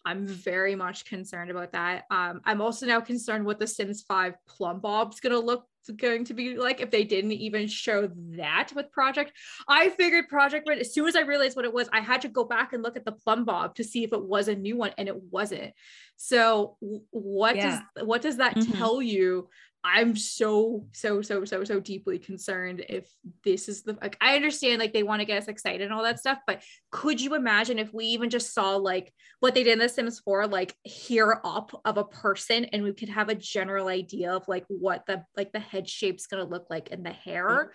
I'm 0.05 0.27
very 0.27 0.75
much 0.75 1.05
concerned 1.05 1.49
about 1.49 1.71
that. 1.71 2.03
Um, 2.11 2.41
I'm 2.45 2.61
also 2.61 2.85
now 2.85 3.01
concerned 3.01 3.45
what 3.45 3.59
the 3.59 3.67
Sims 3.67 4.03
5 4.03 4.35
plumbob's 4.47 5.19
going 5.19 5.33
to 5.33 5.39
look 5.39 5.65
going 5.97 6.23
to 6.23 6.33
be 6.33 6.55
like 6.55 6.79
if 6.79 6.91
they 6.91 7.03
didn't 7.03 7.33
even 7.33 7.67
show 7.67 8.09
that 8.37 8.69
with 8.73 8.89
project 8.93 9.33
i 9.67 9.89
figured 9.89 10.29
project 10.29 10.65
red 10.65 10.77
as 10.79 10.93
soon 10.93 11.05
as 11.09 11.15
i 11.17 11.19
realized 11.19 11.57
what 11.57 11.65
it 11.65 11.73
was 11.73 11.89
i 11.91 11.99
had 11.99 12.21
to 12.21 12.29
go 12.29 12.45
back 12.45 12.71
and 12.71 12.81
look 12.81 12.95
at 12.95 13.03
the 13.03 13.11
plumbob 13.11 13.75
to 13.75 13.83
see 13.83 14.01
if 14.05 14.13
it 14.13 14.23
was 14.23 14.47
a 14.47 14.55
new 14.55 14.77
one 14.77 14.91
and 14.97 15.09
it 15.09 15.23
wasn't 15.23 15.73
so 16.15 16.77
what 17.09 17.57
Yeah. 17.57 17.81
does 17.95 18.05
what 18.05 18.21
does 18.21 18.37
that 18.37 18.55
Mhm. 18.55 18.77
tell 18.77 19.01
you 19.01 19.49
i'm 19.83 20.15
so 20.15 20.85
so 20.91 21.21
so 21.21 21.43
so 21.43 21.63
so 21.63 21.79
deeply 21.79 22.17
concerned 22.17 22.85
if 22.87 23.09
this 23.43 23.67
is 23.67 23.83
the 23.83 23.97
like 24.01 24.17
i 24.21 24.35
understand 24.35 24.79
like 24.79 24.93
they 24.93 25.03
want 25.03 25.19
to 25.19 25.25
get 25.25 25.41
us 25.41 25.47
excited 25.47 25.81
and 25.81 25.93
all 25.93 26.03
that 26.03 26.19
stuff 26.19 26.39
but 26.47 26.61
could 26.91 27.19
you 27.19 27.35
imagine 27.35 27.77
if 27.77 27.93
we 27.93 28.05
even 28.05 28.29
just 28.29 28.53
saw 28.53 28.75
like 28.75 29.13
what 29.39 29.53
they 29.53 29.63
did 29.63 29.73
in 29.73 29.79
the 29.79 29.89
sims 29.89 30.19
4 30.19 30.47
like 30.47 30.75
here 30.83 31.41
up 31.43 31.81
of 31.85 31.97
a 31.97 32.05
person 32.05 32.65
and 32.65 32.83
we 32.83 32.93
could 32.93 33.09
have 33.09 33.29
a 33.29 33.35
general 33.35 33.87
idea 33.87 34.31
of 34.31 34.47
like 34.47 34.65
what 34.67 35.05
the 35.05 35.23
like 35.35 35.51
the 35.51 35.59
head 35.59 35.89
shape's 35.89 36.27
going 36.27 36.43
to 36.43 36.49
look 36.49 36.67
like 36.69 36.89
and 36.91 37.05
the 37.05 37.11
hair? 37.11 37.47
Mm-hmm. 37.47 37.69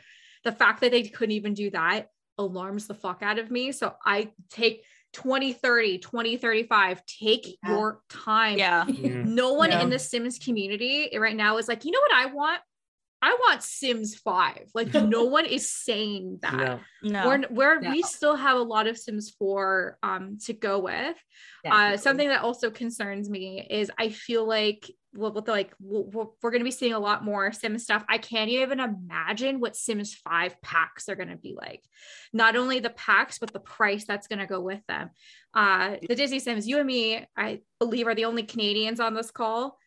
The 0.45 0.53
fact 0.53 0.81
that 0.81 0.93
they 0.93 1.03
couldn't 1.03 1.33
even 1.33 1.55
do 1.55 1.71
that 1.71 2.09
alarms 2.39 2.87
the 2.87 2.95
fuck 2.95 3.23
out 3.23 3.39
of 3.39 3.51
me 3.51 3.73
so 3.73 3.95
i 4.05 4.31
take 4.49 4.85
2030 5.13 5.99
2035 5.99 7.03
take 7.07 7.59
Yeah. 7.63 7.71
your 7.71 8.01
time 8.09 8.59
yeah. 8.59 8.85
Mm. 8.89 9.25
no 9.27 9.53
one 9.55 9.71
Yeah. 9.71 9.83
in 9.83 9.91
the 9.91 9.99
sims 9.99 10.39
community 10.39 11.11
right 11.19 11.37
now 11.37 11.59
is 11.59 11.69
like 11.69 11.85
you 11.85 11.91
know 11.93 12.01
what 12.01 12.15
i 12.15 12.27
want 12.27 12.61
i 13.23 13.37
want 13.47 13.63
sims 13.63 14.15
5 14.17 14.71
like 14.75 14.93
no 14.95 15.25
one 15.25 15.45
is 15.47 15.71
saying 15.71 16.39
that 16.43 16.55
No. 16.55 16.81
No. 17.03 17.27
we're, 17.27 17.45
we're 17.51 17.81
No. 17.81 17.91
we 17.91 18.03
still 18.03 18.37
have 18.37 18.57
a 18.57 18.63
lot 18.63 18.87
of 18.87 18.99
sims 18.99 19.31
4 19.39 19.99
um 20.03 20.39
to 20.45 20.53
go 20.53 20.79
with 20.79 21.17
uh, 21.67 21.97
something 21.97 22.29
that 22.29 22.43
also 22.43 22.71
concerns 22.71 23.29
me 23.29 23.67
is 23.69 23.91
I 23.99 24.09
feel 24.11 24.47
like 24.47 24.91
well, 25.15 25.33
with 25.33 25.49
like 25.49 25.73
we're, 25.81 26.27
we're 26.43 26.51
going 26.51 26.61
to 26.61 26.65
be 26.65 26.71
seeing 26.71 26.93
a 26.93 26.99
lot 26.99 27.25
more 27.25 27.51
Sims 27.53 27.83
stuff. 27.83 28.05
I 28.09 28.19
can't 28.19 28.51
even 28.51 28.79
imagine 28.79 29.59
what 29.59 29.77
Sims 29.77 30.15
5 30.15 30.61
packs 30.63 31.09
are 31.09 31.17
going 31.17 31.31
to 31.31 31.37
be 31.37 31.55
like. 31.57 31.83
Not 32.33 32.57
only 32.57 32.79
the 32.79 32.91
packs, 32.91 33.39
but 33.39 33.53
the 33.53 33.59
price 33.61 34.05
that's 34.05 34.29
going 34.29 34.39
to 34.39 34.47
go 34.47 34.61
with 34.61 34.81
them. 34.87 35.11
Uh, 35.55 35.97
the 36.07 36.15
Disney 36.15 36.39
Sims, 36.39 36.69
you 36.69 36.79
and 36.79 36.87
me, 36.87 37.27
I 37.37 37.61
believe, 37.81 38.07
are 38.07 38.15
the 38.15 38.27
only 38.27 38.43
Canadians 38.45 39.01
on 39.01 39.15
this 39.15 39.31
call. 39.31 39.79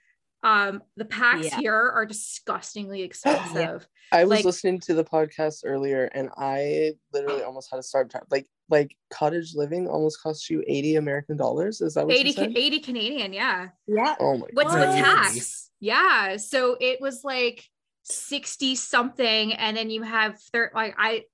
Um, 0.43 0.81
the 0.97 1.05
packs 1.05 1.45
Yeah. 1.45 1.59
here 1.59 1.75
are 1.75 2.05
disgustingly 2.05 3.01
expensive. 3.03 3.87
I 4.11 4.23
was 4.25 4.37
Like- 4.37 4.45
listening 4.45 4.79
to 4.81 4.93
the 4.93 5.03
podcast 5.03 5.61
earlier 5.63 6.05
and 6.13 6.29
I 6.37 6.93
literally 7.13 7.43
almost 7.43 7.69
had 7.71 7.79
a 7.79 7.83
start 7.83 8.09
tra- 8.11 8.23
like 8.31 8.47
like 8.69 8.95
cottage 9.09 9.53
living 9.53 9.87
almost 9.87 10.21
costs 10.23 10.49
you 10.49 10.63
80 10.65 10.95
American 10.95 11.35
dollars. 11.37 11.81
Is 11.81 11.93
that 11.95 12.07
what 12.07 12.15
80, 12.15 12.29
you 12.29 12.35
ca- 12.35 12.41
said? 12.43 12.57
80 12.57 12.79
Canadian, 12.79 13.33
yeah. 13.33 13.67
Yeah. 13.85 14.15
Oh 14.19 14.37
my 14.37 14.47
What's 14.53 14.73
god. 14.73 14.87
with 14.87 14.95
tax? 15.05 15.69
Yeah. 15.81 16.37
So 16.37 16.77
it 16.79 17.01
was 17.01 17.23
like 17.25 17.65
60 18.03 18.75
something. 18.75 19.53
And 19.53 19.75
then 19.77 19.89
you 19.89 20.03
have 20.03 20.39
thir- 20.53 20.71
like 20.73 20.95
I 20.97 21.25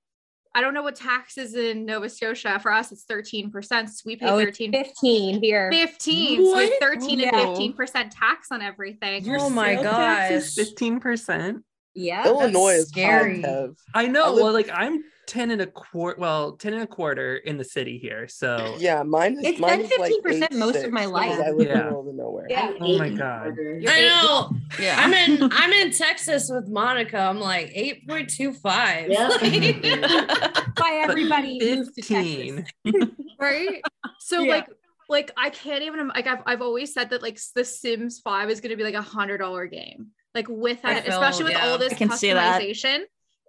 I 0.57 0.61
don't 0.61 0.73
know 0.73 0.81
what 0.81 0.95
taxes 0.95 1.53
in 1.53 1.85
Nova 1.85 2.09
Scotia. 2.09 2.57
For 2.59 2.71
us, 2.71 2.91
it's 2.91 3.05
13%. 3.05 3.89
So 3.89 4.01
we 4.07 4.15
pay 4.15 4.25
Oh, 4.27 4.39
13 4.39 4.71
15 4.71 5.39
here. 5.39 5.71
15 5.71 6.43
so 6.51 6.57
it's 6.59 6.77
13 6.79 7.19
Yeah. 7.19 7.27
and 7.39 7.55
15% 7.75 8.09
tax 8.09 8.51
on 8.51 8.63
everything. 8.63 9.23
Your 9.23 9.39
Oh 9.39 9.51
my 9.51 9.75
sales 9.75 10.55
gosh. 10.55 10.65
15%. 10.65 11.61
Yeah. 11.97 12.25
Illinois 12.25 12.75
is 12.75 12.87
scary. 12.89 13.41
hard, 13.41 13.75
I 13.93 14.07
know. 14.07 14.25
I 14.25 14.29
live- 14.29 14.43
well, 14.43 14.53
like 14.53 14.69
I'm 14.71 15.03
10 15.25 15.51
and 15.51 15.61
a 15.61 15.67
quarter, 15.67 16.17
well, 16.21 16.53
10 16.53 16.73
and 16.73 16.83
a 16.83 16.87
quarter 16.87 17.35
in 17.35 17.57
the 17.57 17.63
city 17.65 17.97
here. 17.97 18.27
So 18.29 18.75
Yeah, 18.79 19.03
mine 19.03 19.33
is 19.33 19.45
It's 19.45 19.59
mine 19.59 19.79
been 19.81 19.89
15% 19.89 20.53
most 20.57 20.83
of 20.85 20.93
my 20.93 21.03
life. 21.05 21.33
I 21.39 21.49
live 21.51 21.67
in 21.67 21.75
Yeah. 21.75 21.79
the 21.79 21.83
middle 21.85 22.09
of 22.09 22.15
nowhere. 22.15 22.47
Yeah. 22.49 22.71
Oh 22.79 22.97
my 22.97 23.09
God. 23.09 23.57
I 23.87 24.01
know. 24.07 24.51
Yeah. 24.79 24.95
I'm 24.99 25.13
in 25.13 25.49
I'm 25.51 25.71
in 25.73 25.91
Texas 25.91 26.49
with 26.49 26.69
Monica. 26.69 27.17
I'm 27.19 27.39
like 27.41 27.73
8.25. 27.73 29.09
Why 30.77 31.01
everybody 31.03 31.59
moves 31.59 31.91
to 31.93 32.01
15. 32.01 32.65
Texas. 32.85 33.09
right 33.39 33.81
so 34.19 34.41
Yeah. 34.43 34.51
like 34.55 34.67
like 35.09 35.31
i 35.37 35.49
can't 35.49 35.83
even 35.83 36.07
like 36.09 36.27
I've, 36.27 36.41
I've 36.45 36.61
always 36.61 36.93
said 36.93 37.09
that 37.11 37.21
like 37.21 37.39
the 37.55 37.63
sims 37.63 38.19
5 38.19 38.49
is 38.49 38.61
going 38.61 38.71
to 38.71 38.75
be 38.77 38.83
like 38.83 38.93
a 38.93 39.01
hundred 39.01 39.37
dollar 39.39 39.65
game 39.67 40.07
like 40.37 40.47
with 40.49 40.81
that 40.83 41.03
feel- 41.03 41.13
especially 41.13 41.45
with 41.51 41.61
all 41.61 41.77
this 41.77 41.93
I 41.93 41.95
can 41.95 42.11
see 42.11 42.31
that. 42.33 42.61
customization 42.61 42.99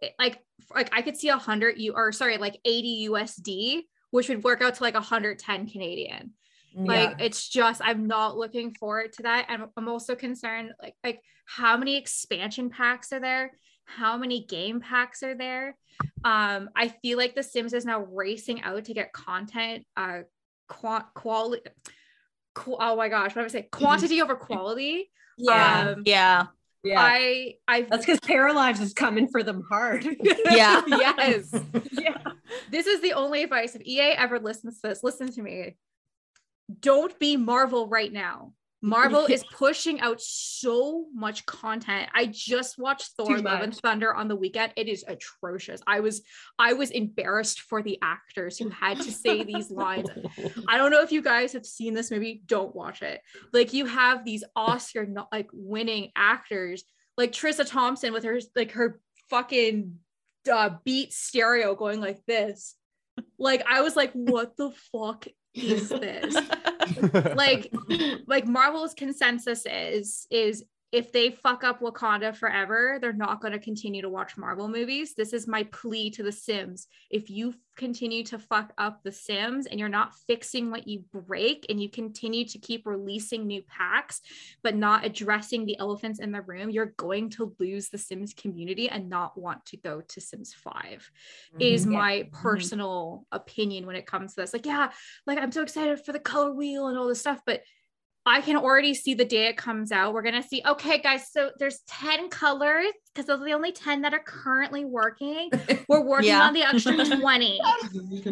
it- 0.02 0.14
like 0.18 0.38
like 0.74 0.88
i 0.92 1.00
could 1.02 1.16
see 1.16 1.28
a 1.28 1.36
hundred 1.38 1.78
you 1.78 1.92
or 1.94 2.12
sorry 2.12 2.36
like 2.38 2.56
80 2.64 3.08
usd 3.10 3.82
which 4.10 4.28
would 4.30 4.42
work 4.42 4.62
out 4.62 4.74
to 4.76 4.82
like 4.82 4.94
110 4.94 5.68
canadian. 5.68 6.32
Like 6.74 7.16
it's 7.20 7.48
just 7.48 7.80
i'm 7.84 8.06
not 8.06 8.36
looking 8.36 8.72
forward 8.74 9.12
to 9.14 9.22
that. 9.24 9.46
And 9.48 9.64
i'm 9.76 9.88
also 9.88 10.14
concerned 10.14 10.70
like 10.80 10.94
like 11.02 11.20
how 11.44 11.76
many 11.76 11.96
expansion 11.96 12.70
packs 12.70 13.12
are 13.12 13.20
there? 13.20 13.52
How 13.84 14.16
many 14.16 14.44
game 14.46 14.80
packs 14.80 15.22
are 15.22 15.34
there? 15.34 15.76
Um 16.24 16.70
i 16.76 16.88
feel 17.02 17.18
like 17.18 17.34
the 17.34 17.42
sims 17.42 17.72
is 17.72 17.84
now 17.84 18.00
racing 18.22 18.62
out 18.62 18.84
to 18.84 18.94
get 18.94 19.12
content 19.12 19.84
uh 19.96 20.20
qua- 20.68 21.06
quality 21.14 21.62
qu- 22.54 22.76
oh 22.78 22.94
my 22.96 23.08
gosh 23.08 23.34
what 23.34 23.42
am 23.42 23.46
i 23.46 23.48
saying 23.48 23.68
quantity 23.72 24.22
over 24.22 24.36
quality? 24.36 25.10
Yeah. 25.36 25.92
um 25.96 26.02
yeah. 26.06 26.46
Yeah. 26.84 27.00
i 27.00 27.54
i 27.66 27.82
That's 27.82 28.06
because 28.06 28.20
Paralives 28.20 28.80
is 28.80 28.92
coming 28.94 29.28
for 29.28 29.42
them 29.42 29.62
hard. 29.68 30.04
Yeah. 30.24 30.82
yes 30.86 31.52
yeah. 31.92 32.18
this 32.70 32.86
is 32.86 33.00
the 33.02 33.12
only 33.14 33.42
advice 33.42 33.74
if 33.74 33.86
ea 33.86 34.12
ever 34.12 34.38
listens 34.38 34.80
to 34.80 34.88
this 34.88 35.02
listen 35.02 35.30
to 35.32 35.42
me 35.42 35.76
don't 36.80 37.18
be 37.18 37.36
marvel 37.36 37.88
right 37.88 38.12
now 38.12 38.52
marvel 38.80 39.26
is 39.30 39.44
pushing 39.52 40.00
out 40.00 40.20
so 40.20 41.06
much 41.14 41.44
content. 41.46 42.08
I 42.14 42.26
just 42.26 42.78
watched 42.78 43.12
thor 43.16 43.36
Too 43.36 43.42
love 43.42 43.62
and 43.62 43.74
thunder 43.74 44.14
on 44.14 44.28
the 44.28 44.36
weekend. 44.36 44.72
It 44.76 44.88
is 44.88 45.04
atrocious. 45.06 45.80
I 45.86 46.00
was 46.00 46.22
i 46.58 46.72
was 46.72 46.90
embarrassed 46.90 47.60
for 47.62 47.82
the 47.82 47.98
actors 48.02 48.58
who 48.58 48.68
had 48.68 48.98
to 48.98 49.10
say 49.10 49.44
these 49.44 49.70
lines. 49.70 50.08
I 50.68 50.76
don't 50.76 50.90
know 50.90 51.02
if 51.02 51.12
you 51.12 51.22
guys 51.22 51.52
have 51.52 51.66
seen 51.66 51.94
this 51.94 52.10
movie. 52.10 52.42
Don't 52.46 52.74
watch 52.74 53.02
it. 53.02 53.20
Like 53.52 53.72
you 53.72 53.86
have 53.86 54.24
these 54.24 54.44
oscar 54.54 55.06
no- 55.06 55.28
like 55.32 55.48
winning 55.52 56.10
actors 56.16 56.84
like 57.16 57.32
Tessa 57.32 57.64
Thompson 57.64 58.12
with 58.12 58.24
her 58.24 58.38
like 58.54 58.72
her 58.72 59.00
fucking 59.30 59.96
uh, 60.50 60.70
beat 60.84 61.12
stereo 61.12 61.74
going 61.74 62.00
like 62.00 62.24
this. 62.26 62.76
Like 63.36 63.64
i 63.68 63.80
was 63.80 63.96
like 63.96 64.12
what 64.12 64.56
the 64.56 64.70
fuck 64.92 65.26
is. 65.58 65.88
This 65.88 66.34
like 67.34 67.72
like 68.26 68.46
marvel's 68.46 68.94
consensus 68.94 69.66
is 69.66 70.26
is 70.30 70.64
if 70.90 71.12
they 71.12 71.30
fuck 71.30 71.64
up 71.64 71.80
wakanda 71.80 72.34
forever 72.34 72.98
they're 73.00 73.12
not 73.12 73.40
going 73.40 73.52
to 73.52 73.58
continue 73.58 74.02
to 74.02 74.08
watch 74.08 74.36
marvel 74.36 74.68
movies. 74.68 75.14
This 75.14 75.32
is 75.32 75.46
my 75.46 75.64
plea 75.64 76.10
to 76.12 76.22
the 76.22 76.32
sims. 76.32 76.86
If 77.10 77.28
you 77.28 77.54
continue 77.76 78.24
to 78.24 78.38
fuck 78.38 78.72
up 78.76 79.02
the 79.04 79.12
sims 79.12 79.66
and 79.66 79.78
you're 79.78 79.88
not 79.88 80.12
fixing 80.26 80.70
what 80.70 80.88
you 80.88 81.04
break 81.12 81.64
and 81.68 81.80
you 81.80 81.88
continue 81.88 82.44
to 82.44 82.58
keep 82.58 82.84
releasing 82.84 83.46
new 83.46 83.62
packs 83.62 84.20
but 84.64 84.74
not 84.74 85.04
addressing 85.04 85.64
the 85.64 85.78
elephants 85.78 86.18
in 86.18 86.32
the 86.32 86.42
room 86.42 86.70
you're 86.70 86.92
going 86.96 87.30
to 87.30 87.54
lose 87.60 87.88
the 87.88 87.96
sims 87.96 88.34
community 88.34 88.88
and 88.88 89.08
not 89.08 89.38
want 89.40 89.64
to 89.64 89.76
go 89.76 90.00
to 90.08 90.20
sims 90.20 90.52
5 90.52 90.74
mm-hmm. 90.74 91.60
is 91.60 91.84
Yeah. 91.84 91.92
my 91.92 92.12
mm-hmm. 92.14 92.42
personal 92.42 93.24
opinion 93.30 93.86
when 93.86 93.94
it 93.94 94.06
comes 94.06 94.34
to 94.34 94.40
this. 94.40 94.52
Like 94.52 94.66
yeah 94.66 94.90
like 95.26 95.38
I'm 95.38 95.52
so 95.52 95.62
excited 95.62 96.04
for 96.04 96.12
the 96.12 96.18
color 96.18 96.52
wheel 96.52 96.88
and 96.88 96.98
all 96.98 97.06
this 97.06 97.20
stuff, 97.20 97.40
but 97.46 97.62
I 98.28 98.40
can 98.40 98.56
already 98.56 98.94
see 98.94 99.14
the 99.14 99.24
day 99.24 99.46
it 99.46 99.56
comes 99.56 99.92
out. 99.92 100.12
We're 100.12 100.22
gonna 100.22 100.42
see, 100.42 100.62
okay, 100.66 101.00
guys, 101.00 101.30
so 101.32 101.50
there's 101.58 101.80
10 101.88 102.28
colors 102.28 102.92
because 103.18 103.26
those 103.26 103.40
are 103.40 103.44
the 103.44 103.52
only 103.52 103.72
10 103.72 104.02
that 104.02 104.14
are 104.14 104.20
currently 104.24 104.84
working. 104.84 105.50
We're 105.88 106.00
working 106.02 106.28
Yeah. 106.28 106.42
on 106.42 106.52
the 106.54 106.62
extra 106.62 106.92
20. 107.20 107.60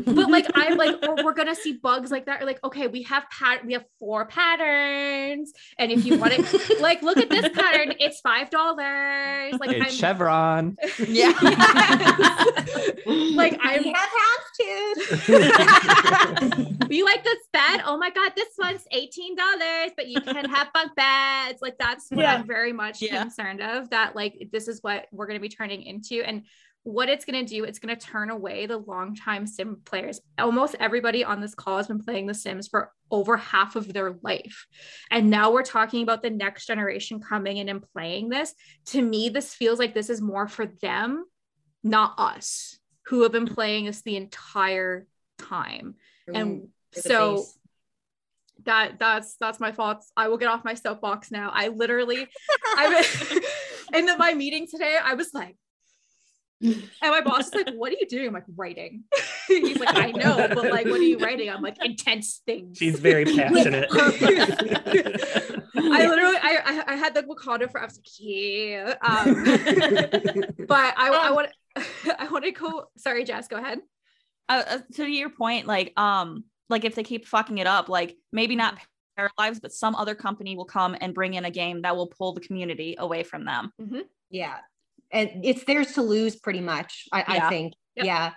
but 0.06 0.30
like 0.30 0.46
I'm 0.54 0.76
like, 0.76 0.94
or 1.08 1.16
we're 1.24 1.32
gonna 1.34 1.56
see 1.56 1.72
bugs 1.82 2.12
like 2.12 2.26
that. 2.26 2.40
Or 2.40 2.44
like, 2.46 2.62
okay, 2.62 2.86
we 2.86 3.02
have 3.02 3.24
pat 3.30 3.64
we 3.66 3.72
have 3.72 3.84
four 3.98 4.26
patterns. 4.26 5.52
And 5.78 5.90
if 5.90 6.04
you 6.04 6.18
want 6.18 6.34
it, 6.36 6.80
like 6.80 7.02
look 7.02 7.16
at 7.16 7.28
this 7.30 7.48
pattern, 7.48 7.94
it's 7.98 8.20
five 8.20 8.48
dollars. 8.50 9.54
Like 9.58 9.70
it's 9.72 9.86
I'm 9.86 9.90
Chevron. 9.92 10.76
Yeah. 11.08 11.32
like 13.34 13.58
I'm 13.62 13.82
have 13.82 13.96
house 13.96 14.46
too. 14.60 14.94
you 16.90 17.04
like 17.04 17.24
this 17.24 17.38
bed? 17.52 17.80
Oh 17.84 17.96
my 17.98 18.10
god, 18.10 18.32
this 18.36 18.48
one's 18.58 18.84
$18, 18.94 19.90
but 19.96 20.06
you 20.08 20.20
can 20.20 20.44
have 20.48 20.72
bunk 20.72 20.94
beds. 20.94 21.60
Like 21.60 21.76
that's 21.78 22.08
what 22.10 22.20
Yeah. 22.20 22.34
I'm 22.34 22.46
very 22.46 22.72
much 22.72 23.02
Yeah. 23.02 23.22
concerned 23.22 23.60
of. 23.62 23.90
That 23.90 24.14
like 24.14 24.48
this 24.52 24.68
is 24.68 24.75
what 24.82 25.06
we're 25.12 25.26
gonna 25.26 25.40
be 25.40 25.48
turning 25.48 25.82
into. 25.82 26.22
And 26.22 26.42
what 26.86 27.08
it's 27.08 27.24
gonna 27.24 27.44
do, 27.44 27.64
it's 27.64 27.80
gonna 27.80 27.96
turn 27.96 28.30
away 28.30 28.66
the 28.66 28.78
longtime 28.78 29.46
sim 29.46 29.80
players. 29.84 30.20
Almost 30.38 30.76
everybody 30.78 31.24
on 31.24 31.40
this 31.40 31.54
call 31.54 31.78
has 31.78 31.88
been 31.88 32.02
playing 32.02 32.26
the 32.26 32.34
Sims 32.34 32.68
for 32.68 32.92
over 33.10 33.36
half 33.36 33.74
of 33.74 33.92
their 33.92 34.16
life. 34.22 34.66
And 35.10 35.28
now 35.28 35.50
we're 35.50 35.64
talking 35.64 36.02
about 36.02 36.22
the 36.22 36.30
next 36.30 36.66
generation 36.66 37.20
coming 37.20 37.56
in 37.56 37.68
and 37.68 37.84
playing 37.92 38.28
this. 38.28 38.54
To 38.86 39.02
me, 39.02 39.28
this 39.30 39.52
feels 39.52 39.80
like 39.80 39.94
this 39.94 40.10
is 40.10 40.20
more 40.20 40.46
for 40.46 40.66
them, 40.66 41.24
not 41.82 42.14
us, 42.18 42.78
who 43.06 43.22
have 43.22 43.32
been 43.32 43.46
playing 43.46 43.86
this 43.86 44.02
the 44.02 44.16
entire 44.16 45.08
time. 45.38 45.96
And 46.32 46.68
so 46.92 47.38
face. 47.38 47.58
that 48.64 48.98
that's 48.98 49.36
that's 49.40 49.60
my 49.60 49.72
thoughts. 49.72 50.10
I 50.16 50.28
will 50.28 50.38
get 50.38 50.48
off 50.48 50.64
my 50.64 50.74
soapbox 50.74 51.30
now. 51.30 51.50
I 51.52 51.68
literally 51.68 52.28
I 52.76 53.02
in 53.96 54.06
the, 54.06 54.16
my 54.16 54.34
meeting 54.34 54.66
today, 54.70 54.98
I 55.02 55.14
was 55.14 55.30
like, 55.34 55.56
and 56.62 56.82
my 57.02 57.20
boss 57.20 57.48
is 57.48 57.54
like, 57.54 57.74
"What 57.74 57.92
are 57.92 57.96
you 58.00 58.06
doing?" 58.08 58.28
I'm 58.28 58.32
like, 58.34 58.44
"Writing." 58.56 59.04
He's 59.48 59.78
like, 59.78 59.94
"I 59.94 60.10
know, 60.12 60.48
but 60.54 60.70
like, 60.70 60.86
what 60.86 61.00
are 61.00 61.02
you 61.02 61.18
writing?" 61.18 61.50
I'm 61.50 61.60
like, 61.62 61.76
"Intense 61.84 62.40
things." 62.46 62.78
She's 62.78 62.98
very 62.98 63.24
passionate. 63.36 63.88
I 65.78 66.06
literally, 66.08 66.36
I, 66.42 66.58
I, 66.64 66.92
I 66.94 66.96
had 66.96 67.14
the 67.14 67.22
Wakanda 67.24 67.70
for. 67.70 67.80
I 67.80 67.84
was 67.84 67.96
like, 67.98 68.06
yeah. 68.18 68.94
Um, 69.02 69.44
but 70.66 70.94
I, 70.96 71.08
I 71.28 71.30
want, 71.30 71.50
I 72.18 72.28
want 72.30 72.44
to 72.44 72.52
go. 72.52 72.84
Sorry, 72.96 73.24
Jess, 73.24 73.48
go 73.48 73.56
ahead. 73.56 73.80
uh, 74.48 74.62
uh, 74.66 74.78
to 74.94 75.04
your 75.06 75.28
point, 75.30 75.66
like 75.66 75.92
um, 75.98 76.44
like 76.70 76.84
if 76.84 76.94
they 76.94 77.02
keep 77.02 77.26
fucking 77.26 77.58
it 77.58 77.66
up, 77.66 77.88
like 77.90 78.16
maybe 78.32 78.56
not 78.56 78.78
Paralives, 79.18 79.60
but 79.60 79.72
some 79.72 79.94
other 79.94 80.14
company 80.14 80.56
will 80.56 80.64
come 80.64 80.96
and 81.00 81.14
bring 81.14 81.34
in 81.34 81.44
a 81.44 81.50
game 81.50 81.82
that 81.82 81.96
will 81.96 82.06
pull 82.08 82.32
the 82.32 82.40
community 82.40 82.96
away 82.98 83.22
from 83.22 83.44
them. 83.44 83.72
Yeah. 84.30 84.58
And 85.12 85.44
it's 85.44 85.64
theirs 85.64 85.92
to 85.92 86.02
lose 86.02 86.36
pretty 86.36 86.60
much, 86.60 87.04
I, 87.12 87.18
Yeah. 87.18 87.46
I 87.46 87.48
think. 87.48 87.74
Yep. 87.96 88.06
Yeah. 88.06 88.32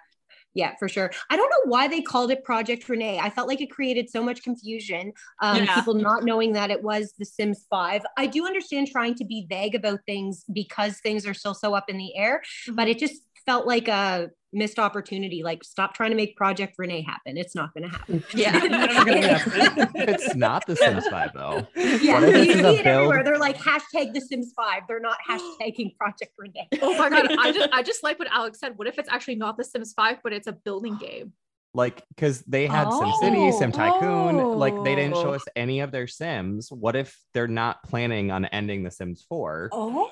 Yeah, 0.55 0.73
for 0.79 0.89
sure. 0.89 1.11
I 1.29 1.37
don't 1.37 1.49
know 1.49 1.71
why 1.71 1.87
they 1.87 2.01
called 2.01 2.31
it 2.31 2.43
Project 2.43 2.89
Rene. 2.89 3.19
I 3.19 3.29
felt 3.29 3.47
like 3.47 3.61
it 3.61 3.69
created 3.69 4.09
so 4.09 4.23
much 4.23 4.41
confusion. 4.43 5.13
Um, 5.41 5.57
Yeah. 5.63 5.75
People 5.75 5.93
not 5.93 6.23
knowing 6.23 6.53
that 6.53 6.71
it 6.71 6.81
was 6.81 7.13
The 7.19 7.25
Sims 7.25 7.65
5. 7.69 8.01
I 8.17 8.25
do 8.25 8.45
understand 8.47 8.87
trying 8.87 9.15
to 9.15 9.25
be 9.25 9.45
vague 9.47 9.75
about 9.75 9.99
things 10.07 10.43
because 10.51 10.99
things 10.99 11.27
are 11.27 11.35
still 11.35 11.53
so 11.53 11.75
up 11.75 11.89
in 11.89 11.97
the 11.97 12.15
air, 12.15 12.41
but 12.73 12.87
it 12.87 12.97
just 12.97 13.21
felt 13.45 13.67
like 13.67 13.87
a 13.87 14.31
missed 14.51 14.79
opportunity. 14.79 15.43
Like, 15.43 15.63
stop 15.63 15.93
trying 15.93 16.09
to 16.11 16.15
make 16.15 16.35
Project 16.35 16.75
Rene 16.77 17.01
happen. 17.01 17.37
It's 17.37 17.53
not 17.55 17.73
going 17.73 17.89
to 17.89 17.89
happen. 17.97 18.23
Yeah. 18.33 18.51
Happen. 18.59 19.91
it's 19.95 20.35
not 20.35 20.65
the 20.65 20.75
Sims 20.75 21.07
5 21.07 21.31
though. 21.33 21.67
Yeah, 21.75 22.25
you 22.25 22.43
see 22.43 22.49
is 22.51 22.61
a 22.61 22.73
it 22.79 22.85
everywhere. 22.85 23.23
They're 23.23 23.37
like 23.37 23.57
hashtag 23.57 24.13
The 24.13 24.21
Sims 24.21 24.53
5. 24.55 24.83
They're 24.87 24.99
not 24.99 25.17
hashtagging 25.27 25.95
Project 25.97 26.33
Rene. 26.37 26.67
Oh 26.81 26.97
my 26.97 27.09
god, 27.09 27.31
I 27.37 27.51
just, 27.51 27.69
I 27.73 27.83
just 27.83 28.03
like 28.03 28.17
what 28.19 28.27
Alex 28.31 28.59
said. 28.59 28.77
What 28.77 28.87
if 28.87 28.97
it's 28.97 29.09
actually 29.09 29.35
not 29.35 29.57
The 29.57 29.63
Sims 29.63 29.93
5, 29.93 30.17
but 30.23 30.33
it's 30.33 30.47
a 30.47 30.53
building 30.53 30.97
game? 31.01 31.33
Like, 31.75 32.03
because 32.09 32.41
they 32.41 32.65
had 32.65 32.87
SimCity, 32.87 33.53
oh, 33.53 33.59
Sim 33.59 33.71
Tycoon, 33.71 34.37
like 34.57 34.73
they 34.83 34.95
didn't 34.95 35.13
show 35.15 35.29
Oh. 35.29 35.33
us 35.35 35.45
any 35.55 35.81
of 35.81 35.91
their 35.91 36.07
Sims. 36.07 36.71
What 36.71 36.95
if 36.95 37.15
they're 37.35 37.47
not 37.47 37.83
planning 37.83 38.31
on 38.31 38.45
ending 38.45 38.83
The 38.83 38.89
Sims 38.89 39.23
4? 39.29 39.69
Oh. 39.71 40.09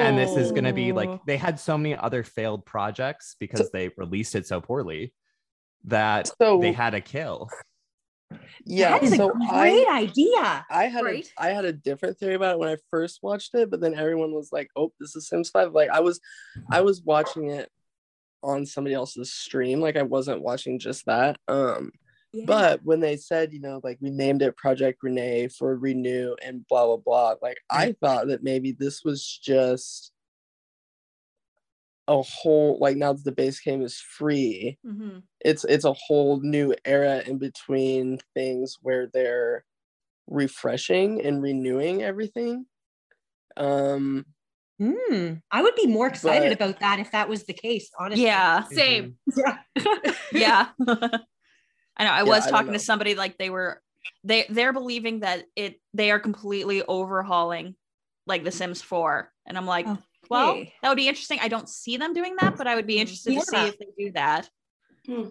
And 0.00 0.18
this 0.18 0.36
is 0.36 0.52
going 0.52 0.64
to 0.64 0.72
be 0.72 0.92
like 0.92 1.08
Oh. 1.08 1.20
they 1.26 1.36
had 1.36 1.58
so 1.58 1.76
many 1.78 1.96
other 1.96 2.22
failed 2.22 2.64
projects 2.66 3.36
because 3.38 3.70
they 3.70 3.90
released 3.96 4.34
it 4.34 4.46
so 4.46 4.60
poorly 4.60 5.12
that 5.84 6.30
So 6.40 6.60
they 6.60 6.72
had 6.72 6.94
a 6.94 7.00
kill. 7.00 7.48
yeah, 8.64 8.90
That 8.98 9.02
is 9.04 9.16
so 9.16 9.30
a 9.30 9.32
great 9.32 9.86
I 9.88 10.02
idea. 10.02 10.66
I 10.70 10.84
had 10.84 11.04
Right. 11.04 11.26
a, 11.38 11.42
I 11.42 11.48
had 11.50 11.64
a 11.64 11.72
different 11.72 12.18
theory 12.18 12.34
about 12.34 12.52
it 12.54 12.58
when 12.58 12.68
I 12.68 12.76
first 12.90 13.20
watched 13.22 13.54
it, 13.54 13.70
but 13.70 13.80
then 13.80 13.94
everyone 13.94 14.32
was 14.32 14.50
like, 14.52 14.68
"Oh, 14.76 14.92
this 15.00 15.16
is 15.16 15.28
Sims 15.28 15.50
5." 15.50 15.72
Like 15.72 15.90
I 15.90 16.00
was 16.00 16.20
I 16.70 16.82
was 16.82 17.02
watching 17.02 17.50
it 17.50 17.68
on 18.42 18.66
somebody 18.66 18.94
else's 18.94 19.32
stream, 19.32 19.80
like 19.80 19.96
I 19.96 20.02
wasn't 20.02 20.42
watching 20.42 20.78
just 20.78 21.06
that. 21.06 21.36
Um 21.48 21.92
Yeah. 22.32 22.44
but 22.46 22.84
when 22.84 23.00
they 23.00 23.16
said, 23.16 23.52
you 23.52 23.60
know, 23.60 23.80
like 23.82 23.98
we 24.00 24.10
named 24.10 24.42
it 24.42 24.56
Project 24.56 25.02
Rene 25.02 25.48
for 25.48 25.76
renew 25.76 26.36
and 26.42 26.64
blah 26.68 26.86
blah 26.86 26.96
blah, 26.98 27.34
like 27.42 27.58
I 27.70 27.96
thought 28.00 28.28
that 28.28 28.42
maybe 28.44 28.72
this 28.72 29.02
was 29.04 29.26
just 29.42 30.12
a 32.08 32.22
whole 32.22 32.78
like 32.80 32.96
now 32.96 33.12
that 33.12 33.24
the 33.24 33.32
base 33.32 33.60
game 33.60 33.82
is 33.82 33.98
free, 33.98 34.78
Mhm. 34.86 35.22
it's 35.40 35.64
it's 35.64 35.84
a 35.84 35.92
whole 35.92 36.40
new 36.40 36.74
era 36.84 37.22
in 37.26 37.38
between 37.38 38.18
things 38.34 38.76
where 38.82 39.06
they're 39.12 39.64
refreshing 40.26 41.20
and 41.24 41.42
renewing 41.42 42.02
everything. 42.02 42.66
Um 43.56 44.24
Hmm. 44.78 45.34
I 45.50 45.60
would 45.62 45.74
be 45.74 45.86
more 45.86 46.06
excited 46.06 46.56
But- 46.56 46.68
about 46.70 46.80
that 46.80 47.00
if 47.00 47.10
that 47.12 47.28
was 47.28 47.44
the 47.44 47.52
case, 47.52 47.90
honestly. 47.98 48.24
Yeah. 48.24 48.64
Same. 48.64 49.18
Yeah. 49.36 49.58
yeah 50.32 50.68
i 51.96 52.04
know 52.04 52.10
i 52.10 52.18
Yeah, 52.18 52.24
was 52.24 52.46
talking 52.46 52.68
know. 52.68 52.74
to 52.74 52.78
somebody 52.78 53.14
like 53.14 53.38
they 53.38 53.50
were 53.50 53.82
they 54.24 54.46
they're 54.48 54.72
believing 54.72 55.20
that 55.20 55.44
it 55.56 55.80
they 55.94 56.10
are 56.10 56.18
completely 56.18 56.82
overhauling 56.82 57.74
like 58.26 58.44
the 58.44 58.50
sims 58.50 58.82
4 58.82 59.30
and 59.46 59.56
i'm 59.58 59.66
like 59.66 59.86
well 60.28 60.62
that 60.82 60.88
would 60.88 60.96
be 60.96 61.08
interesting 61.08 61.38
i 61.40 61.48
don't 61.48 61.68
see 61.68 61.96
them 61.96 62.14
doing 62.14 62.36
that 62.40 62.56
but 62.56 62.66
i 62.66 62.74
would 62.74 62.86
be 62.86 62.98
interested 62.98 63.34
to 63.34 63.40
see 63.40 63.66
if 63.66 63.78
they 63.78 63.86
do 63.98 64.12
that 64.12 64.48
hmm. 65.06 65.30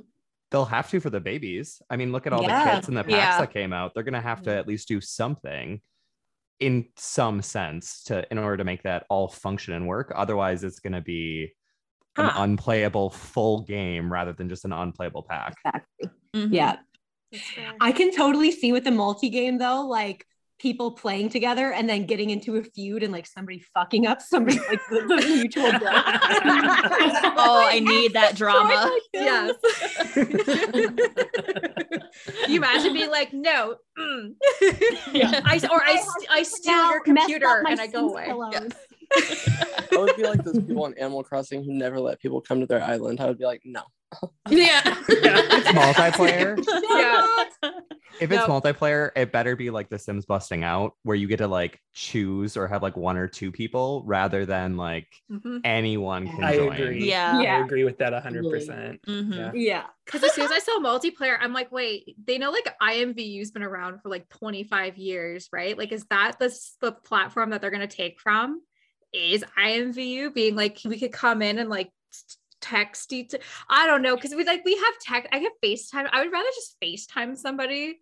They'll 0.51 0.66
have 0.66 0.89
to 0.89 0.99
for 0.99 1.12
the 1.12 1.20
babies. 1.20 1.80
I 1.91 1.95
mean, 1.95 2.12
look 2.12 2.26
at 2.26 2.34
all 2.34 2.41
Yeah. 2.41 2.64
the 2.64 2.72
kits 2.72 2.88
and 2.88 2.97
the 2.97 3.03
packs 3.03 3.14
Yeah. 3.14 3.39
that 3.39 3.53
came 3.53 3.72
out. 3.72 3.93
They're 3.93 4.01
gonna 4.03 4.20
have 4.20 4.41
to 4.43 4.51
hmm. 4.51 4.57
at 4.57 4.68
least 4.68 4.88
do 4.88 4.99
something 4.99 5.82
in 6.60 6.89
some 6.97 7.41
sense 7.41 8.03
to 8.05 8.26
in 8.32 8.39
order 8.39 8.57
to 8.57 8.64
make 8.64 8.84
that 8.84 9.05
all 9.10 9.28
function 9.28 9.74
and 9.76 9.88
work. 9.88 10.12
Otherwise, 10.16 10.64
it's 10.64 10.80
gonna 10.80 11.01
be 11.01 11.53
an 12.18 12.26
Huh. 12.26 12.43
unplayable 12.43 13.12
full 13.12 13.62
game 13.62 14.12
rather 14.12 14.34
than 14.34 14.49
just 14.49 14.66
an 14.66 14.74
unplayable 14.74 15.22
pack. 15.24 15.55
Exactly. 15.64 16.10
Mhm. 16.36 16.50
Yeah. 16.54 16.78
I 17.80 17.92
can 17.92 18.12
totally 18.16 18.52
see 18.52 18.72
with 18.72 18.84
the 18.84 18.92
multi 18.92 19.30
game 19.30 19.58
though, 19.58 19.86
like 19.88 20.26
people 20.60 20.92
playing 20.92 21.30
together 21.30 21.72
and 21.72 21.88
then 21.88 22.06
getting 22.06 22.32
into 22.32 22.58
a 22.58 22.64
feud 22.64 23.02
and 23.02 23.14
like 23.14 23.26
somebody 23.26 23.60
fucking 23.74 24.06
up 24.06 24.22
somebody 24.22 24.58
like 24.70 24.82
the, 24.90 25.00
the 25.08 25.16
mutual 25.26 25.64
oh 27.40 27.66
i 27.66 27.80
need 27.80 28.12
that 28.12 28.36
drama 28.42 28.92
Yes. 29.14 29.56
you 32.48 32.58
imagine 32.58 32.94
being 32.94 33.10
like, 33.10 33.32
no, 33.34 33.76
mm. 33.98 34.34
Yeah. 35.14 35.40
I 35.46 35.60
or 35.72 35.82
I, 35.82 35.92
I 35.92 35.96
st- 35.98 36.30
I 36.30 36.44
steal 36.44 36.90
your 36.90 37.00
computer 37.02 37.64
and 37.68 37.80
I 37.80 37.88
go 37.88 38.10
away. 38.10 38.26
pillows. 38.26 38.72
I 39.16 39.98
would 39.98 40.16
be 40.16 40.24
like 40.24 40.44
those 40.44 40.60
people 40.60 40.84
on 40.84 40.94
Animal 40.98 41.24
Crossing 41.24 41.64
who 41.64 41.74
never 41.74 42.00
let 42.00 42.20
people 42.20 42.42
come 42.42 42.60
to 42.60 42.66
their 42.66 42.84
island. 42.84 43.20
I 43.20 43.28
would 43.28 43.38
be 43.38 43.46
like, 43.46 43.62
no. 43.66 43.82
Yeah. 44.49 44.82
yeah. 45.10 45.41
It's 45.51 45.68
multiplayer. 45.70 46.57
Yeah. 46.89 47.45
If 48.20 48.32
it's 48.32 48.47
Nope. 48.47 48.64
multiplayer, 48.64 49.12
it 49.16 49.32
better 49.32 49.55
be 49.55 49.70
like 49.70 49.89
The 49.89 49.99
Sims 49.99 50.26
busting 50.26 50.64
out, 50.64 50.93
where 51.03 51.16
you 51.16 51.28
get 51.28 51.38
to 51.38 51.47
like 51.47 51.80
choose 51.93 52.57
or 52.57 52.68
have 52.68 52.82
like 52.82 52.97
one 52.97 53.16
or 53.18 53.28
two 53.28 53.51
people 53.51 54.03
rather 54.05 54.45
than 54.45 54.76
like 54.76 55.07
Mhm. 55.32 55.62
anyone 55.64 56.28
can 56.28 56.43
I 56.43 56.55
join. 56.55 56.74
agree. 56.74 57.07
yeah 57.07 57.39
Yeah. 57.41 57.57
I 57.57 57.64
agree 57.64 57.84
with 57.84 57.99
that 57.99 58.12
100%. 58.14 58.99
Mhm. 59.07 59.36
Yeah. 59.38 59.51
Yeah. 59.53 59.84
Because 60.05 60.24
as 60.24 60.34
soon 60.34 60.45
as 60.45 60.51
I 60.51 60.60
saw 60.60 60.80
multiplayer, 60.80 61.38
I'm 61.39 61.53
like, 61.53 61.72
wait, 61.72 62.16
they 62.26 62.38
know 62.39 62.49
like 62.51 62.68
IMVU's 62.82 63.51
been 63.51 63.64
around 63.64 64.01
for 64.01 64.10
like 64.10 64.28
25 64.30 64.97
years, 64.97 65.47
right? 65.53 65.78
Like, 65.78 65.91
is 65.91 66.05
that 66.10 66.39
the, 66.39 66.53
the 66.82 66.91
platform 66.91 67.51
that 67.51 67.62
they're 67.62 67.70
going 67.72 67.88
to 67.88 67.95
take 67.95 68.20
from? 68.20 68.62
Is 69.14 69.43
IMVU 69.57 70.34
being 70.34 70.55
like, 70.55 70.80
we 70.84 70.99
could 70.99 71.12
come 71.12 71.41
in 71.41 71.57
and 71.57 71.70
like 71.70 71.88
s- 71.88 71.91
text 72.62 73.12
each? 73.14 73.34
I 73.70 73.88
don't 73.88 74.01
know. 74.01 74.16
Cause 74.18 74.34
we 74.36 74.43
like, 74.45 74.66
we 74.66 74.76
have 74.76 74.99
tech, 75.01 75.28
I 75.32 75.39
have 75.39 75.51
FaceTime. 75.64 76.10
I 76.12 76.24
would 76.24 76.32
rather 76.32 76.49
just 76.55 76.78
FaceTime 76.82 77.38
somebody 77.38 77.99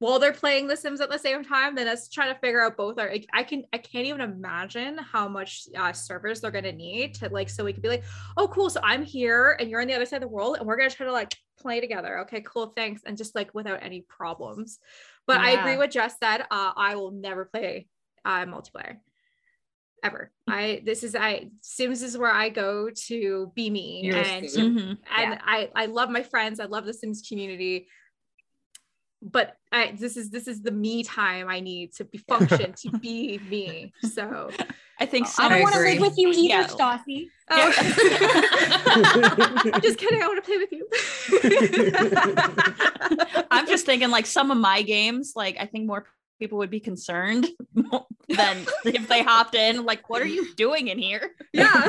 while 0.00 0.20
they're 0.20 0.32
playing 0.32 0.68
The 0.68 0.76
Sims 0.76 1.00
at 1.00 1.10
the 1.10 1.18
same 1.18 1.42
time 1.42 1.74
than 1.74 1.88
us 1.88 2.08
trying 2.08 2.32
to 2.32 2.40
figure 2.40 2.62
out 2.62 2.76
both 2.76 2.98
are. 2.98 3.10
Like, 3.10 3.26
I 3.32 3.42
can, 3.42 3.64
I 3.72 3.78
can't 3.78 4.06
even 4.06 4.20
imagine 4.20 4.98
how 4.98 5.26
much 5.28 5.68
uh, 5.76 5.92
servers 5.92 6.40
they're 6.40 6.52
going 6.52 6.64
to 6.64 6.72
need 6.72 7.14
to 7.14 7.28
like, 7.30 7.48
so 7.48 7.64
we 7.64 7.72
could 7.72 7.82
be 7.82 7.88
like, 7.88 8.04
oh 8.36 8.48
cool 8.48 8.70
so 8.70 8.80
i'm 8.82 9.02
here 9.02 9.56
and 9.60 9.68
you're 9.68 9.80
on 9.80 9.86
the 9.86 9.94
other 9.94 10.06
side 10.06 10.16
of 10.16 10.22
the 10.22 10.28
world 10.28 10.56
and 10.56 10.66
we're 10.66 10.76
going 10.76 10.88
to 10.88 10.96
try 10.96 11.06
to 11.06 11.12
like 11.12 11.34
play 11.58 11.80
together 11.80 12.20
okay 12.20 12.42
cool 12.42 12.72
thanks 12.76 13.02
and 13.04 13.16
just 13.16 13.34
like 13.34 13.52
without 13.54 13.82
any 13.82 14.00
problems 14.02 14.78
but 15.26 15.38
i 15.38 15.50
agree 15.50 15.76
with 15.76 15.90
jess 15.90 16.16
said 16.22 16.42
uh, 16.50 16.72
i 16.76 16.94
will 16.94 17.10
never 17.10 17.44
play 17.44 17.86
uh, 18.24 18.44
multiplayer 18.44 18.98
ever 20.04 20.30
i 20.48 20.80
this 20.84 21.02
is 21.02 21.14
i 21.16 21.48
sims 21.60 22.02
is 22.02 22.16
where 22.16 22.30
i 22.32 22.48
go 22.48 22.88
to 22.94 23.52
be 23.54 23.68
me 23.70 24.00
You're 24.04 24.16
and 24.16 24.48
Sim. 24.50 24.76
to- 24.76 24.80
Mhm. 24.82 24.90
and 25.18 25.30
Yeah. 25.34 25.38
i 25.44 25.70
i 25.74 25.86
love 25.86 26.10
my 26.10 26.22
friends 26.22 26.60
i 26.60 26.64
love 26.66 26.84
the 26.86 26.94
sims 26.94 27.22
community 27.28 27.88
but 29.20 29.56
I, 29.72 29.96
this 29.98 30.16
is 30.16 30.30
this 30.30 30.46
is 30.46 30.62
the 30.62 30.70
me 30.70 31.02
time 31.02 31.48
I 31.48 31.58
need 31.58 31.92
to 31.94 32.04
be 32.04 32.18
function 32.28 32.72
to 32.82 32.90
be 32.98 33.40
me. 33.50 33.92
So 34.12 34.48
i 35.00 35.06
think 35.06 35.26
I 35.36 35.48
don't 35.48 35.60
want 35.62 35.74
to 35.74 35.80
agree. 35.80 35.94
live 35.98 36.02
with 36.02 36.18
you 36.18 36.28
either, 36.30 36.42
Yeah. 36.44 36.66
Stassi. 36.68 37.26
Oh. 37.50 37.72
just 39.82 39.98
kidding. 39.98 40.22
I 40.22 40.26
want 40.28 40.44
to 40.44 40.48
play 40.48 40.58
with 40.58 40.70
you. 40.70 40.86
I'm 43.50 43.66
just 43.66 43.86
thinking 43.86 44.10
like 44.10 44.26
some 44.26 44.50
of 44.52 44.58
my 44.58 44.82
games, 44.82 45.32
like 45.34 45.56
I 45.58 45.66
think 45.66 45.86
more 45.86 46.06
people 46.38 46.58
would 46.58 46.70
be 46.70 46.80
concerned 46.80 47.46
than 48.28 48.66
if 48.84 49.08
they 49.08 49.22
hopped 49.22 49.54
in. 49.54 49.84
Like, 49.84 50.08
what 50.08 50.22
are 50.22 50.26
you 50.26 50.54
doing 50.54 50.88
in 50.88 50.98
here? 50.98 51.30
yeah. 51.52 51.88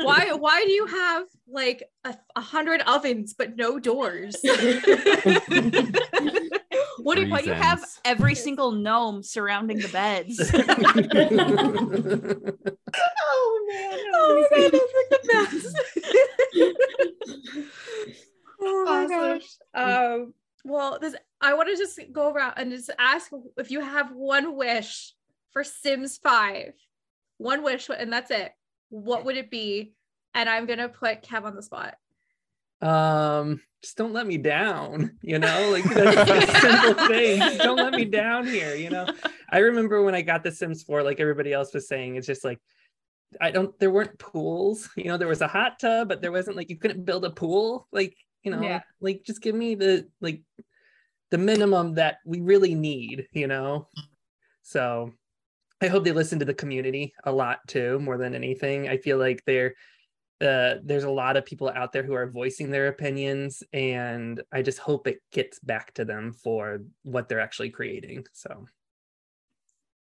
Why? 0.00 0.32
Why 0.32 0.64
do 0.64 0.70
you 0.70 0.86
have 0.86 1.24
like 1.48 1.82
a, 2.04 2.14
a 2.36 2.40
hundred 2.40 2.80
ovens 2.82 3.34
but 3.34 3.56
no 3.56 3.78
doors? 3.78 4.36
What 7.02 7.16
do 7.16 7.28
why 7.30 7.40
you 7.40 7.52
have 7.52 7.82
every 8.04 8.34
single 8.34 8.72
gnome 8.72 9.22
surrounding 9.22 9.78
the 9.78 9.88
beds? 9.88 10.38
Oh 12.92 13.66
man. 13.68 13.98
oh 14.14 14.46
my 14.50 14.58
god, 14.58 14.72
that's 14.72 14.94
like 14.96 15.10
the 15.10 15.20
best. 15.32 15.76
oh 18.60 18.84
my 18.84 19.04
Awesome. 19.04 19.08
gosh. 19.08 19.48
Um. 19.74 20.34
Well, 20.64 20.98
this 21.00 21.14
I 21.40 21.54
want 21.54 21.68
to 21.70 21.76
just 21.76 21.98
go 22.12 22.30
around 22.30 22.54
and 22.56 22.70
just 22.70 22.90
ask 22.98 23.30
if 23.56 23.70
you 23.70 23.80
have 23.80 24.12
one 24.12 24.56
wish 24.56 25.14
for 25.52 25.64
Sims 25.64 26.18
Five, 26.18 26.72
one 27.38 27.62
wish, 27.62 27.88
and 27.88 28.12
that's 28.12 28.30
it. 28.30 28.52
What 28.90 29.24
would 29.24 29.36
it 29.36 29.50
be? 29.50 29.92
And 30.34 30.48
I'm 30.48 30.66
gonna 30.66 30.88
put 30.88 31.22
Kev 31.22 31.44
on 31.44 31.56
the 31.56 31.62
spot. 31.62 31.94
um 32.82 33.60
just 33.82 33.96
don't 33.96 34.12
let 34.12 34.26
me 34.26 34.36
down 34.36 35.18
you 35.22 35.38
know? 35.38 35.70
Like 35.70 35.84
that's 35.84 36.30
a 36.30 36.60
simple 36.60 37.06
thing. 37.06 37.38
Just 37.38 37.58
don't 37.60 37.76
let 37.76 37.94
me 37.94 38.04
down 38.04 38.46
here 38.46 38.74
you 38.74 38.90
know? 38.90 39.06
I 39.50 39.58
remember 39.58 40.02
when 40.02 40.14
i 40.14 40.22
got 40.22 40.42
the 40.44 40.52
sims 40.52 40.82
4 40.82 41.02
like 41.02 41.20
everybody 41.20 41.52
else 41.52 41.72
was 41.74 41.88
saying 41.88 42.16
it's 42.16 42.26
just 42.26 42.44
like 42.44 42.58
i 43.40 43.50
don't 43.50 43.78
there 43.78 43.90
weren't 43.90 44.18
pools 44.18 44.90
you 44.96 45.04
know? 45.04 45.16
There 45.16 45.28
was 45.28 45.40
a 45.40 45.48
hot 45.48 45.78
tub 45.78 46.08
but 46.08 46.20
there 46.20 46.32
wasn't 46.32 46.56
like 46.56 46.70
you 46.70 46.76
couldn't 46.76 47.04
build 47.04 47.24
a 47.24 47.30
pool. 47.30 47.88
Like 47.92 48.16
you 48.42 48.50
know 48.50 48.62
Yeah. 48.62 48.80
like 49.00 49.22
just 49.24 49.42
give 49.42 49.54
me 49.54 49.74
the 49.74 50.08
like 50.20 50.42
the 51.30 51.38
minimum 51.38 51.94
that 51.94 52.18
we 52.24 52.40
really 52.40 52.74
need 52.74 53.26
you 53.32 53.46
know 53.46 53.88
so 54.62 55.12
i 55.80 55.86
hope 55.86 56.04
they 56.04 56.12
listen 56.12 56.38
to 56.38 56.44
the 56.44 56.54
community 56.54 57.12
a 57.24 57.32
lot 57.32 57.58
too 57.68 57.98
more 58.00 58.18
than 58.18 58.34
anything 58.34 58.88
i 58.88 58.96
feel 58.96 59.18
like 59.18 59.42
they're 59.46 59.74
uh, 60.42 60.76
there's 60.82 61.04
a 61.04 61.10
lot 61.10 61.36
of 61.36 61.44
people 61.44 61.68
out 61.68 61.92
there 61.92 62.02
who 62.02 62.14
are 62.14 62.30
voicing 62.30 62.70
their 62.70 62.88
opinions 62.88 63.62
and 63.74 64.42
i 64.52 64.62
just 64.62 64.78
hope 64.78 65.06
it 65.06 65.20
gets 65.32 65.58
back 65.58 65.92
to 65.92 66.04
them 66.04 66.32
for 66.32 66.80
what 67.02 67.28
they're 67.28 67.40
actually 67.40 67.68
creating 67.70 68.24
so 68.32 68.66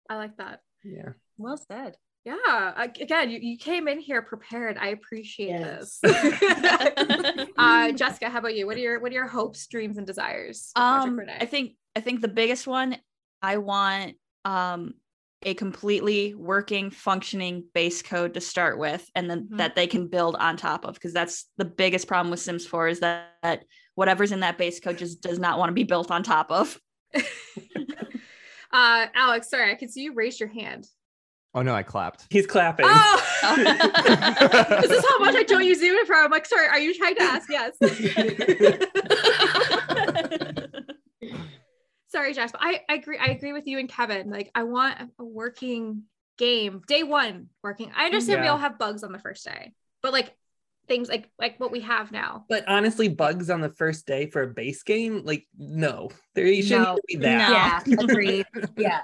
I 0.09 0.15
like 0.15 0.35
that. 0.37 0.61
yeah 0.83 1.09
Well 1.37 1.57
said. 1.57 1.95
Yeah. 2.23 2.83
Again, 2.99 3.31
you, 3.31 3.39
you 3.41 3.57
came 3.57 3.87
in 3.87 3.99
here 3.99 4.21
prepared. 4.21 4.77
I 4.77 4.89
appreciate 4.89 5.49
Yes. 5.49 5.99
this. 6.01 6.43
uh, 7.57 7.91
Jessica, 7.93 8.29
how 8.29 8.39
about 8.39 8.55
you? 8.55 8.67
What 8.67 8.77
are 8.77 8.81
your 8.81 8.99
what 8.99 9.11
are 9.11 9.15
your 9.15 9.27
hopes, 9.27 9.65
dreams, 9.67 9.97
and 9.97 10.05
desires? 10.05 10.71
um 10.75 11.19
i 11.39 11.45
think 11.45 11.73
i 11.95 11.99
think 11.99 12.21
the 12.21 12.27
biggest 12.27 12.67
one 12.67 12.95
i 13.41 13.57
want 13.57 14.15
um 14.45 14.93
a 15.43 15.55
completely 15.55 16.35
working, 16.35 16.91
functioning 16.91 17.63
base 17.73 18.03
code 18.03 18.35
to 18.35 18.41
start 18.41 18.77
with, 18.77 19.09
and 19.15 19.27
then 19.27 19.47
Mhm. 19.47 19.57
that 19.57 19.73
they 19.75 19.87
can 19.87 20.07
build 20.07 20.35
on 20.35 20.55
top 20.55 20.85
of. 20.85 20.93
Because 20.93 21.13
that's 21.13 21.49
the 21.57 21.65
biggest 21.65 22.07
problem 22.07 22.29
with 22.29 22.39
Sims 22.39 22.63
4 22.67 22.89
is 22.89 22.99
that, 22.99 23.33
that 23.41 23.65
whatever's 23.95 24.31
in 24.31 24.41
that 24.41 24.59
base 24.59 24.79
code 24.79 24.99
just 24.99 25.19
does 25.19 25.39
not 25.39 25.57
want 25.57 25.69
to 25.69 25.73
be 25.73 25.83
built 25.83 26.11
on 26.11 26.21
top 26.21 26.51
of. 26.51 26.79
uh, 27.15 29.07
Alex, 29.15 29.49
sorry, 29.49 29.71
I 29.71 29.75
can 29.75 29.89
see 29.89 30.03
you 30.03 30.13
raised 30.13 30.39
your 30.39 30.49
hand. 30.49 30.87
Oh 31.53 31.61
no, 31.61 31.75
I 31.75 31.83
clapped. 31.83 32.27
He's 32.29 32.47
clapping. 32.47 32.85
Oh, 32.87 33.23
this 34.81 34.91
is 34.91 35.05
how 35.09 35.19
much 35.19 35.35
I 35.35 35.43
don't 35.43 35.65
use 35.65 35.79
Zoom 35.79 36.05
for. 36.05 36.15
I'm 36.15 36.31
like, 36.31 36.45
sorry, 36.45 36.67
are 36.67 36.79
you 36.79 36.93
trying 36.93 37.15
to 37.15 37.23
ask? 37.23 37.49
Yes. 37.49 37.75
sorry, 42.07 42.33
Jasper. 42.33 42.57
I, 42.61 42.83
I 42.87 42.93
agree. 42.95 43.17
I 43.17 43.31
agree 43.31 43.51
with 43.51 43.67
you 43.67 43.79
and 43.79 43.89
Kevin. 43.89 44.29
Like, 44.29 44.49
I 44.55 44.63
want 44.63 44.97
a 45.19 45.25
working 45.25 46.03
game. 46.37 46.83
Day 46.87 47.03
one 47.03 47.49
working. 47.63 47.91
I 47.95 48.05
understand 48.05 48.41
we 48.41 48.47
all 48.47 48.57
have 48.57 48.79
bugs 48.79 49.03
on 49.03 49.11
the 49.11 49.19
first 49.19 49.43
day, 49.43 49.73
but 50.01 50.13
like 50.13 50.33
things 50.87 51.09
like 51.09 51.29
like 51.39 51.59
what 51.59 51.71
we 51.71 51.79
have 51.81 52.11
now. 52.11 52.45
But 52.49 52.67
honestly, 52.67 53.07
bugs 53.07 53.49
on 53.49 53.61
the 53.61 53.69
first 53.69 54.05
day 54.05 54.25
for 54.27 54.41
a 54.43 54.47
base 54.47 54.83
game, 54.83 55.21
like 55.23 55.47
no, 55.57 56.09
there 56.35 56.45
you 56.47 56.61
shouldn't 56.63 56.83
No. 56.87 56.97
be 57.07 57.15
that. 57.17 57.83
Yeah, 57.87 57.95
agreed. 57.99 58.45
Yeah. 58.77 59.01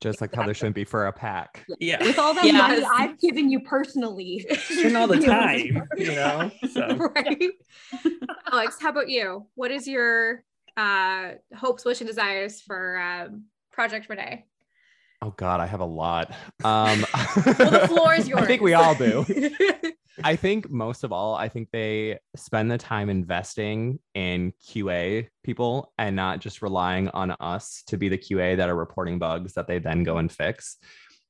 Just 0.00 0.20
like 0.20 0.34
how 0.34 0.44
there 0.44 0.52
shouldn't 0.54 0.74
be 0.74 0.84
for 0.84 1.06
a 1.06 1.12
pack. 1.12 1.64
Yeah, 1.80 2.04
With 2.04 2.18
all 2.18 2.34
that 2.34 2.44
Yes. 2.44 2.58
money 2.58 2.84
I've 2.92 3.18
given 3.18 3.50
you 3.50 3.60
personally. 3.60 4.46
and 4.84 4.96
all 4.96 5.06
the 5.06 5.18
time, 5.26 5.82
you 5.96 6.14
know. 6.14 6.50
So 6.72 7.10
right. 7.14 7.52
Alex, 8.52 8.76
how 8.80 8.90
about 8.90 9.08
you? 9.08 9.46
What 9.54 9.70
is 9.70 9.88
your 9.88 10.44
uh 10.76 11.32
hopes, 11.56 11.84
wish, 11.84 12.00
and 12.00 12.08
desires 12.08 12.60
for 12.60 12.98
um 12.98 13.44
Project 13.72 14.08
Rene? 14.08 14.44
Oh 15.22 15.30
God, 15.36 15.60
I 15.60 15.66
have 15.66 15.80
a 15.80 15.86
lot. 15.86 16.32
Um, 16.64 17.06
Well, 17.58 17.70
the 17.70 17.86
floor 17.88 18.12
is 18.14 18.28
yours. 18.28 18.42
I 18.42 18.46
think 18.46 18.60
we 18.60 18.74
all 18.74 18.94
do. 18.94 19.24
I 20.22 20.36
think 20.36 20.70
most 20.70 21.02
of 21.02 21.12
all, 21.12 21.34
I 21.34 21.48
think 21.48 21.68
they 21.72 22.18
spend 22.36 22.70
the 22.70 22.78
time 22.78 23.10
investing 23.10 23.98
in 24.14 24.52
QA 24.64 25.28
people 25.42 25.92
and 25.98 26.14
not 26.14 26.40
just 26.40 26.62
relying 26.62 27.08
on 27.08 27.32
us 27.32 27.82
to 27.88 27.96
be 27.96 28.08
the 28.08 28.18
QA 28.18 28.56
that 28.56 28.68
are 28.68 28.76
reporting 28.76 29.18
bugs 29.18 29.54
that 29.54 29.66
they 29.66 29.78
then 29.78 30.04
go 30.04 30.18
and 30.18 30.30
fix. 30.30 30.76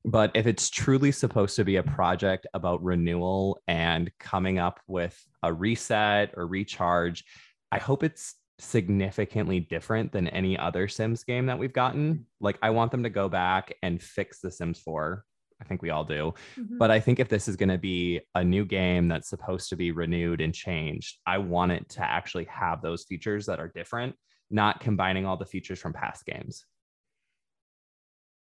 But 0.04 0.32
if 0.34 0.46
it's 0.46 0.68
truly 0.68 1.12
supposed 1.12 1.56
to 1.56 1.64
be 1.64 1.76
a 1.76 1.82
project 1.82 2.46
about 2.52 2.84
renewal 2.84 3.62
and 3.66 4.10
coming 4.20 4.58
up 4.58 4.80
with 4.86 5.18
a 5.42 5.50
reset 5.50 6.34
or 6.36 6.46
recharge, 6.46 7.24
I 7.72 7.78
hope 7.78 8.02
it's 8.02 8.34
significantly 8.58 9.60
different 9.60 10.12
than 10.12 10.28
any 10.28 10.58
other 10.58 10.88
Sims 10.88 11.24
game 11.24 11.46
that 11.46 11.58
we've 11.58 11.72
gotten. 11.72 12.14
Mm. 12.14 12.24
Like, 12.40 12.58
I 12.60 12.70
want 12.70 12.90
them 12.90 13.02
to 13.04 13.10
go 13.10 13.30
back 13.30 13.74
and 13.82 14.02
fix 14.02 14.40
The 14.40 14.50
Sims 14.50 14.78
4. 14.80 15.24
I 15.64 15.68
think 15.68 15.82
we 15.82 15.90
all 15.90 16.04
do. 16.04 16.34
Mhm. 16.56 16.78
But 16.78 16.90
I 16.90 17.00
think 17.00 17.18
if 17.18 17.28
this 17.28 17.48
is 17.48 17.56
going 17.56 17.70
to 17.70 17.78
be 17.78 18.20
a 18.34 18.44
new 18.44 18.64
game 18.64 19.08
that's 19.08 19.28
supposed 19.28 19.70
to 19.70 19.76
be 19.76 19.92
renewed 19.92 20.40
and 20.40 20.54
changed, 20.54 21.18
I 21.26 21.38
want 21.38 21.72
it 21.72 21.88
to 21.90 22.02
actually 22.02 22.44
have 22.44 22.82
those 22.82 23.04
features 23.04 23.46
that 23.46 23.60
are 23.60 23.68
different, 23.68 24.14
not 24.50 24.80
combining 24.80 25.24
all 25.24 25.36
the 25.38 25.46
features 25.46 25.80
from 25.80 25.94
past 25.94 26.26
games. 26.26 26.66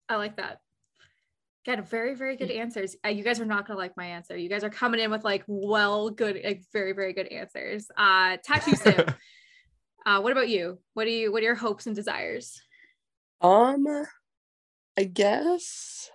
I 0.10 0.18
like 0.18 0.38
that. 0.38 0.60
Got 1.66 1.90
very, 1.90 2.14
very 2.16 2.36
good 2.36 2.52
answers. 2.52 2.96
Uh, 3.04 3.10
you 3.10 3.24
guys 3.24 3.40
are 3.40 3.46
not 3.46 3.66
gonna 3.66 3.80
like 3.80 3.98
my 3.98 4.06
answer. 4.06 4.38
You 4.38 4.50
guys 4.50 4.64
are 4.64 4.70
coming 4.70 5.00
in 5.00 5.10
with 5.10 5.24
like 5.24 5.44
well, 5.48 6.12
good, 6.12 6.40
like 6.44 6.62
very, 6.72 6.92
very 6.92 7.14
good 7.14 7.28
answers. 7.28 7.88
Uh, 7.98 8.38
tattoo 8.44 8.76
sim. 8.76 9.06
uh, 10.06 10.20
what 10.20 10.32
about 10.32 10.48
you? 10.50 10.80
What 10.94 11.06
do 11.06 11.12
you? 11.12 11.32
What 11.32 11.42
are 11.42 11.46
your 11.46 11.56
hopes 11.56 11.88
and 11.88 11.96
desires? 11.96 12.62
Um, 13.42 13.88
I 14.96 15.06
guess. 15.06 16.12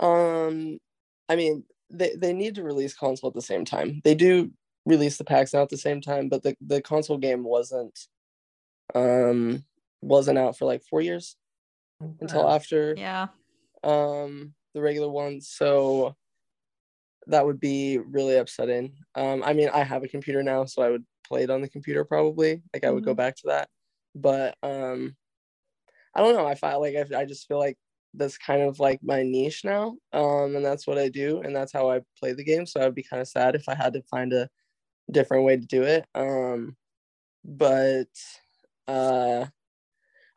Um, 0.00 0.78
I 1.28 1.36
mean, 1.36 1.64
they 1.90 2.14
they 2.16 2.32
need 2.32 2.54
to 2.56 2.62
release 2.62 2.94
console 2.94 3.28
at 3.28 3.34
the 3.34 3.42
same 3.42 3.64
time. 3.64 4.00
They 4.04 4.14
do 4.14 4.50
release 4.84 5.18
the 5.18 5.24
packs 5.24 5.52
now 5.52 5.62
at 5.62 5.68
the 5.68 5.76
same 5.76 6.00
time, 6.00 6.28
but 6.28 6.42
the 6.42 6.56
the 6.60 6.80
console 6.80 7.18
game 7.18 7.44
wasn't 7.44 7.98
um 8.94 9.64
wasn't 10.00 10.38
out 10.38 10.56
for 10.56 10.64
like 10.64 10.82
four 10.88 11.00
years 11.00 11.36
until 12.20 12.48
after 12.48 12.94
yeah. 12.96 13.28
um 13.84 14.54
the 14.74 14.80
regular 14.80 15.08
ones. 15.08 15.50
So 15.50 16.16
that 17.26 17.44
would 17.44 17.60
be 17.60 17.98
really 17.98 18.36
upsetting. 18.36 18.94
Um 19.14 19.42
i 19.44 19.52
mean 19.52 19.68
i 19.72 19.82
have 19.82 20.02
a 20.02 20.08
computer 20.08 20.42
now 20.42 20.64
so 20.64 20.82
i 20.82 20.88
would 20.88 21.04
play 21.26 21.42
it 21.42 21.50
on 21.50 21.60
the 21.60 21.68
computer 21.68 22.04
probably. 22.04 22.62
Like 22.72 22.84
i 22.84 22.90
would 22.90 23.04
go 23.04 23.14
back 23.14 23.36
to 23.36 23.42
that. 23.46 23.68
But 24.14 24.56
um 24.62 25.16
i 26.14 26.22
don't 26.22 26.34
know. 26.34 26.46
I 26.46 26.54
feel 26.54 26.80
like 26.80 26.94
I, 26.96 27.20
I 27.20 27.24
just 27.24 27.46
feel 27.46 27.58
like 27.58 27.76
that's 28.14 28.38
kind 28.38 28.62
of 28.62 28.80
like 28.80 29.00
my 29.02 29.22
niche 29.22 29.64
now 29.64 29.96
um 30.12 30.56
and 30.56 30.64
that's 30.64 30.86
what 30.86 30.98
i 30.98 31.08
do 31.08 31.40
and 31.42 31.54
that's 31.54 31.72
how 31.72 31.90
i 31.90 32.00
play 32.18 32.32
the 32.32 32.44
game 32.44 32.66
so 32.66 32.80
i'd 32.80 32.94
be 32.94 33.02
kind 33.02 33.20
of 33.20 33.28
sad 33.28 33.54
if 33.54 33.68
i 33.68 33.74
had 33.74 33.92
to 33.92 34.02
find 34.10 34.32
a 34.32 34.48
different 35.10 35.44
way 35.44 35.56
to 35.56 35.66
do 35.66 35.82
it 35.82 36.04
um 36.14 36.76
but 37.44 38.08
uh 38.88 39.44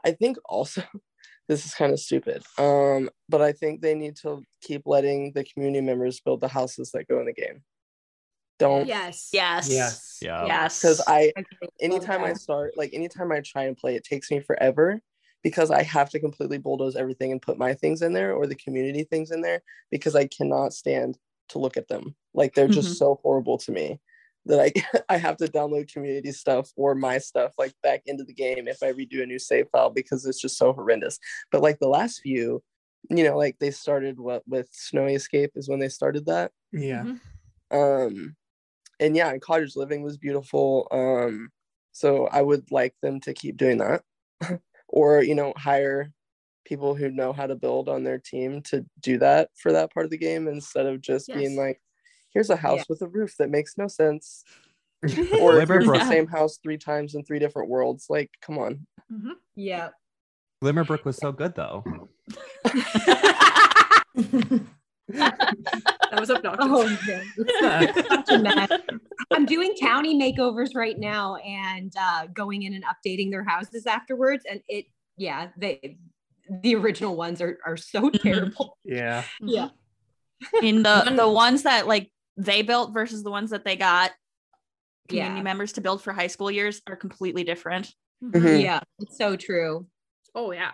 i 0.05 0.11
think 0.11 0.37
also 0.45 0.83
this 1.51 1.65
is 1.65 1.73
kind 1.73 1.91
of 1.91 1.99
stupid. 1.99 2.43
Um, 2.57 3.09
but 3.27 3.41
I 3.41 3.51
think 3.51 3.81
they 3.81 3.93
need 3.93 4.15
to 4.17 4.41
keep 4.61 4.83
letting 4.85 5.33
the 5.33 5.43
community 5.43 5.85
members 5.85 6.21
build 6.21 6.39
the 6.39 6.47
houses 6.47 6.91
that 6.91 7.09
go 7.09 7.19
in 7.19 7.25
the 7.25 7.33
game. 7.33 7.61
Don't 8.57 8.87
Yes. 8.87 9.29
Yes. 9.33 9.69
yes, 9.69 10.19
Yeah. 10.21 10.45
Yes. 10.45 10.79
because 10.79 11.01
I 11.05 11.33
Okay, 11.37 11.67
anytime 11.81 12.23
I 12.23 12.33
start 12.33 12.73
like 12.77 12.93
anytime 12.93 13.31
I 13.33 13.41
try 13.41 13.63
and 13.63 13.75
play 13.75 13.95
it 13.95 14.05
takes 14.05 14.31
me 14.31 14.39
forever 14.39 15.01
because 15.43 15.71
I 15.71 15.83
have 15.83 16.09
to 16.11 16.19
completely 16.19 16.57
bulldoze 16.57 16.95
everything 16.95 17.31
and 17.31 17.41
put 17.41 17.57
my 17.57 17.73
things 17.73 18.01
in 18.01 18.13
there 18.13 18.33
or 18.33 18.47
the 18.47 18.55
community 18.55 19.03
things 19.03 19.31
in 19.31 19.41
there 19.41 19.61
because 19.89 20.15
I 20.15 20.27
cannot 20.27 20.73
stand 20.73 21.17
to 21.49 21.59
look 21.59 21.77
at 21.77 21.87
them. 21.87 22.15
Like 22.33 22.53
they're 22.53 22.67
just 22.69 22.91
Mhm. 22.91 22.97
so 22.97 23.19
horrible 23.23 23.57
to 23.59 23.71
me 23.71 23.99
that 24.45 24.59
I 24.59 25.03
I 25.09 25.17
have 25.17 25.37
to 25.37 25.45
download 25.45 25.91
community 25.91 26.31
stuff 26.31 26.71
or 26.75 26.95
my 26.95 27.17
stuff 27.17 27.53
like 27.57 27.73
back 27.83 28.03
into 28.05 28.23
the 28.23 28.33
game 28.33 28.67
if 28.67 28.81
I 28.83 28.91
redo 28.93 29.21
a 29.23 29.25
new 29.25 29.39
save 29.39 29.69
file 29.69 29.89
because 29.89 30.25
it's 30.25 30.41
just 30.41 30.57
so 30.57 30.73
horrendous. 30.73 31.19
But 31.51 31.61
like 31.61 31.79
the 31.79 31.87
last 31.89 32.21
few, 32.21 32.63
you 33.09 33.23
know, 33.23 33.37
like 33.37 33.57
they 33.59 33.71
started 33.71 34.19
what 34.19 34.47
with 34.47 34.69
Snowy 34.71 35.15
Escape 35.15 35.51
is 35.55 35.69
when 35.69 35.79
they 35.79 35.89
started 35.89 36.25
that 36.27 36.51
yeah. 36.71 37.03
Mhm. 37.03 37.19
um 37.71 38.35
and 38.99 39.15
yeah 39.15 39.29
and 39.31 39.41
cottage 39.41 39.75
living 39.75 40.03
was 40.03 40.17
beautiful 40.17 40.87
um 40.91 41.49
so 41.91 42.27
i 42.27 42.41
would 42.41 42.69
like 42.71 42.95
them 43.01 43.19
to 43.19 43.33
keep 43.33 43.57
doing 43.57 43.77
that 43.77 44.03
or 44.91 45.23
you 45.23 45.33
know 45.35 45.53
hire 45.57 46.11
people 46.65 46.93
who 46.95 47.09
know 47.09 47.33
how 47.33 47.47
to 47.47 47.55
build 47.55 47.89
on 47.89 48.03
their 48.03 48.19
team 48.19 48.61
to 48.61 48.85
do 49.01 49.17
that 49.17 49.49
for 49.55 49.71
that 49.71 49.91
part 49.93 50.05
of 50.05 50.11
the 50.11 50.17
game 50.17 50.47
instead 50.47 50.85
of 50.85 51.01
just 51.01 51.33
being 51.33 51.55
like 51.57 51.81
here's 52.33 52.49
a 52.51 52.55
house 52.55 52.77
Yeah. 52.79 52.83
with 52.89 53.01
a 53.01 53.07
roof 53.07 53.35
that 53.39 53.49
makes 53.49 53.77
no 53.77 53.87
sense 53.87 54.43
or 55.03 55.09
here's 55.11 55.67
the 55.67 55.75
Glimmerbrook, 55.75 56.07
same 56.07 56.27
house 56.27 56.59
three 56.61 56.77
times 56.77 57.15
in 57.15 57.23
three 57.25 57.39
different 57.39 57.69
worlds 57.69 58.05
like 58.09 58.29
come 58.41 58.57
on 58.59 58.85
Mhm. 59.11 59.31
Yeah. 59.55 59.89
Glimmerbrook 60.63 61.03
was 61.03 61.17
so 61.17 61.31
good 61.31 61.55
though. 61.55 61.83
That 66.11 66.19
was 66.19 66.29
obnoxious. 66.29 66.67
Oh, 66.69 66.97
yeah. 67.61 67.91
Such 68.09 68.29
a 68.29 68.39
mess. 68.39 68.69
I'm 69.31 69.45
doing 69.45 69.75
county 69.79 70.13
makeovers 70.19 70.75
right 70.75 70.97
now 70.99 71.37
and 71.37 71.91
uh, 71.99 72.27
going 72.33 72.63
in 72.63 72.73
and 72.73 72.83
updating 72.83 73.31
their 73.31 73.43
houses 73.43 73.85
afterwards. 73.87 74.43
And 74.49 74.61
it, 74.67 74.85
yeah, 75.17 75.47
they, 75.57 75.97
the 76.61 76.75
original 76.75 77.15
ones 77.15 77.41
are, 77.41 77.57
are 77.65 77.77
so 77.77 78.09
terrible. 78.09 78.77
Yeah. 78.83 79.23
Yeah. 79.41 79.69
in 80.61 80.83
the 80.83 81.13
the 81.15 81.29
ones 81.29 81.63
that 81.63 81.87
like 81.87 82.11
they 82.35 82.61
built 82.61 82.93
versus 82.93 83.23
the 83.23 83.29
ones 83.31 83.51
that 83.51 83.63
they 83.63 83.75
got 83.75 84.11
community 85.07 85.37
Yeah. 85.37 85.43
members 85.43 85.73
to 85.73 85.81
build 85.81 86.01
for 86.01 86.13
high 86.13 86.27
school 86.27 86.49
years 86.51 86.81
are 86.87 86.95
completely 86.95 87.43
different. 87.43 87.93
Mhm. 88.23 88.61
Yeah. 88.61 88.79
It's 88.99 89.17
so 89.17 89.35
true. 89.35 89.87
Oh 90.35 90.51
yeah. 90.51 90.71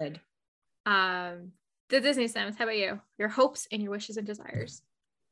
Good. 0.00 0.20
Um, 0.86 1.52
the 1.92 2.00
Disney 2.00 2.26
Sims. 2.26 2.56
How 2.56 2.64
about 2.64 2.78
you? 2.78 3.00
Your 3.18 3.28
hopes 3.28 3.68
and 3.70 3.82
your 3.82 3.92
wishes 3.92 4.16
and 4.16 4.26
desires. 4.26 4.82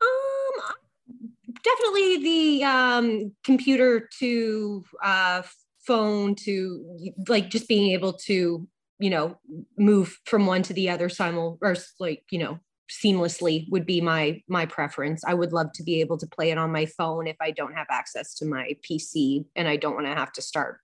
Um, 0.03 1.17
definitely 1.65 2.23
the 2.23 2.65
um, 2.65 3.33
computer 3.43 4.09
to 4.21 4.85
uh, 5.03 5.43
phone 5.87 6.35
to 6.37 7.15
like 7.27 7.49
just 7.49 7.67
being 7.67 7.93
able 7.93 8.13
to 8.13 8.69
you 8.99 9.11
know 9.11 9.39
move 9.79 10.19
from 10.27 10.47
one 10.47 10.63
to 10.63 10.75
the 10.75 10.91
other 10.91 11.09
simul 11.09 11.59
or 11.63 11.75
like 11.99 12.23
you 12.31 12.39
know 12.39 12.61
seamlessly 12.91 13.67
would 13.71 13.87
be 13.87 14.03
my 14.03 14.43
my 14.47 14.67
preference. 14.67 15.25
I 15.25 15.33
would 15.33 15.55
love 15.55 15.73
to 15.75 15.83
be 15.83 16.01
able 16.03 16.19
to 16.19 16.27
play 16.27 16.51
it 16.51 16.59
on 16.59 16.71
my 16.71 16.85
phone 16.85 17.27
if 17.27 17.37
I 17.41 17.53
don't 17.53 17.73
have 17.73 17.87
access 17.91 18.35
to 18.35 18.45
my 18.45 18.77
PC 18.89 19.47
and 19.57 19.67
I 19.67 19.77
don't 19.77 19.95
want 19.95 20.07
to 20.07 20.15
have 20.15 20.33
to 20.35 20.43
start 20.43 20.81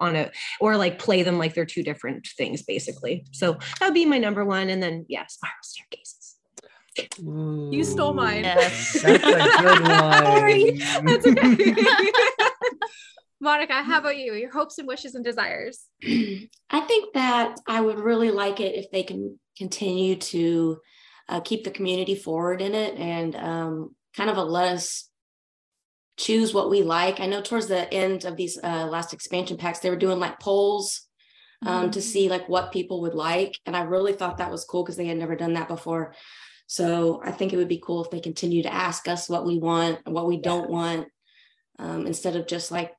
on 0.00 0.16
a 0.16 0.30
or 0.60 0.76
like 0.76 0.98
play 0.98 1.22
them 1.22 1.38
like 1.38 1.54
they're 1.54 1.66
two 1.66 1.82
different 1.82 2.26
things 2.36 2.62
basically. 2.62 3.24
So 3.32 3.52
that 3.52 3.86
would 3.86 3.94
be 3.94 4.06
my 4.06 4.18
number 4.18 4.44
one 4.44 4.70
and 4.70 4.82
then 4.82 5.06
yeah, 5.08 5.26
spiral 5.26 5.56
staircases. 5.62 6.36
You 7.18 7.84
stole 7.84 8.14
mine. 8.14 8.44
Yes. 8.44 9.02
That's 9.02 9.24
a 9.24 9.62
good 9.62 9.82
one. 9.82 10.12
Sorry. 10.12 10.70
That's 11.04 11.26
okay. 11.26 11.74
Monica, 13.40 13.82
how 13.82 13.98
about 13.98 14.18
you? 14.18 14.34
Your 14.34 14.50
hopes 14.50 14.78
and 14.78 14.86
wishes 14.86 15.14
and 15.14 15.24
desires. 15.24 15.86
I 16.02 16.80
think 16.80 17.14
that 17.14 17.58
I 17.66 17.80
would 17.80 17.98
really 17.98 18.30
like 18.30 18.60
it 18.60 18.74
if 18.74 18.90
they 18.90 19.02
can 19.02 19.38
continue 19.56 20.16
to 20.16 20.78
uh, 21.28 21.40
keep 21.40 21.64
the 21.64 21.70
community 21.70 22.14
forward 22.14 22.60
in 22.60 22.74
it 22.74 22.96
and 22.96 23.34
um, 23.36 23.94
kind 24.16 24.28
of 24.28 24.36
a 24.36 24.42
let 24.42 24.74
us 24.74 25.09
choose 26.20 26.52
what 26.52 26.68
we 26.68 26.82
like. 26.82 27.18
I 27.18 27.26
know 27.26 27.40
towards 27.40 27.66
the 27.66 27.92
end 27.92 28.26
of 28.26 28.36
these 28.36 28.58
uh, 28.62 28.86
last 28.86 29.14
expansion 29.14 29.56
packs, 29.56 29.78
they 29.78 29.88
were 29.88 29.96
doing 29.96 30.18
like 30.18 30.38
polls 30.38 31.06
um, 31.64 31.84
mm-hmm. 31.84 31.90
to 31.92 32.02
see 32.02 32.28
like 32.28 32.48
what 32.48 32.72
people 32.72 33.00
would 33.02 33.14
like, 33.14 33.58
and 33.64 33.74
I 33.74 33.82
really 33.82 34.12
thought 34.12 34.38
that 34.38 34.50
was 34.50 34.64
cool 34.64 34.82
because 34.82 34.96
they 34.96 35.06
had 35.06 35.16
never 35.16 35.34
done 35.34 35.54
that 35.54 35.68
before. 35.68 36.14
So 36.66 37.20
I 37.24 37.32
think 37.32 37.52
it 37.52 37.56
would 37.56 37.68
be 37.68 37.82
cool 37.84 38.04
if 38.04 38.10
they 38.10 38.20
continue 38.20 38.62
to 38.62 38.72
ask 38.72 39.08
us 39.08 39.28
what 39.28 39.46
we 39.46 39.58
want, 39.58 40.06
what 40.06 40.28
we 40.28 40.36
don't 40.36 40.70
want, 40.70 41.08
um, 41.78 42.06
instead 42.06 42.36
of 42.36 42.46
just 42.46 42.70
like 42.70 42.92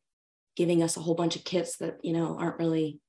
giving 0.55 0.83
us 0.83 0.97
a 0.97 0.99
whole 0.99 1.15
bunch 1.15 1.35
of 1.35 1.43
kits 1.43 1.77
that 1.77 1.97
you 2.03 2.13
know 2.13 2.35
aren't 2.37 2.59
really 2.59 2.99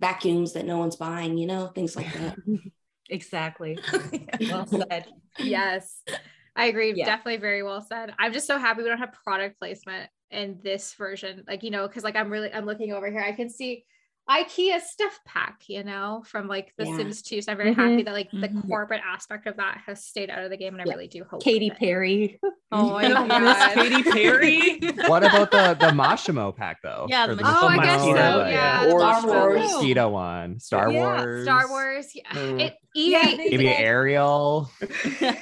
vacuums 0.00 0.52
that 0.52 0.66
no 0.66 0.78
one's 0.78 0.96
buying. 0.96 1.38
You 1.38 1.46
know, 1.46 1.68
things 1.68 1.96
like 1.96 2.12
that. 2.12 2.36
exactly. 3.10 3.78
well 4.40 4.66
said. 4.66 5.06
Yes. 5.38 6.02
I 6.54 6.66
agree. 6.66 6.92
Yeah. 6.94 7.06
Definitely 7.06 7.38
very 7.38 7.62
well 7.62 7.80
said. 7.80 8.14
I'm 8.18 8.32
just 8.32 8.46
so 8.46 8.58
happy 8.58 8.82
we 8.82 8.88
don't 8.88 8.98
have 8.98 9.14
product 9.24 9.58
placement 9.58 10.10
in 10.30 10.58
this 10.62 10.94
version. 10.94 11.44
Like, 11.46 11.62
you 11.62 11.70
know, 11.70 11.86
because 11.86 12.04
like 12.04 12.16
I'm 12.16 12.30
really 12.30 12.52
I'm 12.52 12.66
looking 12.66 12.92
over 12.92 13.10
here. 13.10 13.22
I 13.22 13.32
can 13.32 13.48
see 13.48 13.84
IKEA 14.30 14.80
stuff 14.80 15.18
pack, 15.26 15.62
you 15.66 15.82
know, 15.82 16.22
from 16.26 16.46
like 16.46 16.72
The 16.78 16.86
yeah. 16.86 16.96
Sims 16.96 17.22
2. 17.22 17.42
So 17.42 17.52
I'm 17.52 17.58
very 17.58 17.72
mm-hmm. 17.72 17.80
happy 17.80 18.02
that 18.04 18.12
like 18.12 18.30
the 18.30 18.48
mm-hmm. 18.48 18.68
corporate 18.68 19.02
aspect 19.04 19.46
of 19.46 19.56
that 19.56 19.82
has 19.86 20.04
stayed 20.04 20.30
out 20.30 20.44
of 20.44 20.50
the 20.50 20.56
game. 20.56 20.74
And 20.74 20.82
I 20.82 20.84
yeah. 20.86 20.92
really 20.92 21.08
do 21.08 21.24
hope 21.24 21.42
Katy 21.42 21.70
Perry. 21.70 22.40
Oh 22.70 22.92
my 22.92 23.08
god. 23.08 23.74
Katy 23.74 24.02
Perry. 24.04 24.78
what 25.06 25.24
about 25.24 25.50
the 25.50 25.76
the 25.78 25.92
Moschino 25.92 26.54
pack 26.54 26.78
though? 26.82 27.06
Yeah, 27.08 27.26
the, 27.26 27.34
the 27.34 27.42
oh, 27.44 27.66
I 27.66 27.82
guess 27.82 28.00
so. 28.00 28.10
Yeah. 28.10 28.92
Or 28.92 29.00
Star 29.00 29.26
Wars. 29.26 29.60
Mosquito 29.60 30.08
one. 30.08 30.60
Star 30.60 30.92
yeah. 30.92 30.98
Wars. 30.98 31.44
Star 31.44 31.68
Wars. 31.68 32.06
Yeah. 32.14 32.30
Mm. 32.30 32.60
It, 32.60 32.76
EA, 32.94 33.36
maybe 33.36 33.68
Ariel. 33.68 34.70
Again, 34.80 35.32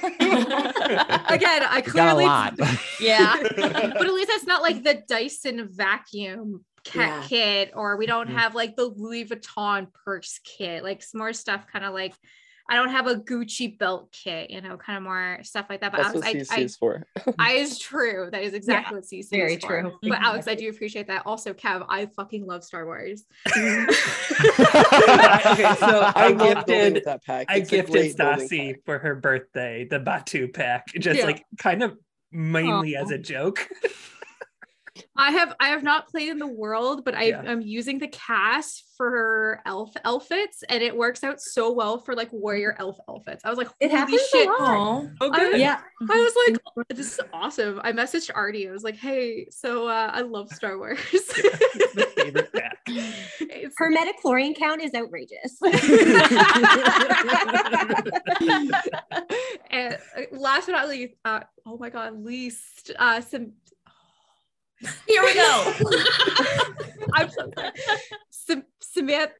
I 1.69 1.83
clearly 1.85 2.23
got 2.25 2.57
a 2.57 2.63
lot. 2.63 2.79
yeah, 2.99 3.37
but 3.41 4.01
at 4.05 4.13
least 4.13 4.31
it's 4.31 4.47
not 4.47 4.61
like 4.61 4.83
the 4.83 5.03
Dyson 5.07 5.67
vacuum 5.69 6.63
cat 6.83 7.23
yeah. 7.23 7.27
kit 7.27 7.71
or 7.75 7.97
we 7.97 8.05
don't 8.05 8.27
mm-hmm. 8.27 8.37
have 8.37 8.55
like 8.55 8.75
the 8.75 8.85
Louis 8.85 9.25
Vuitton 9.25 9.87
purse 10.05 10.39
kit, 10.43 10.83
like 10.83 11.03
some 11.03 11.19
more 11.19 11.33
stuff 11.33 11.65
kind 11.71 11.85
of 11.85 11.93
like 11.93 12.13
I 12.71 12.75
don't 12.75 12.89
have 12.89 13.07
a 13.07 13.15
Gucci 13.15 13.77
belt 13.77 14.13
kit, 14.13 14.49
you 14.49 14.61
know, 14.61 14.77
kind 14.77 14.95
of 14.95 15.03
more 15.03 15.39
stuff 15.41 15.65
like 15.69 15.81
that. 15.81 15.91
But 15.91 16.03
That's 16.03 16.15
Alex, 16.15 16.25
what 16.25 16.35
CC 16.35 16.51
I, 16.51 16.59
is 16.61 16.77
for. 16.77 17.05
I 17.37 17.51
is 17.55 17.77
true. 17.77 18.29
That 18.31 18.43
is 18.43 18.53
exactly 18.53 18.93
yeah, 18.93 18.95
what 18.95 19.03
CC 19.03 19.29
very 19.29 19.55
is 19.55 19.61
true. 19.61 19.91
For. 20.01 20.09
But 20.09 20.21
Alex, 20.21 20.47
I 20.47 20.55
do 20.55 20.69
appreciate 20.69 21.07
that. 21.07 21.23
Also, 21.25 21.53
Kev, 21.53 21.85
I 21.89 22.05
fucking 22.05 22.45
love 22.45 22.63
Star 22.63 22.85
Wars. 22.85 23.25
okay, 23.47 23.87
so 23.89 23.95
I, 26.15 26.15
I 26.15 26.31
gifted 26.31 27.03
that 27.03 27.25
pack. 27.25 27.47
I 27.49 27.59
gifted 27.59 28.15
Stassi 28.15 28.77
for 28.85 28.99
her 28.99 29.15
birthday 29.15 29.85
the 29.89 29.99
Batuu 29.99 30.53
pack, 30.53 30.87
just 30.97 31.19
yeah. 31.19 31.25
like 31.25 31.43
kind 31.57 31.83
of 31.83 31.97
mainly 32.31 32.93
Aww. 32.93 33.01
as 33.01 33.11
a 33.11 33.17
joke. 33.17 33.67
I 35.15 35.31
have 35.31 35.55
I 35.59 35.69
have 35.69 35.83
not 35.83 36.09
played 36.09 36.29
in 36.29 36.37
the 36.37 36.47
world, 36.47 37.05
but 37.05 37.15
I, 37.15 37.23
yeah. 37.25 37.43
I'm 37.45 37.61
using 37.61 37.97
the 37.97 38.09
cast 38.09 38.85
for 38.97 39.61
elf 39.65 39.93
outfits, 40.03 40.63
and 40.67 40.83
it 40.83 40.95
works 40.95 41.23
out 41.23 41.41
so 41.41 41.71
well 41.71 41.97
for 41.97 42.13
like 42.13 42.31
warrior 42.33 42.75
elf 42.77 42.97
outfits. 43.09 43.45
I 43.45 43.49
was 43.49 43.57
like, 43.57 43.69
it 43.79 43.91
happens 43.91 44.21
shit. 44.31 44.47
a 44.47 44.51
lot. 44.51 45.05
Okay. 45.21 45.59
yeah. 45.59 45.79
I 46.09 46.15
was 46.15 46.33
like, 46.47 46.57
this 46.89 47.13
is 47.13 47.19
awesome. 47.33 47.79
I 47.83 47.93
messaged 47.93 48.31
Artie. 48.33 48.67
I 48.67 48.71
was 48.71 48.83
like, 48.83 48.97
hey, 48.97 49.47
so 49.49 49.87
uh, 49.87 50.09
I 50.13 50.21
love 50.21 50.51
Star 50.51 50.77
Wars. 50.77 50.99
my 51.95 52.03
favorite 52.15 52.51
pack. 52.53 52.77
Her 53.77 53.91
midichlorian 53.91 54.55
count 54.55 54.81
is 54.81 54.93
outrageous. 54.93 55.57
and 59.71 59.93
uh, 59.93 60.21
last 60.31 60.65
but 60.65 60.73
not 60.73 60.89
least, 60.89 61.13
uh, 61.25 61.41
oh 61.65 61.77
my 61.77 61.89
god, 61.89 62.23
least 62.23 62.91
uh, 62.99 63.21
some 63.21 63.53
here 65.07 65.23
we 65.23 65.33
go. 65.33 65.73
I'm 67.13 67.29
so 67.29 67.49
sorry. 67.55 67.71
Sam- 68.29 68.65
Samantha. 68.79 69.33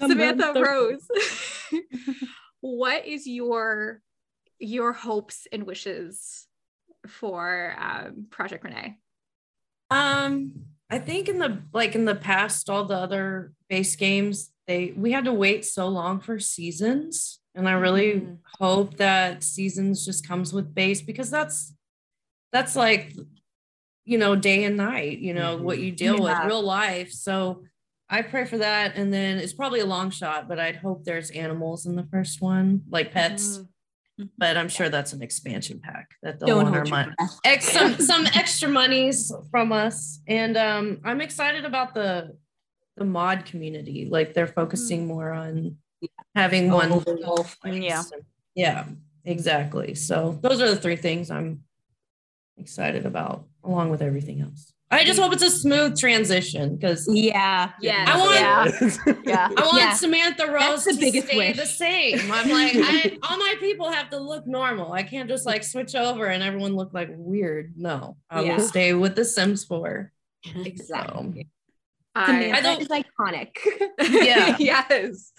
Oh 0.00 0.08
Samantha 0.08 0.52
Rose. 0.54 1.08
what 2.60 3.06
is 3.06 3.26
your 3.26 4.02
your 4.58 4.92
hopes 4.92 5.46
and 5.52 5.64
wishes 5.64 6.46
for 7.06 7.74
um, 7.78 8.26
Project 8.30 8.64
Rene? 8.64 8.98
Um, 9.90 10.52
I 10.90 10.98
think 10.98 11.28
in 11.28 11.38
the 11.38 11.62
like 11.72 11.94
in 11.94 12.04
the 12.04 12.14
past, 12.14 12.68
all 12.68 12.84
the 12.84 12.96
other 12.96 13.52
base 13.68 13.96
games, 13.96 14.50
they 14.66 14.92
we 14.96 15.12
had 15.12 15.24
to 15.24 15.32
wait 15.32 15.64
so 15.64 15.88
long 15.88 16.20
for 16.20 16.38
seasons. 16.38 17.40
And 17.54 17.68
I 17.68 17.72
really 17.72 18.20
mm. 18.20 18.38
hope 18.60 18.98
that 18.98 19.42
seasons 19.42 20.04
just 20.04 20.26
comes 20.26 20.52
with 20.52 20.74
base 20.74 21.02
because 21.02 21.30
that's 21.30 21.74
that's 22.52 22.76
like 22.76 23.14
you 24.08 24.16
know, 24.16 24.34
day 24.34 24.64
and 24.64 24.76
night, 24.76 25.18
you 25.18 25.34
know, 25.34 25.56
mm-hmm. 25.56 25.64
what 25.64 25.78
you 25.78 25.92
deal 25.92 26.16
yeah. 26.16 26.42
with, 26.42 26.48
real 26.48 26.62
life. 26.62 27.12
So 27.12 27.64
I 28.08 28.22
pray 28.22 28.46
for 28.46 28.56
that. 28.56 28.96
And 28.96 29.12
then 29.12 29.36
it's 29.36 29.52
probably 29.52 29.80
a 29.80 29.86
long 29.86 30.10
shot, 30.10 30.48
but 30.48 30.58
I'd 30.58 30.76
hope 30.76 31.04
there's 31.04 31.30
animals 31.30 31.84
in 31.84 31.94
the 31.94 32.04
first 32.10 32.40
one, 32.40 32.82
like 32.88 33.12
pets. 33.12 33.58
Mm-hmm. 33.58 34.24
But 34.38 34.56
I'm 34.56 34.68
sure 34.68 34.88
that's 34.88 35.12
an 35.12 35.22
expansion 35.22 35.78
pack 35.78 36.08
that 36.22 36.40
they'll 36.40 36.56
want 36.56 36.74
our 36.74 36.84
money. 36.86 37.12
Ex- 37.44 37.70
some 37.70 37.94
some 38.00 38.26
extra 38.34 38.68
monies 38.68 39.30
from 39.52 39.70
us. 39.70 40.20
And 40.26 40.56
um, 40.56 41.00
I'm 41.04 41.20
excited 41.20 41.64
about 41.64 41.94
the 41.94 42.36
the 42.96 43.04
mod 43.04 43.44
community. 43.44 44.08
Like 44.10 44.34
they're 44.34 44.48
focusing 44.48 45.00
mm-hmm. 45.00 45.08
more 45.08 45.30
on 45.30 45.76
having 46.34 46.68
one. 46.70 47.04
Yeah. 47.64 48.02
Yeah, 48.56 48.86
exactly. 49.24 49.94
So 49.94 50.36
those 50.42 50.60
are 50.60 50.68
the 50.68 50.80
three 50.80 50.96
things 50.96 51.30
I'm 51.30 51.62
excited 52.58 53.06
about 53.06 53.46
along 53.64 53.90
with 53.90 54.02
everything 54.02 54.40
else. 54.40 54.72
I 54.90 55.04
just 55.04 55.20
hope 55.20 55.34
it's 55.34 55.42
a 55.42 55.50
smooth 55.50 55.98
transition 55.98 56.76
because 56.76 57.06
yeah, 57.12 57.72
yeah, 57.82 58.04
I 58.08 58.18
want 58.18 58.34
yeah, 58.34 59.14
yeah. 59.24 59.48
I 59.54 59.60
want 59.62 59.76
yeah. 59.76 59.92
Samantha 59.92 60.50
Rose 60.50 60.84
to 60.84 60.94
biggest 60.94 61.26
stay 61.26 61.36
wish. 61.36 61.56
the 61.58 61.66
same. 61.66 62.20
I'm 62.32 62.48
like, 62.50 62.72
I, 62.74 63.18
all 63.22 63.36
my 63.36 63.54
people 63.60 63.90
have 63.90 64.08
to 64.10 64.18
look 64.18 64.46
normal. 64.46 64.92
I 64.92 65.02
can't 65.02 65.28
just 65.28 65.44
like 65.44 65.62
switch 65.62 65.94
over 65.94 66.26
and 66.26 66.42
everyone 66.42 66.74
look 66.74 66.94
like 66.94 67.10
weird. 67.12 67.74
No, 67.76 68.16
I 68.30 68.40
yeah. 68.40 68.56
will 68.56 68.62
stay 68.62 68.94
with 68.94 69.14
the 69.14 69.26
Sims 69.26 69.64
4. 69.64 70.10
Exactly. 70.64 71.48
So, 72.16 72.22
I, 72.22 72.52
I 72.52 72.60
don't, 72.62 72.80
is 72.80 72.88
iconic. 72.88 73.50
yeah. 73.98 74.56
yes 74.58 75.32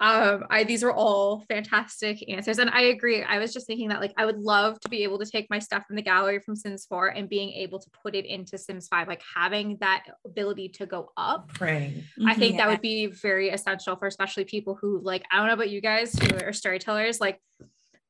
um 0.00 0.44
i 0.50 0.64
these 0.64 0.82
are 0.82 0.92
all 0.92 1.44
fantastic 1.48 2.28
answers. 2.28 2.58
And 2.58 2.70
i 2.70 2.82
agree. 2.82 3.22
I 3.22 3.38
was 3.38 3.52
just 3.52 3.66
thinking 3.66 3.88
that 3.88 4.00
like 4.00 4.12
i 4.16 4.24
would 4.24 4.38
love 4.38 4.80
to 4.80 4.88
be 4.88 5.02
able 5.02 5.18
to 5.18 5.26
take 5.26 5.48
my 5.50 5.58
stuff 5.58 5.86
from 5.86 5.96
the 5.96 6.02
gallery 6.02 6.40
from 6.40 6.56
sims 6.56 6.86
4 6.86 7.08
and 7.08 7.28
being 7.28 7.50
able 7.52 7.78
to 7.78 7.90
put 8.02 8.14
it 8.14 8.24
into 8.24 8.58
sims 8.58 8.88
5 8.88 9.08
like 9.08 9.22
having 9.34 9.76
that 9.80 10.04
ability 10.24 10.68
to 10.70 10.86
go 10.86 11.10
up 11.16 11.50
right. 11.60 12.02
I 12.26 12.34
think 12.34 12.54
yeah. 12.54 12.64
that 12.64 12.70
would 12.70 12.80
be 12.80 13.06
very 13.06 13.50
essential 13.50 13.96
for 13.96 14.06
especially 14.06 14.44
people 14.44 14.74
who 14.74 15.00
like 15.02 15.24
i 15.30 15.36
don't 15.36 15.46
know 15.46 15.54
about 15.54 15.70
you 15.70 15.80
guys 15.80 16.14
who 16.14 16.36
are 16.44 16.52
storytellers 16.52 17.20
like 17.20 17.40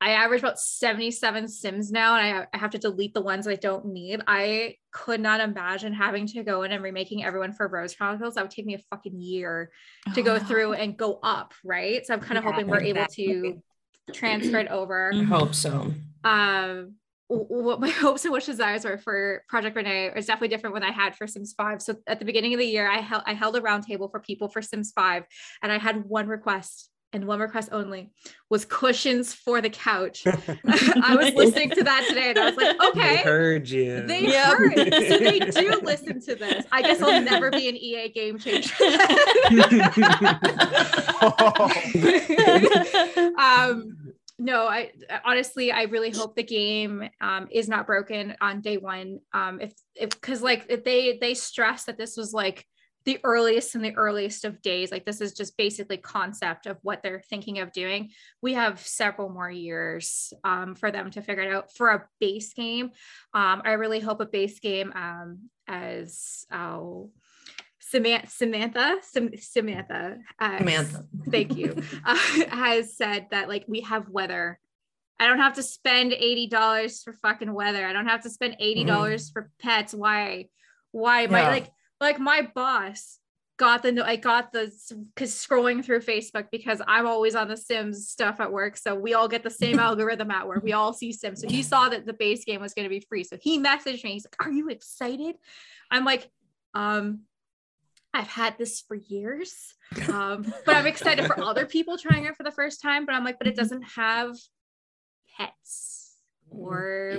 I 0.01 0.13
average 0.13 0.41
about 0.41 0.59
77 0.59 1.47
sims 1.47 1.91
now, 1.91 2.15
and 2.17 2.39
I, 2.39 2.47
I 2.51 2.57
have 2.57 2.71
to 2.71 2.79
delete 2.79 3.13
the 3.13 3.21
ones 3.21 3.47
I 3.47 3.53
don't 3.53 3.85
need. 3.85 4.19
I 4.25 4.77
could 4.91 5.21
not 5.21 5.41
imagine 5.41 5.93
having 5.93 6.25
to 6.27 6.43
go 6.43 6.63
in 6.63 6.71
and 6.71 6.83
remaking 6.83 7.23
everyone 7.23 7.53
for 7.53 7.67
Rose 7.67 7.93
Chronicles. 7.93 8.33
That 8.33 8.43
would 8.43 8.51
take 8.51 8.65
me 8.65 8.73
a 8.73 8.79
fucking 8.89 9.21
year 9.21 9.71
to 10.15 10.23
go 10.23 10.39
through 10.39 10.73
and 10.73 10.97
go 10.97 11.19
up, 11.21 11.53
right? 11.63 12.03
So 12.03 12.15
I'm 12.15 12.19
kind 12.19 12.39
of 12.39 12.43
yeah, 12.43 12.51
hoping 12.51 12.67
we're 12.67 12.79
exactly. 12.79 13.25
able 13.25 13.61
to 14.07 14.13
transfer 14.13 14.57
it 14.57 14.69
over. 14.69 15.11
I 15.13 15.21
hope 15.21 15.53
so. 15.53 15.93
Um, 16.23 16.95
what 17.27 17.79
my 17.79 17.89
hopes 17.89 18.25
and 18.25 18.33
wishes 18.33 18.55
desires 18.55 18.83
were 18.83 18.97
for 18.97 19.43
Project 19.47 19.75
Rene 19.75 20.13
is 20.15 20.25
definitely 20.25 20.49
different 20.49 20.73
when 20.73 20.83
I 20.83 20.91
had 20.91 21.15
for 21.15 21.27
Sims 21.27 21.53
5. 21.53 21.81
So 21.81 21.95
at 22.07 22.19
the 22.19 22.25
beginning 22.25 22.53
of 22.53 22.59
the 22.59 22.65
year, 22.65 22.89
I 22.89 22.97
held 22.97 23.23
I 23.25 23.33
held 23.33 23.55
a 23.55 23.61
roundtable 23.61 24.09
for 24.09 24.19
people 24.19 24.49
for 24.49 24.61
Sims 24.61 24.91
5, 24.95 25.23
and 25.61 25.71
I 25.71 25.77
had 25.77 26.05
one 26.05 26.27
request 26.27 26.89
and 27.13 27.27
one 27.27 27.39
request 27.39 27.69
only 27.71 28.11
was 28.49 28.65
cushions 28.65 29.33
for 29.33 29.61
the 29.61 29.69
couch. 29.69 30.23
I 30.27 31.15
was 31.15 31.33
listening 31.33 31.71
to 31.71 31.83
that 31.83 32.05
today 32.07 32.29
and 32.29 32.39
I 32.39 32.45
was 32.45 32.55
like, 32.55 32.81
okay. 32.81 33.17
They 33.17 33.23
heard 33.23 33.69
you. 33.69 34.07
They 34.07 34.27
yep. 34.27 34.57
heard. 34.57 34.77
So 34.77 35.17
they 35.17 35.39
do 35.39 35.81
listen 35.83 36.21
to 36.21 36.35
this. 36.35 36.65
I 36.71 36.81
guess 36.81 37.01
I'll 37.01 37.21
never 37.21 37.51
be 37.51 37.67
an 37.67 37.75
EA 37.75 38.09
game 38.09 38.39
changer. 38.39 38.73
um, 43.37 43.97
no, 44.39 44.67
I 44.67 44.91
honestly, 45.25 45.71
I 45.71 45.83
really 45.83 46.11
hope 46.11 46.35
the 46.35 46.43
game 46.43 47.09
um, 47.19 47.47
is 47.51 47.67
not 47.67 47.85
broken 47.85 48.35
on 48.41 48.61
day 48.61 48.77
one. 48.77 49.19
Um, 49.33 49.59
if, 49.59 49.73
if, 49.95 50.21
cause 50.21 50.41
like 50.41 50.65
if 50.69 50.83
they, 50.83 51.17
they 51.17 51.33
stress 51.33 51.85
that 51.85 51.97
this 51.97 52.15
was 52.15 52.33
like 52.33 52.65
the 53.05 53.19
earliest 53.23 53.75
and 53.75 53.83
the 53.83 53.95
earliest 53.95 54.45
of 54.45 54.61
days. 54.61 54.91
Like 54.91 55.05
this 55.05 55.21
is 55.21 55.33
just 55.33 55.57
basically 55.57 55.97
concept 55.97 56.65
of 56.67 56.77
what 56.83 57.01
they're 57.01 57.23
thinking 57.29 57.59
of 57.59 57.71
doing. 57.71 58.11
We 58.41 58.53
have 58.53 58.79
several 58.79 59.29
more 59.29 59.49
years 59.49 60.33
um, 60.43 60.75
for 60.75 60.91
them 60.91 61.09
to 61.11 61.21
figure 61.21 61.43
it 61.43 61.53
out. 61.53 61.73
For 61.73 61.89
a 61.89 62.07
base 62.19 62.53
game, 62.53 62.91
um, 63.33 63.61
I 63.65 63.73
really 63.73 63.99
hope 63.99 64.21
a 64.21 64.25
base 64.25 64.59
game 64.59 64.93
um, 64.95 65.49
as 65.67 66.45
oh, 66.51 67.09
Samantha, 67.79 68.27
Samantha, 68.29 68.97
Samantha, 69.37 70.17
uh, 70.39 70.57
Samantha. 70.59 71.05
thank 71.29 71.57
you, 71.57 71.75
uh, 72.05 72.15
has 72.49 72.95
said 72.95 73.27
that 73.31 73.49
like 73.49 73.65
we 73.67 73.81
have 73.81 74.07
weather. 74.09 74.59
I 75.19 75.27
don't 75.27 75.39
have 75.39 75.53
to 75.53 75.63
spend 75.63 76.13
eighty 76.13 76.47
dollars 76.47 77.03
for 77.03 77.13
fucking 77.13 77.53
weather. 77.53 77.85
I 77.85 77.93
don't 77.93 78.07
have 78.07 78.23
to 78.23 78.29
spend 78.29 78.57
eighty 78.59 78.83
dollars 78.83 79.29
for 79.29 79.51
pets. 79.59 79.93
Why? 79.93 80.47
Why? 80.91 81.27
My 81.27 81.41
Yeah. 81.41 81.49
like 81.49 81.69
like 82.01 82.19
my 82.19 82.41
boss 82.53 83.19
got 83.57 83.83
the 83.83 84.03
I 84.03 84.15
got 84.15 84.51
the 84.51 84.71
because 85.13 85.31
scrolling 85.33 85.85
through 85.85 85.99
Facebook 86.01 86.47
because 86.51 86.81
I'm 86.87 87.05
always 87.05 87.35
on 87.35 87.47
the 87.47 87.55
Sims 87.55 88.09
stuff 88.09 88.39
at 88.41 88.51
work. 88.51 88.75
So 88.75 88.95
we 88.95 89.13
all 89.13 89.27
get 89.27 89.43
the 89.43 89.49
same 89.51 89.77
algorithm 89.87 90.31
at 90.31 90.47
work. 90.47 90.63
We 90.63 90.73
all 90.73 90.91
see 90.93 91.13
Sims. 91.13 91.41
So 91.41 91.47
he 91.47 91.61
saw 91.61 91.87
that 91.89 92.05
the 92.07 92.13
base 92.13 92.43
game 92.43 92.59
was 92.59 92.73
going 92.73 92.85
to 92.85 92.89
be 92.89 93.05
free. 93.07 93.23
So 93.23 93.37
he 93.39 93.59
messaged 93.59 94.03
me. 94.03 94.13
He's 94.13 94.25
like, 94.25 94.35
"Are 94.45 94.51
you 94.51 94.67
excited?" 94.69 95.35
I'm 95.89 96.03
like, 96.03 96.29
um. 96.73 97.21
I've 98.13 98.27
had 98.27 98.57
this 98.57 98.81
for 98.81 98.95
years, 98.95 99.73
um, 100.09 100.53
but 100.65 100.75
I'm 100.75 100.85
excited 100.85 101.25
for 101.27 101.41
other 101.41 101.65
people 101.65 101.97
trying 101.97 102.25
it 102.25 102.35
for 102.35 102.43
the 102.43 102.51
first 102.51 102.81
time. 102.81 103.05
But 103.05 103.15
I'm 103.15 103.23
like, 103.23 103.37
but 103.37 103.47
it 103.47 103.55
doesn't 103.55 103.83
have 103.83 104.35
pets, 105.37 106.17
or 106.49 107.17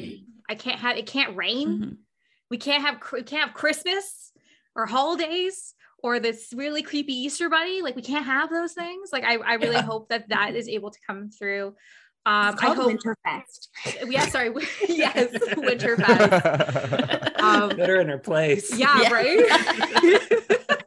I 0.50 0.54
can't 0.54 0.78
have 0.80 0.98
it. 0.98 1.06
Can't 1.06 1.34
rain 1.34 1.68
Mhm. 1.68 1.96
we 2.50 2.58
can't 2.58 2.82
have 2.84 3.00
we 3.10 3.22
can't 3.22 3.46
have 3.48 3.54
christmas 3.54 4.31
or 4.74 4.86
holidays 4.86 5.74
or 6.02 6.18
this 6.18 6.52
really 6.56 6.82
creepy 6.82 7.12
easter 7.14 7.48
bunny 7.48 7.82
like 7.82 7.94
we 7.96 8.02
can't 8.02 8.24
have 8.26 8.50
those 8.50 8.72
things 8.72 9.10
like 9.12 9.24
i, 9.24 9.36
I 9.36 9.54
really 9.54 9.76
Yeah. 9.76 9.82
hope 9.82 10.08
that 10.08 10.28
that 10.30 10.54
is 10.54 10.68
able 10.68 10.90
to 10.90 10.98
come 11.06 11.30
through 11.30 11.74
um 12.26 12.54
It's 12.54 12.62
i 12.62 12.66
called 12.66 12.78
hope 12.78 12.92
Winterfest. 12.92 13.68
yeah 14.08 14.26
sorry 14.26 14.50
yes 14.88 15.32
winterfest 15.56 17.42
um 17.42 17.70
Put 17.70 17.88
her 17.88 18.00
in 18.00 18.08
her 18.08 18.18
place. 18.18 18.76
yeah, 18.76 19.02
Yeah. 19.02 19.12
right 19.12 20.78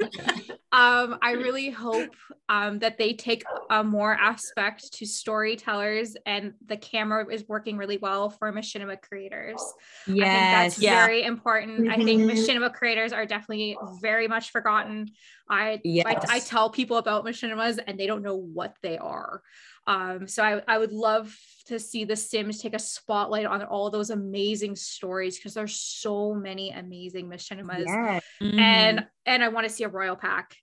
um 0.75 1.17
i 1.21 1.31
really 1.31 1.69
hope 1.69 2.15
um 2.49 2.79
that 2.79 2.97
they 2.97 3.13
take 3.13 3.45
a 3.69 3.83
more 3.83 4.13
aspect 4.13 4.93
to 4.93 5.05
storytellers 5.05 6.15
and 6.25 6.53
the 6.67 6.77
camera 6.77 7.25
is 7.33 7.47
working 7.47 7.77
really 7.77 7.97
well 7.97 8.29
for 8.29 8.51
machinima 8.53 9.01
creators 9.01 9.73
I 10.07 10.29
think 10.29 10.51
that's 10.51 10.77
Yeah. 10.77 10.95
very 10.95 11.23
important. 11.23 11.89
I 11.89 11.95
think 11.97 12.21
Mhm. 12.21 12.31
machinima 12.31 12.73
creators 12.73 13.11
are 13.11 13.25
definitely 13.25 13.79
very 13.81 14.27
much 14.27 14.51
forgotten. 14.51 15.09
I, 15.49 15.81
Yes. 15.83 16.05
I 16.29 16.35
I 16.35 16.39
tell 16.39 16.69
people 16.69 16.97
about 16.97 17.25
machinimas 17.25 17.79
and 17.85 17.99
they 17.99 18.07
don't 18.07 18.21
know 18.21 18.35
what 18.35 18.75
they 18.81 18.97
are. 18.97 19.41
Um, 19.87 20.27
so 20.27 20.43
I, 20.43 20.61
I 20.67 20.77
would 20.77 20.93
love 20.93 21.35
to 21.65 21.79
see 21.79 22.05
the 22.05 22.15
Sims 22.15 22.61
take 22.61 22.75
a 22.75 22.79
spotlight 22.79 23.45
on 23.45 23.63
all 23.63 23.89
those 23.89 24.09
amazing 24.09 24.75
stories 24.75 25.37
because 25.37 25.53
there's 25.53 25.75
so 25.75 26.33
many 26.33 26.71
amazing 26.71 27.27
machinimas. 27.27 27.85
Yes. 27.87 28.21
Mhm. 28.41 28.59
And 28.59 29.05
and 29.25 29.43
I 29.43 29.49
want 29.49 29.67
to 29.67 29.73
see 29.73 29.83
a 29.83 29.89
royal 29.89 30.15
pack 30.15 30.55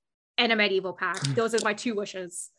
and 0.42 0.50
a 0.50 0.56
medieval 0.56 0.92
pack. 0.92 1.20
Those 1.20 1.54
are 1.54 1.60
my 1.62 1.72
two 1.72 1.94
wishes. 1.94 2.50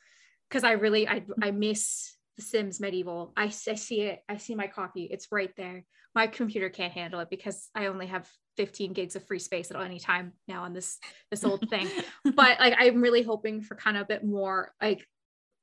Because 0.49 0.63
I 0.63 0.71
really 0.73 1.07
I 1.07 1.23
I 1.41 1.51
miss 1.51 2.15
the 2.37 2.43
Sims 2.43 2.79
medieval. 2.79 3.33
I, 3.35 3.45
I 3.45 3.75
see 3.75 4.01
it. 4.01 4.21
I 4.29 4.37
see 4.37 4.55
my 4.55 4.67
copy. 4.67 5.07
It's 5.11 5.27
right 5.31 5.51
there. 5.57 5.83
My 6.15 6.27
computer 6.27 6.69
can't 6.69 6.93
handle 6.93 7.19
it 7.19 7.29
because 7.29 7.69
I 7.75 7.87
only 7.87 8.07
have 8.07 8.29
15 8.57 8.93
gigs 8.93 9.15
of 9.15 9.25
free 9.25 9.39
space 9.39 9.71
at 9.71 9.81
any 9.81 9.99
time 9.99 10.33
now 10.47 10.63
on 10.63 10.73
this 10.73 10.99
this 11.29 11.43
old 11.43 11.67
thing. 11.69 11.89
but 12.23 12.59
like 12.59 12.75
I'm 12.77 13.01
really 13.01 13.23
hoping 13.23 13.61
for 13.61 13.75
kind 13.75 13.97
of 13.97 14.03
a 14.03 14.07
bit 14.07 14.23
more 14.23 14.73
like 14.81 15.05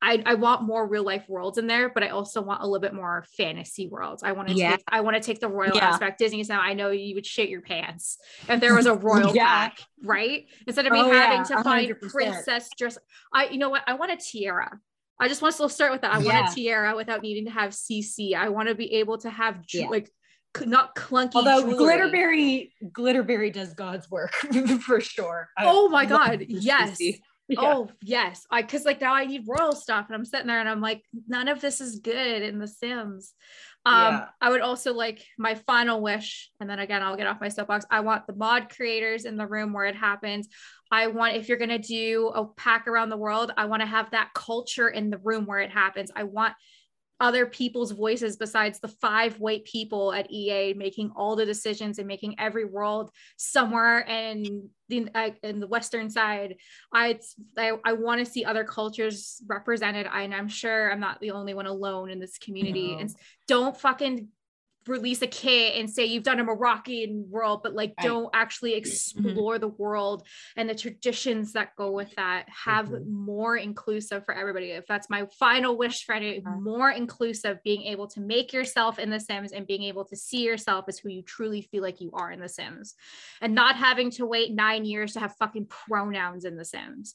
I, 0.02 0.22
I 0.24 0.34
want 0.34 0.62
more 0.62 0.86
real 0.86 1.02
life 1.02 1.24
worlds 1.28 1.58
in 1.58 1.66
there, 1.66 1.90
but 1.90 2.02
I 2.02 2.08
also 2.08 2.40
want 2.40 2.62
a 2.62 2.66
little 2.66 2.80
bit 2.80 2.94
more 2.94 3.24
fantasy 3.36 3.86
worlds. 3.86 4.22
I 4.22 4.32
want 4.32 4.48
to 4.48 4.54
Yeah. 4.54 4.70
take 4.76 4.84
I 4.88 5.00
want 5.02 5.16
to 5.16 5.22
take 5.22 5.40
the 5.40 5.48
royal 5.48 5.76
Yeah. 5.76 5.90
aspect. 5.90 6.18
Disney's 6.18 6.48
now 6.48 6.60
I 6.60 6.72
know 6.72 6.90
you 6.90 7.14
would 7.16 7.26
shit 7.26 7.50
your 7.50 7.60
pants 7.60 8.16
if 8.48 8.60
there 8.60 8.74
was 8.74 8.86
a 8.86 8.94
royal 9.08 9.34
Yeah. 9.34 9.44
pack, 9.68 9.78
right? 10.02 10.46
Instead 10.66 10.86
of 10.86 10.92
me 10.92 11.00
Oh, 11.00 11.10
having 11.10 11.44
to 11.54 11.62
find 11.62 11.90
100%. 11.90 12.10
princess 12.12 12.68
dress. 12.78 12.96
I 13.34 13.48
you 13.48 13.58
know 13.58 13.68
what? 13.68 13.82
I 13.86 13.94
want 13.94 14.10
a 14.12 14.16
tiara. 14.16 14.80
I 15.20 15.28
just 15.28 15.42
want 15.42 15.54
to 15.54 15.68
start 15.68 15.92
with 15.92 16.00
that. 16.00 16.14
I 16.14 16.18
want 16.18 16.50
a 16.50 16.54
tiara 16.54 16.96
without 16.96 17.20
needing 17.20 17.44
to 17.44 17.50
have 17.50 17.72
CC. 17.72 18.34
I 18.34 18.48
want 18.48 18.68
to 18.70 18.74
be 18.74 18.94
able 18.94 19.18
to 19.18 19.28
have 19.28 19.60
ju- 19.66 19.90
like 19.90 20.10
not 20.64 20.96
clunky. 20.96 21.32
Although 21.34 21.60
jewelry. 21.60 21.76
Glitterberry, 21.76 22.70
Glitterberry 22.90 23.52
does 23.52 23.74
God's 23.74 24.10
work 24.10 24.32
for 24.86 25.00
sure. 25.00 25.48
I 25.58 25.64
Oh 25.66 25.88
my 25.90 26.06
god, 26.06 26.46
yes. 26.48 26.98
CC. 26.98 27.20
Yeah. 27.50 27.74
Oh 27.74 27.90
yes, 28.02 28.46
I 28.50 28.62
because 28.62 28.84
like 28.84 29.00
now 29.00 29.12
I 29.12 29.26
need 29.26 29.42
royal 29.48 29.74
stuff, 29.74 30.06
and 30.06 30.14
I'm 30.14 30.24
sitting 30.24 30.46
there 30.46 30.60
and 30.60 30.68
I'm 30.68 30.80
like, 30.80 31.04
none 31.26 31.48
of 31.48 31.60
this 31.60 31.80
is 31.80 31.98
good 31.98 32.42
in 32.42 32.58
The 32.58 32.68
Sims. 32.68 33.34
Um, 33.84 33.96
Yeah. 33.96 34.26
I 34.40 34.50
would 34.50 34.60
also 34.60 34.94
like 34.94 35.24
my 35.36 35.56
final 35.56 36.00
wish, 36.00 36.50
and 36.60 36.70
then 36.70 36.78
again 36.78 37.02
I'll 37.02 37.16
get 37.16 37.26
off 37.26 37.40
my 37.40 37.48
soapbox. 37.48 37.84
I 37.90 38.00
want 38.00 38.26
the 38.26 38.36
mod 38.36 38.68
creators 38.68 39.24
in 39.24 39.36
the 39.36 39.46
room 39.48 39.72
where 39.72 39.86
it 39.86 39.96
happens. 39.96 40.48
I 40.92 41.08
want 41.08 41.36
if 41.36 41.48
you're 41.48 41.58
gonna 41.58 41.78
do 41.78 42.28
a 42.34 42.46
pack 42.46 42.86
around 42.86 43.08
the 43.10 43.16
world, 43.16 43.52
I 43.56 43.64
want 43.64 43.80
to 43.80 43.86
have 43.86 44.10
that 44.12 44.30
culture 44.34 44.88
in 44.88 45.10
the 45.10 45.18
room 45.18 45.44
where 45.44 45.60
it 45.60 45.70
happens. 45.70 46.10
I 46.14 46.24
want 46.24 46.54
other 47.20 47.46
people's 47.46 47.92
voices 47.92 48.36
besides 48.36 48.80
the 48.80 48.88
five 48.88 49.38
white 49.38 49.64
people 49.64 50.12
at 50.12 50.30
EA 50.30 50.74
making 50.74 51.12
all 51.14 51.36
the 51.36 51.44
decisions 51.44 51.98
and 51.98 52.08
making 52.08 52.34
every 52.38 52.64
world 52.64 53.10
somewhere 53.36 54.00
in 54.00 54.68
the 54.88 55.08
uh, 55.14 55.30
in 55.42 55.60
the 55.60 55.66
western 55.66 56.08
side. 56.10 56.56
I 56.92 57.20
I, 57.56 57.72
I 57.84 57.92
want 57.92 58.24
to 58.24 58.30
see 58.30 58.44
other 58.44 58.64
cultures 58.64 59.42
represented. 59.46 60.06
I, 60.10 60.22
and 60.22 60.34
I'm 60.34 60.48
sure 60.48 60.90
I'm 60.90 61.00
not 61.00 61.20
the 61.20 61.32
only 61.32 61.54
one 61.54 61.66
alone 61.66 62.10
in 62.10 62.18
this 62.18 62.38
community. 62.38 62.92
No. 62.92 63.00
And 63.00 63.14
don't 63.46 63.76
fucking 63.76 64.28
release 64.86 65.20
a 65.22 65.26
kit 65.26 65.76
and 65.76 65.88
say 65.90 66.04
you've 66.06 66.22
done 66.22 66.40
a 66.40 66.44
Moroccan 66.44 67.26
world, 67.30 67.60
but 67.62 67.74
like 67.74 67.94
Right. 67.98 68.06
don't 68.06 68.30
actually 68.34 68.74
explore 68.74 69.58
the 69.58 69.68
world 69.68 70.26
and 70.56 70.68
the 70.68 70.74
traditions 70.74 71.52
that 71.52 71.76
go 71.76 71.90
with 71.90 72.14
that. 72.16 72.48
Have 72.48 72.88
Mhm. 72.88 73.06
more 73.06 73.56
inclusive 73.56 74.24
for 74.24 74.34
everybody. 74.34 74.70
If 74.70 74.86
that's 74.86 75.10
my 75.10 75.26
final 75.38 75.76
wish 75.76 76.04
for 76.04 76.14
any, 76.14 76.40
more 76.40 76.90
inclusive, 76.90 77.62
being 77.62 77.82
able 77.82 78.06
to 78.08 78.20
make 78.20 78.52
yourself 78.52 78.98
in 78.98 79.10
The 79.10 79.20
Sims 79.20 79.52
and 79.52 79.66
being 79.66 79.82
able 79.84 80.04
to 80.06 80.16
see 80.16 80.44
yourself 80.44 80.86
as 80.88 80.98
who 80.98 81.10
you 81.10 81.22
truly 81.22 81.62
feel 81.62 81.82
like 81.82 82.00
you 82.00 82.10
are 82.12 82.30
in 82.30 82.40
The 82.40 82.48
Sims, 82.48 82.94
and 83.40 83.54
not 83.54 83.76
having 83.76 84.10
to 84.12 84.26
wait 84.26 84.52
nine 84.52 84.84
years 84.84 85.12
to 85.12 85.20
have 85.20 85.36
fucking 85.36 85.66
pronouns 85.66 86.44
in 86.44 86.56
The 86.56 86.64
Sims. 86.64 87.14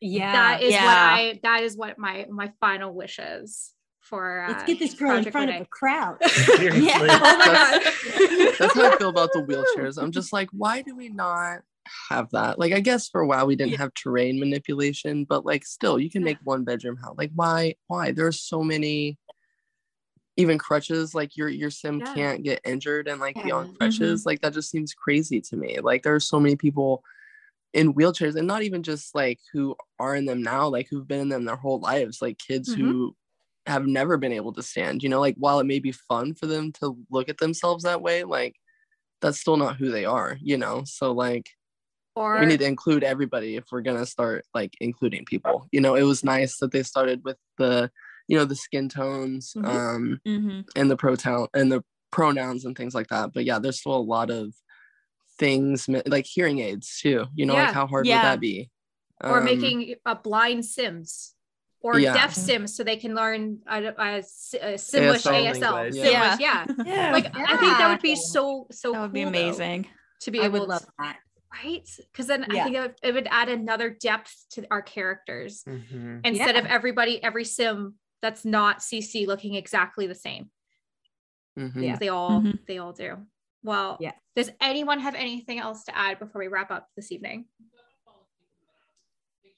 Yeah. 0.00 0.32
that 0.32 0.62
is 0.62 0.74
what 0.74 0.82
I. 0.84 1.40
That 1.42 1.62
is 1.62 1.76
what 1.76 1.98
my 1.98 2.26
my 2.28 2.52
final 2.60 2.92
wish 2.92 3.18
is 3.18 3.72
for. 4.06 4.42
Uh, 4.44 4.48
Let's 4.52 4.64
get 4.64 4.78
this 4.78 4.94
girl 4.94 5.10
in 5.10 5.24
Project 5.24 5.32
front 5.32 5.50
of 5.50 5.54
Renee. 5.54 5.62
a 5.62 5.66
crowd. 5.66 6.16
Seriously. 6.30 6.90
Oh 6.92 7.36
my 7.38 7.44
god. 7.44 8.54
That's 8.58 8.74
how 8.74 8.92
I 8.92 8.96
feel 8.96 9.08
about 9.10 9.32
the 9.32 9.40
wheelchairs. 9.76 10.02
I'm 10.02 10.12
just 10.12 10.32
like, 10.32 10.48
why 10.52 10.82
do 10.82 10.96
we 10.96 11.08
not 11.08 11.60
have 12.08 12.30
that? 12.30 12.58
Like, 12.58 12.72
I 12.72 12.80
guess 12.80 13.08
for 13.08 13.20
a 13.20 13.26
while 13.26 13.46
we 13.46 13.56
didn't 13.56 13.76
have 13.78 13.92
terrain 13.94 14.38
manipulation, 14.40 15.24
but 15.24 15.44
like, 15.44 15.64
still, 15.64 15.98
you 15.98 16.10
can 16.10 16.24
make 16.24 16.38
one 16.44 16.64
bedroom 16.64 16.96
house. 16.96 17.14
Like, 17.18 17.30
why? 17.34 17.74
Why? 17.88 18.12
There's 18.12 18.40
so 18.40 18.62
many. 18.62 19.18
Even 20.38 20.58
crutches, 20.58 21.14
like 21.14 21.34
your 21.34 21.48
your 21.48 21.70
sim 21.70 21.98
Yeah. 22.00 22.12
can't 22.12 22.42
get 22.44 22.60
injured 22.62 23.08
and 23.08 23.18
like 23.22 23.36
be 23.42 23.48
Yeah. 23.48 23.54
on 23.54 23.74
crutches. 23.76 24.26
Like 24.26 24.42
that 24.42 24.52
just 24.52 24.70
seems 24.70 24.92
crazy 24.92 25.40
to 25.40 25.56
me. 25.56 25.80
Like 25.80 26.02
there 26.02 26.14
are 26.14 26.20
so 26.20 26.38
many 26.38 26.56
people 26.56 27.02
in 27.72 27.94
wheelchairs, 27.94 28.36
and 28.36 28.46
not 28.46 28.62
even 28.62 28.82
just 28.82 29.14
like 29.14 29.38
who 29.54 29.74
are 29.98 30.14
in 30.14 30.26
them 30.26 30.42
now, 30.42 30.68
like 30.68 30.88
who've 30.90 31.08
been 31.08 31.20
in 31.20 31.28
them 31.30 31.46
their 31.46 31.56
whole 31.56 31.80
lives, 31.80 32.20
like 32.20 32.36
kids 32.36 32.74
Mhm. 32.74 32.78
who 32.78 33.16
have 33.66 33.86
never 33.86 34.16
been 34.18 34.32
able 34.32 34.52
to 34.54 34.62
stand. 34.62 35.02
You 35.02 35.08
know, 35.08 35.20
like 35.20 35.36
while 35.38 35.60
it 35.60 35.64
may 35.66 35.78
be 35.80 35.92
fun 35.92 36.34
for 36.34 36.46
them 36.46 36.72
to 36.74 36.96
look 37.10 37.28
at 37.28 37.38
themselves 37.38 37.84
that 37.84 38.02
way, 38.02 38.24
like 38.24 38.56
that's 39.22 39.40
still 39.40 39.56
not 39.58 39.76
who 39.76 39.90
they 39.90 40.04
are, 40.06 40.38
you 40.40 40.58
know? 40.58 40.84
So 40.86 41.12
like 41.12 41.50
Or 42.14 42.40
we 42.40 42.46
need 42.46 42.60
to 42.60 42.66
include 42.66 43.04
everybody 43.04 43.56
if 43.56 43.64
we're 43.72 43.80
gonna 43.82 44.06
start 44.06 44.44
like 44.54 44.74
including 44.80 45.24
people. 45.24 45.66
You 45.72 45.80
know, 45.80 45.94
it 45.94 46.02
was 46.04 46.24
nice 46.24 46.58
that 46.58 46.72
they 46.72 46.82
started 46.82 47.22
with 47.24 47.38
the, 47.58 47.90
you 48.28 48.36
know, 48.38 48.44
the 48.44 48.56
skin 48.56 48.88
tones, 48.88 49.54
Mhm. 49.56 49.66
um, 49.66 50.20
Mhm. 50.26 50.66
and 50.76 50.90
the 50.90 50.96
pronoun 50.96 51.48
and 51.54 51.72
the 51.72 51.84
pronouns 52.12 52.64
and 52.64 52.76
things 52.76 52.94
like 52.94 53.08
that. 53.08 53.32
But 53.34 53.44
yeah, 53.46 53.58
there's 53.58 53.80
still 53.80 53.96
a 53.96 53.98
lot 53.98 54.30
of 54.30 54.54
things 55.38 55.88
like 56.06 56.26
hearing 56.26 56.60
aids 56.60 56.98
too. 57.00 57.26
You 57.34 57.46
know, 57.46 57.54
Yeah. 57.54 57.62
like 57.66 57.72
how 57.74 57.86
hard 57.86 58.06
Yeah. 58.06 58.14
would 58.16 58.22
that 58.24 58.40
be? 58.40 58.70
or 59.24 59.40
Um, 59.40 59.44
making 59.44 59.94
a 60.04 60.16
blind 60.16 60.64
Sims 60.66 61.35
or 61.86 62.00
Yeah. 62.00 62.14
deaf 62.14 62.34
Sims 62.34 62.74
so 62.76 62.82
they 62.82 62.96
can 62.96 63.14
learn 63.14 63.60
a, 63.68 63.76
a, 63.84 63.90
a 64.18 64.22
Simlish 64.22 65.24
ASL 65.24 65.54
ASL. 65.54 65.60
language. 65.72 65.94
Simlish, 65.94 66.12
Yeah. 66.12 66.36
yeah. 66.40 66.64
Yeah. 66.84 67.12
Like 67.12 67.26
I 67.36 67.56
think 67.58 67.78
that 67.78 67.88
would 67.90 68.02
be 68.02 68.16
so 68.16 68.66
so. 68.72 68.92
that 68.92 69.00
would 69.02 69.12
be 69.12 69.22
cool, 69.22 69.30
though, 69.32 69.38
amazing. 69.38 69.86
to 70.22 70.30
be 70.32 70.40
I 70.40 70.46
able 70.46 70.60
would 70.60 70.68
love 70.68 70.80
to, 70.84 70.92
that. 70.98 71.18
right? 71.62 71.88
Because 72.10 72.26
then 72.26 72.44
I 72.50 72.64
think 72.64 72.74
it 72.76 72.80
would, 72.80 72.94
it 73.04 73.12
would 73.14 73.28
add 73.30 73.48
another 73.48 73.90
depth 73.90 74.34
to 74.52 74.66
our 74.70 74.82
characters 74.82 75.62
Mhm. 75.64 76.26
instead 76.26 76.56
of 76.56 76.66
everybody 76.66 77.22
every 77.22 77.44
Sim 77.44 77.94
that's 78.20 78.44
not 78.44 78.78
CC 78.82 79.26
looking 79.26 79.54
exactly 79.54 80.06
the 80.08 80.14
same. 80.16 80.50
mhm. 81.56 81.82
Yeah. 81.82 81.96
they 81.96 82.08
all 82.08 82.40
Mhm. 82.40 82.66
they 82.66 82.78
all 82.78 82.92
do. 82.92 83.16
Well, 83.62 83.96
Yeah. 84.00 84.12
Does 84.34 84.50
anyone 84.60 85.00
have 85.00 85.14
anything 85.14 85.58
else 85.60 85.84
to 85.84 85.96
add 85.96 86.18
before 86.18 86.40
we 86.40 86.48
wrap 86.48 86.70
up 86.70 86.88
this 86.96 87.10
evening? 87.12 87.46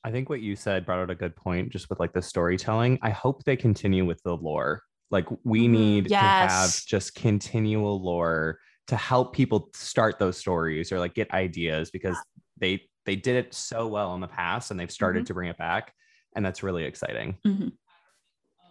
I 0.09 0.11
think 0.11 0.31
what 0.31 0.41
you 0.41 0.57
said 0.57 0.87
brought 0.87 1.01
out 1.01 1.11
a 1.11 1.15
good 1.15 1.37
point 1.37 1.69
just 1.69 1.91
with 1.91 2.01
like 2.01 2.15
the 2.15 2.23
storytelling. 2.23 2.99
I 3.03 3.11
hope 3.11 3.45
they 3.45 3.57
continue 3.57 4.07
with 4.07 4.23
the 4.23 4.35
lore. 4.35 4.83
Like 5.11 5.27
we 5.45 5.67
Mhm. 5.67 5.71
need 5.71 6.09
to 6.09 6.15
have 6.15 6.75
just 6.87 7.15
continual 7.15 8.01
lore 8.01 8.59
to 8.87 8.97
help 8.97 9.35
people 9.35 9.69
start 9.75 10.19
those 10.19 10.39
stories 10.39 10.91
or 10.93 10.99
like 10.99 11.13
get 11.13 11.31
ideas 11.35 11.91
because 11.91 12.17
they 12.57 12.89
they 13.05 13.17
did 13.17 13.37
it 13.37 13.53
so 13.53 13.87
well 13.87 14.15
in 14.15 14.23
the 14.23 14.29
past 14.29 14.71
and 14.71 14.81
they've 14.81 14.91
started 14.91 15.27
to 15.27 15.35
bring 15.35 15.51
it 15.51 15.59
back 15.59 15.93
and 16.35 16.45
that's 16.45 16.63
really 16.63 16.85
exciting. 16.85 17.37
Mhm. 17.47 17.73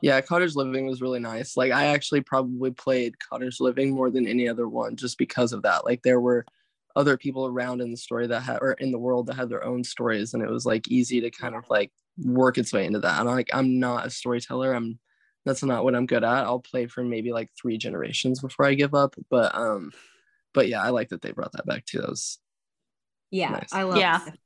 Yeah, 0.02 0.20
Cottage 0.22 0.56
Living 0.56 0.88
was 0.88 1.02
really 1.02 1.20
nice. 1.20 1.56
Like 1.56 1.72
I 1.72 1.86
actually 1.88 2.22
probably 2.22 2.72
played 2.72 3.20
Cottage 3.20 3.60
Living 3.60 3.92
more 3.92 4.10
than 4.10 4.26
any 4.28 4.48
other 4.48 4.68
one 4.68 4.96
just 4.96 5.20
because 5.20 5.54
of 5.54 5.62
that. 5.64 5.86
Like 5.86 6.02
there 6.02 6.20
were 6.20 6.46
other 6.98 7.18
people 7.18 7.48
around 7.48 7.82
in 7.82 7.92
the 7.92 7.98
story 7.98 8.28
that 8.28 8.42
had 8.42 8.60
or 8.62 8.74
in 8.74 8.92
the 8.92 9.00
world 9.00 9.28
that 9.28 9.36
had 9.36 9.50
their 9.50 9.64
own 9.64 9.84
stories 9.86 10.34
and 10.34 10.44
it 10.44 10.50
was 10.50 10.66
like 10.66 10.90
easy 10.90 11.22
to 11.22 11.32
kind 11.32 11.56
of 11.56 11.70
like 11.70 11.94
work 12.20 12.58
its 12.58 12.74
way 12.74 12.86
into 12.86 13.00
that. 13.00 13.20
And 13.22 13.30
I'm 13.30 13.36
like 13.36 13.50
I'm 13.54 13.80
not 13.80 14.08
a 14.08 14.12
storyteller. 14.12 14.74
I'm 14.74 15.00
that's 15.46 15.64
not 15.64 15.86
what 15.86 15.96
I'm 15.96 16.08
good 16.08 16.24
at. 16.26 16.46
I'll 16.46 16.60
play 16.60 16.88
for 16.88 17.04
maybe 17.04 17.32
like 17.32 17.52
three 17.62 17.78
generations 17.78 18.42
before 18.42 18.66
I 18.66 18.76
give 18.76 18.96
up. 18.96 19.16
But 19.30 19.56
um 19.56 19.94
but 20.54 20.70
yeah, 20.70 20.84
I 20.84 20.90
like 20.92 21.10
that 21.10 21.22
they 21.24 21.32
brought 21.34 21.54
that 21.54 21.68
back 21.68 21.86
too. 21.86 22.00
That 22.02 22.10
was 22.12 22.40
Yeah, 23.32 23.60
Nice. 23.60 23.72
I 23.72 23.84
love 23.84 23.98
Yeah. 23.98 24.20
that. 24.26 24.38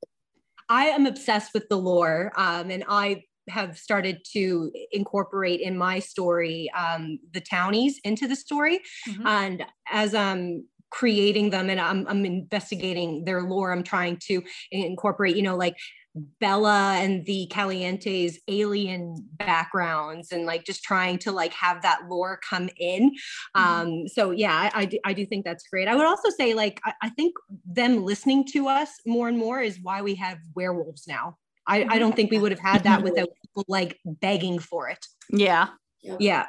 I 0.69 0.85
am 0.87 1.05
obsessed 1.05 1.53
with 1.53 1.69
the 1.69 1.77
lore, 1.77 2.31
um, 2.37 2.71
and 2.71 2.83
I 2.87 3.25
have 3.49 3.77
started 3.77 4.23
to 4.33 4.71
incorporate 4.91 5.61
in 5.61 5.77
my 5.77 5.99
story 5.99 6.69
um, 6.71 7.19
the 7.33 7.41
townies 7.41 7.99
into 8.03 8.27
the 8.27 8.35
story. 8.35 8.81
Mhm. 9.05 9.25
And 9.25 9.65
as 9.91 10.15
I'm 10.15 10.67
creating 10.91 11.49
them 11.49 11.69
and 11.69 11.79
I'm, 11.79 12.05
I'm 12.07 12.25
investigating 12.25 13.25
their 13.25 13.41
lore, 13.41 13.71
I'm 13.71 13.83
trying 13.83 14.17
to 14.27 14.43
incorporate, 14.71 15.35
you 15.35 15.41
know, 15.41 15.55
like 15.55 15.75
Bella 16.13 16.97
and 16.97 17.25
the 17.25 17.47
Calientes 17.49 18.37
alien 18.47 19.15
backgrounds 19.37 20.31
and 20.31 20.45
like 20.45 20.65
just 20.65 20.83
trying 20.83 21.17
to 21.19 21.31
like 21.31 21.53
have 21.53 21.81
that 21.83 22.01
lore 22.09 22.39
come 22.47 22.69
in. 22.77 23.13
Um, 23.55 24.07
so 24.07 24.31
yeah, 24.31 24.53
I, 24.53 24.81
I, 24.81 24.85
do, 24.85 24.99
I 25.05 25.13
do 25.13 25.25
think 25.25 25.45
that's 25.45 25.65
great. 25.67 25.87
I 25.87 25.95
would 25.95 26.05
also 26.05 26.29
say 26.29 26.53
like, 26.53 26.81
I, 26.83 26.93
I 27.03 27.09
think 27.09 27.33
them 27.65 28.03
listening 28.03 28.45
to 28.51 28.67
us 28.67 28.89
more 29.05 29.29
and 29.29 29.37
more 29.37 29.61
is 29.61 29.79
why 29.81 30.01
we 30.01 30.15
have 30.15 30.37
werewolves 30.53 31.07
now. 31.07 31.37
I, 31.65 31.85
I 31.89 31.99
don't 31.99 32.15
think 32.15 32.31
we 32.31 32.39
would 32.39 32.51
have 32.51 32.59
had 32.59 32.83
that 32.83 33.03
without 33.03 33.29
people 33.41 33.63
like 33.67 33.97
begging 34.03 34.59
for 34.59 34.89
it. 34.89 35.05
Yeah. 35.29 35.69
Yeah. 36.01 36.47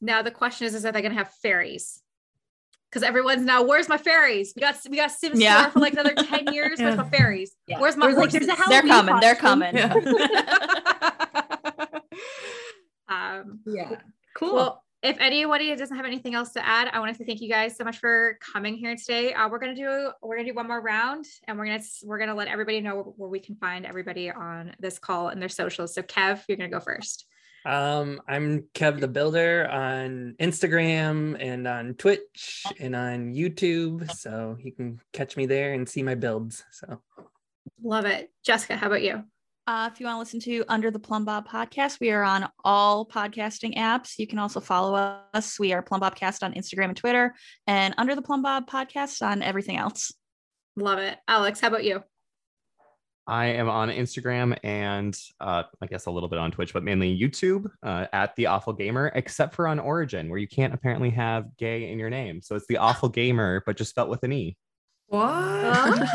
Now 0.00 0.22
the 0.22 0.30
question 0.30 0.66
is, 0.66 0.74
is 0.74 0.82
that 0.82 0.92
they're 0.92 1.02
gonna 1.02 1.14
have 1.14 1.32
fairies? 1.42 2.02
Because 2.94 3.08
everyone's 3.08 3.42
now, 3.44 3.60
where's 3.64 3.88
my 3.88 3.96
fairies? 3.98 4.52
We 4.54 4.60
got 4.60 4.76
we 4.88 4.96
got 4.96 5.10
Sims 5.10 5.40
Yeah. 5.40 5.68
for 5.70 5.80
like 5.80 5.94
another 5.94 6.14
10 6.14 6.52
years. 6.54 6.78
Where's 6.78 6.96
my 6.96 7.08
fairies? 7.10 7.50
Yeah. 7.66 7.80
Where's 7.80 7.96
my 7.96 8.06
There's 8.06 8.18
like- 8.18 8.30
there's 8.30 8.46
a 8.46 8.54
horses? 8.54 8.68
They're 8.68 8.86
Halloween 8.86 9.06
coming. 9.08 9.20
They're 9.20 9.34
costume. 9.34 10.20
coming. 11.74 12.00
um, 13.08 13.60
Yeah. 13.66 13.96
Cool. 14.36 14.54
well, 14.54 14.84
if 15.02 15.16
anybody 15.18 15.74
doesn't 15.74 15.96
have 15.96 16.06
anything 16.06 16.36
else 16.36 16.52
to 16.52 16.64
add, 16.64 16.88
I 16.92 17.00
want 17.00 17.10
to 17.12 17.18
say 17.18 17.24
thank 17.26 17.40
you 17.40 17.48
guys 17.48 17.76
so 17.76 17.82
much 17.82 17.98
for 17.98 18.38
coming 18.40 18.76
here 18.76 18.94
today. 18.94 19.34
Uh, 19.34 19.48
we're 19.48 19.58
gonna 19.58 19.74
do 19.74 20.10
we're 20.22 20.36
gonna 20.36 20.48
do 20.48 20.54
one 20.54 20.68
more 20.68 20.80
round, 20.80 21.24
and 21.48 21.58
we're 21.58 21.66
gonna 21.66 21.82
we're 22.04 22.18
gonna 22.20 22.34
let 22.36 22.46
everybody 22.48 22.80
know 22.80 23.12
where 23.16 23.28
we 23.28 23.40
can 23.40 23.56
find 23.56 23.84
everybody 23.84 24.30
on 24.30 24.72
this 24.78 24.98
call 25.00 25.28
and 25.28 25.42
their 25.42 25.48
socials. 25.50 25.94
So, 25.94 26.02
Kev, 26.02 26.42
you're 26.48 26.56
gonna 26.56 26.70
go 26.70 26.78
first. 26.80 27.26
Um, 27.66 28.20
I'm 28.28 28.64
Kev 28.74 29.00
the 29.00 29.08
Builder 29.08 29.66
on 29.70 30.36
Instagram 30.38 31.36
and 31.40 31.66
on 31.66 31.94
Twitch 31.94 32.64
and 32.78 32.94
on 32.94 33.34
YouTube. 33.34 34.10
So 34.10 34.56
you 34.60 34.72
can 34.72 35.00
catch 35.12 35.36
me 35.36 35.46
there 35.46 35.72
and 35.72 35.88
see 35.88 36.02
my 36.02 36.14
builds. 36.14 36.62
So 36.72 37.00
Love 37.82 38.04
it, 38.04 38.30
Jessica. 38.44 38.76
How 38.76 38.88
about 38.88 39.02
you? 39.02 39.24
Uh, 39.66 39.88
if 39.90 39.98
you 39.98 40.04
want 40.04 40.16
to 40.16 40.18
listen 40.18 40.40
to 40.40 40.64
Under 40.68 40.90
the 40.90 40.98
Plumbob 40.98 41.48
podcast, 41.48 41.98
we 42.00 42.10
are 42.10 42.22
on 42.22 42.48
all 42.64 43.06
podcasting 43.06 43.78
apps. 43.78 44.18
You 44.18 44.26
can 44.26 44.38
also 44.38 44.60
follow 44.60 44.94
us. 45.32 45.58
We 45.58 45.72
are 45.72 45.82
Plumbobcast 45.82 46.42
on 46.42 46.52
Instagram 46.52 46.88
and 46.88 46.96
Twitter, 46.96 47.34
and 47.66 47.94
Under 47.96 48.14
the 48.14 48.20
Plumbob 48.20 48.68
podcast 48.68 49.26
on 49.26 49.42
everything 49.42 49.78
else. 49.78 50.12
Love 50.76 50.98
it, 50.98 51.16
Alex. 51.28 51.60
How 51.60 51.68
about 51.68 51.84
you? 51.84 52.02
I 53.26 53.46
am 53.46 53.68
on 53.68 53.88
Instagram 53.88 54.56
and 54.62 55.18
uh, 55.40 55.64
I 55.80 55.86
guess 55.86 56.06
a 56.06 56.10
little 56.10 56.28
bit 56.28 56.38
on 56.38 56.50
Twitch, 56.50 56.72
but 56.72 56.82
mainly 56.82 57.18
YouTube 57.18 57.70
uh, 57.82 58.06
at 58.12 58.36
the 58.36 58.46
Awful 58.46 58.76
Gaymer, 58.76 59.10
except 59.14 59.54
for 59.54 59.66
on 59.66 59.78
Origin, 59.78 60.28
where 60.28 60.38
you 60.38 60.48
can't 60.48 60.74
apparently 60.74 61.10
have 61.10 61.56
gay 61.56 61.90
in 61.90 61.98
your 61.98 62.10
name. 62.10 62.42
So 62.42 62.54
it's 62.54 62.66
the 62.66 62.76
Awful 62.76 63.08
Gamer, 63.08 63.62
but 63.64 63.76
just 63.76 63.90
spelled 63.90 64.10
with 64.10 64.22
an 64.24 64.32
E. 64.32 64.56
What? 65.06 65.28
Huh? 65.28 65.96
You 65.96 66.06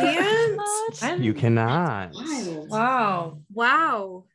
can't? 1.01 1.21
You 1.23 1.33
cannot. 1.33 2.11
Wow. 2.69 3.39
Wow. 3.51 4.25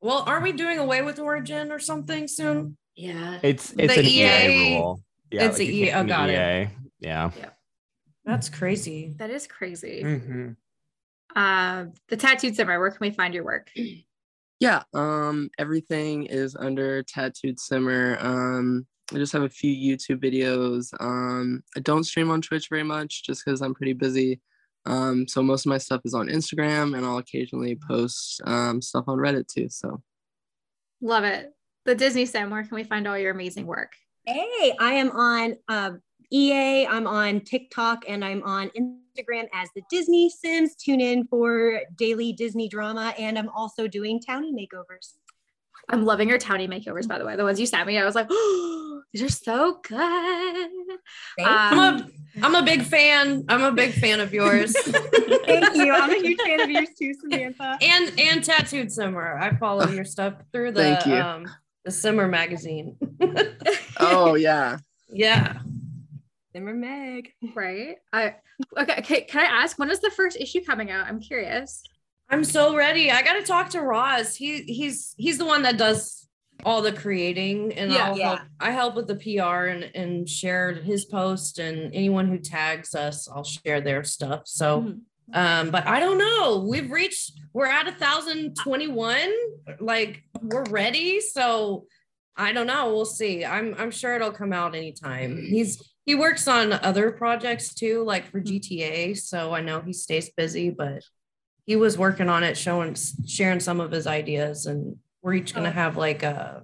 Well, 0.00 0.24
aren't 0.26 0.42
we 0.42 0.52
doing 0.52 0.78
away 0.78 1.02
with 1.02 1.18
Origin 1.18 1.72
or 1.72 1.78
something 1.78 2.28
soon? 2.28 2.76
Yeah. 2.94 3.38
It's 3.42 3.72
it's 3.78 3.94
The 3.94 4.00
an 4.00 4.06
EA, 4.06 4.22
EA 4.22 4.78
rule. 4.78 5.00
Yeah, 5.30 5.44
it's 5.46 5.58
like 5.58 5.68
a 5.68 5.72
you 5.72 5.86
EA 5.86 5.92
oh, 5.94 6.04
got 6.04 6.30
it. 6.30 6.68
EA. 6.68 6.70
Yeah. 7.00 7.30
That's 8.24 8.48
crazy. 8.48 9.14
That 9.16 9.30
is 9.30 9.46
crazy. 9.46 10.02
mhm. 10.04 10.56
Uh, 11.36 11.84
the 12.08 12.16
tattooed 12.16 12.56
simmer. 12.56 12.80
Where 12.80 12.90
can 12.90 12.98
we 13.00 13.10
find 13.10 13.34
your 13.34 13.44
work? 13.44 13.70
Yeah, 14.58 14.84
um, 14.94 15.50
everything 15.58 16.24
is 16.24 16.56
under 16.56 17.02
Tattooed 17.02 17.60
Simmer. 17.60 18.16
Um, 18.20 18.86
I 19.12 19.16
just 19.16 19.34
have 19.34 19.42
a 19.42 19.50
few 19.50 19.70
YouTube 19.70 20.24
videos. 20.24 20.94
Um, 20.98 21.62
I 21.76 21.80
don't 21.80 22.04
stream 22.04 22.30
on 22.30 22.40
Twitch 22.40 22.70
very 22.70 22.82
much 22.82 23.22
just 23.22 23.44
because 23.44 23.60
I'm 23.60 23.74
pretty 23.74 23.92
busy. 23.92 24.40
Um, 24.86 25.28
so 25.28 25.42
most 25.42 25.66
of 25.66 25.70
my 25.70 25.78
stuff 25.78 26.00
is 26.06 26.14
on 26.14 26.28
Instagram, 26.28 26.96
and 26.96 27.04
I'll 27.04 27.18
occasionally 27.18 27.78
post 27.86 28.40
um, 28.46 28.80
stuff 28.80 29.04
on 29.08 29.18
Reddit 29.18 29.46
too. 29.46 29.68
So 29.68 30.02
Love 31.02 31.24
it. 31.24 31.52
The 31.84 31.94
Disney 31.94 32.24
Sim. 32.24 32.48
Where 32.50 32.62
can 32.62 32.74
we 32.76 32.84
find 32.84 33.06
all 33.06 33.18
your 33.18 33.32
amazing 33.32 33.66
work? 33.66 33.92
Hey, 34.24 34.74
I 34.80 34.94
am 34.94 35.10
on 35.10 35.56
uh, 35.68 35.90
EA, 36.32 36.86
I'm 36.86 37.06
on 37.06 37.40
TikTok, 37.40 38.04
and 38.08 38.24
I'm 38.24 38.42
on 38.42 38.70
Instagram 38.70 39.48
as 39.52 39.68
the 39.74 39.82
Disney 39.90 40.30
Sims. 40.30 40.74
Tune 40.76 41.00
in 41.00 41.26
for 41.26 41.80
daily 41.96 42.32
Disney 42.32 42.68
drama, 42.68 43.14
and 43.18 43.38
I'm 43.38 43.48
also 43.50 43.86
doing 43.86 44.20
townie 44.20 44.52
makeovers. 44.52 45.14
I'm 45.88 46.04
loving 46.04 46.28
your 46.28 46.38
townie 46.38 46.68
makeovers, 46.68 47.06
by 47.06 47.18
the 47.18 47.24
way. 47.24 47.36
The 47.36 47.44
ones 47.44 47.60
you 47.60 47.66
sent 47.66 47.86
me, 47.86 47.98
I 47.98 48.04
was 48.04 48.14
like, 48.14 48.26
oh, 48.28 49.02
these 49.12 49.22
are 49.22 49.28
so 49.28 49.80
good. 49.82 50.70
Um, 51.38 51.46
I'm 51.46 51.78
a 51.78 52.08
I'm 52.42 52.54
a 52.54 52.62
big 52.62 52.82
fan. 52.82 53.44
I'm 53.48 53.62
a 53.62 53.72
big 53.72 53.92
fan 53.92 54.20
of 54.20 54.34
yours. 54.34 54.76
Thank 54.82 55.76
you. 55.76 55.92
I'm 55.92 56.10
a 56.10 56.14
huge 56.20 56.40
fan 56.40 56.60
of 56.60 56.70
yours 56.70 56.88
too, 56.98 57.14
Samantha. 57.14 57.78
and 57.80 58.12
and 58.18 58.44
tattooed 58.44 58.90
simmer. 58.90 59.38
I 59.38 59.56
follow 59.56 59.88
your 59.88 60.04
stuff 60.04 60.34
through 60.52 60.72
the 60.72 60.82
Thank 60.82 61.06
um 61.06 61.46
the 61.84 61.92
Simmer 61.92 62.26
magazine. 62.26 62.96
oh 64.00 64.34
yeah, 64.34 64.78
yeah. 65.08 65.60
Simmer 66.56 66.72
Meg. 66.72 67.32
right. 67.54 67.96
I 68.14 68.36
okay, 68.78 68.96
okay. 69.00 69.20
Can 69.22 69.42
I 69.44 69.62
ask 69.62 69.78
when 69.78 69.90
is 69.90 70.00
the 70.00 70.10
first 70.10 70.38
issue 70.40 70.62
coming 70.64 70.90
out? 70.90 71.06
I'm 71.06 71.20
curious. 71.20 71.82
I'm 72.30 72.44
so 72.44 72.74
ready. 72.74 73.10
I 73.10 73.20
gotta 73.22 73.42
talk 73.42 73.68
to 73.70 73.82
Roz. 73.82 74.34
He 74.34 74.62
he's 74.62 75.14
he's 75.18 75.36
the 75.36 75.44
one 75.44 75.60
that 75.64 75.76
does 75.76 76.26
all 76.64 76.80
the 76.80 76.92
creating 76.94 77.74
and 77.74 77.92
Yeah. 77.92 78.08
I'll 78.08 78.18
Yeah. 78.18 78.28
help 78.28 78.40
I 78.58 78.70
help 78.70 78.94
with 78.96 79.06
the 79.06 79.16
PR 79.16 79.66
and, 79.66 79.84
and 79.94 80.26
share 80.26 80.72
his 80.72 81.04
post 81.04 81.58
and 81.58 81.94
anyone 81.94 82.26
who 82.26 82.38
tags 82.38 82.94
us, 82.94 83.28
I'll 83.28 83.44
share 83.44 83.82
their 83.82 84.02
stuff. 84.02 84.44
So 84.46 84.80
Mhm. 84.80 85.00
um, 85.34 85.70
but 85.70 85.86
I 85.86 86.00
don't 86.00 86.16
know. 86.16 86.64
We've 86.66 86.90
reached 86.90 87.32
we're 87.52 87.66
at 87.66 87.86
a 87.86 87.92
thousand 87.92 88.56
twenty-one. 88.56 89.30
Like 89.78 90.22
we're 90.40 90.64
ready. 90.70 91.20
So 91.20 91.86
I 92.34 92.52
don't 92.52 92.66
know. 92.66 92.94
We'll 92.94 93.04
see. 93.04 93.44
I'm 93.44 93.74
I'm 93.76 93.90
sure 93.90 94.14
it'll 94.16 94.32
come 94.32 94.54
out 94.54 94.74
anytime. 94.74 95.36
He's 95.36 95.82
he 96.06 96.14
works 96.14 96.46
on 96.46 96.72
other 96.72 97.10
projects 97.10 97.74
too, 97.74 98.02
like 98.04 98.30
for 98.30 98.40
hmm. 98.40 98.46
GTA. 98.46 99.18
So 99.18 99.52
I 99.52 99.60
know 99.60 99.80
he 99.80 99.92
stays 99.92 100.30
busy, 100.30 100.70
but 100.70 101.02
he 101.66 101.76
was 101.76 101.98
working 101.98 102.28
on 102.28 102.44
it, 102.44 102.56
showing 102.56 102.96
sharing 103.26 103.60
some 103.60 103.80
of 103.80 103.90
his 103.90 104.06
ideas, 104.06 104.66
and 104.66 104.96
we're 105.20 105.34
each 105.34 105.54
gonna 105.54 105.68
oh. 105.68 105.72
have 105.72 105.96
like 105.96 106.22
a 106.22 106.62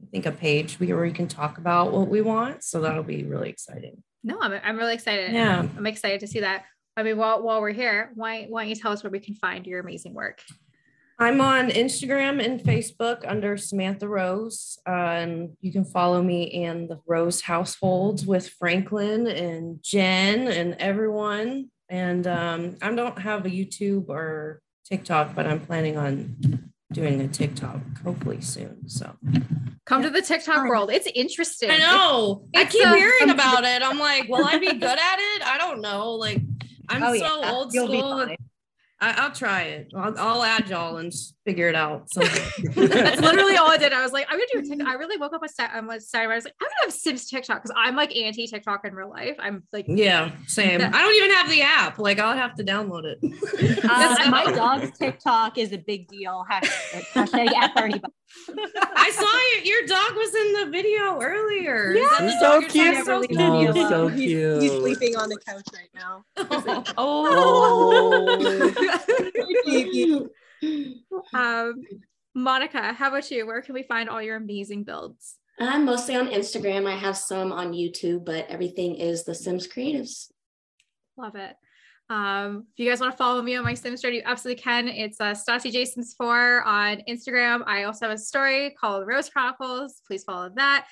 I 0.00 0.06
think 0.10 0.24
a 0.24 0.32
page 0.32 0.78
where 0.80 1.02
we 1.02 1.12
can 1.12 1.28
talk 1.28 1.58
about 1.58 1.92
what 1.92 2.08
we 2.08 2.22
want. 2.22 2.64
So 2.64 2.80
that'll 2.80 3.02
be 3.02 3.24
really 3.24 3.50
exciting. 3.50 4.02
No, 4.22 4.38
I'm 4.40 4.58
I'm 4.62 4.76
really 4.78 4.94
excited. 4.94 5.32
Yeah. 5.32 5.66
I'm 5.76 5.86
excited 5.86 6.20
to 6.20 6.28
see 6.28 6.40
that. 6.40 6.64
I 6.96 7.02
mean, 7.02 7.16
while 7.16 7.42
while 7.42 7.60
we're 7.60 7.72
here, 7.72 8.12
why 8.14 8.46
why 8.48 8.62
don't 8.62 8.70
you 8.70 8.76
tell 8.76 8.92
us 8.92 9.02
where 9.02 9.10
we 9.10 9.20
can 9.20 9.34
find 9.34 9.66
your 9.66 9.80
amazing 9.80 10.14
work? 10.14 10.42
I'm 11.20 11.42
on 11.42 11.68
Instagram 11.68 12.42
and 12.42 12.60
Facebook 12.60 13.24
under 13.30 13.56
Simantha 13.56 14.08
Rose. 14.08 14.78
Uh, 14.88 14.90
and 14.92 15.50
you 15.60 15.70
can 15.70 15.84
follow 15.84 16.22
me 16.22 16.64
and 16.64 16.88
the 16.88 16.98
Rose 17.06 17.42
household 17.42 18.26
with 18.26 18.48
Franklin 18.48 19.26
and 19.26 19.82
Jen 19.82 20.48
and 20.48 20.76
everyone. 20.80 21.70
And 21.90 22.26
um, 22.26 22.76
I 22.80 22.90
don't 22.94 23.18
have 23.18 23.44
a 23.44 23.50
YouTube 23.50 24.08
or 24.08 24.62
TikTok, 24.86 25.34
but 25.34 25.46
I'm 25.46 25.60
planning 25.60 25.98
on 25.98 26.70
doing 26.90 27.20
a 27.20 27.28
TikTok 27.28 27.80
hopefully 28.02 28.40
soon. 28.40 28.88
So 28.88 29.14
Come 29.84 30.02
to 30.02 30.10
the 30.10 30.22
TikTok 30.22 30.66
world. 30.68 30.90
It's 30.90 31.08
interesting. 31.14 31.70
I 31.70 31.76
know. 31.78 32.46
I 32.56 32.62
It's 32.62 32.72
keep 32.72 32.86
a- 32.86 32.94
hearing 32.96 33.28
about 33.28 33.64
it. 33.64 33.82
I'm 33.82 33.98
like, 33.98 34.26
will 34.28 34.46
I 34.46 34.56
be 34.58 34.72
good 34.72 34.82
at 34.84 35.18
it? 35.18 35.42
I 35.46 35.58
don't 35.58 35.82
know. 35.82 36.12
Like, 36.12 36.40
I'm 36.88 37.02
Oh, 37.02 37.14
so 37.14 37.40
yeah. 37.42 37.52
old 37.52 37.74
You'll 37.74 37.88
be 37.88 37.98
school. 37.98 38.26
With- 39.00 39.18
I, 39.18 39.26
will 39.26 39.34
try 39.34 39.62
it. 39.62 39.92
I'll, 39.96 40.18
I'll, 40.18 40.42
add 40.42 40.68
y'all 40.68 40.96
and 40.98 41.12
figure 41.44 41.68
it 41.68 41.74
out. 41.74 42.08
So 42.10 42.20
that's 42.74 43.20
literally 43.20 43.56
all 43.56 43.70
I 43.70 43.76
did. 43.76 43.92
I 43.92 44.02
was 44.02 44.12
like, 44.12 44.26
I'm 44.28 44.38
gonna 44.38 44.46
do 44.52 44.58
a 44.60 44.62
TikTok. 44.62 44.88
I 44.88 44.94
really 44.94 45.16
woke 45.16 45.32
up 45.32 45.42
a 45.44 45.48
set 45.48 45.72
on 45.74 45.88
Saturday. 46.00 46.32
I 46.32 46.36
was 46.36 46.44
like, 46.44 46.54
I'm 46.60 46.66
gonna 46.66 46.90
have 46.90 46.92
Sims 46.92 47.26
TikTok 47.26 47.62
because 47.62 47.74
I'm 47.76 47.96
like 47.96 48.14
anti 48.16 48.46
TikTok 48.46 48.84
in 48.84 48.94
real 48.94 49.10
life. 49.10 49.36
I'm 49.38 49.62
like, 49.72 49.86
yeah, 49.88 50.32
same. 50.46 50.80
I 50.80 50.90
don't 50.90 51.14
even 51.14 51.30
have 51.30 51.48
the 51.48 51.62
app. 51.62 51.98
Like 51.98 52.18
I'll 52.18 52.36
have 52.36 52.54
to 52.56 52.64
download 52.64 53.04
it. 53.04 53.84
Uh, 53.84 54.28
my 54.30 54.44
dog's 54.44 54.96
TikTok 54.98 55.58
is 55.58 55.72
a 55.72 55.78
big 55.78 56.08
deal. 56.08 56.44
Hashtag, 56.50 57.02
hashtag 57.12 57.54
at 57.54 57.74
Bernie. 57.74 58.00
I 58.48 59.10
saw 59.12 59.24
you. 59.24 59.62
Your 59.72 59.86
dog 59.86 60.16
was 60.16 60.34
in 60.34 60.52
the 60.52 60.70
video 60.70 61.20
earlier. 61.20 61.94
Yeah, 61.94 62.40
so 62.40 62.60
cute. 62.62 63.04
So, 63.04 63.22
oh, 63.30 63.72
so 63.88 64.08
cute. 64.08 64.62
He's, 64.62 64.62
he's, 64.62 64.80
sleeping 64.80 65.16
on 65.16 65.28
the 65.28 65.38
couch 65.46 65.66
right 65.74 65.90
now. 65.94 66.24
oh. 66.96 67.18
um, 71.34 71.82
Monica, 72.34 72.92
how 72.92 73.08
about 73.08 73.30
you? 73.30 73.46
Where 73.46 73.62
can 73.62 73.74
we 73.74 73.82
find 73.82 74.08
all 74.08 74.22
your 74.22 74.36
amazing 74.36 74.84
builds? 74.84 75.36
I'm 75.58 75.84
mostly 75.84 76.16
on 76.16 76.28
Instagram. 76.28 76.86
I 76.86 76.96
have 76.96 77.16
some 77.16 77.52
on 77.52 77.72
YouTube, 77.72 78.24
but 78.24 78.46
everything 78.48 78.94
is 78.94 79.24
The 79.24 79.34
Sims 79.34 79.68
Creatives. 79.68 80.30
Love 81.16 81.36
it. 81.36 81.56
Um, 82.10 82.66
if 82.72 82.78
you 82.80 82.90
guys 82.90 83.00
want 83.00 83.12
to 83.12 83.16
follow 83.16 83.40
me 83.40 83.54
on 83.54 83.62
my 83.62 83.72
Sims 83.72 84.00
story, 84.00 84.16
you 84.16 84.22
absolutely 84.24 84.60
can. 84.60 84.88
It's 84.88 85.20
uh, 85.20 85.32
Stassi 85.32 85.70
Jasons 85.70 86.12
4 86.14 86.64
on 86.64 87.02
Instagram. 87.08 87.62
I 87.66 87.84
also 87.84 88.06
have 88.06 88.14
a 88.14 88.18
story 88.18 88.70
called 88.78 89.06
Rose 89.06 89.30
Chronicles. 89.30 90.02
Please 90.06 90.24
follow 90.24 90.50
that. 90.56 90.86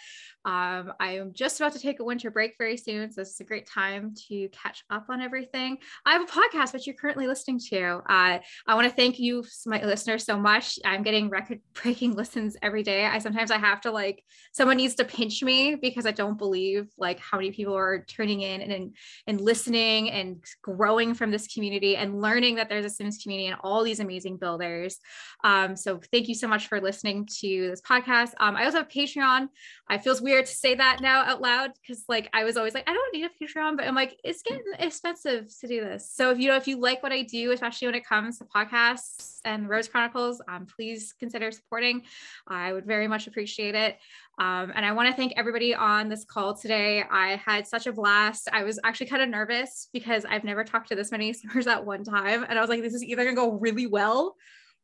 Um, 0.48 0.94
I 0.98 1.18
am 1.18 1.34
just 1.34 1.60
about 1.60 1.74
to 1.74 1.78
take 1.78 2.00
a 2.00 2.04
winter 2.04 2.30
break 2.30 2.54
very 2.56 2.78
soon, 2.78 3.12
so 3.12 3.20
this 3.20 3.34
is 3.34 3.40
a 3.40 3.44
great 3.44 3.66
time 3.66 4.14
to 4.28 4.48
catch 4.48 4.82
up 4.88 5.04
on 5.10 5.20
everything. 5.20 5.76
I 6.06 6.14
have 6.14 6.22
a 6.22 6.24
podcast 6.24 6.72
which 6.72 6.86
you're 6.86 6.96
currently 6.96 7.26
listening 7.26 7.60
to. 7.68 8.00
Uh, 8.08 8.38
I 8.66 8.74
want 8.74 8.88
to 8.88 8.94
thank 8.94 9.18
you, 9.18 9.44
my 9.66 9.84
listeners, 9.84 10.24
so 10.24 10.38
much. 10.38 10.78
I'm 10.86 11.02
getting 11.02 11.28
record-breaking 11.28 12.14
listens 12.16 12.56
every 12.62 12.82
day. 12.82 13.04
I 13.04 13.18
sometimes 13.18 13.50
I 13.50 13.58
have 13.58 13.82
to 13.82 13.90
like 13.90 14.24
someone 14.52 14.78
needs 14.78 14.94
to 14.94 15.04
pinch 15.04 15.42
me 15.42 15.74
because 15.74 16.06
I 16.06 16.12
don't 16.12 16.38
believe 16.38 16.88
like 16.96 17.20
how 17.20 17.36
many 17.36 17.50
people 17.50 17.76
are 17.76 18.06
tuning 18.08 18.40
in 18.40 18.62
and 18.62 18.96
and, 19.26 19.40
listening 19.42 20.10
and 20.10 20.42
growing 20.62 21.12
from 21.12 21.30
this 21.30 21.46
community 21.46 21.94
and 21.96 22.22
learning 22.22 22.54
that 22.54 22.70
there's 22.70 22.86
a 22.86 22.90
Sims 22.90 23.18
community 23.18 23.48
and 23.48 23.60
all 23.62 23.84
these 23.84 24.00
amazing 24.00 24.38
builders. 24.38 24.98
Um, 25.44 25.76
so 25.76 26.00
thank 26.10 26.26
you 26.26 26.34
so 26.34 26.48
much 26.48 26.68
for 26.68 26.80
listening 26.80 27.28
to 27.40 27.68
this 27.68 27.82
podcast. 27.82 28.30
Um, 28.40 28.56
I 28.56 28.64
also 28.64 28.78
have 28.78 28.88
Patreon. 28.88 29.48
I 29.88 29.98
feels 29.98 30.20
weird 30.20 30.37
to 30.46 30.54
say 30.54 30.74
that 30.74 31.00
now 31.00 31.22
out 31.22 31.40
loud 31.40 31.72
because 31.80 32.04
like 32.08 32.28
I 32.32 32.44
was 32.44 32.56
always 32.56 32.74
like, 32.74 32.88
I 32.88 32.92
don't 32.92 33.14
need 33.14 33.24
a 33.24 33.44
Patreon, 33.44 33.76
but 33.76 33.86
I'm 33.86 33.94
like, 33.94 34.18
it's 34.24 34.42
getting 34.42 34.62
expensive 34.78 35.48
to 35.60 35.66
do 35.66 35.80
this. 35.80 36.10
So 36.10 36.30
if 36.30 36.38
you 36.38 36.48
know 36.48 36.56
if 36.56 36.66
you 36.66 36.80
like 36.80 37.02
what 37.02 37.12
I 37.12 37.22
do, 37.22 37.52
especially 37.52 37.88
when 37.88 37.94
it 37.94 38.06
comes 38.06 38.38
to 38.38 38.44
podcasts 38.44 39.40
and 39.44 39.68
Rose 39.68 39.88
Chronicles, 39.88 40.40
um, 40.48 40.66
please 40.66 41.14
consider 41.18 41.50
supporting. 41.50 42.02
I 42.46 42.72
would 42.72 42.86
very 42.86 43.08
much 43.08 43.26
appreciate 43.26 43.74
it. 43.74 43.98
Um, 44.38 44.72
and 44.74 44.86
I 44.86 44.92
want 44.92 45.08
to 45.08 45.14
thank 45.14 45.32
everybody 45.36 45.74
on 45.74 46.08
this 46.08 46.24
call 46.24 46.54
today. 46.54 47.02
I 47.10 47.36
had 47.44 47.66
such 47.66 47.86
a 47.86 47.92
blast. 47.92 48.48
I 48.52 48.62
was 48.62 48.78
actually 48.84 49.06
kind 49.06 49.22
of 49.22 49.28
nervous 49.28 49.88
because 49.92 50.24
I've 50.24 50.44
never 50.44 50.62
talked 50.62 50.88
to 50.90 50.94
this 50.94 51.10
many 51.10 51.32
simmers 51.34 51.66
at 51.66 51.84
one 51.84 52.04
time. 52.04 52.44
And 52.48 52.58
I 52.58 52.60
was 52.60 52.70
like, 52.70 52.82
this 52.82 52.94
is 52.94 53.02
either 53.02 53.24
going 53.24 53.34
to 53.34 53.40
go 53.40 53.52
really 53.52 53.86
well 53.86 54.36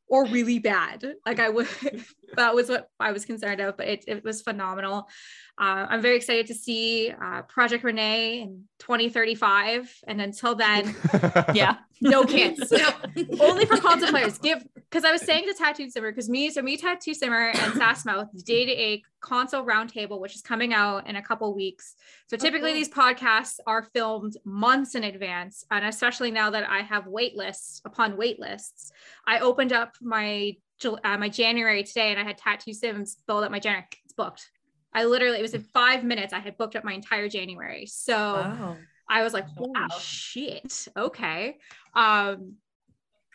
or 0.08 0.26
really 0.26 0.58
bad. 0.58 1.14
Like 1.24 1.38
I 1.38 1.48
would, 1.48 1.68
that 2.36 2.54
was 2.54 2.68
what 2.68 2.88
I 3.00 3.12
was 3.12 3.24
concerned 3.24 3.60
of, 3.60 3.76
but 3.76 3.88
it, 3.88 4.04
it 4.06 4.24
was 4.24 4.42
phenomenal. 4.42 5.08
Uh, 5.56 5.86
I'm 5.88 6.02
very 6.02 6.16
excited 6.16 6.46
to 6.48 6.54
see 6.54 7.10
uh, 7.10 7.42
Project 7.42 7.84
Rene 7.84 8.40
in 8.40 8.64
2035. 8.80 9.94
And 10.08 10.20
until 10.20 10.56
then, 10.56 10.96
yeah, 11.54 11.76
no 12.00 12.24
kids. 12.24 12.72
only 13.40 13.64
for 13.64 13.76
console 13.76 14.10
players. 14.10 14.38
Give 14.38 14.64
because 14.74 15.04
I 15.04 15.12
was 15.12 15.22
saying 15.22 15.44
to 15.46 15.54
Tattoo 15.54 15.88
Simmer, 15.90 16.10
because 16.10 16.28
me, 16.28 16.50
so 16.50 16.60
me, 16.60 16.76
Tattoo 16.76 17.14
Simmer, 17.14 17.50
and 17.50 17.72
Sassmouth 17.74 18.44
Day 18.44 18.64
to 18.64 18.72
a 18.72 19.02
console 19.20 19.64
roundtable, 19.64 20.20
which 20.20 20.34
is 20.34 20.42
coming 20.42 20.74
out 20.74 21.08
in 21.08 21.16
a 21.16 21.22
couple 21.22 21.54
weeks. 21.54 21.94
So 22.26 22.36
typically 22.36 22.70
okay. 22.70 22.78
these 22.78 22.90
podcasts 22.90 23.58
are 23.66 23.84
filmed 23.94 24.36
months 24.44 24.96
in 24.96 25.04
advance, 25.04 25.64
and 25.70 25.84
especially 25.84 26.32
now 26.32 26.50
that 26.50 26.68
I 26.68 26.80
have 26.80 27.06
wait 27.06 27.36
lists 27.36 27.80
upon 27.84 28.16
wait 28.16 28.40
lists, 28.40 28.90
I 29.26 29.38
opened 29.38 29.72
up 29.72 29.94
my 30.00 30.56
uh, 31.04 31.18
my 31.18 31.28
January 31.28 31.82
today, 31.84 32.10
and 32.10 32.20
I 32.20 32.24
had 32.24 32.38
Tattoo 32.38 32.72
Sims 32.72 33.16
build 33.26 33.44
up 33.44 33.50
my 33.50 33.60
January. 33.60 33.86
It's 34.04 34.14
booked. 34.14 34.48
I 34.92 35.04
literally, 35.04 35.38
it 35.38 35.42
was 35.42 35.54
in 35.54 35.62
five 35.62 36.04
minutes. 36.04 36.32
I 36.32 36.38
had 36.38 36.56
booked 36.56 36.76
up 36.76 36.84
my 36.84 36.92
entire 36.92 37.28
January. 37.28 37.86
So. 37.86 38.14
Wow. 38.14 38.76
I 39.06 39.22
was 39.22 39.34
like, 39.34 39.46
holy 39.48 39.74
shit. 40.00 40.88
Okay. 40.96 41.58
Um, 41.94 42.54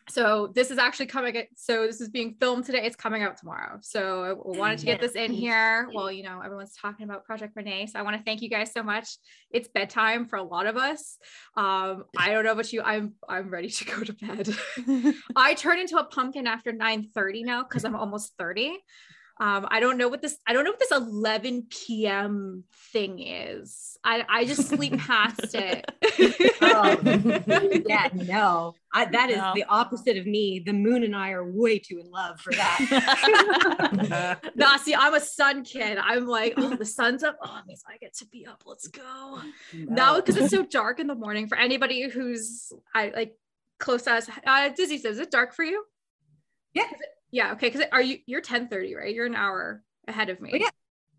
so 0.10 0.52
this 0.54 0.72
is 0.72 0.78
actually 0.78 1.06
coming 1.06 1.44
so 1.56 1.86
this 1.86 2.02
is 2.02 2.10
being 2.10 2.36
filmed 2.40 2.66
today. 2.66 2.82
It's 2.84 2.96
coming 2.96 3.24
out 3.24 3.38
tomorrow. 3.38 3.78
So 3.82 4.24
i 4.24 4.34
wanted 4.34 4.80
to 4.80 4.86
get 4.86 5.00
this 5.00 5.14
in 5.14 5.32
here 5.32 5.90
well 5.94 6.12
you 6.12 6.24
know 6.24 6.42
everyone's 6.44 6.76
talking 6.76 7.06
about 7.06 7.26
Project 7.26 7.54
Rene. 7.56 7.86
So 7.88 8.00
i 8.00 8.02
want 8.02 8.18
to 8.18 8.24
thank 8.24 8.42
you 8.42 8.50
guys 8.50 8.72
so 8.72 8.84
much. 8.84 9.18
It's 9.52 9.68
bedtime 9.68 10.26
for 10.26 10.38
a 10.38 10.44
lot 10.44 10.66
of 10.66 10.78
us. 10.78 11.18
Um 11.56 12.06
i 12.18 12.32
don't 12.32 12.44
know 12.44 12.54
about 12.54 12.72
you. 12.74 12.82
I'm 12.82 13.14
i'm 13.28 13.50
ready 13.50 13.70
to 13.70 13.86
go 13.86 14.04
to 14.04 14.14
bed. 14.14 15.16
I 15.36 15.54
turn 15.54 15.80
into 15.80 15.98
a 15.98 16.04
pumpkin 16.04 16.48
after 16.48 16.72
9 16.72 17.10
30 17.14 17.44
now 17.44 17.64
because 17.64 17.86
i'm 17.86 17.96
almost 17.96 18.34
30 18.38 18.78
um, 19.42 19.68
I 19.72 19.80
don't 19.80 19.98
know 19.98 20.10
what 20.10 20.22
this 20.22 20.38
I 20.46 20.52
don't 20.52 20.66
know 20.66 20.72
what 20.72 20.80
this 20.80 20.92
11 20.92 21.68
p.m. 21.70 22.66
thing 22.92 23.20
is. 23.20 23.98
I, 24.04 24.26
I 24.28 24.46
just 24.46 24.68
sleep 24.68 24.98
past 25.00 25.56
it. 25.56 25.86
oh, 26.62 26.98
yeah, 27.88 28.10
no. 28.14 28.76
I, 28.94 29.06
that 29.06 29.30
is 29.30 29.38
no. 29.38 29.54
the 29.56 29.64
opposite 29.64 30.18
of 30.18 30.26
me. 30.26 30.62
The 30.66 30.74
moon 30.74 31.04
and 31.04 31.16
I 31.16 31.32
are 31.32 31.50
way 31.50 31.80
too 31.80 32.00
in 32.00 32.12
love 32.12 32.42
for 32.42 32.52
that. 32.54 34.40
nah, 34.56 34.78
see, 34.78 34.96
I'm 34.96 35.14
a 35.14 35.22
sun 35.22 35.64
kid. 35.64 35.98
I'm 35.98 36.28
like, 36.28 36.56
oh, 36.58 36.76
the 36.76 36.86
sun's 36.86 37.24
up. 37.24 37.38
Oh, 37.42 37.60
means 37.66 37.84
I 37.88 37.98
get 37.98 38.16
to 38.18 38.26
be 38.28 38.46
up. 38.46 38.64
Let's 38.66 38.88
go. 38.88 39.42
No. 39.74 39.94
Now, 39.94 40.16
because 40.18 40.36
it's 40.36 40.52
so 40.52 40.66
dark 40.66 41.00
in 41.00 41.08
the 41.08 41.16
morning. 41.16 41.48
For 41.48 41.58
anybody 41.58 42.10
who's 42.10 42.74
I 42.94 43.14
like 43.16 43.36
close 43.80 44.04
to 44.04 44.14
us, 44.14 44.30
uh, 44.46 44.70
Dizzy 44.70 44.98
says, 44.98 45.16
is 45.16 45.22
it 45.22 45.32
dark 45.32 45.54
for 45.54 45.64
you? 45.64 45.86
Yeah. 46.74 46.84
Yeah. 47.32 47.54
Okay. 47.54 47.70
Because 47.70 47.88
are 47.92 48.02
you 48.02 48.20
you're 48.26 48.42
10:30, 48.42 48.96
right? 48.96 49.14
You're 49.14 49.26
an 49.26 49.36
hour 49.36 49.84
ahead 50.08 50.30
of 50.30 50.42
me. 50.42 50.52
yeah. 50.54 50.70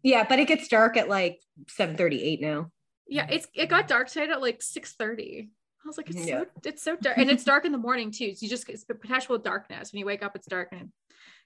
Yeah, 0.03 0.25
but 0.27 0.39
it 0.39 0.49
gets 0.49 0.69
dark 0.69 0.97
at 0.97 1.09
like 1.09 1.43
7 1.69 1.97
38 1.97 2.41
now. 2.41 2.71
Yeah, 3.07 3.27
it's 3.29 3.47
it 3.55 3.69
got 3.69 3.87
dark 3.89 4.09
tonight 4.09 4.31
at 4.31 4.41
like 4.41 4.63
6 4.63 4.95
30. 4.95 5.51
I 5.85 5.89
was 5.89 5.97
like, 5.97 6.11
it's 6.11 6.27
yeah. 6.27 6.41
so 6.41 6.47
it's 6.65 6.83
so 6.83 6.97
dark. 6.97 7.19
And 7.19 7.31
it's 7.31 7.45
dark 7.45 7.65
in 7.65 7.73
the 7.73 7.79
morning 7.79 8.11
too. 8.11 8.35
So 8.35 8.45
you 8.45 8.49
just 8.49 8.69
it's 8.69 8.85
perpetual 8.85 9.39
darkness. 9.39 9.93
When 9.93 9.99
you 10.01 10.07
wake 10.07 10.23
up, 10.23 10.37
it's 10.37 10.47
dark 10.47 10.69
and 10.73 10.91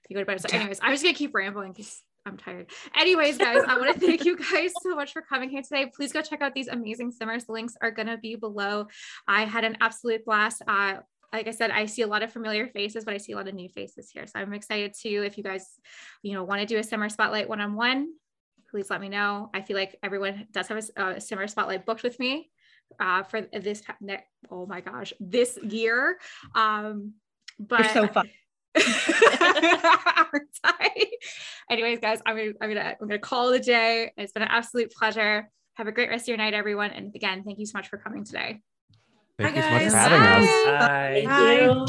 you 0.09 0.15
go 0.15 0.21
to 0.21 0.25
bed. 0.25 0.41
So, 0.41 0.47
anyways, 0.55 0.79
I'm 0.81 0.91
just 0.91 1.03
gonna 1.03 1.15
keep 1.15 1.33
rambling 1.33 1.71
because 1.71 2.01
I'm 2.25 2.37
tired. 2.37 2.69
Anyways, 2.97 3.37
guys, 3.37 3.63
I 3.67 3.77
want 3.77 3.93
to 3.93 3.99
thank 4.05 4.25
you 4.25 4.37
guys 4.37 4.73
so 4.81 4.95
much 4.95 5.13
for 5.13 5.21
coming 5.21 5.49
here 5.49 5.61
today. 5.61 5.91
Please 5.95 6.11
go 6.11 6.21
check 6.21 6.41
out 6.41 6.53
these 6.53 6.67
amazing 6.67 7.11
simmers. 7.11 7.45
The 7.45 7.53
links 7.53 7.75
are 7.81 7.91
gonna 7.91 8.17
be 8.17 8.35
below. 8.35 8.87
I 9.27 9.45
had 9.45 9.63
an 9.63 9.77
absolute 9.79 10.25
blast. 10.25 10.61
Uh, 10.67 10.97
like 11.33 11.47
I 11.47 11.51
said, 11.51 11.71
I 11.71 11.85
see 11.85 12.01
a 12.01 12.07
lot 12.07 12.23
of 12.23 12.31
familiar 12.31 12.67
faces, 12.67 13.05
but 13.05 13.13
I 13.13 13.17
see 13.17 13.33
a 13.33 13.35
lot 13.35 13.47
of 13.47 13.53
new 13.53 13.69
faces 13.69 14.09
here. 14.09 14.25
So 14.27 14.39
I'm 14.39 14.53
excited 14.53 14.93
to, 15.01 15.09
if 15.25 15.37
you 15.37 15.43
guys, 15.43 15.67
you 16.23 16.33
know, 16.33 16.43
want 16.43 16.61
to 16.61 16.65
do 16.65 16.77
a 16.77 16.83
Simmer 16.83 17.09
Spotlight 17.09 17.49
one-on-one, 17.49 18.07
please 18.69 18.89
let 18.89 19.01
me 19.01 19.09
know. 19.09 19.49
I 19.53 19.61
feel 19.61 19.77
like 19.77 19.97
everyone 20.03 20.47
does 20.51 20.67
have 20.67 20.89
a, 20.97 21.03
a 21.03 21.21
Simmer 21.21 21.47
Spotlight 21.47 21.85
booked 21.85 22.03
with 22.03 22.19
me 22.19 22.49
uh, 22.99 23.23
for 23.23 23.41
this, 23.41 23.81
oh 24.51 24.65
my 24.65 24.81
gosh, 24.81 25.13
this 25.19 25.57
year. 25.61 26.17
Um, 26.53 27.13
but 27.59 27.79
You're 27.81 27.89
so 27.89 28.07
fun. 28.13 28.29
Anyways, 31.69 31.99
guys, 31.99 32.21
I'm 32.25 32.35
gonna, 32.35 32.51
I'm 32.61 32.69
gonna 32.69 32.95
I'm 33.01 33.07
gonna 33.07 33.19
call 33.19 33.51
it 33.51 33.61
a 33.61 33.63
day. 33.63 34.11
It's 34.17 34.33
been 34.33 34.43
an 34.43 34.49
absolute 34.51 34.91
pleasure. 34.91 35.49
Have 35.75 35.87
a 35.87 35.91
great 35.91 36.09
rest 36.09 36.25
of 36.25 36.27
your 36.29 36.37
night, 36.37 36.53
everyone. 36.53 36.91
And 36.91 37.15
again, 37.15 37.43
thank 37.43 37.59
you 37.59 37.65
so 37.65 37.77
much 37.77 37.87
for 37.87 37.97
coming 37.97 38.25
today. 38.25 38.61
Thank 39.37 39.51
Hi 39.51 39.55
you 39.57 39.61
guys. 39.61 39.69
so 39.69 39.71
much 39.71 39.91
for 39.91 39.97
having 39.97 40.21
Bye. 40.21 40.37
us. 40.37 40.65
Bye. 40.65 41.23
Bye. 41.25 41.85